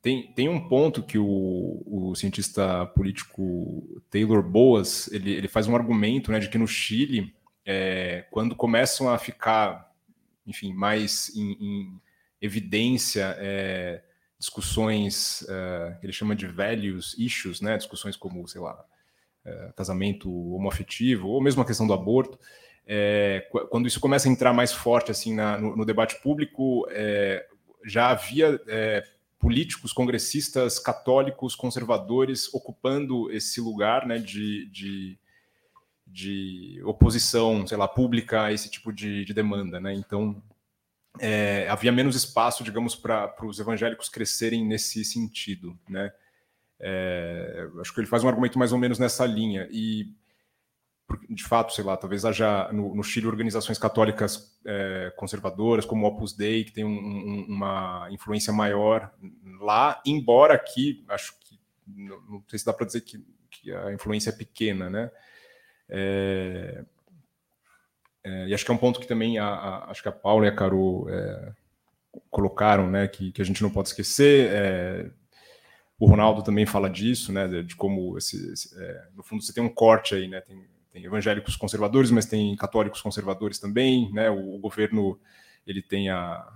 tem, 0.00 0.32
tem 0.32 0.48
um 0.48 0.66
ponto 0.66 1.02
que 1.02 1.18
o, 1.18 1.82
o 1.86 2.14
cientista 2.14 2.86
político 2.86 4.02
Taylor 4.10 4.42
Boas 4.42 5.12
ele, 5.12 5.32
ele 5.32 5.48
faz 5.48 5.66
um 5.66 5.76
argumento 5.76 6.32
né, 6.32 6.38
de 6.38 6.48
que 6.48 6.58
no 6.58 6.66
Chile, 6.66 7.34
é, 7.66 8.26
quando 8.30 8.56
começam 8.56 9.10
a 9.10 9.18
ficar, 9.18 9.92
enfim, 10.46 10.72
mais 10.72 11.34
em, 11.36 11.52
em 11.52 12.00
evidência 12.40 13.36
é, 13.38 14.02
discussões 14.44 15.40
uh, 15.42 15.98
que 15.98 16.06
ele 16.06 16.12
chama 16.12 16.36
de 16.36 16.46
values 16.46 17.14
issues, 17.18 17.62
né? 17.62 17.78
Discussões 17.78 18.14
como, 18.14 18.46
sei 18.46 18.60
lá, 18.60 18.84
uh, 19.46 19.72
casamento 19.72 20.30
homoafetivo 20.54 21.28
ou 21.28 21.40
mesmo 21.40 21.62
a 21.62 21.64
questão 21.64 21.86
do 21.86 21.94
aborto. 21.94 22.38
É, 22.86 23.48
quando 23.70 23.88
isso 23.88 23.98
começa 23.98 24.28
a 24.28 24.30
entrar 24.30 24.52
mais 24.52 24.70
forte 24.70 25.10
assim 25.10 25.34
na, 25.34 25.56
no, 25.56 25.74
no, 25.74 25.86
debate 25.86 26.20
público, 26.20 26.86
é, 26.90 27.46
já 27.82 28.10
havia 28.10 28.60
é, 28.68 29.02
políticos 29.38 29.90
congressistas 29.90 30.78
católicos 30.78 31.54
conservadores 31.54 32.52
ocupando 32.52 33.32
esse 33.32 33.58
lugar 33.58 34.06
né, 34.06 34.18
de, 34.18 34.66
de, 34.66 35.18
de 36.06 36.82
oposição, 36.84 37.66
sei 37.66 37.78
lá, 37.78 37.88
pública 37.88 38.42
a 38.42 38.52
esse 38.52 38.70
tipo 38.70 38.92
de, 38.92 39.24
de 39.24 39.32
demanda. 39.32 39.80
Né? 39.80 39.94
Então, 39.94 40.42
é, 41.20 41.68
havia 41.68 41.92
menos 41.92 42.16
espaço, 42.16 42.64
digamos, 42.64 42.94
para 42.94 43.34
os 43.42 43.58
evangélicos 43.58 44.08
crescerem 44.08 44.64
nesse 44.64 45.04
sentido, 45.04 45.78
né? 45.88 46.12
É, 46.80 47.68
acho 47.80 47.94
que 47.94 48.00
ele 48.00 48.06
faz 48.06 48.24
um 48.24 48.28
argumento 48.28 48.58
mais 48.58 48.72
ou 48.72 48.78
menos 48.78 48.98
nessa 48.98 49.24
linha 49.24 49.68
e 49.70 50.12
de 51.28 51.44
fato, 51.44 51.72
sei 51.72 51.84
lá, 51.84 51.96
talvez 51.96 52.24
haja 52.24 52.70
no, 52.72 52.94
no 52.94 53.04
Chile 53.04 53.26
organizações 53.26 53.78
católicas 53.78 54.58
é, 54.64 55.12
conservadoras 55.16 55.84
como 55.84 56.04
o 56.04 56.08
Opus 56.08 56.32
Dei 56.32 56.64
que 56.64 56.72
tem 56.72 56.84
um, 56.84 56.98
um, 56.98 57.46
uma 57.48 58.08
influência 58.10 58.52
maior 58.52 59.12
lá, 59.60 60.02
embora 60.04 60.54
aqui 60.54 61.04
acho 61.08 61.38
que 61.40 61.60
não, 61.86 62.20
não 62.22 62.44
sei 62.48 62.58
se 62.58 62.64
dá 62.64 62.72
para 62.72 62.86
dizer 62.86 63.02
que, 63.02 63.24
que, 63.50 63.72
a 63.72 63.92
influência 63.92 64.30
é 64.30 64.32
pequena, 64.32 64.90
né? 64.90 65.10
É, 65.88 66.84
é, 68.24 68.48
e 68.48 68.54
acho 68.54 68.64
que 68.64 68.70
é 68.70 68.74
um 68.74 68.78
ponto 68.78 68.98
que 68.98 69.06
também 69.06 69.38
a, 69.38 69.46
a, 69.46 69.90
acho 69.90 70.02
que 70.02 70.08
a 70.08 70.12
Paula 70.12 70.46
e 70.46 70.48
a 70.48 70.54
Caro 70.54 71.06
é, 71.10 71.52
colocaram, 72.30 72.90
né, 72.90 73.06
que, 73.06 73.30
que, 73.30 73.42
a 73.42 73.44
gente 73.44 73.62
não 73.62 73.70
pode 73.70 73.88
esquecer. 73.88 74.50
É, 74.50 75.10
o 75.98 76.06
Ronaldo 76.06 76.42
também 76.42 76.64
fala 76.64 76.88
disso, 76.88 77.32
né, 77.32 77.46
de, 77.46 77.62
de 77.62 77.76
como 77.76 78.16
esse, 78.16 78.52
esse, 78.52 78.82
é, 78.82 79.08
no 79.14 79.22
fundo 79.22 79.42
você 79.42 79.52
tem 79.52 79.62
um 79.62 79.68
corte 79.68 80.14
aí, 80.14 80.26
né, 80.26 80.40
tem, 80.40 80.64
tem, 80.90 81.04
evangélicos 81.04 81.54
conservadores, 81.54 82.10
mas 82.10 82.24
tem 82.24 82.56
católicos 82.56 83.02
conservadores 83.02 83.58
também, 83.58 84.10
né, 84.12 84.30
o, 84.30 84.54
o 84.54 84.58
governo 84.58 85.20
ele 85.66 85.82
tem 85.82 86.08
a, 86.08 86.46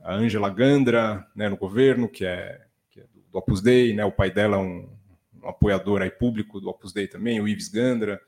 a 0.00 0.14
Angela 0.14 0.48
Gandra, 0.48 1.26
né, 1.34 1.48
no 1.48 1.56
governo 1.56 2.08
que 2.08 2.24
é, 2.24 2.62
que 2.90 3.00
é 3.00 3.04
do, 3.12 3.20
do 3.32 3.38
Opus 3.38 3.60
Dei, 3.60 3.92
né, 3.94 4.04
o 4.04 4.12
pai 4.12 4.30
dela 4.30 4.56
é 4.56 4.60
um, 4.60 4.88
um 5.42 5.48
apoiador 5.48 6.02
aí 6.02 6.10
público 6.10 6.60
do 6.60 6.68
Opus 6.68 6.92
Dei 6.92 7.08
também, 7.08 7.40
o 7.40 7.48
Ives 7.48 7.68
Gandra 7.68 8.20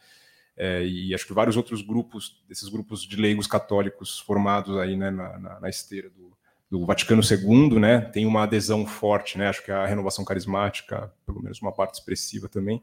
é, 0.60 0.85
e 0.85 1.14
acho 1.14 1.24
que 1.24 1.32
vários 1.32 1.56
outros 1.56 1.82
grupos, 1.82 2.43
desses 2.48 2.68
grupos 2.68 3.02
de 3.02 3.14
leigos 3.14 3.47
católicos 3.47 4.18
formados 4.18 4.76
aí 4.76 4.97
né, 4.97 5.09
na, 5.09 5.39
na, 5.39 5.60
na 5.60 5.68
esteira 5.68 6.10
do, 6.10 6.36
do, 6.68 6.85
Vaticano 6.85 7.22
II, 7.22 7.78
né, 7.78 8.01
tem 8.01 8.26
uma 8.26 8.43
adesão 8.43 8.85
forte, 8.85 9.39
né, 9.39 9.48
acho 9.48 9.64
que 9.64 9.70
a 9.70 9.86
renovação 9.86 10.24
carismática, 10.24 11.14
pelo 11.24 11.40
menos 11.40 11.62
uma 11.62 11.70
parte 11.70 11.94
expressiva 11.94 12.48
também. 12.48 12.82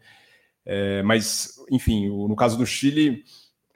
É, 0.66 1.04
mas, 1.04 1.58
enfim, 1.70 2.08
o, 2.08 2.30
no 2.30 2.36
caso 2.36 2.58
do 2.58 2.66
Chile, 2.66 3.26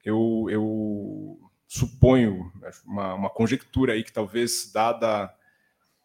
eu, 0.06 0.48
eu 0.50 1.38
suponho 1.68 2.50
uma, 2.86 3.16
uma 3.16 3.30
conjectura 3.30 3.92
aí 3.92 4.04
que 4.04 4.14
talvez, 4.14 4.72
dada 4.74 5.30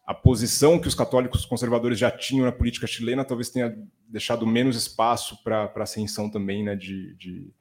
a 0.05 0.13
posição 0.13 0.77
que 0.79 0.87
os 0.87 0.93
católicos 0.93 1.45
conservadores 1.45 1.97
já 1.97 2.11
tinham 2.11 2.45
na 2.45 2.51
política 2.51 2.85
chilena, 2.85 3.23
talvez 3.23 3.49
tenha 3.49 3.73
deixado 4.05 4.45
menos 4.45 4.75
espaço 4.75 5.41
para 5.41 5.71
a 5.73 5.83
ascensão 5.83 6.29
também 6.29 6.61
né, 6.61 6.75
de, 6.75 7.15
de 7.15 7.53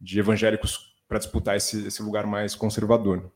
de 0.00 0.18
evangélicos 0.18 0.94
para 1.08 1.18
disputar 1.18 1.56
esse, 1.56 1.86
esse 1.86 2.02
lugar 2.02 2.26
mais 2.26 2.54
conservador. 2.54 3.30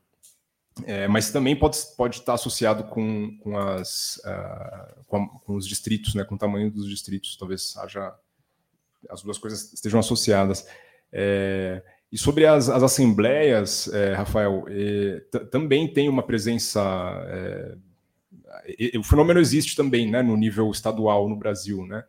É, 0.85 1.07
mas 1.07 1.31
também 1.31 1.55
pode, 1.55 1.77
pode 1.95 2.17
estar 2.17 2.33
associado 2.33 2.85
com, 2.85 3.37
com, 3.37 3.57
as, 3.57 4.19
uh, 4.25 5.05
com, 5.07 5.17
a, 5.17 5.27
com, 5.27 5.55
os 5.55 5.65
distritos, 5.65 6.15
né, 6.15 6.23
com 6.25 6.35
o 6.35 6.37
tamanho 6.37 6.69
dos 6.69 6.89
distritos. 6.89 7.37
Talvez 7.37 7.75
haja 7.77 8.13
as 9.09 9.21
duas 9.21 9.37
coisas 9.37 9.71
estejam 9.73 9.99
associadas. 9.99 10.67
É, 11.13 11.81
e 12.11 12.17
sobre 12.17 12.45
as, 12.45 12.69
as 12.69 12.83
assembleias, 12.83 13.87
é, 13.93 14.13
Rafael, 14.13 14.65
é, 14.67 15.21
também 15.51 15.91
tem 15.91 16.09
uma 16.09 16.23
presença. 16.23 16.81
É, 17.27 18.97
o 18.97 19.03
fenômeno 19.03 19.39
existe 19.39 19.75
também, 19.75 20.09
né, 20.09 20.21
no 20.21 20.35
nível 20.35 20.69
estadual 20.71 21.27
no 21.29 21.35
Brasil, 21.35 21.85
né? 21.85 22.03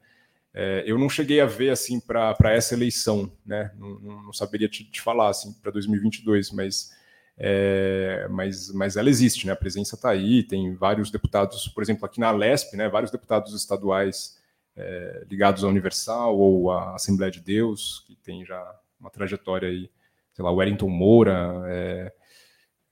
É, 0.58 0.82
eu 0.86 0.98
não 0.98 1.10
cheguei 1.10 1.38
a 1.38 1.44
ver 1.44 1.68
assim 1.68 2.00
para 2.00 2.50
essa 2.50 2.72
eleição, 2.72 3.30
né? 3.44 3.70
Não, 3.76 4.00
não 4.00 4.32
saberia 4.32 4.66
te, 4.66 4.84
te, 4.84 5.02
falar 5.02 5.28
assim 5.28 5.52
para 5.60 5.70
2022, 5.70 6.50
mas 6.50 6.90
é, 7.36 8.26
mas, 8.30 8.72
mas 8.72 8.96
ela 8.96 9.10
existe, 9.10 9.46
né? 9.46 9.52
A 9.52 9.56
presença 9.56 9.96
está 9.96 10.08
aí, 10.08 10.42
tem 10.42 10.74
vários 10.74 11.10
deputados, 11.10 11.68
por 11.68 11.82
exemplo, 11.82 12.06
aqui 12.06 12.18
na 12.18 12.30
Lesp, 12.30 12.74
né? 12.74 12.88
Vários 12.88 13.10
deputados 13.10 13.54
estaduais 13.54 14.38
é, 14.74 15.26
ligados 15.30 15.62
à 15.62 15.68
Universal 15.68 16.34
ou 16.38 16.70
à 16.70 16.94
Assembleia 16.94 17.30
de 17.30 17.40
Deus, 17.40 18.02
que 18.06 18.16
tem 18.16 18.42
já 18.42 18.80
uma 18.98 19.10
trajetória 19.10 19.68
aí, 19.68 19.90
sei 20.32 20.42
lá, 20.42 20.50
Wellington 20.50 20.88
Moura, 20.88 21.64
é, 21.66 22.12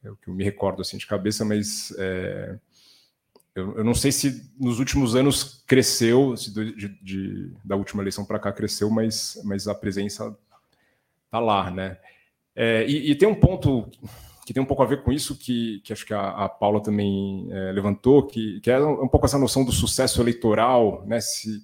é 0.05 0.11
o 0.11 0.17
que 0.17 0.29
eu 0.29 0.35
me 0.35 0.45
recordo 0.45 0.83
assim 0.83 0.99
de 0.99 1.07
cabeça, 1.07 1.47
mas 1.47 1.95
é, 1.99 2.59
eu, 3.55 3.79
eu, 3.79 3.85
não 3.85 3.95
sei 3.95 4.11
se 4.11 4.51
nos 4.59 4.79
últimos 4.81 5.15
anos 5.15 5.63
cresceu, 5.67 6.37
se 6.37 6.53
de, 6.53 6.89
de, 7.03 7.53
da 7.65 7.77
última 7.77 8.03
eleição 8.03 8.25
para 8.25 8.39
cá 8.39 8.53
cresceu, 8.53 8.91
mas, 8.91 9.41
mas 9.45 9.69
a 9.69 9.75
presença 9.75 10.37
está 11.27 11.39
lá, 11.39 11.71
né? 11.71 11.99
É, 12.57 12.85
e, 12.87 13.11
e, 13.11 13.15
tem 13.15 13.29
um 13.29 13.35
ponto 13.35 13.89
que 14.47 14.53
tem 14.53 14.63
um 14.63 14.67
pouco 14.67 14.83
a 14.83 14.87
ver 14.87 15.03
com 15.03 15.13
isso, 15.13 15.37
que, 15.37 15.81
que 15.81 15.93
acho 15.93 16.05
que 16.05 16.15
a, 16.15 16.31
a 16.31 16.49
Paula 16.49 16.83
também 16.83 17.49
é, 17.51 17.73
levantou, 17.73 18.27
que, 18.27 18.61
que 18.61 18.71
é 18.71 18.79
um 18.79 19.09
pouco 19.09 19.27
essa 19.27 19.39
noção 19.39 19.65
do 19.65 19.73
sucesso 19.73 20.21
eleitoral, 20.21 21.05
né? 21.07 21.21
Se, 21.21 21.63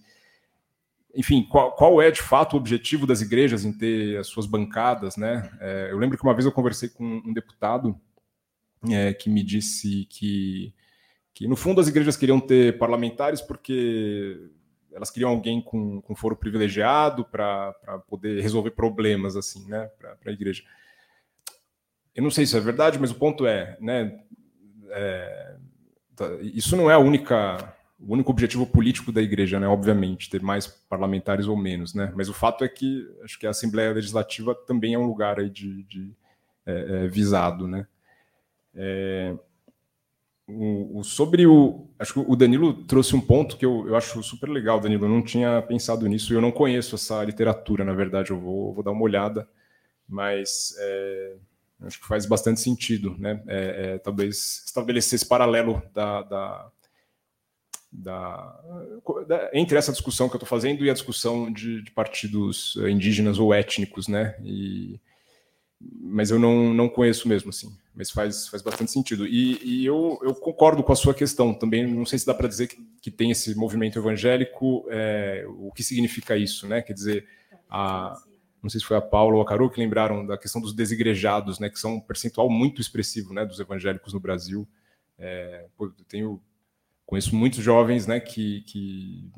enfim, 1.14 1.42
qual, 1.42 1.72
qual, 1.72 2.00
é 2.00 2.10
de 2.10 2.22
fato 2.22 2.54
o 2.54 2.56
objetivo 2.56 3.06
das 3.06 3.20
igrejas 3.20 3.64
em 3.64 3.72
ter 3.72 4.16
as 4.18 4.28
suas 4.28 4.46
bancadas, 4.46 5.16
né? 5.16 5.50
É, 5.60 5.88
eu 5.90 5.98
lembro 5.98 6.16
que 6.16 6.22
uma 6.22 6.34
vez 6.34 6.46
eu 6.46 6.52
conversei 6.52 6.88
com 6.88 7.04
um 7.04 7.32
deputado 7.32 8.00
é, 8.88 9.12
que 9.12 9.28
me 9.28 9.42
disse 9.42 10.06
que, 10.06 10.72
que, 11.40 11.48
no 11.48 11.56
fundo, 11.56 11.80
as 11.80 11.88
igrejas 11.88 12.18
queriam 12.18 12.38
ter 12.38 12.76
parlamentares 12.76 13.40
porque 13.40 14.50
elas 14.92 15.10
queriam 15.10 15.30
alguém 15.30 15.58
com, 15.58 15.98
com 16.02 16.14
foro 16.14 16.36
privilegiado 16.36 17.24
para 17.24 17.72
poder 18.06 18.42
resolver 18.42 18.72
problemas, 18.72 19.36
assim, 19.36 19.66
né, 19.66 19.90
para 19.98 20.18
a 20.26 20.32
igreja. 20.32 20.62
Eu 22.14 22.22
não 22.22 22.30
sei 22.30 22.44
se 22.44 22.54
é 22.54 22.60
verdade, 22.60 22.98
mas 22.98 23.10
o 23.10 23.14
ponto 23.14 23.46
é, 23.46 23.74
né, 23.80 24.20
é, 24.90 25.56
tá, 26.14 26.26
isso 26.42 26.76
não 26.76 26.90
é 26.90 26.92
a 26.92 26.98
única 26.98 27.74
o 27.98 28.12
único 28.12 28.30
objetivo 28.30 28.66
político 28.66 29.10
da 29.10 29.22
igreja, 29.22 29.58
né? 29.60 29.68
Obviamente, 29.68 30.28
ter 30.28 30.42
mais 30.42 30.66
parlamentares 30.66 31.46
ou 31.46 31.56
menos, 31.56 31.94
né? 31.94 32.12
Mas 32.14 32.28
o 32.28 32.34
fato 32.34 32.64
é 32.64 32.68
que 32.68 33.06
acho 33.22 33.38
que 33.38 33.46
a 33.46 33.50
Assembleia 33.50 33.92
Legislativa 33.92 34.54
também 34.54 34.92
é 34.94 34.98
um 34.98 35.06
lugar 35.06 35.38
aí 35.38 35.48
de, 35.50 35.82
de 35.84 36.14
é, 36.66 37.04
é, 37.04 37.08
visado, 37.08 37.66
né? 37.66 37.86
É, 38.74 39.36
o, 40.51 40.98
o, 40.98 41.05
sobre 41.05 41.47
o, 41.47 41.89
acho 41.98 42.14
que 42.14 42.20
o 42.20 42.36
Danilo 42.36 42.85
trouxe 42.85 43.14
um 43.14 43.20
ponto 43.20 43.56
que 43.56 43.64
eu, 43.64 43.86
eu 43.89 43.97
acho 43.97 44.22
super 44.22 44.48
legal, 44.48 44.81
Danilo. 44.81 45.05
Eu 45.05 45.10
não 45.10 45.22
tinha 45.22 45.62
pensado 45.62 46.06
nisso. 46.06 46.32
Eu 46.32 46.40
não 46.40 46.51
conheço 46.51 46.94
essa 46.94 47.22
literatura, 47.24 47.85
na 47.85 47.93
verdade. 47.93 48.31
Eu 48.31 48.39
vou, 48.39 48.74
vou 48.74 48.82
dar 48.82 48.90
uma 48.90 49.02
olhada, 49.02 49.48
mas 50.09 50.74
é, 50.78 51.36
acho 51.82 52.01
que 52.01 52.06
faz 52.06 52.27
bastante 52.27 52.60
sentido, 52.60 53.16
né? 53.18 53.43
É, 53.47 53.94
é, 53.94 53.98
talvez 53.98 54.62
estabelecer 54.66 55.16
esse 55.16 55.27
paralelo 55.27 55.82
da, 55.94 56.22
da 56.22 56.70
da, 57.93 58.60
da, 59.27 59.51
entre 59.52 59.77
essa 59.77 59.90
discussão 59.90 60.28
que 60.28 60.36
eu 60.36 60.39
estou 60.39 60.48
fazendo 60.48 60.85
e 60.85 60.90
a 60.90 60.93
discussão 60.93 61.52
de, 61.52 61.82
de, 61.82 61.90
partidos 61.90 62.78
eh, 62.81 62.90
indígenas 62.90 63.39
ou 63.39 63.52
étnicos, 63.52 64.06
né? 64.06 64.36
E, 64.44 65.01
mas 65.81 66.31
eu 66.31 66.39
não, 66.39 66.74
não 66.74 66.89
conheço 66.89 67.28
mesmo, 67.28 67.51
assim. 67.51 67.74
Mas 67.94 68.11
faz, 68.11 68.48
faz 68.48 68.62
bastante 68.62 68.90
sentido. 68.90 69.27
E, 69.27 69.59
e 69.65 69.86
eu, 69.86 70.19
eu 70.23 70.35
concordo 70.35 70.82
com 70.82 70.93
a 70.93 70.97
sua 70.97 71.15
questão 71.15 71.55
também. 71.55 71.86
Não 71.86 72.05
sei 72.05 72.19
se 72.19 72.27
dá 72.27 72.35
para 72.35 72.48
dizer 72.48 72.66
que, 72.66 72.77
que 73.01 73.11
tem 73.11 73.31
esse 73.31 73.55
movimento 73.55 73.98
evangélico. 73.98 74.85
É, 74.90 75.44
o 75.48 75.73
que 75.73 75.82
significa 75.82 76.36
isso, 76.36 76.66
né? 76.69 76.82
Quer 76.82 76.93
dizer, 76.93 77.27
a, 77.69 78.20
não 78.62 78.69
sei 78.69 78.81
se 78.81 78.86
foi 78.86 78.97
a 78.97 79.01
Paula 79.01 79.36
ou 79.36 79.43
a 79.43 79.47
Carol 79.47 79.70
que 79.70 79.81
lembraram 79.81 80.27
da 80.27 80.36
questão 80.36 80.61
dos 80.61 80.74
desigrejados, 80.74 81.59
né? 81.59 81.70
Que 81.70 81.78
são 81.78 81.94
um 81.94 82.01
percentual 82.01 82.51
muito 82.51 82.81
expressivo, 82.81 83.32
né? 83.32 83.44
Dos 83.47 83.59
evangélicos 83.59 84.12
no 84.12 84.20
Brasil. 84.20 84.69
É, 85.19 85.66
pô, 85.77 85.86
eu 85.86 86.05
tenho 86.09 86.40
conheço 87.11 87.35
muitos 87.35 87.59
jovens 87.59 88.07
né, 88.07 88.20
que, 88.20 88.62
que 88.62 89.28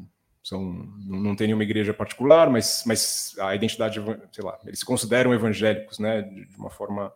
são, 0.43 0.61
não 1.07 1.37
têm 1.37 1.47
nenhuma 1.47 1.63
igreja 1.63 1.95
particular, 1.95 2.51
mas, 2.51 2.83
mas 2.85 3.35
a 3.39 3.55
identidade, 3.55 4.01
sei 4.33 4.45
lá, 4.45 4.59
eles 4.65 4.81
se 4.81 4.85
consideram 4.85 5.33
evangélicos, 5.33 5.99
né, 5.99 6.23
de, 6.23 6.47
de 6.47 6.57
uma 6.57 6.71
forma. 6.71 7.13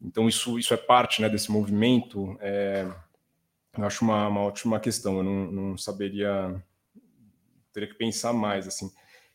Então, 0.00 0.28
isso, 0.28 0.58
isso 0.58 0.72
é 0.72 0.76
parte 0.76 1.20
né, 1.20 1.28
desse 1.28 1.50
movimento. 1.50 2.36
É, 2.40 2.86
eu 3.76 3.84
acho 3.84 4.04
uma, 4.04 4.28
uma 4.28 4.42
ótima 4.42 4.78
questão, 4.78 5.18
eu 5.18 5.24
não, 5.24 5.52
não 5.52 5.78
saberia. 5.78 6.62
Teria 7.72 7.88
que 7.88 7.94
pensar 7.94 8.32
mais, 8.32 8.68
assim. 8.68 8.90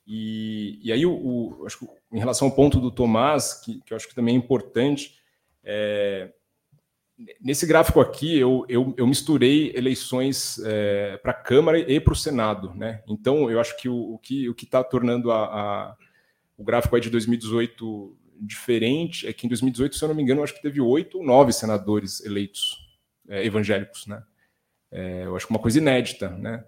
E, 0.05 0.79
e 0.81 0.91
aí, 0.91 1.05
o, 1.05 1.11
o, 1.11 1.65
acho 1.65 1.79
que 1.79 1.87
em 2.13 2.19
relação 2.19 2.47
ao 2.47 2.55
ponto 2.55 2.79
do 2.79 2.91
Tomás, 2.91 3.55
que, 3.55 3.81
que 3.81 3.91
eu 3.91 3.97
acho 3.97 4.07
que 4.07 4.15
também 4.15 4.35
é 4.35 4.37
importante, 4.37 5.19
é, 5.63 6.31
Nesse 7.41 7.65
gráfico 7.65 7.99
aqui, 7.99 8.37
eu, 8.37 8.63
eu, 8.69 8.93
eu 8.95 9.07
misturei 9.07 9.71
eleições 9.75 10.59
é, 10.63 11.17
para 11.17 11.31
a 11.31 11.35
Câmara 11.35 11.79
e 11.79 11.99
para 11.99 12.13
o 12.13 12.15
Senado. 12.15 12.73
Né? 12.75 13.01
Então, 13.07 13.49
eu 13.49 13.59
acho 13.59 13.75
que 13.77 13.89
o, 13.89 14.13
o 14.13 14.19
que 14.19 14.53
está 14.61 14.83
tornando 14.83 15.31
a, 15.31 15.45
a, 15.45 15.97
o 16.55 16.63
gráfico 16.63 16.95
aí 16.95 17.01
de 17.01 17.09
2018 17.09 18.15
diferente 18.39 19.25
é 19.27 19.33
que 19.33 19.47
em 19.47 19.49
2018, 19.49 19.95
se 19.95 20.03
eu 20.03 20.09
não 20.09 20.15
me 20.15 20.21
engano, 20.21 20.43
acho 20.43 20.53
que 20.53 20.61
teve 20.61 20.79
oito 20.79 21.17
ou 21.17 21.25
nove 21.25 21.51
senadores 21.51 22.23
eleitos 22.23 22.87
é, 23.27 23.43
evangélicos. 23.43 24.05
Né? 24.05 24.21
É, 24.91 25.25
eu 25.25 25.35
acho 25.35 25.47
que 25.47 25.53
uma 25.53 25.59
coisa 25.59 25.79
inédita. 25.79 26.29
Né? 26.29 26.63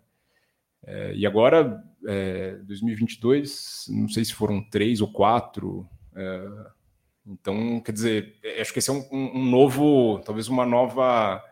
É, 0.83 1.13
e 1.13 1.27
agora, 1.27 1.83
2022, 2.63 3.85
é, 3.87 3.91
não 3.93 4.09
sei 4.09 4.25
se 4.25 4.33
foram 4.33 4.67
três 4.67 4.99
ou 4.99 5.11
quatro 5.11 5.87
é, 6.15 6.47
então, 7.29 7.79
quer 7.81 7.91
dizer, 7.91 8.35
é, 8.43 8.59
acho 8.59 8.73
que 8.73 8.79
esse 8.79 8.89
é 8.89 8.93
um, 8.93 9.07
um, 9.11 9.45
novo, 9.45 10.19
talvez 10.25 10.47
uma 10.47 10.65
nova. 10.65 11.43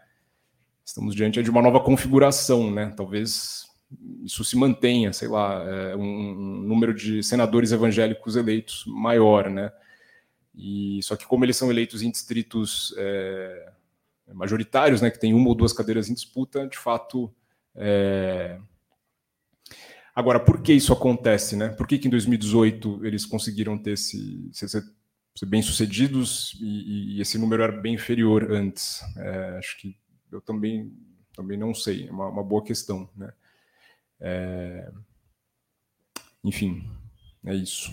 Estamos 0.83 1.13
diante 1.13 1.43
de 1.43 1.49
uma 1.49 1.61
nova 1.61 1.79
configuração, 1.79 2.71
né? 2.71 2.93
Talvez 2.97 3.67
isso 4.23 4.43
se 4.43 4.57
mantenha, 4.57 5.13
sei 5.13 5.27
lá, 5.27 5.63
é, 5.63 5.95
um, 5.95 6.33
número 6.33 6.93
de 6.93 7.21
senadores 7.21 7.71
evangélicos 7.71 8.35
eleitos 8.35 8.85
maior, 8.87 9.49
né? 9.49 9.71
E 10.55 10.99
só 11.03 11.15
que 11.15 11.27
como 11.27 11.45
eles 11.45 11.55
são 11.55 11.69
eleitos 11.69 12.01
em 12.01 12.09
distritos 12.09 12.93
é, 12.97 13.71
majoritários, 14.33 15.01
né, 15.01 15.11
que 15.11 15.19
tem 15.19 15.33
uma 15.33 15.49
ou 15.49 15.55
duas 15.55 15.71
cadeiras 15.71 16.09
em 16.09 16.13
disputa, 16.15 16.67
de 16.67 16.77
fato. 16.77 17.31
É... 17.75 18.59
Agora, 20.15 20.39
por 20.39 20.63
que 20.63 20.73
isso 20.73 20.91
acontece, 20.91 21.55
né? 21.55 21.69
Por 21.69 21.85
que, 21.85 21.99
que 21.99 22.07
em 22.07 22.11
2018 22.11 23.05
eles 23.05 23.23
conseguiram 23.23 23.77
ter 23.77 23.91
esse, 23.91 24.49
ser 24.51 24.83
bem-sucedidos 25.45 26.53
e, 26.59 27.17
e, 27.17 27.21
esse 27.21 27.37
número 27.37 27.63
era 27.63 27.71
bem 27.71 27.95
inferior 27.95 28.51
antes. 28.51 29.01
É, 29.17 29.57
acho 29.57 29.77
que 29.79 29.97
eu 30.31 30.41
também, 30.41 30.91
também 31.33 31.57
não 31.57 31.73
sei, 31.73 32.07
é 32.07 32.11
uma, 32.11 32.27
uma 32.27 32.43
boa 32.43 32.63
questão. 32.63 33.09
Né? 33.15 33.33
É, 34.19 34.91
enfim, 36.43 36.89
é 37.45 37.53
isso. 37.53 37.91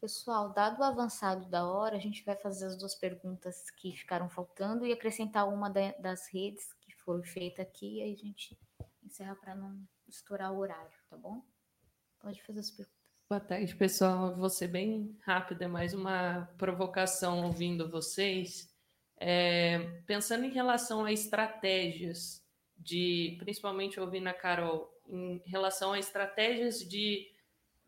Pessoal, 0.00 0.52
dado 0.52 0.80
o 0.80 0.84
avançado 0.84 1.46
da 1.48 1.66
hora, 1.66 1.96
a 1.96 2.00
gente 2.00 2.24
vai 2.24 2.34
fazer 2.34 2.66
as 2.66 2.76
duas 2.76 2.94
perguntas 2.94 3.70
que 3.72 3.92
ficaram 3.92 4.30
faltando 4.30 4.86
e 4.86 4.92
acrescentar 4.92 5.46
uma 5.46 5.68
das 5.68 6.26
redes 6.32 6.72
que 6.80 6.94
foi 6.96 7.22
feita 7.22 7.60
aqui, 7.60 7.98
e 7.98 8.02
aí 8.02 8.12
a 8.14 8.16
gente 8.16 8.58
encerra 9.02 9.34
para 9.36 9.54
não 9.54 9.78
estourar 10.08 10.52
o 10.52 10.58
horário, 10.58 10.96
tá 11.10 11.18
bom? 11.18 11.44
Pode 12.18 12.42
fazer 12.42 12.60
as 12.60 12.70
perguntas. 12.70 12.99
Boa 13.30 13.38
tarde, 13.38 13.76
pessoal. 13.76 14.34
Vou 14.34 14.50
ser 14.50 14.66
bem 14.66 15.16
rápida, 15.24 15.68
mais 15.68 15.94
uma 15.94 16.50
provocação 16.58 17.44
ouvindo 17.44 17.88
vocês. 17.88 18.68
É, 19.16 19.78
pensando 20.04 20.44
em 20.44 20.50
relação 20.50 21.04
a 21.04 21.12
estratégias 21.12 22.44
de, 22.76 23.36
principalmente 23.38 24.00
ouvindo 24.00 24.26
a 24.26 24.34
Carol, 24.34 24.92
em 25.06 25.40
relação 25.46 25.92
a 25.92 25.98
estratégias 26.00 26.80
de, 26.80 27.32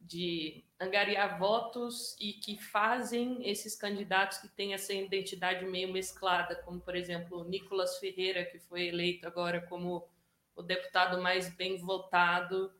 de 0.01 0.65
angariar 0.79 1.41
votos 1.41 2.17
e 2.21 2.35
que 2.35 2.57
fazem 2.57 3.45
esses 3.45 3.75
candidatos 3.75 4.39
que 4.39 4.49
têm 4.49 4.75
essa 4.75 4.95
identidade 4.95 5.65
meio 5.65 5.93
mesclada, 5.93 6.55
como, 6.55 6.81
por 6.81 6.95
exemplo, 6.95 7.41
o 7.41 7.49
Nicolas 7.49 7.99
Ferreira, 7.99 8.45
que 8.45 8.61
foi 8.61 8.87
eleito 8.87 9.27
agora 9.27 9.61
como 9.63 10.09
o 10.55 10.63
deputado 10.63 11.21
mais 11.21 11.53
bem 11.57 11.79
votado 11.79 12.73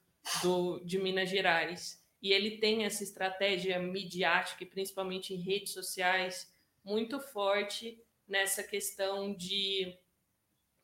do, 0.45 0.79
de 0.85 1.01
Minas 1.01 1.29
Gerais 1.29 2.01
e 2.23 2.33
ele 2.33 2.59
tem 2.59 2.85
essa 2.85 3.03
estratégia 3.03 3.79
midiática, 3.81 4.65
principalmente 4.65 5.35
em 5.35 5.41
redes 5.41 5.73
sociais, 5.73 6.51
muito 6.85 7.19
forte 7.19 8.01
nessa 8.29 8.63
questão 8.63 9.35
de 9.35 9.99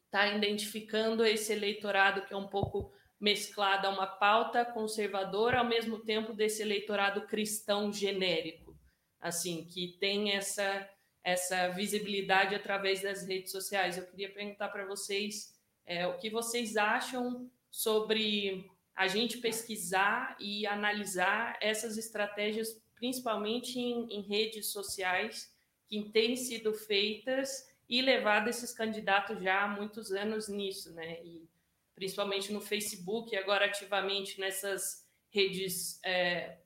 estar 0.07 0.31
tá 0.31 0.35
identificando 0.35 1.25
esse 1.25 1.53
eleitorado 1.53 2.23
que 2.23 2.35
é 2.35 2.37
um 2.37 2.49
pouco 2.49 2.93
mesclado 3.21 3.87
a 3.87 3.91
uma 3.91 4.07
pauta 4.07 4.65
conservadora, 4.65 5.59
ao 5.59 5.65
mesmo 5.65 6.01
tempo 6.01 6.33
desse 6.33 6.63
eleitorado 6.63 7.27
cristão 7.27 7.93
genérico, 7.93 8.77
assim, 9.21 9.65
que 9.65 9.97
tem 9.99 10.33
essa 10.33 10.89
essa 11.23 11.69
visibilidade 11.69 12.55
através 12.55 13.03
das 13.03 13.27
redes 13.27 13.53
sociais. 13.53 13.99
Eu 13.99 14.07
queria 14.07 14.33
perguntar 14.33 14.69
para 14.69 14.87
vocês 14.87 15.55
é, 15.85 16.07
o 16.07 16.17
que 16.17 16.31
vocês 16.31 16.77
acham 16.77 17.51
sobre 17.71 18.71
a 18.99 19.07
gente 19.07 19.39
pesquisar 19.39 20.37
e 20.41 20.67
analisar 20.67 21.57
essas 21.61 21.97
estratégias, 21.97 22.83
principalmente 22.97 23.79
em, 23.79 24.13
em 24.13 24.23
redes 24.23 24.73
sociais, 24.73 25.55
que 25.87 26.11
têm 26.11 26.35
sido 26.35 26.75
feitas 26.75 27.71
e 27.89 28.03
levado 28.03 28.49
esses 28.49 28.73
candidatos 28.73 29.41
já 29.41 29.63
há 29.63 29.69
muitos 29.69 30.11
anos 30.11 30.49
nisso, 30.49 30.93
né? 30.95 31.23
E 31.23 31.49
principalmente 31.95 32.53
no 32.53 32.61
Facebook, 32.61 33.37
agora 33.37 33.67
ativamente 33.67 34.41
nessas 34.41 35.07
redes 35.31 36.01
é, 36.05 36.59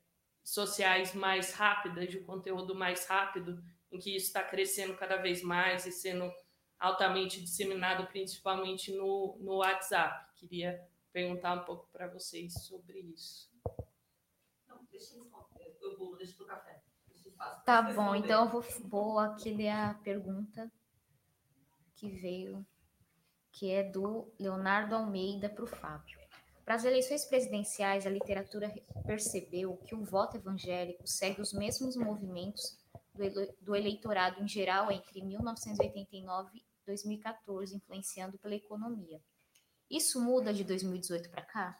sociais 0.43 1.13
mais 1.13 1.53
rápidas, 1.53 2.09
de 2.09 2.19
conteúdo 2.21 2.73
mais 2.73 3.05
rápido, 3.05 3.63
em 3.91 3.99
que 3.99 4.15
isso 4.15 4.25
está 4.25 4.41
crescendo 4.41 4.95
cada 4.95 5.17
vez 5.17 5.43
mais 5.43 5.85
e 5.85 5.91
sendo 5.91 6.33
altamente 6.79 7.39
disseminado, 7.39 8.07
principalmente 8.07 8.91
no, 8.91 9.37
no 9.39 9.57
WhatsApp. 9.57 10.33
Queria 10.35 10.83
perguntar 11.13 11.61
um 11.61 11.63
pouco 11.63 11.87
para 11.91 12.07
vocês 12.07 12.53
sobre 12.65 12.99
isso. 12.99 13.49
Não, 14.67 14.83
deixa 14.91 15.15
eu 15.15 15.97
vou 15.97 16.17
deixar 16.17 16.35
para 16.37 16.43
o 16.43 16.47
café. 16.47 16.83
Tá 17.65 17.81
bom, 17.81 18.15
então 18.15 18.45
eu 18.45 18.49
vou, 18.49 18.61
vou 18.87 19.19
aqui 19.19 19.53
ler 19.53 19.69
a 19.69 19.93
pergunta 19.95 20.71
que 21.95 22.09
veio, 22.09 22.65
que 23.51 23.69
é 23.69 23.83
do 23.83 24.31
Leonardo 24.39 24.95
Almeida 24.95 25.49
para 25.49 25.63
o 25.63 25.67
Fábio. 25.67 26.19
Para 26.63 26.75
as 26.75 26.85
eleições 26.85 27.25
presidenciais, 27.25 28.05
a 28.05 28.09
literatura 28.09 28.73
percebeu 29.05 29.75
que 29.77 29.93
o 29.93 30.03
voto 30.03 30.37
evangélico 30.37 31.05
segue 31.05 31.41
os 31.41 31.51
mesmos 31.53 31.97
movimentos 31.97 32.77
do 33.61 33.75
eleitorado 33.75 34.41
em 34.41 34.47
geral 34.47 34.89
entre 34.91 35.21
1989 35.21 36.57
e 36.57 36.63
2014, 36.85 37.75
influenciando 37.75 38.37
pela 38.39 38.55
economia. 38.55 39.21
Isso 39.89 40.21
muda 40.21 40.53
de 40.53 40.63
2018 40.63 41.29
para 41.29 41.43
cá? 41.43 41.79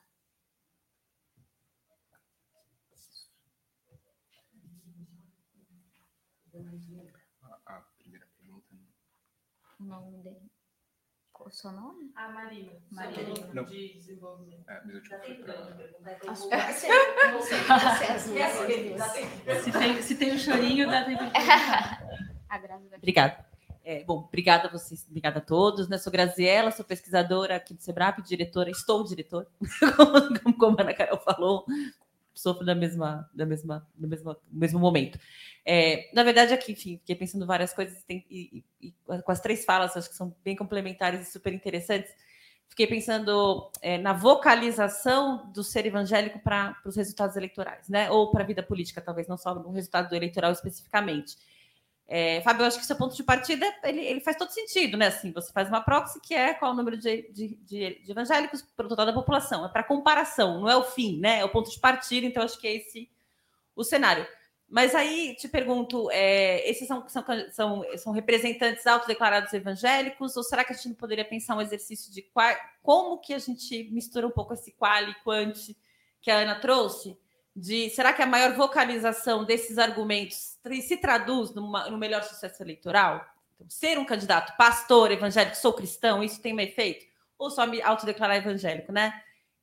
A, 7.65 7.81
primeira 7.97 8.27
pergunta. 8.37 8.67
Né? 8.71 8.81
O 9.79 9.83
nome 9.83 10.17
dele. 10.23 10.51
Qual 11.31 11.49
é 11.49 11.51
o 11.51 11.55
seu 11.55 11.71
nome? 11.71 12.11
A 12.15 12.29
Marina. 12.29 12.71
Marina. 12.91 13.53
Não. 13.53 13.65
De 13.65 13.93
desenvolvimento. 13.95 14.69
É, 14.69 14.81
mas 14.85 14.93
eu 14.93 15.01
Se 19.61 19.71
tem, 19.71 20.01
se 20.01 20.15
tem 20.15 20.33
um 20.33 20.37
chorinho, 20.37 20.87
dá 20.89 21.03
tempo 21.03 21.23
de 21.23 21.31
Obrigada. 22.97 23.52
É, 23.83 24.03
bom, 24.05 24.19
obrigada 24.19 24.69
a 24.69 24.71
vocês, 24.71 25.05
obrigada 25.09 25.39
a 25.39 25.41
todos. 25.41 25.89
Né? 25.89 25.97
Sou 25.97 26.11
Graziela, 26.11 26.71
sou 26.71 26.85
pesquisadora 26.85 27.57
aqui 27.57 27.73
do 27.73 27.81
SEBRAP, 27.81 28.19
diretora, 28.21 28.69
estou 28.69 29.03
diretora, 29.03 29.47
como, 30.41 30.57
como 30.57 30.77
a 30.79 30.81
Ana 30.83 30.93
Carol 30.93 31.19
falou, 31.19 31.65
sofro 32.33 32.65
da 32.65 32.73
mesma, 32.73 33.29
da 33.33 33.45
mesma, 33.45 33.85
do 33.95 34.07
mesmo, 34.07 34.37
mesmo 34.49 34.79
momento. 34.79 35.19
É, 35.65 36.09
na 36.13 36.23
verdade, 36.23 36.53
aqui, 36.53 36.71
enfim, 36.71 36.97
fiquei 36.97 37.15
pensando 37.15 37.45
várias 37.45 37.73
coisas 37.73 38.01
tem, 38.03 38.25
e, 38.29 38.63
e, 38.81 38.87
e, 38.87 39.21
com 39.21 39.31
as 39.31 39.41
três 39.41 39.65
falas, 39.65 39.95
acho 39.97 40.09
que 40.09 40.15
são 40.15 40.33
bem 40.43 40.55
complementares 40.55 41.27
e 41.27 41.31
super 41.31 41.53
interessantes. 41.53 42.11
Fiquei 42.69 42.87
pensando 42.87 43.69
é, 43.81 43.97
na 43.97 44.13
vocalização 44.13 45.51
do 45.51 45.63
ser 45.63 45.85
evangélico 45.85 46.39
para 46.39 46.75
os 46.85 46.95
resultados 46.95 47.35
eleitorais, 47.35 47.87
né? 47.87 48.09
Ou 48.09 48.31
para 48.31 48.43
a 48.43 48.47
vida 48.47 48.63
política, 48.63 48.99
talvez 48.99 49.27
não 49.27 49.37
só 49.37 49.53
no 49.53 49.71
resultado 49.71 50.15
eleitoral 50.15 50.51
especificamente. 50.51 51.37
É, 52.07 52.41
Fábio, 52.41 52.63
eu 52.63 52.67
acho 52.67 52.79
que 52.79 52.85
seu 52.85 52.97
ponto 52.97 53.15
de 53.15 53.23
partida 53.23 53.65
ele, 53.83 54.01
ele, 54.01 54.19
faz 54.19 54.35
todo 54.37 54.51
sentido, 54.51 54.97
né? 54.97 55.07
Assim, 55.07 55.31
você 55.31 55.51
faz 55.51 55.69
uma 55.69 55.81
proxy 55.81 56.19
que 56.21 56.33
é 56.33 56.53
qual 56.53 56.71
o 56.71 56.75
número 56.75 56.97
de, 56.97 57.31
de, 57.31 57.55
de, 57.55 58.03
de 58.03 58.11
evangélicos 58.11 58.61
para 58.61 58.85
o 58.85 58.89
total 58.89 59.05
da 59.05 59.13
população. 59.13 59.65
É 59.65 59.69
para 59.69 59.83
comparação, 59.83 60.61
não 60.61 60.69
é 60.69 60.75
o 60.75 60.83
fim, 60.83 61.19
né? 61.19 61.39
É 61.39 61.45
o 61.45 61.49
ponto 61.49 61.71
de 61.71 61.79
partida, 61.79 62.27
então 62.27 62.43
acho 62.43 62.59
que 62.59 62.67
é 62.67 62.75
esse 62.75 63.09
o 63.75 63.83
cenário. 63.83 64.27
Mas 64.67 64.95
aí 64.95 65.35
te 65.35 65.47
pergunto, 65.47 66.09
é, 66.11 66.67
esses 66.69 66.87
são, 66.87 67.07
são, 67.07 67.23
são, 67.51 67.83
são 67.97 68.11
representantes 68.11 68.87
autodeclarados 68.87 69.53
evangélicos, 69.53 70.35
ou 70.35 70.43
será 70.43 70.63
que 70.63 70.73
a 70.73 70.75
gente 70.75 70.89
não 70.89 70.95
poderia 70.95 71.23
pensar 71.23 71.55
um 71.55 71.61
exercício 71.61 72.11
de 72.11 72.21
qual, 72.23 72.55
como 72.81 73.19
que 73.19 73.33
a 73.33 73.39
gente 73.39 73.89
mistura 73.91 74.25
um 74.27 74.31
pouco 74.31 74.53
esse 74.53 74.71
qual 74.71 75.03
e 75.03 75.15
quant 75.23 75.75
que 76.21 76.31
a 76.31 76.37
Ana 76.37 76.59
trouxe? 76.59 77.15
De 77.55 77.89
será 77.91 78.13
que 78.13 78.21
a 78.21 78.25
maior 78.25 78.53
vocalização 78.55 79.43
desses 79.43 79.77
argumentos 79.77 80.57
se 80.81 80.97
traduz 80.97 81.53
numa, 81.53 81.89
no 81.89 81.97
melhor 81.97 82.23
sucesso 82.23 82.61
eleitoral? 82.63 83.25
Então, 83.55 83.69
ser 83.69 83.99
um 83.99 84.05
candidato 84.05 84.55
pastor 84.57 85.11
evangélico, 85.11 85.55
sou 85.55 85.73
cristão, 85.73 86.23
isso 86.23 86.41
tem 86.41 86.53
um 86.53 86.59
efeito? 86.59 87.05
Ou 87.37 87.51
só 87.51 87.67
me 87.67 87.81
autodeclarar 87.81 88.37
evangélico, 88.37 88.91
né? 88.91 89.13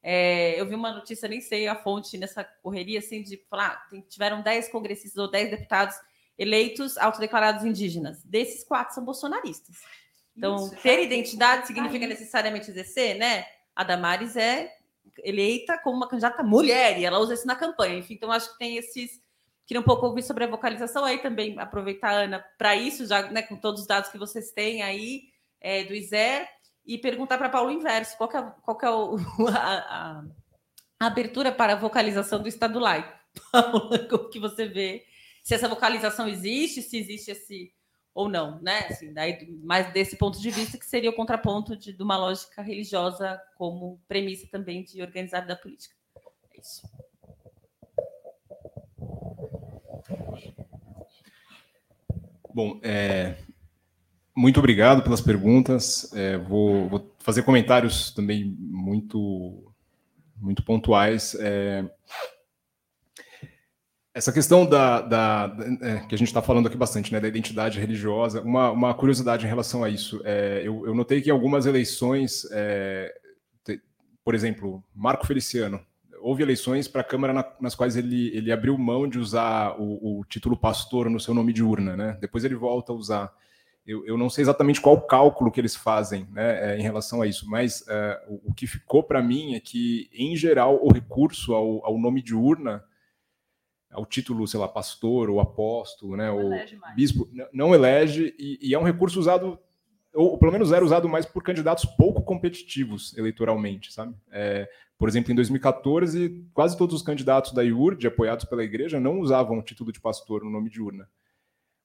É, 0.02 0.58
eu 0.58 0.66
vi 0.66 0.74
uma 0.74 0.92
notícia, 0.92 1.28
nem 1.28 1.40
sei 1.40 1.68
a 1.68 1.74
fonte 1.74 2.16
nessa 2.16 2.42
correria, 2.42 3.00
assim, 3.00 3.22
de 3.22 3.36
falar, 3.50 3.86
tem, 3.88 4.00
tiveram 4.02 4.40
10 4.40 4.68
congressistas 4.68 5.18
ou 5.18 5.30
10 5.30 5.50
deputados 5.50 5.96
eleitos 6.38 6.96
autodeclarados 6.96 7.64
indígenas. 7.64 8.22
Desses 8.24 8.64
quatro 8.64 8.94
são 8.94 9.04
bolsonaristas. 9.04 9.76
Então, 10.34 10.56
isso, 10.56 10.76
ter 10.76 11.02
identidade 11.02 11.66
significa 11.66 12.06
necessariamente 12.06 12.70
exercer, 12.70 13.18
né? 13.18 13.46
A 13.76 13.84
Damares 13.84 14.36
é 14.36 14.74
eleita 15.24 15.78
como 15.78 15.96
uma 15.96 16.08
candidata 16.08 16.42
mulher, 16.42 16.98
e 16.98 17.04
ela 17.04 17.18
usa 17.18 17.34
isso 17.34 17.46
na 17.46 17.56
campanha. 17.56 17.98
Enfim, 17.98 18.14
então 18.14 18.30
acho 18.30 18.52
que 18.52 18.58
tem 18.58 18.76
esses. 18.76 19.20
Queria 19.66 19.80
um 19.80 19.84
pouco 19.84 20.06
ouvir 20.06 20.22
sobre 20.22 20.44
a 20.44 20.48
vocalização 20.48 21.04
aí 21.04 21.18
também, 21.18 21.58
aproveitar, 21.58 22.12
Ana, 22.12 22.44
para 22.58 22.74
isso, 22.74 23.06
já 23.06 23.30
né, 23.30 23.42
com 23.42 23.56
todos 23.56 23.82
os 23.82 23.86
dados 23.86 24.10
que 24.10 24.18
vocês 24.18 24.50
têm 24.50 24.82
aí 24.82 25.24
é, 25.60 25.84
do 25.84 25.94
ISER, 25.94 26.48
e 26.84 26.98
perguntar 26.98 27.38
para 27.38 27.48
Paulo 27.48 27.70
inverso: 27.70 28.16
qual 28.16 28.30
é, 28.30 28.54
qual 28.62 28.78
é 28.82 28.90
o, 28.90 29.16
a, 29.48 30.24
a, 30.98 31.06
abertura 31.06 31.52
para 31.52 31.74
a 31.74 31.76
vocalização 31.76 32.42
do 32.42 32.48
Estado 32.48 32.78
laico? 32.78 33.12
Paulo, 33.52 34.08
como 34.08 34.28
que 34.28 34.40
você 34.40 34.66
vê? 34.66 35.04
Se 35.42 35.54
essa 35.54 35.68
vocalização 35.68 36.28
existe, 36.28 36.82
se 36.82 36.98
existe 36.98 37.30
esse 37.30 37.72
ou 38.14 38.28
não, 38.28 38.60
né? 38.60 38.86
Assim, 38.90 39.12
daí, 39.12 39.58
mas 39.62 39.92
desse 39.92 40.16
ponto 40.16 40.40
de 40.40 40.50
vista 40.50 40.76
que 40.76 40.86
seria 40.86 41.10
o 41.10 41.16
contraponto 41.16 41.76
de, 41.76 41.92
de 41.92 42.02
uma 42.02 42.16
lógica 42.16 42.62
religiosa 42.62 43.40
como 43.56 44.00
premissa 44.08 44.46
também 44.50 44.82
de 44.82 45.00
organizar 45.00 45.46
da 45.46 45.56
política. 45.56 45.94
É 46.54 46.60
isso. 46.60 46.82
Bom, 52.52 52.80
é, 52.82 53.36
muito 54.34 54.58
obrigado 54.58 55.02
pelas 55.02 55.20
perguntas. 55.20 56.12
É, 56.12 56.36
vou, 56.36 56.88
vou, 56.88 57.14
fazer 57.20 57.42
comentários 57.42 58.10
também 58.10 58.44
muito, 58.58 59.72
muito 60.36 60.64
pontuais. 60.64 61.36
É, 61.38 61.88
essa 64.20 64.32
questão 64.32 64.66
da, 64.66 65.00
da, 65.00 65.46
da 65.46 65.64
é, 65.80 66.00
que 66.00 66.14
a 66.14 66.18
gente 66.18 66.28
está 66.28 66.42
falando 66.42 66.66
aqui 66.66 66.76
bastante, 66.76 67.10
né, 67.10 67.18
da 67.18 67.26
identidade 67.26 67.80
religiosa, 67.80 68.42
uma, 68.42 68.70
uma 68.70 68.92
curiosidade 68.92 69.46
em 69.46 69.48
relação 69.48 69.82
a 69.82 69.88
isso. 69.88 70.20
É, 70.24 70.60
eu, 70.62 70.86
eu, 70.86 70.94
notei 70.94 71.22
que 71.22 71.30
em 71.30 71.32
algumas 71.32 71.64
eleições, 71.64 72.46
é, 72.52 73.14
te, 73.64 73.80
por 74.22 74.34
exemplo, 74.34 74.84
Marco 74.94 75.26
Feliciano, 75.26 75.80
houve 76.20 76.42
eleições 76.42 76.86
para 76.86 77.00
a 77.00 77.04
Câmara 77.04 77.32
na, 77.32 77.50
nas 77.62 77.74
quais 77.74 77.96
ele, 77.96 78.30
ele 78.36 78.52
abriu 78.52 78.76
mão 78.76 79.08
de 79.08 79.18
usar 79.18 79.74
o, 79.80 80.20
o, 80.20 80.24
título 80.26 80.54
pastor 80.54 81.08
no 81.08 81.18
seu 81.18 81.32
nome 81.32 81.54
de 81.54 81.62
urna, 81.62 81.96
né? 81.96 82.18
Depois 82.20 82.44
ele 82.44 82.54
volta 82.54 82.92
a 82.92 82.94
usar. 82.94 83.32
Eu, 83.86 84.04
eu 84.04 84.18
não 84.18 84.28
sei 84.28 84.42
exatamente 84.42 84.82
qual 84.82 85.00
cálculo 85.00 85.50
que 85.50 85.58
eles 85.58 85.74
fazem 85.74 86.28
né, 86.30 86.74
é, 86.74 86.78
em 86.78 86.82
relação 86.82 87.22
a 87.22 87.26
isso, 87.26 87.48
mas 87.48 87.82
é, 87.88 88.22
o, 88.28 88.50
o, 88.50 88.54
que 88.54 88.66
ficou 88.66 89.02
para 89.02 89.22
mim 89.22 89.54
é 89.54 89.60
que, 89.60 90.10
em 90.12 90.36
geral, 90.36 90.78
o 90.82 90.92
recurso 90.92 91.54
ao, 91.54 91.86
ao 91.86 91.98
nome 91.98 92.22
de 92.22 92.34
urna 92.34 92.84
ao 93.90 94.06
título, 94.06 94.46
sei 94.46 94.60
lá, 94.60 94.68
pastor 94.68 95.28
ou 95.28 95.40
apóstolo, 95.40 96.16
né, 96.16 96.30
ou 96.30 96.50
bispo, 96.94 97.28
não 97.52 97.74
elege 97.74 98.34
e, 98.38 98.58
e, 98.62 98.74
é 98.74 98.78
um 98.78 98.84
recurso 98.84 99.18
usado, 99.18 99.58
ou 100.14 100.38
pelo 100.38 100.52
menos 100.52 100.72
era 100.72 100.84
usado 100.84 101.08
mais 101.08 101.26
por 101.26 101.42
candidatos 101.42 101.84
pouco 101.84 102.22
competitivos 102.22 103.16
eleitoralmente, 103.16 103.92
sabe? 103.92 104.14
É, 104.30 104.68
por 104.96 105.08
exemplo, 105.08 105.32
em 105.32 105.34
2014, 105.34 106.44
quase 106.52 106.76
todos 106.76 106.94
os 106.94 107.02
candidatos 107.02 107.52
da 107.52 107.62
IURD, 107.62 108.06
apoiados 108.06 108.44
pela 108.44 108.62
igreja, 108.62 109.00
não 109.00 109.18
usavam 109.18 109.58
o 109.58 109.62
título 109.62 109.90
de 109.90 110.00
pastor 110.00 110.44
no 110.44 110.50
nome 110.50 110.70
de 110.70 110.80
urna. 110.80 111.08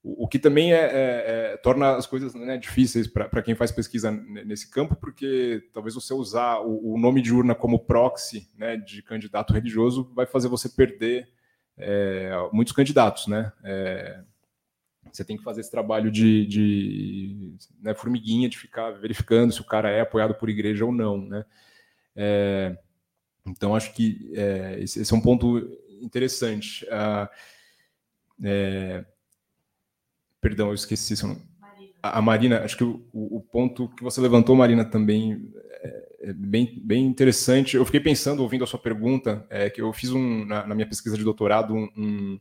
o, 0.03 0.26
o 0.26 0.27
que 0.27 0.38
também 0.38 0.73
é, 0.73 0.77
é, 0.77 1.53
é, 1.53 1.57
torna 1.57 1.95
as 1.95 2.06
coisas 2.06 2.36
né, 2.36 2.57
difíceis 2.57 3.07
para 3.07 3.41
quem 3.41 3.56
faz 3.56 3.72
pesquisa 3.72 4.11
nesse 4.11 4.69
campo, 4.69 4.95
porque 4.95 5.64
talvez 5.73 5.95
você 5.95 6.14
usar 6.14 6.60
o, 6.60 6.94
o 6.94 6.99
nome 6.99 7.22
de 7.22 7.34
urna 7.34 7.56
como 7.56 7.80
proxy 7.80 8.48
né, 8.56 8.77
de 8.77 9.02
candidato 9.02 9.53
religioso 9.53 10.11
vai 10.14 10.27
fazer 10.27 10.49
você 10.49 10.69
perder 10.69 11.34
é, 11.77 12.31
muitos 12.52 12.73
candidatos, 12.73 13.27
né? 13.27 13.52
É, 13.64 14.22
você 15.11 15.23
tem 15.23 15.38
que 15.38 15.43
fazer 15.43 15.61
esse 15.61 15.72
trabalho 15.72 16.11
de, 16.11 16.45
de 16.45 17.56
né, 17.81 17.93
formiguinha, 17.93 18.49
de 18.49 18.57
ficar 18.57 18.91
verificando 18.91 19.53
se 19.53 19.61
o 19.61 19.65
cara 19.65 19.89
é 19.89 20.02
apoiado 20.02 20.35
por 20.35 20.49
igreja 20.49 20.85
ou 20.85 20.91
não, 20.91 21.18
né? 21.18 21.45
É, 22.15 22.77
então, 23.45 23.76
acho 23.76 23.93
que 23.93 24.31
é, 24.35 24.77
esse, 24.80 25.02
esse, 25.02 25.14
é 25.14 25.15
um 25.15 25.22
ponto 25.22 25.60
interessante. 26.02 26.85
Ah, 26.89 27.30
é, 28.43 29.06
Perdão, 30.45 30.68
eu 30.68 30.76
esqueci 30.76 31.18
seu 31.18 31.30
nome. 31.30 31.41
A, 32.03 32.19
a 32.19 32.22
Marina, 32.22 32.60
acho 32.60 32.77
que 32.77 32.84
o, 32.84 33.02
o, 33.11 33.41
ponto 33.41 33.89
que 33.89 34.03
você 34.03 34.22
levantou, 34.22 34.56
Marina, 34.56 34.85
também 34.85 35.52
é, 36.26 36.34
bem, 36.34 36.81
bem 36.84 37.06
interessante. 37.06 37.77
Eu 37.77 37.85
fiquei 37.85 37.99
pensando, 37.99 38.41
ouvindo 38.41 38.64
a 38.64 38.68
sua 38.68 38.80
pergunta, 38.80 39.45
é, 39.47 39.69
que 39.69 39.80
eu 39.80 39.93
fiz 39.93 40.10
um, 40.11 40.43
na, 40.43 40.65
na 40.65 40.73
minha 40.73 40.88
pesquisa 40.88 41.15
de 41.15 41.23
doutorado 41.23 41.76
um, 41.76 41.88
um, 41.95 42.39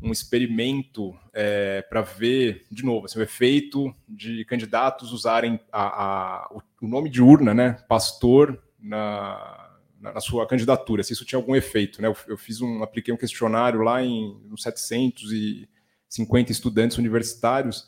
um 0.00 0.12
experimento 0.12 1.12
é, 1.32 1.82
para 1.82 2.00
ver, 2.00 2.64
de 2.70 2.84
novo, 2.84 3.06
assim, 3.06 3.18
o 3.18 3.22
efeito 3.22 3.92
de 4.08 4.44
candidatos 4.44 5.12
usarem 5.12 5.58
a, 5.72 5.82
a, 5.82 6.56
o 6.80 6.86
nome 6.86 7.10
de 7.10 7.20
urna, 7.20 7.52
né, 7.52 7.72
pastor, 7.88 8.62
na, 8.78 9.78
na, 10.00 10.20
sua 10.20 10.46
candidatura, 10.46 11.02
se 11.02 11.12
isso 11.12 11.24
tinha 11.24 11.38
algum 11.40 11.56
efeito. 11.56 12.00
Né? 12.00 12.06
Eu, 12.06 12.16
eu 12.28 12.38
fiz 12.38 12.60
um, 12.60 12.84
apliquei 12.84 13.12
um 13.12 13.16
questionário 13.16 13.82
lá 13.82 14.00
em 14.00 14.40
no 14.48 14.56
700 14.56 15.32
e 15.32 15.68
50 16.08 16.52
estudantes 16.52 16.98
universitários, 16.98 17.84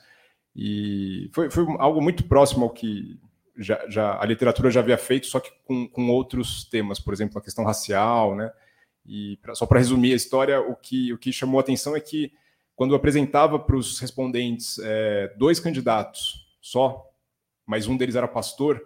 e 0.56 1.30
foi, 1.32 1.50
foi 1.50 1.64
algo 1.78 2.00
muito 2.00 2.24
próximo 2.24 2.64
ao 2.64 2.70
que 2.70 3.20
já, 3.56 3.84
já, 3.88 4.20
a 4.20 4.24
literatura 4.26 4.70
já 4.70 4.80
havia 4.80 4.98
feito, 4.98 5.26
só 5.26 5.40
que 5.40 5.50
com, 5.64 5.88
com 5.88 6.10
outros 6.10 6.64
temas, 6.64 6.98
por 6.98 7.14
exemplo, 7.14 7.38
a 7.38 7.42
questão 7.42 7.64
racial, 7.64 8.34
né? 8.34 8.52
E 9.06 9.36
pra, 9.38 9.54
só 9.54 9.66
para 9.66 9.78
resumir 9.78 10.12
a 10.12 10.16
história, 10.16 10.60
o 10.60 10.74
que, 10.74 11.12
o 11.12 11.18
que 11.18 11.32
chamou 11.32 11.58
a 11.58 11.62
atenção 11.62 11.94
é 11.94 12.00
que 12.00 12.32
quando 12.74 12.92
eu 12.92 12.96
apresentava 12.96 13.58
para 13.58 13.76
os 13.76 13.98
respondentes 14.00 14.78
é, 14.82 15.32
dois 15.36 15.60
candidatos 15.60 16.48
só, 16.60 17.08
mas 17.66 17.86
um 17.86 17.96
deles 17.96 18.16
era 18.16 18.26
pastor, 18.26 18.82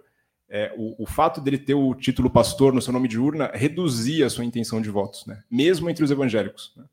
é, 0.47 0.73
o, 0.77 1.03
o, 1.03 1.05
fato 1.05 1.39
dele 1.39 1.57
ter 1.57 1.75
o 1.75 1.93
título 1.93 2.29
pastor 2.29 2.73
no 2.73 2.81
seu 2.81 2.91
nome 2.91 3.07
de 3.07 3.19
urna 3.19 3.51
reduzia 3.53 4.25
a 4.25 4.29
sua 4.29 4.43
intenção 4.43 4.81
de 4.81 4.89
votos, 4.89 5.25
né? 5.25 5.43
mesmo 5.49 5.89
entre 5.89 6.03
os 6.03 6.11
evangélicos. 6.11 6.73
Né? 6.75 6.85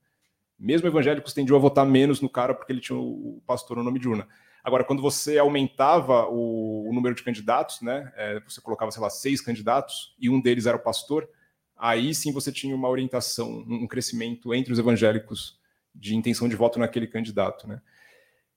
Mesmo 0.59 0.86
evangélicos 0.86 1.32
tendiam 1.32 1.57
a 1.57 1.61
votar 1.61 1.86
menos 1.86 2.20
no 2.20 2.28
cara 2.28 2.55
porque 2.55 2.73
ele 2.73 2.81
tinha 2.81 2.98
o 2.98 3.43
pastor 3.47 3.77
no 3.77 3.82
nome 3.82 3.98
de 3.98 4.09
urna. 4.09 4.28
Agora, 4.67 4.83
quando 4.83 5.01
você 5.01 5.39
aumentava 5.39 6.27
o, 6.27 6.91
o 6.91 6.93
número 6.93 7.15
de 7.15 7.23
candidatos, 7.23 7.81
né, 7.83 8.13
é, 8.17 8.41
você 8.41 8.61
colocava, 8.61 8.91
sei 8.91 9.01
lá, 9.01 9.09
seis 9.09 9.41
candidatos 9.41 10.13
e 10.19 10.29
um 10.29 10.41
deles 10.41 10.67
era 10.67 10.77
o 10.77 10.83
pastor, 10.83 11.29
aí 11.77 12.13
sim 12.13 12.33
você 12.33 12.51
tinha 12.51 12.75
uma 12.75 12.89
orientação, 12.89 13.65
um 13.69 13.87
crescimento 13.87 14.53
entre 14.53 14.73
os 14.73 14.79
evangélicos 14.81 15.57
de 15.95 16.17
intenção 16.17 16.49
de 16.49 16.57
voto 16.57 16.81
naquele 16.81 17.07
candidato, 17.07 17.69
né? 17.69 17.81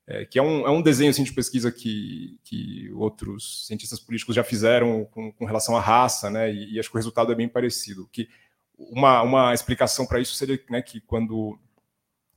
É, 0.07 0.25
que 0.25 0.39
é 0.39 0.41
um, 0.41 0.65
é 0.65 0.71
um 0.71 0.81
desenho 0.81 1.11
assim, 1.11 1.21
de 1.21 1.31
pesquisa 1.31 1.71
que, 1.71 2.39
que 2.43 2.91
outros 2.93 3.67
cientistas 3.67 3.99
políticos 3.99 4.35
já 4.35 4.43
fizeram 4.43 5.05
com, 5.11 5.31
com 5.31 5.45
relação 5.45 5.77
à 5.77 5.79
raça, 5.79 6.27
né? 6.31 6.51
E, 6.51 6.73
e, 6.73 6.79
acho 6.79 6.89
que 6.89 6.95
o 6.95 6.97
resultado 6.97 7.31
é 7.31 7.35
bem 7.35 7.47
parecido. 7.47 8.09
Que 8.11 8.27
uma, 8.75 9.21
uma 9.21 9.53
explicação 9.53 10.07
para 10.07 10.19
isso 10.19 10.33
seria 10.33 10.59
né, 10.71 10.81
que 10.81 10.99
quando 11.01 11.59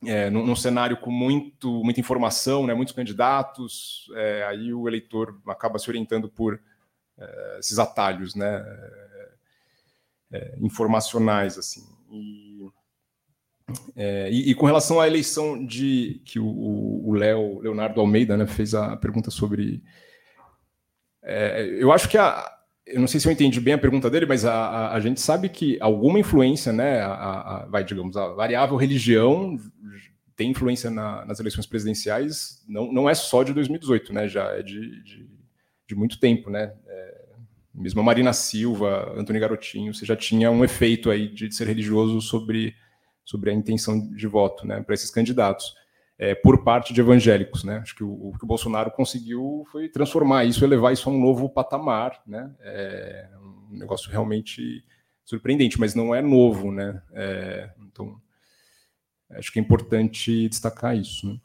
é, 0.04 0.28
num, 0.30 0.44
num, 0.44 0.56
cenário 0.56 0.96
com 0.96 1.10
muito, 1.10 1.82
muita 1.84 2.00
informação, 2.00 2.66
né, 2.66 2.74
muitos 2.74 2.94
candidatos, 2.94 4.10
é, 4.14 4.44
aí 4.44 4.72
o 4.72 4.88
eleitor 4.88 5.40
acaba 5.46 5.78
se 5.78 5.88
orientando 5.88 6.28
por 6.28 6.60
é, 7.18 7.56
esses 7.58 7.78
atalhos 7.78 8.34
né, 8.34 8.56
é, 8.56 9.28
é, 10.32 10.56
informacionais. 10.60 11.56
assim. 11.56 11.82
É, 13.96 14.30
e, 14.30 14.50
e, 14.50 14.54
com 14.54 14.66
relação 14.66 15.00
à 15.00 15.06
eleição 15.06 15.64
de 15.64 16.20
que 16.24 16.38
o, 16.38 16.46
o 16.46 17.14
Léo, 17.14 17.60
Leonardo 17.60 18.00
Almeida 18.00 18.36
né, 18.36 18.46
fez 18.46 18.74
a 18.74 18.96
pergunta 18.96 19.30
sobre. 19.30 19.82
eu 21.78 21.92
acho 21.92 22.08
que 22.08 22.18
a, 22.18 22.61
eu 22.86 23.00
não 23.00 23.06
sei 23.06 23.20
se 23.20 23.28
eu 23.28 23.32
entendi 23.32 23.60
bem 23.60 23.74
a 23.74 23.78
pergunta 23.78 24.10
dele, 24.10 24.26
mas 24.26 24.44
a, 24.44 24.52
a, 24.52 24.94
a 24.94 25.00
gente 25.00 25.20
sabe 25.20 25.48
que 25.48 25.78
alguma 25.80 26.18
influência, 26.18 26.72
né, 26.72 27.00
a, 27.00 27.12
a, 27.12 27.66
vai, 27.66 27.84
digamos, 27.84 28.16
a 28.16 28.28
variável 28.28 28.76
religião 28.76 29.56
tem 30.34 30.50
influência 30.50 30.90
na, 30.90 31.24
nas 31.24 31.38
eleições 31.38 31.66
presidenciais, 31.66 32.64
não, 32.68 32.92
não 32.92 33.08
é 33.08 33.14
só 33.14 33.42
de 33.42 33.52
2018, 33.52 34.12
né, 34.12 34.28
já 34.28 34.44
é 34.50 34.62
de, 34.62 35.02
de, 35.02 35.28
de 35.86 35.94
muito 35.94 36.18
tempo, 36.18 36.50
né, 36.50 36.72
é, 36.86 37.22
mesmo 37.74 38.00
a 38.00 38.04
Marina 38.04 38.32
Silva, 38.32 39.14
Antônio 39.16 39.40
Garotinho, 39.40 39.94
você 39.94 40.04
já 40.04 40.16
tinha 40.16 40.50
um 40.50 40.64
efeito 40.64 41.10
aí 41.10 41.28
de 41.28 41.54
ser 41.54 41.68
religioso 41.68 42.20
sobre, 42.20 42.74
sobre 43.24 43.50
a 43.50 43.54
intenção 43.54 44.12
de 44.14 44.26
voto, 44.26 44.66
né, 44.66 44.82
para 44.82 44.94
esses 44.94 45.10
candidatos 45.10 45.74
é, 46.22 46.36
por 46.36 46.62
parte 46.62 46.94
de 46.94 47.00
evangélicos. 47.00 47.64
Né? 47.64 47.78
Acho 47.78 47.96
que 47.96 48.04
o, 48.04 48.28
o, 48.28 48.38
que 48.38 48.44
o 48.44 48.46
Bolsonaro 48.46 48.92
conseguiu 48.92 49.66
foi 49.72 49.88
transformar 49.88 50.44
isso, 50.44 50.64
elevar 50.64 50.92
isso 50.92 51.10
a 51.10 51.12
um 51.12 51.20
novo 51.20 51.48
patamar. 51.48 52.22
Né? 52.24 52.54
É 52.60 53.28
um 53.40 53.76
negócio 53.76 54.08
realmente 54.08 54.84
surpreendente, 55.24 55.80
mas 55.80 55.96
não 55.96 56.14
é 56.14 56.22
novo. 56.22 56.70
Né? 56.70 57.02
É, 57.12 57.74
então, 57.80 58.22
acho 59.30 59.50
que 59.50 59.58
é 59.58 59.62
importante 59.62 60.48
destacar 60.48 60.96
isso. 60.96 61.26
Né? 61.26 61.40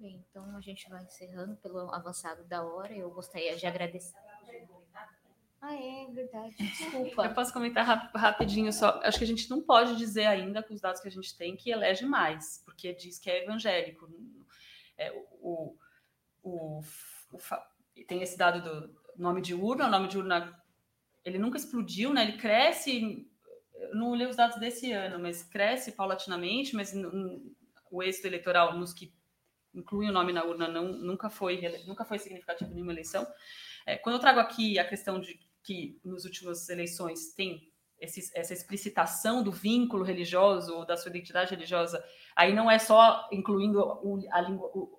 Bem, 0.00 0.24
então 0.28 0.56
a 0.56 0.60
gente 0.60 0.88
vai 0.90 1.04
encerrando 1.04 1.54
pelo 1.58 1.94
avançado 1.94 2.42
da 2.42 2.64
hora. 2.64 2.92
Eu 2.92 3.08
gostaria 3.12 3.56
de 3.56 3.66
agradecer. 3.66 4.16
Ah, 5.60 5.74
é 5.74 6.06
verdade. 6.12 6.54
Desculpa. 6.58 7.24
Eu 7.24 7.34
posso 7.34 7.52
comentar 7.52 7.84
rap 7.84 8.16
rapidinho 8.16 8.72
só. 8.72 9.00
Acho 9.02 9.18
que 9.18 9.24
a 9.24 9.26
gente 9.28 9.50
não 9.50 9.60
pode 9.60 9.96
dizer 9.96 10.26
ainda, 10.26 10.62
com 10.62 10.72
os 10.72 10.80
dados 10.80 11.00
que 11.00 11.08
a 11.08 11.10
gente 11.10 11.36
tem, 11.36 11.56
que 11.56 11.70
elege 11.70 12.06
mais, 12.06 12.62
porque 12.64 12.92
diz 12.92 13.18
que 13.18 13.30
é 13.30 13.42
evangélico. 13.42 14.08
É, 14.96 15.12
o, 15.40 15.76
o, 16.42 16.80
o, 17.32 18.04
tem 18.06 18.22
esse 18.22 18.36
dado 18.36 18.62
do 18.62 19.00
nome 19.16 19.40
de 19.42 19.54
urna, 19.54 19.86
o 19.86 19.90
nome 19.90 20.08
de 20.08 20.16
urna 20.16 20.56
ele 21.24 21.38
nunca 21.38 21.58
explodiu, 21.58 22.12
né? 22.12 22.22
Ele 22.22 22.38
cresce. 22.38 23.28
Não 23.92 24.14
li 24.14 24.26
os 24.26 24.36
dados 24.36 24.58
desse 24.58 24.92
ano, 24.92 25.18
mas 25.18 25.42
cresce 25.42 25.92
paulatinamente, 25.92 26.74
mas 26.74 26.92
o 27.90 28.02
êxito 28.02 28.26
eleitoral 28.26 28.76
nos 28.76 28.92
que 28.92 29.12
incluem 29.74 30.10
o 30.10 30.12
nome 30.12 30.32
na 30.32 30.44
urna 30.44 30.66
não, 30.66 30.88
nunca 30.88 31.30
foi 31.30 31.60
nunca 31.86 32.04
foi 32.04 32.18
significativo 32.18 32.70
em 32.70 32.74
nenhuma 32.74 32.92
eleição. 32.92 33.26
É, 33.86 33.96
quando 33.96 34.16
eu 34.16 34.20
trago 34.20 34.40
aqui 34.40 34.78
a 34.78 34.88
questão 34.88 35.20
de 35.20 35.38
que 35.68 36.00
nas 36.02 36.24
últimas 36.24 36.66
eleições 36.70 37.34
tem 37.34 37.70
esse, 38.00 38.30
essa 38.34 38.54
explicitação 38.54 39.42
do 39.42 39.52
vínculo 39.52 40.02
religioso 40.02 40.74
ou 40.74 40.86
da 40.86 40.96
sua 40.96 41.10
identidade 41.10 41.50
religiosa, 41.50 42.02
aí 42.34 42.54
não 42.54 42.70
é 42.70 42.78
só 42.78 43.28
incluindo 43.30 43.84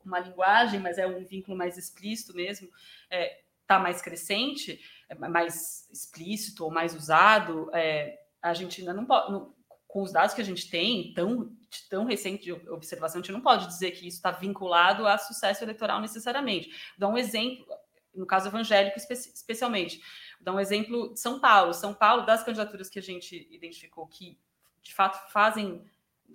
uma 0.05 0.19
linguagem, 0.19 0.79
mas 0.79 0.99
é 0.99 1.07
um 1.07 1.25
vínculo 1.25 1.57
mais 1.57 1.75
explícito 1.75 2.35
mesmo, 2.35 2.67
está 2.67 3.15
é, 3.15 3.41
tá 3.65 3.79
mais 3.79 3.99
crescente, 3.99 4.79
é 5.09 5.15
mais 5.15 5.89
explícito 5.89 6.63
ou 6.63 6.69
mais 6.69 6.93
usado, 6.93 7.71
é, 7.73 8.19
a 8.39 8.53
gente 8.53 8.81
ainda 8.81 8.93
não 8.93 9.05
pode, 9.05 9.31
não, 9.31 9.55
com 9.87 10.03
os 10.03 10.11
dados 10.11 10.35
que 10.35 10.41
a 10.41 10.45
gente 10.45 10.69
tem, 10.69 11.15
tão, 11.15 11.51
tão 11.89 12.05
recente 12.05 12.43
de 12.43 12.51
observação, 12.51 13.21
a 13.21 13.23
gente 13.23 13.33
não 13.33 13.41
pode 13.41 13.65
dizer 13.65 13.89
que 13.89 14.07
isso 14.07 14.17
está 14.17 14.29
vinculado 14.29 15.07
a 15.07 15.17
sucesso 15.17 15.63
eleitoral 15.63 15.99
necessariamente. 15.99 16.69
Dá 16.95 17.07
um 17.07 17.17
exemplo, 17.17 17.65
no 18.13 18.25
caso 18.25 18.49
evangélico 18.49 18.97
espe 18.97 19.13
especialmente. 19.13 19.99
Vou 20.39 20.45
dar 20.45 20.53
um 20.53 20.59
exemplo 20.59 21.13
de 21.13 21.19
São 21.19 21.39
Paulo. 21.39 21.73
São 21.73 21.93
Paulo, 21.93 22.25
das 22.25 22.43
candidaturas 22.43 22.89
que 22.89 22.97
a 22.97 23.01
gente 23.01 23.47
identificou 23.51 24.07
que, 24.07 24.39
de 24.81 24.93
fato, 24.93 25.29
fazem 25.31 25.85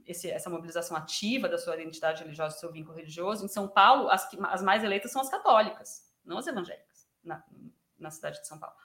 esse, 0.06 0.30
essa 0.30 0.50
mobilização 0.50 0.96
ativa 0.96 1.48
da 1.48 1.56
sua 1.56 1.74
identidade 1.74 2.22
religiosa, 2.22 2.56
do 2.56 2.60
seu 2.60 2.72
vínculo 2.72 2.96
religioso, 2.96 3.44
em 3.44 3.48
São 3.48 3.66
Paulo, 3.66 4.08
as, 4.10 4.28
as 4.44 4.62
mais 4.62 4.84
eleitas 4.84 5.10
são 5.10 5.22
as 5.22 5.30
católicas, 5.30 6.12
não 6.24 6.38
as 6.38 6.46
evangélicas, 6.46 7.08
na, 7.22 7.42
na 7.98 8.10
cidade 8.10 8.40
de 8.40 8.46
São 8.46 8.58
Paulo. 8.58 8.76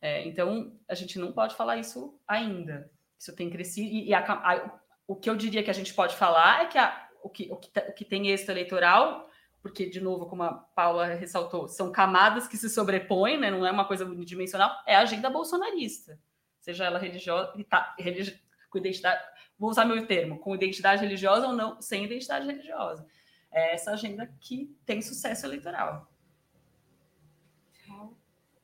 É, 0.00 0.26
então, 0.26 0.78
a 0.88 0.94
gente 0.94 1.18
não 1.18 1.32
pode 1.32 1.54
falar 1.54 1.76
isso 1.76 2.18
ainda. 2.26 2.90
Isso 3.18 3.34
tem 3.34 3.50
crescido. 3.50 3.88
E, 3.88 4.08
e 4.08 4.14
a, 4.14 4.20
a, 4.20 4.80
o 5.06 5.16
que 5.16 5.28
eu 5.28 5.36
diria 5.36 5.62
que 5.62 5.70
a 5.70 5.74
gente 5.74 5.92
pode 5.94 6.16
falar 6.16 6.62
é 6.62 6.66
que, 6.66 6.78
a, 6.78 7.08
o, 7.22 7.28
que, 7.28 7.50
o, 7.50 7.56
que, 7.56 7.70
o 7.80 7.92
que 7.92 8.04
tem 8.04 8.28
êxito 8.28 8.50
eleitoral 8.50 9.28
porque, 9.64 9.86
de 9.86 9.98
novo, 9.98 10.26
como 10.26 10.42
a 10.42 10.52
Paula 10.52 11.06
ressaltou, 11.14 11.66
são 11.68 11.90
camadas 11.90 12.46
que 12.46 12.54
se 12.54 12.68
sobrepõem, 12.68 13.40
né? 13.40 13.50
não 13.50 13.64
é 13.64 13.70
uma 13.70 13.86
coisa 13.86 14.04
unidimensional, 14.04 14.70
é 14.86 14.94
a 14.94 15.00
agenda 15.00 15.30
bolsonarista, 15.30 16.20
seja 16.60 16.84
ela 16.84 16.98
religiosa, 16.98 17.50
tá, 17.66 17.96
religi 17.98 18.38
com 18.68 18.76
identidade, 18.76 19.24
vou 19.58 19.70
usar 19.70 19.86
meu 19.86 20.06
termo, 20.06 20.38
com 20.38 20.54
identidade 20.54 21.00
religiosa 21.00 21.46
ou 21.46 21.54
não, 21.54 21.80
sem 21.80 22.04
identidade 22.04 22.46
religiosa. 22.46 23.06
É 23.50 23.72
essa 23.72 23.92
agenda 23.92 24.30
que 24.38 24.76
tem 24.84 25.00
sucesso 25.00 25.46
eleitoral. 25.46 26.12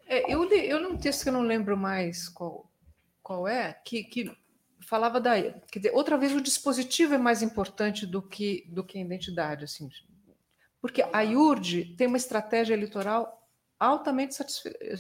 É, 0.07 0.31
eu, 0.31 0.45
li, 0.45 0.69
eu 0.69 0.81
li 0.81 0.87
um 0.87 0.99
que 0.99 1.09
eu 1.09 1.33
não 1.33 1.41
lembro 1.41 1.79
mais 1.79 2.29
qual, 2.29 2.71
qual 3.23 3.49
é, 3.49 3.73
que, 3.73 4.05
que 4.05 4.37
falava 4.83 5.19
da. 5.19 5.41
Quer 5.41 5.79
dizer, 5.79 5.95
outra 5.95 6.19
vez 6.19 6.35
o 6.35 6.43
dispositivo 6.43 7.15
é 7.15 7.19
mais 7.19 7.41
importante 7.41 8.07
do 8.07 8.21
que, 8.21 8.69
do 8.69 8.85
que 8.85 8.99
a 8.99 9.01
identidade. 9.01 9.65
Assim, 9.65 9.89
porque 10.81 11.05
a 11.13 11.21
IURD 11.23 11.95
tem 11.97 12.07
uma 12.07 12.17
estratégia 12.17 12.75
eleitoral 12.75 13.41
altamente 13.81 14.37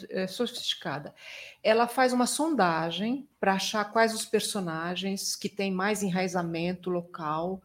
eh, 0.08 0.26
sofisticada. 0.26 1.14
Ela 1.62 1.86
faz 1.86 2.14
uma 2.14 2.26
sondagem 2.26 3.28
para 3.38 3.52
achar 3.52 3.84
quais 3.84 4.14
os 4.14 4.24
personagens 4.24 5.36
que 5.36 5.50
têm 5.50 5.70
mais 5.70 6.02
enraizamento 6.02 6.88
local, 6.88 7.60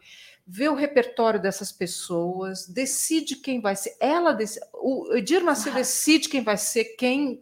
vê 0.45 0.67
o 0.67 0.75
repertório 0.75 1.41
dessas 1.41 1.71
pessoas, 1.71 2.67
decide 2.67 3.37
quem 3.37 3.61
vai 3.61 3.77
ser. 3.77 3.95
Ela 3.99 4.33
decide, 4.33 4.65
o 4.73 5.15
Edir 5.15 5.41
Macedo 5.41 5.77
decide 5.77 6.27
quem 6.27 6.43
vai 6.43 6.57
ser 6.57 6.83
quem 6.97 7.41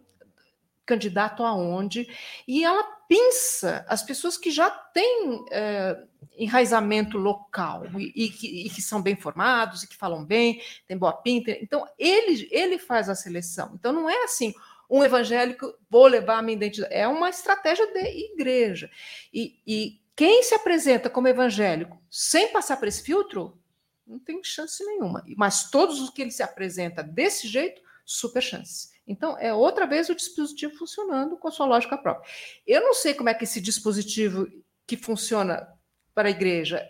candidato 0.86 1.42
aonde, 1.42 2.08
e 2.46 2.64
ela 2.64 2.82
pinça 3.08 3.84
as 3.88 4.02
pessoas 4.02 4.36
que 4.36 4.50
já 4.50 4.70
têm 4.70 5.44
é, 5.50 6.02
enraizamento 6.36 7.18
local 7.18 7.84
e, 7.98 8.12
e, 8.14 8.28
que, 8.30 8.66
e, 8.66 8.70
que, 8.70 8.82
são 8.82 9.00
bem 9.00 9.16
formados 9.16 9.82
e 9.82 9.88
que 9.88 9.96
falam 9.96 10.24
bem, 10.24 10.60
têm 10.86 10.96
boa 10.96 11.12
pinta. 11.12 11.50
Então, 11.50 11.86
ele, 11.98 12.48
ele 12.50 12.78
faz 12.78 13.08
a 13.08 13.14
seleção. 13.14 13.72
Então, 13.74 13.92
não 13.92 14.08
é 14.08 14.24
assim, 14.24 14.54
um 14.88 15.02
evangélico, 15.02 15.74
vou 15.88 16.06
levar 16.06 16.38
a 16.38 16.42
minha 16.42 16.56
identidade. 16.56 16.94
É 16.94 17.06
uma 17.06 17.28
estratégia 17.28 17.86
de 17.92 18.32
igreja. 18.32 18.90
E, 19.32 19.60
e 19.66 20.00
quem 20.16 20.42
se 20.42 20.54
apresenta 20.54 21.10
como 21.10 21.28
evangélico 21.28 22.00
sem 22.10 22.52
passar 22.52 22.76
por 22.76 22.88
esse 22.88 23.02
filtro, 23.02 23.58
não 24.06 24.18
tem 24.18 24.42
chance 24.42 24.84
nenhuma. 24.84 25.24
Mas 25.36 25.70
todos 25.70 26.00
os 26.00 26.10
que 26.10 26.22
ele 26.22 26.30
se 26.30 26.42
apresenta 26.42 27.02
desse 27.02 27.48
jeito, 27.48 27.82
super 28.04 28.42
chance. 28.42 28.93
Então, 29.06 29.36
é 29.38 29.52
outra 29.52 29.86
vez 29.86 30.08
o 30.08 30.14
dispositivo 30.14 30.76
funcionando 30.76 31.36
com 31.36 31.48
a 31.48 31.50
sua 31.50 31.66
lógica 31.66 31.96
própria. 31.96 32.28
Eu 32.66 32.80
não 32.80 32.94
sei 32.94 33.12
como 33.14 33.28
é 33.28 33.34
que 33.34 33.44
esse 33.44 33.60
dispositivo 33.60 34.46
que 34.86 34.96
funciona 34.96 35.68
para 36.14 36.28
a 36.28 36.30
igreja, 36.30 36.86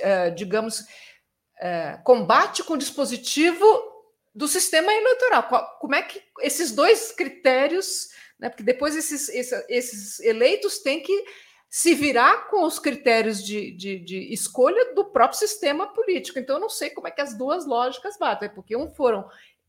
é, 0.00 0.30
digamos, 0.30 0.84
é, 1.60 1.98
combate 2.04 2.62
com 2.62 2.74
o 2.74 2.78
dispositivo 2.78 3.64
do 4.34 4.46
sistema 4.46 4.92
eleitoral. 4.92 5.78
Como 5.80 5.94
é 5.94 6.02
que 6.02 6.22
esses 6.40 6.72
dois 6.72 7.12
critérios, 7.12 8.08
né, 8.38 8.48
porque 8.48 8.62
depois 8.62 8.94
esses, 8.96 9.28
esses, 9.68 10.20
eleitos 10.20 10.78
têm 10.78 11.02
que 11.02 11.24
se 11.68 11.94
virar 11.94 12.48
com 12.48 12.64
os 12.64 12.78
critérios 12.78 13.44
de, 13.44 13.72
de, 13.72 13.98
de, 13.98 14.32
escolha 14.32 14.94
do 14.94 15.04
próprio 15.04 15.38
sistema 15.38 15.86
político. 15.88 16.38
Então, 16.38 16.56
eu 16.56 16.60
não 16.60 16.70
sei 16.70 16.90
como 16.90 17.08
é 17.08 17.10
que 17.10 17.20
as 17.20 17.36
duas 17.36 17.66
lógicas 17.66 18.16
batem, 18.18 18.48
porque 18.48 18.74
um 18.74 18.88
foram 18.88 19.28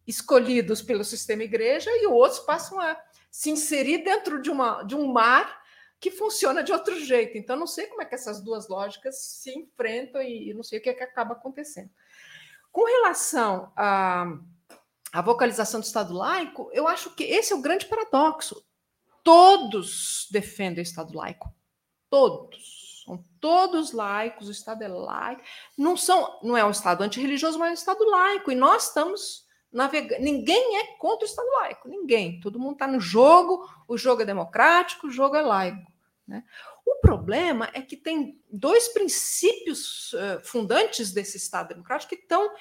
escolhidos 0.10 0.82
pelo 0.82 1.04
sistema 1.04 1.44
igreja 1.44 1.90
e 1.92 2.08
outros 2.08 2.40
passam 2.40 2.80
a 2.80 3.00
se 3.32 3.50
inserir 3.50 4.00
dentro 4.00 4.42
de, 4.42 4.50
uma, 4.50 4.84
de 4.84 4.96
um 4.96 5.12
mar 5.12 5.60
que 6.00 6.10
funciona 6.10 6.64
de 6.64 6.72
outro 6.72 7.00
jeito. 7.00 7.38
Então, 7.38 7.56
não 7.56 7.68
sei 7.68 7.88
como 7.88 8.02
é 8.02 8.06
que 8.06 8.16
essas 8.16 8.42
duas 8.42 8.68
lógicas 8.68 9.22
se 9.22 9.52
enfrentam 9.52 10.22
e, 10.22 10.54
não 10.54 10.64
sei 10.64 10.80
o 10.80 10.82
que, 10.82 10.90
é 10.90 10.94
que 10.94 11.04
acaba 11.04 11.34
acontecendo. 11.34 11.90
Com 12.72 12.86
relação 12.86 13.72
à, 13.76 14.26
à 15.12 15.22
vocalização 15.22 15.80
do 15.80 15.86
Estado 15.86 16.14
laico, 16.14 16.70
eu 16.74 16.88
acho 16.88 17.14
que 17.16 17.24
esse 17.24 17.54
é 17.54 17.56
o 17.56 17.62
grande 17.62 17.86
paradoxo. 17.86 18.66
Todos 19.24 20.28
defendem 20.32 20.82
o 20.82 20.84
Estado 20.84 21.16
laico 21.16 21.54
todos, 22.10 23.04
são 23.06 23.24
todos 23.40 23.92
laicos, 23.92 24.48
o 24.48 24.52
Estado 24.52 24.84
é 24.84 24.88
laico, 24.88 25.42
não 25.78 25.96
são, 25.96 26.40
não 26.42 26.58
é 26.58 26.66
um 26.66 26.72
Estado 26.72 27.04
antirreligioso, 27.04 27.58
mas 27.60 27.70
é 27.70 27.72
um 27.72 27.74
Estado 27.74 28.10
laico, 28.10 28.52
e 28.52 28.56
nós 28.56 28.88
estamos 28.88 29.46
navegando, 29.72 30.22
ninguém 30.22 30.78
é 30.78 30.98
contra 30.98 31.26
o 31.26 31.30
Estado 31.30 31.48
laico, 31.54 31.88
ninguém, 31.88 32.40
todo 32.40 32.60
mundo 32.60 32.74
está 32.74 32.88
no 32.88 33.00
jogo, 33.00 33.68
o 33.88 33.98
jogo 33.98 34.22
é 34.22 34.26
democrático, 34.26 35.08
o 35.08 35.12
jogo 35.12 35.36
é 35.36 35.42
laico. 35.42 35.92
Né? 36.28 36.44
O 36.86 36.96
problema 37.02 37.70
é 37.74 37.82
que 37.82 37.98
tem 37.98 38.42
dois 38.52 38.88
princípios 38.88 40.14
uh, 40.14 40.40
fundantes 40.44 41.12
desse 41.12 41.38
Estado 41.38 41.70
democrático 41.70 42.16
que 42.16 42.22
estão 42.22 42.52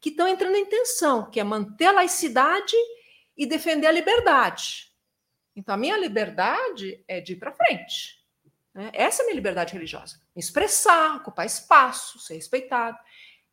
que 0.00 0.10
entrando 0.10 0.56
em 0.56 0.66
tensão, 0.66 1.30
que 1.30 1.40
é 1.40 1.44
manter 1.44 1.86
a 1.86 1.92
laicidade 1.92 2.76
e 3.36 3.46
defender 3.46 3.86
a 3.86 3.92
liberdade. 3.92 4.92
Então, 5.56 5.74
a 5.74 5.78
minha 5.78 5.96
liberdade 5.96 7.02
é 7.08 7.20
de 7.20 7.32
ir 7.32 7.36
para 7.36 7.52
frente. 7.52 8.22
Né? 8.74 8.90
Essa 8.92 9.22
é 9.22 9.24
a 9.24 9.26
minha 9.26 9.36
liberdade 9.36 9.72
religiosa. 9.72 10.20
Me 10.34 10.40
expressar, 10.40 11.16
ocupar 11.16 11.46
espaço, 11.46 12.18
ser 12.18 12.34
respeitado. 12.34 12.98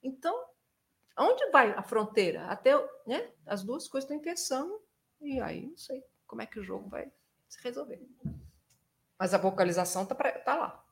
Então, 0.03 0.35
onde 1.17 1.49
vai 1.51 1.71
a 1.71 1.83
fronteira? 1.83 2.45
Até 2.47 2.71
né, 3.05 3.31
as 3.45 3.63
duas 3.63 3.87
coisas 3.87 4.09
estão 4.09 4.17
em 4.17 4.21
tensão, 4.21 4.79
e 5.19 5.39
aí 5.39 5.67
não 5.67 5.77
sei 5.77 6.03
como 6.25 6.41
é 6.41 6.45
que 6.45 6.59
o 6.59 6.63
jogo 6.63 6.89
vai 6.89 7.11
se 7.47 7.61
resolver. 7.61 8.01
Mas 9.19 9.33
a 9.33 9.37
vocalização 9.37 10.03
está 10.03 10.15
tá 10.15 10.55
lá. 10.55 10.85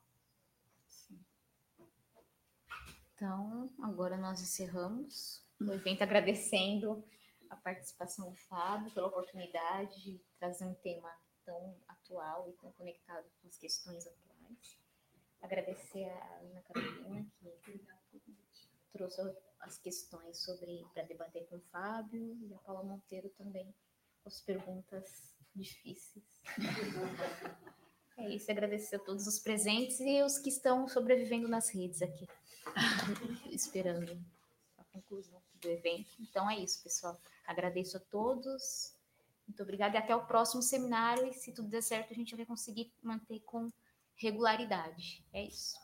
Então, 3.14 3.70
agora 3.82 4.16
nós 4.16 4.40
encerramos 4.40 5.44
o 5.60 5.72
evento 5.72 6.02
agradecendo 6.02 7.04
a 7.50 7.56
participação 7.56 8.30
do 8.30 8.36
Fábio 8.36 8.90
pela 8.92 9.08
oportunidade 9.08 10.02
de 10.02 10.18
trazer 10.38 10.64
um 10.64 10.74
tema 10.74 11.12
tão 11.44 11.76
atual 11.88 12.48
e 12.48 12.52
tão 12.54 12.72
conectado 12.72 13.26
com 13.42 13.48
as 13.48 13.58
questões 13.58 14.06
atuais. 14.06 14.78
Agradecer 15.42 16.04
a 16.04 16.38
Ana 16.38 16.62
Carolina, 16.62 17.26
que 17.40 17.84
trouxe 18.92 19.20
as 19.60 19.78
questões 19.78 20.38
sobre 20.38 20.84
para 20.92 21.02
debater 21.04 21.46
com 21.46 21.56
o 21.56 21.60
Fábio, 21.70 22.36
e 22.42 22.54
a 22.54 22.58
Paula 22.58 22.82
Monteiro 22.82 23.28
também, 23.30 23.74
as 24.24 24.40
perguntas 24.40 25.34
difíceis. 25.54 26.24
É 28.16 28.28
isso, 28.28 28.50
agradecer 28.50 28.96
a 28.96 28.98
todos 28.98 29.26
os 29.26 29.38
presentes 29.38 29.98
e 30.00 30.22
os 30.22 30.38
que 30.38 30.50
estão 30.50 30.86
sobrevivendo 30.86 31.48
nas 31.48 31.70
redes 31.70 32.02
aqui, 32.02 32.26
esperando 33.50 34.22
a 34.76 34.84
conclusão 34.84 35.40
do 35.54 35.68
evento. 35.68 36.10
Então 36.20 36.50
é 36.50 36.58
isso, 36.58 36.82
pessoal. 36.82 37.18
Agradeço 37.46 37.96
a 37.96 38.00
todos. 38.00 38.94
Muito 39.46 39.62
obrigada 39.62 39.96
e 39.96 39.98
até 39.98 40.14
o 40.14 40.26
próximo 40.26 40.62
seminário. 40.62 41.26
E 41.26 41.32
se 41.32 41.52
tudo 41.52 41.68
der 41.68 41.82
certo, 41.82 42.12
a 42.12 42.14
gente 42.14 42.36
vai 42.36 42.46
conseguir 42.46 42.92
manter 43.02 43.40
com 43.40 43.70
regularidade. 44.16 45.24
É 45.32 45.42
isso. 45.42 45.76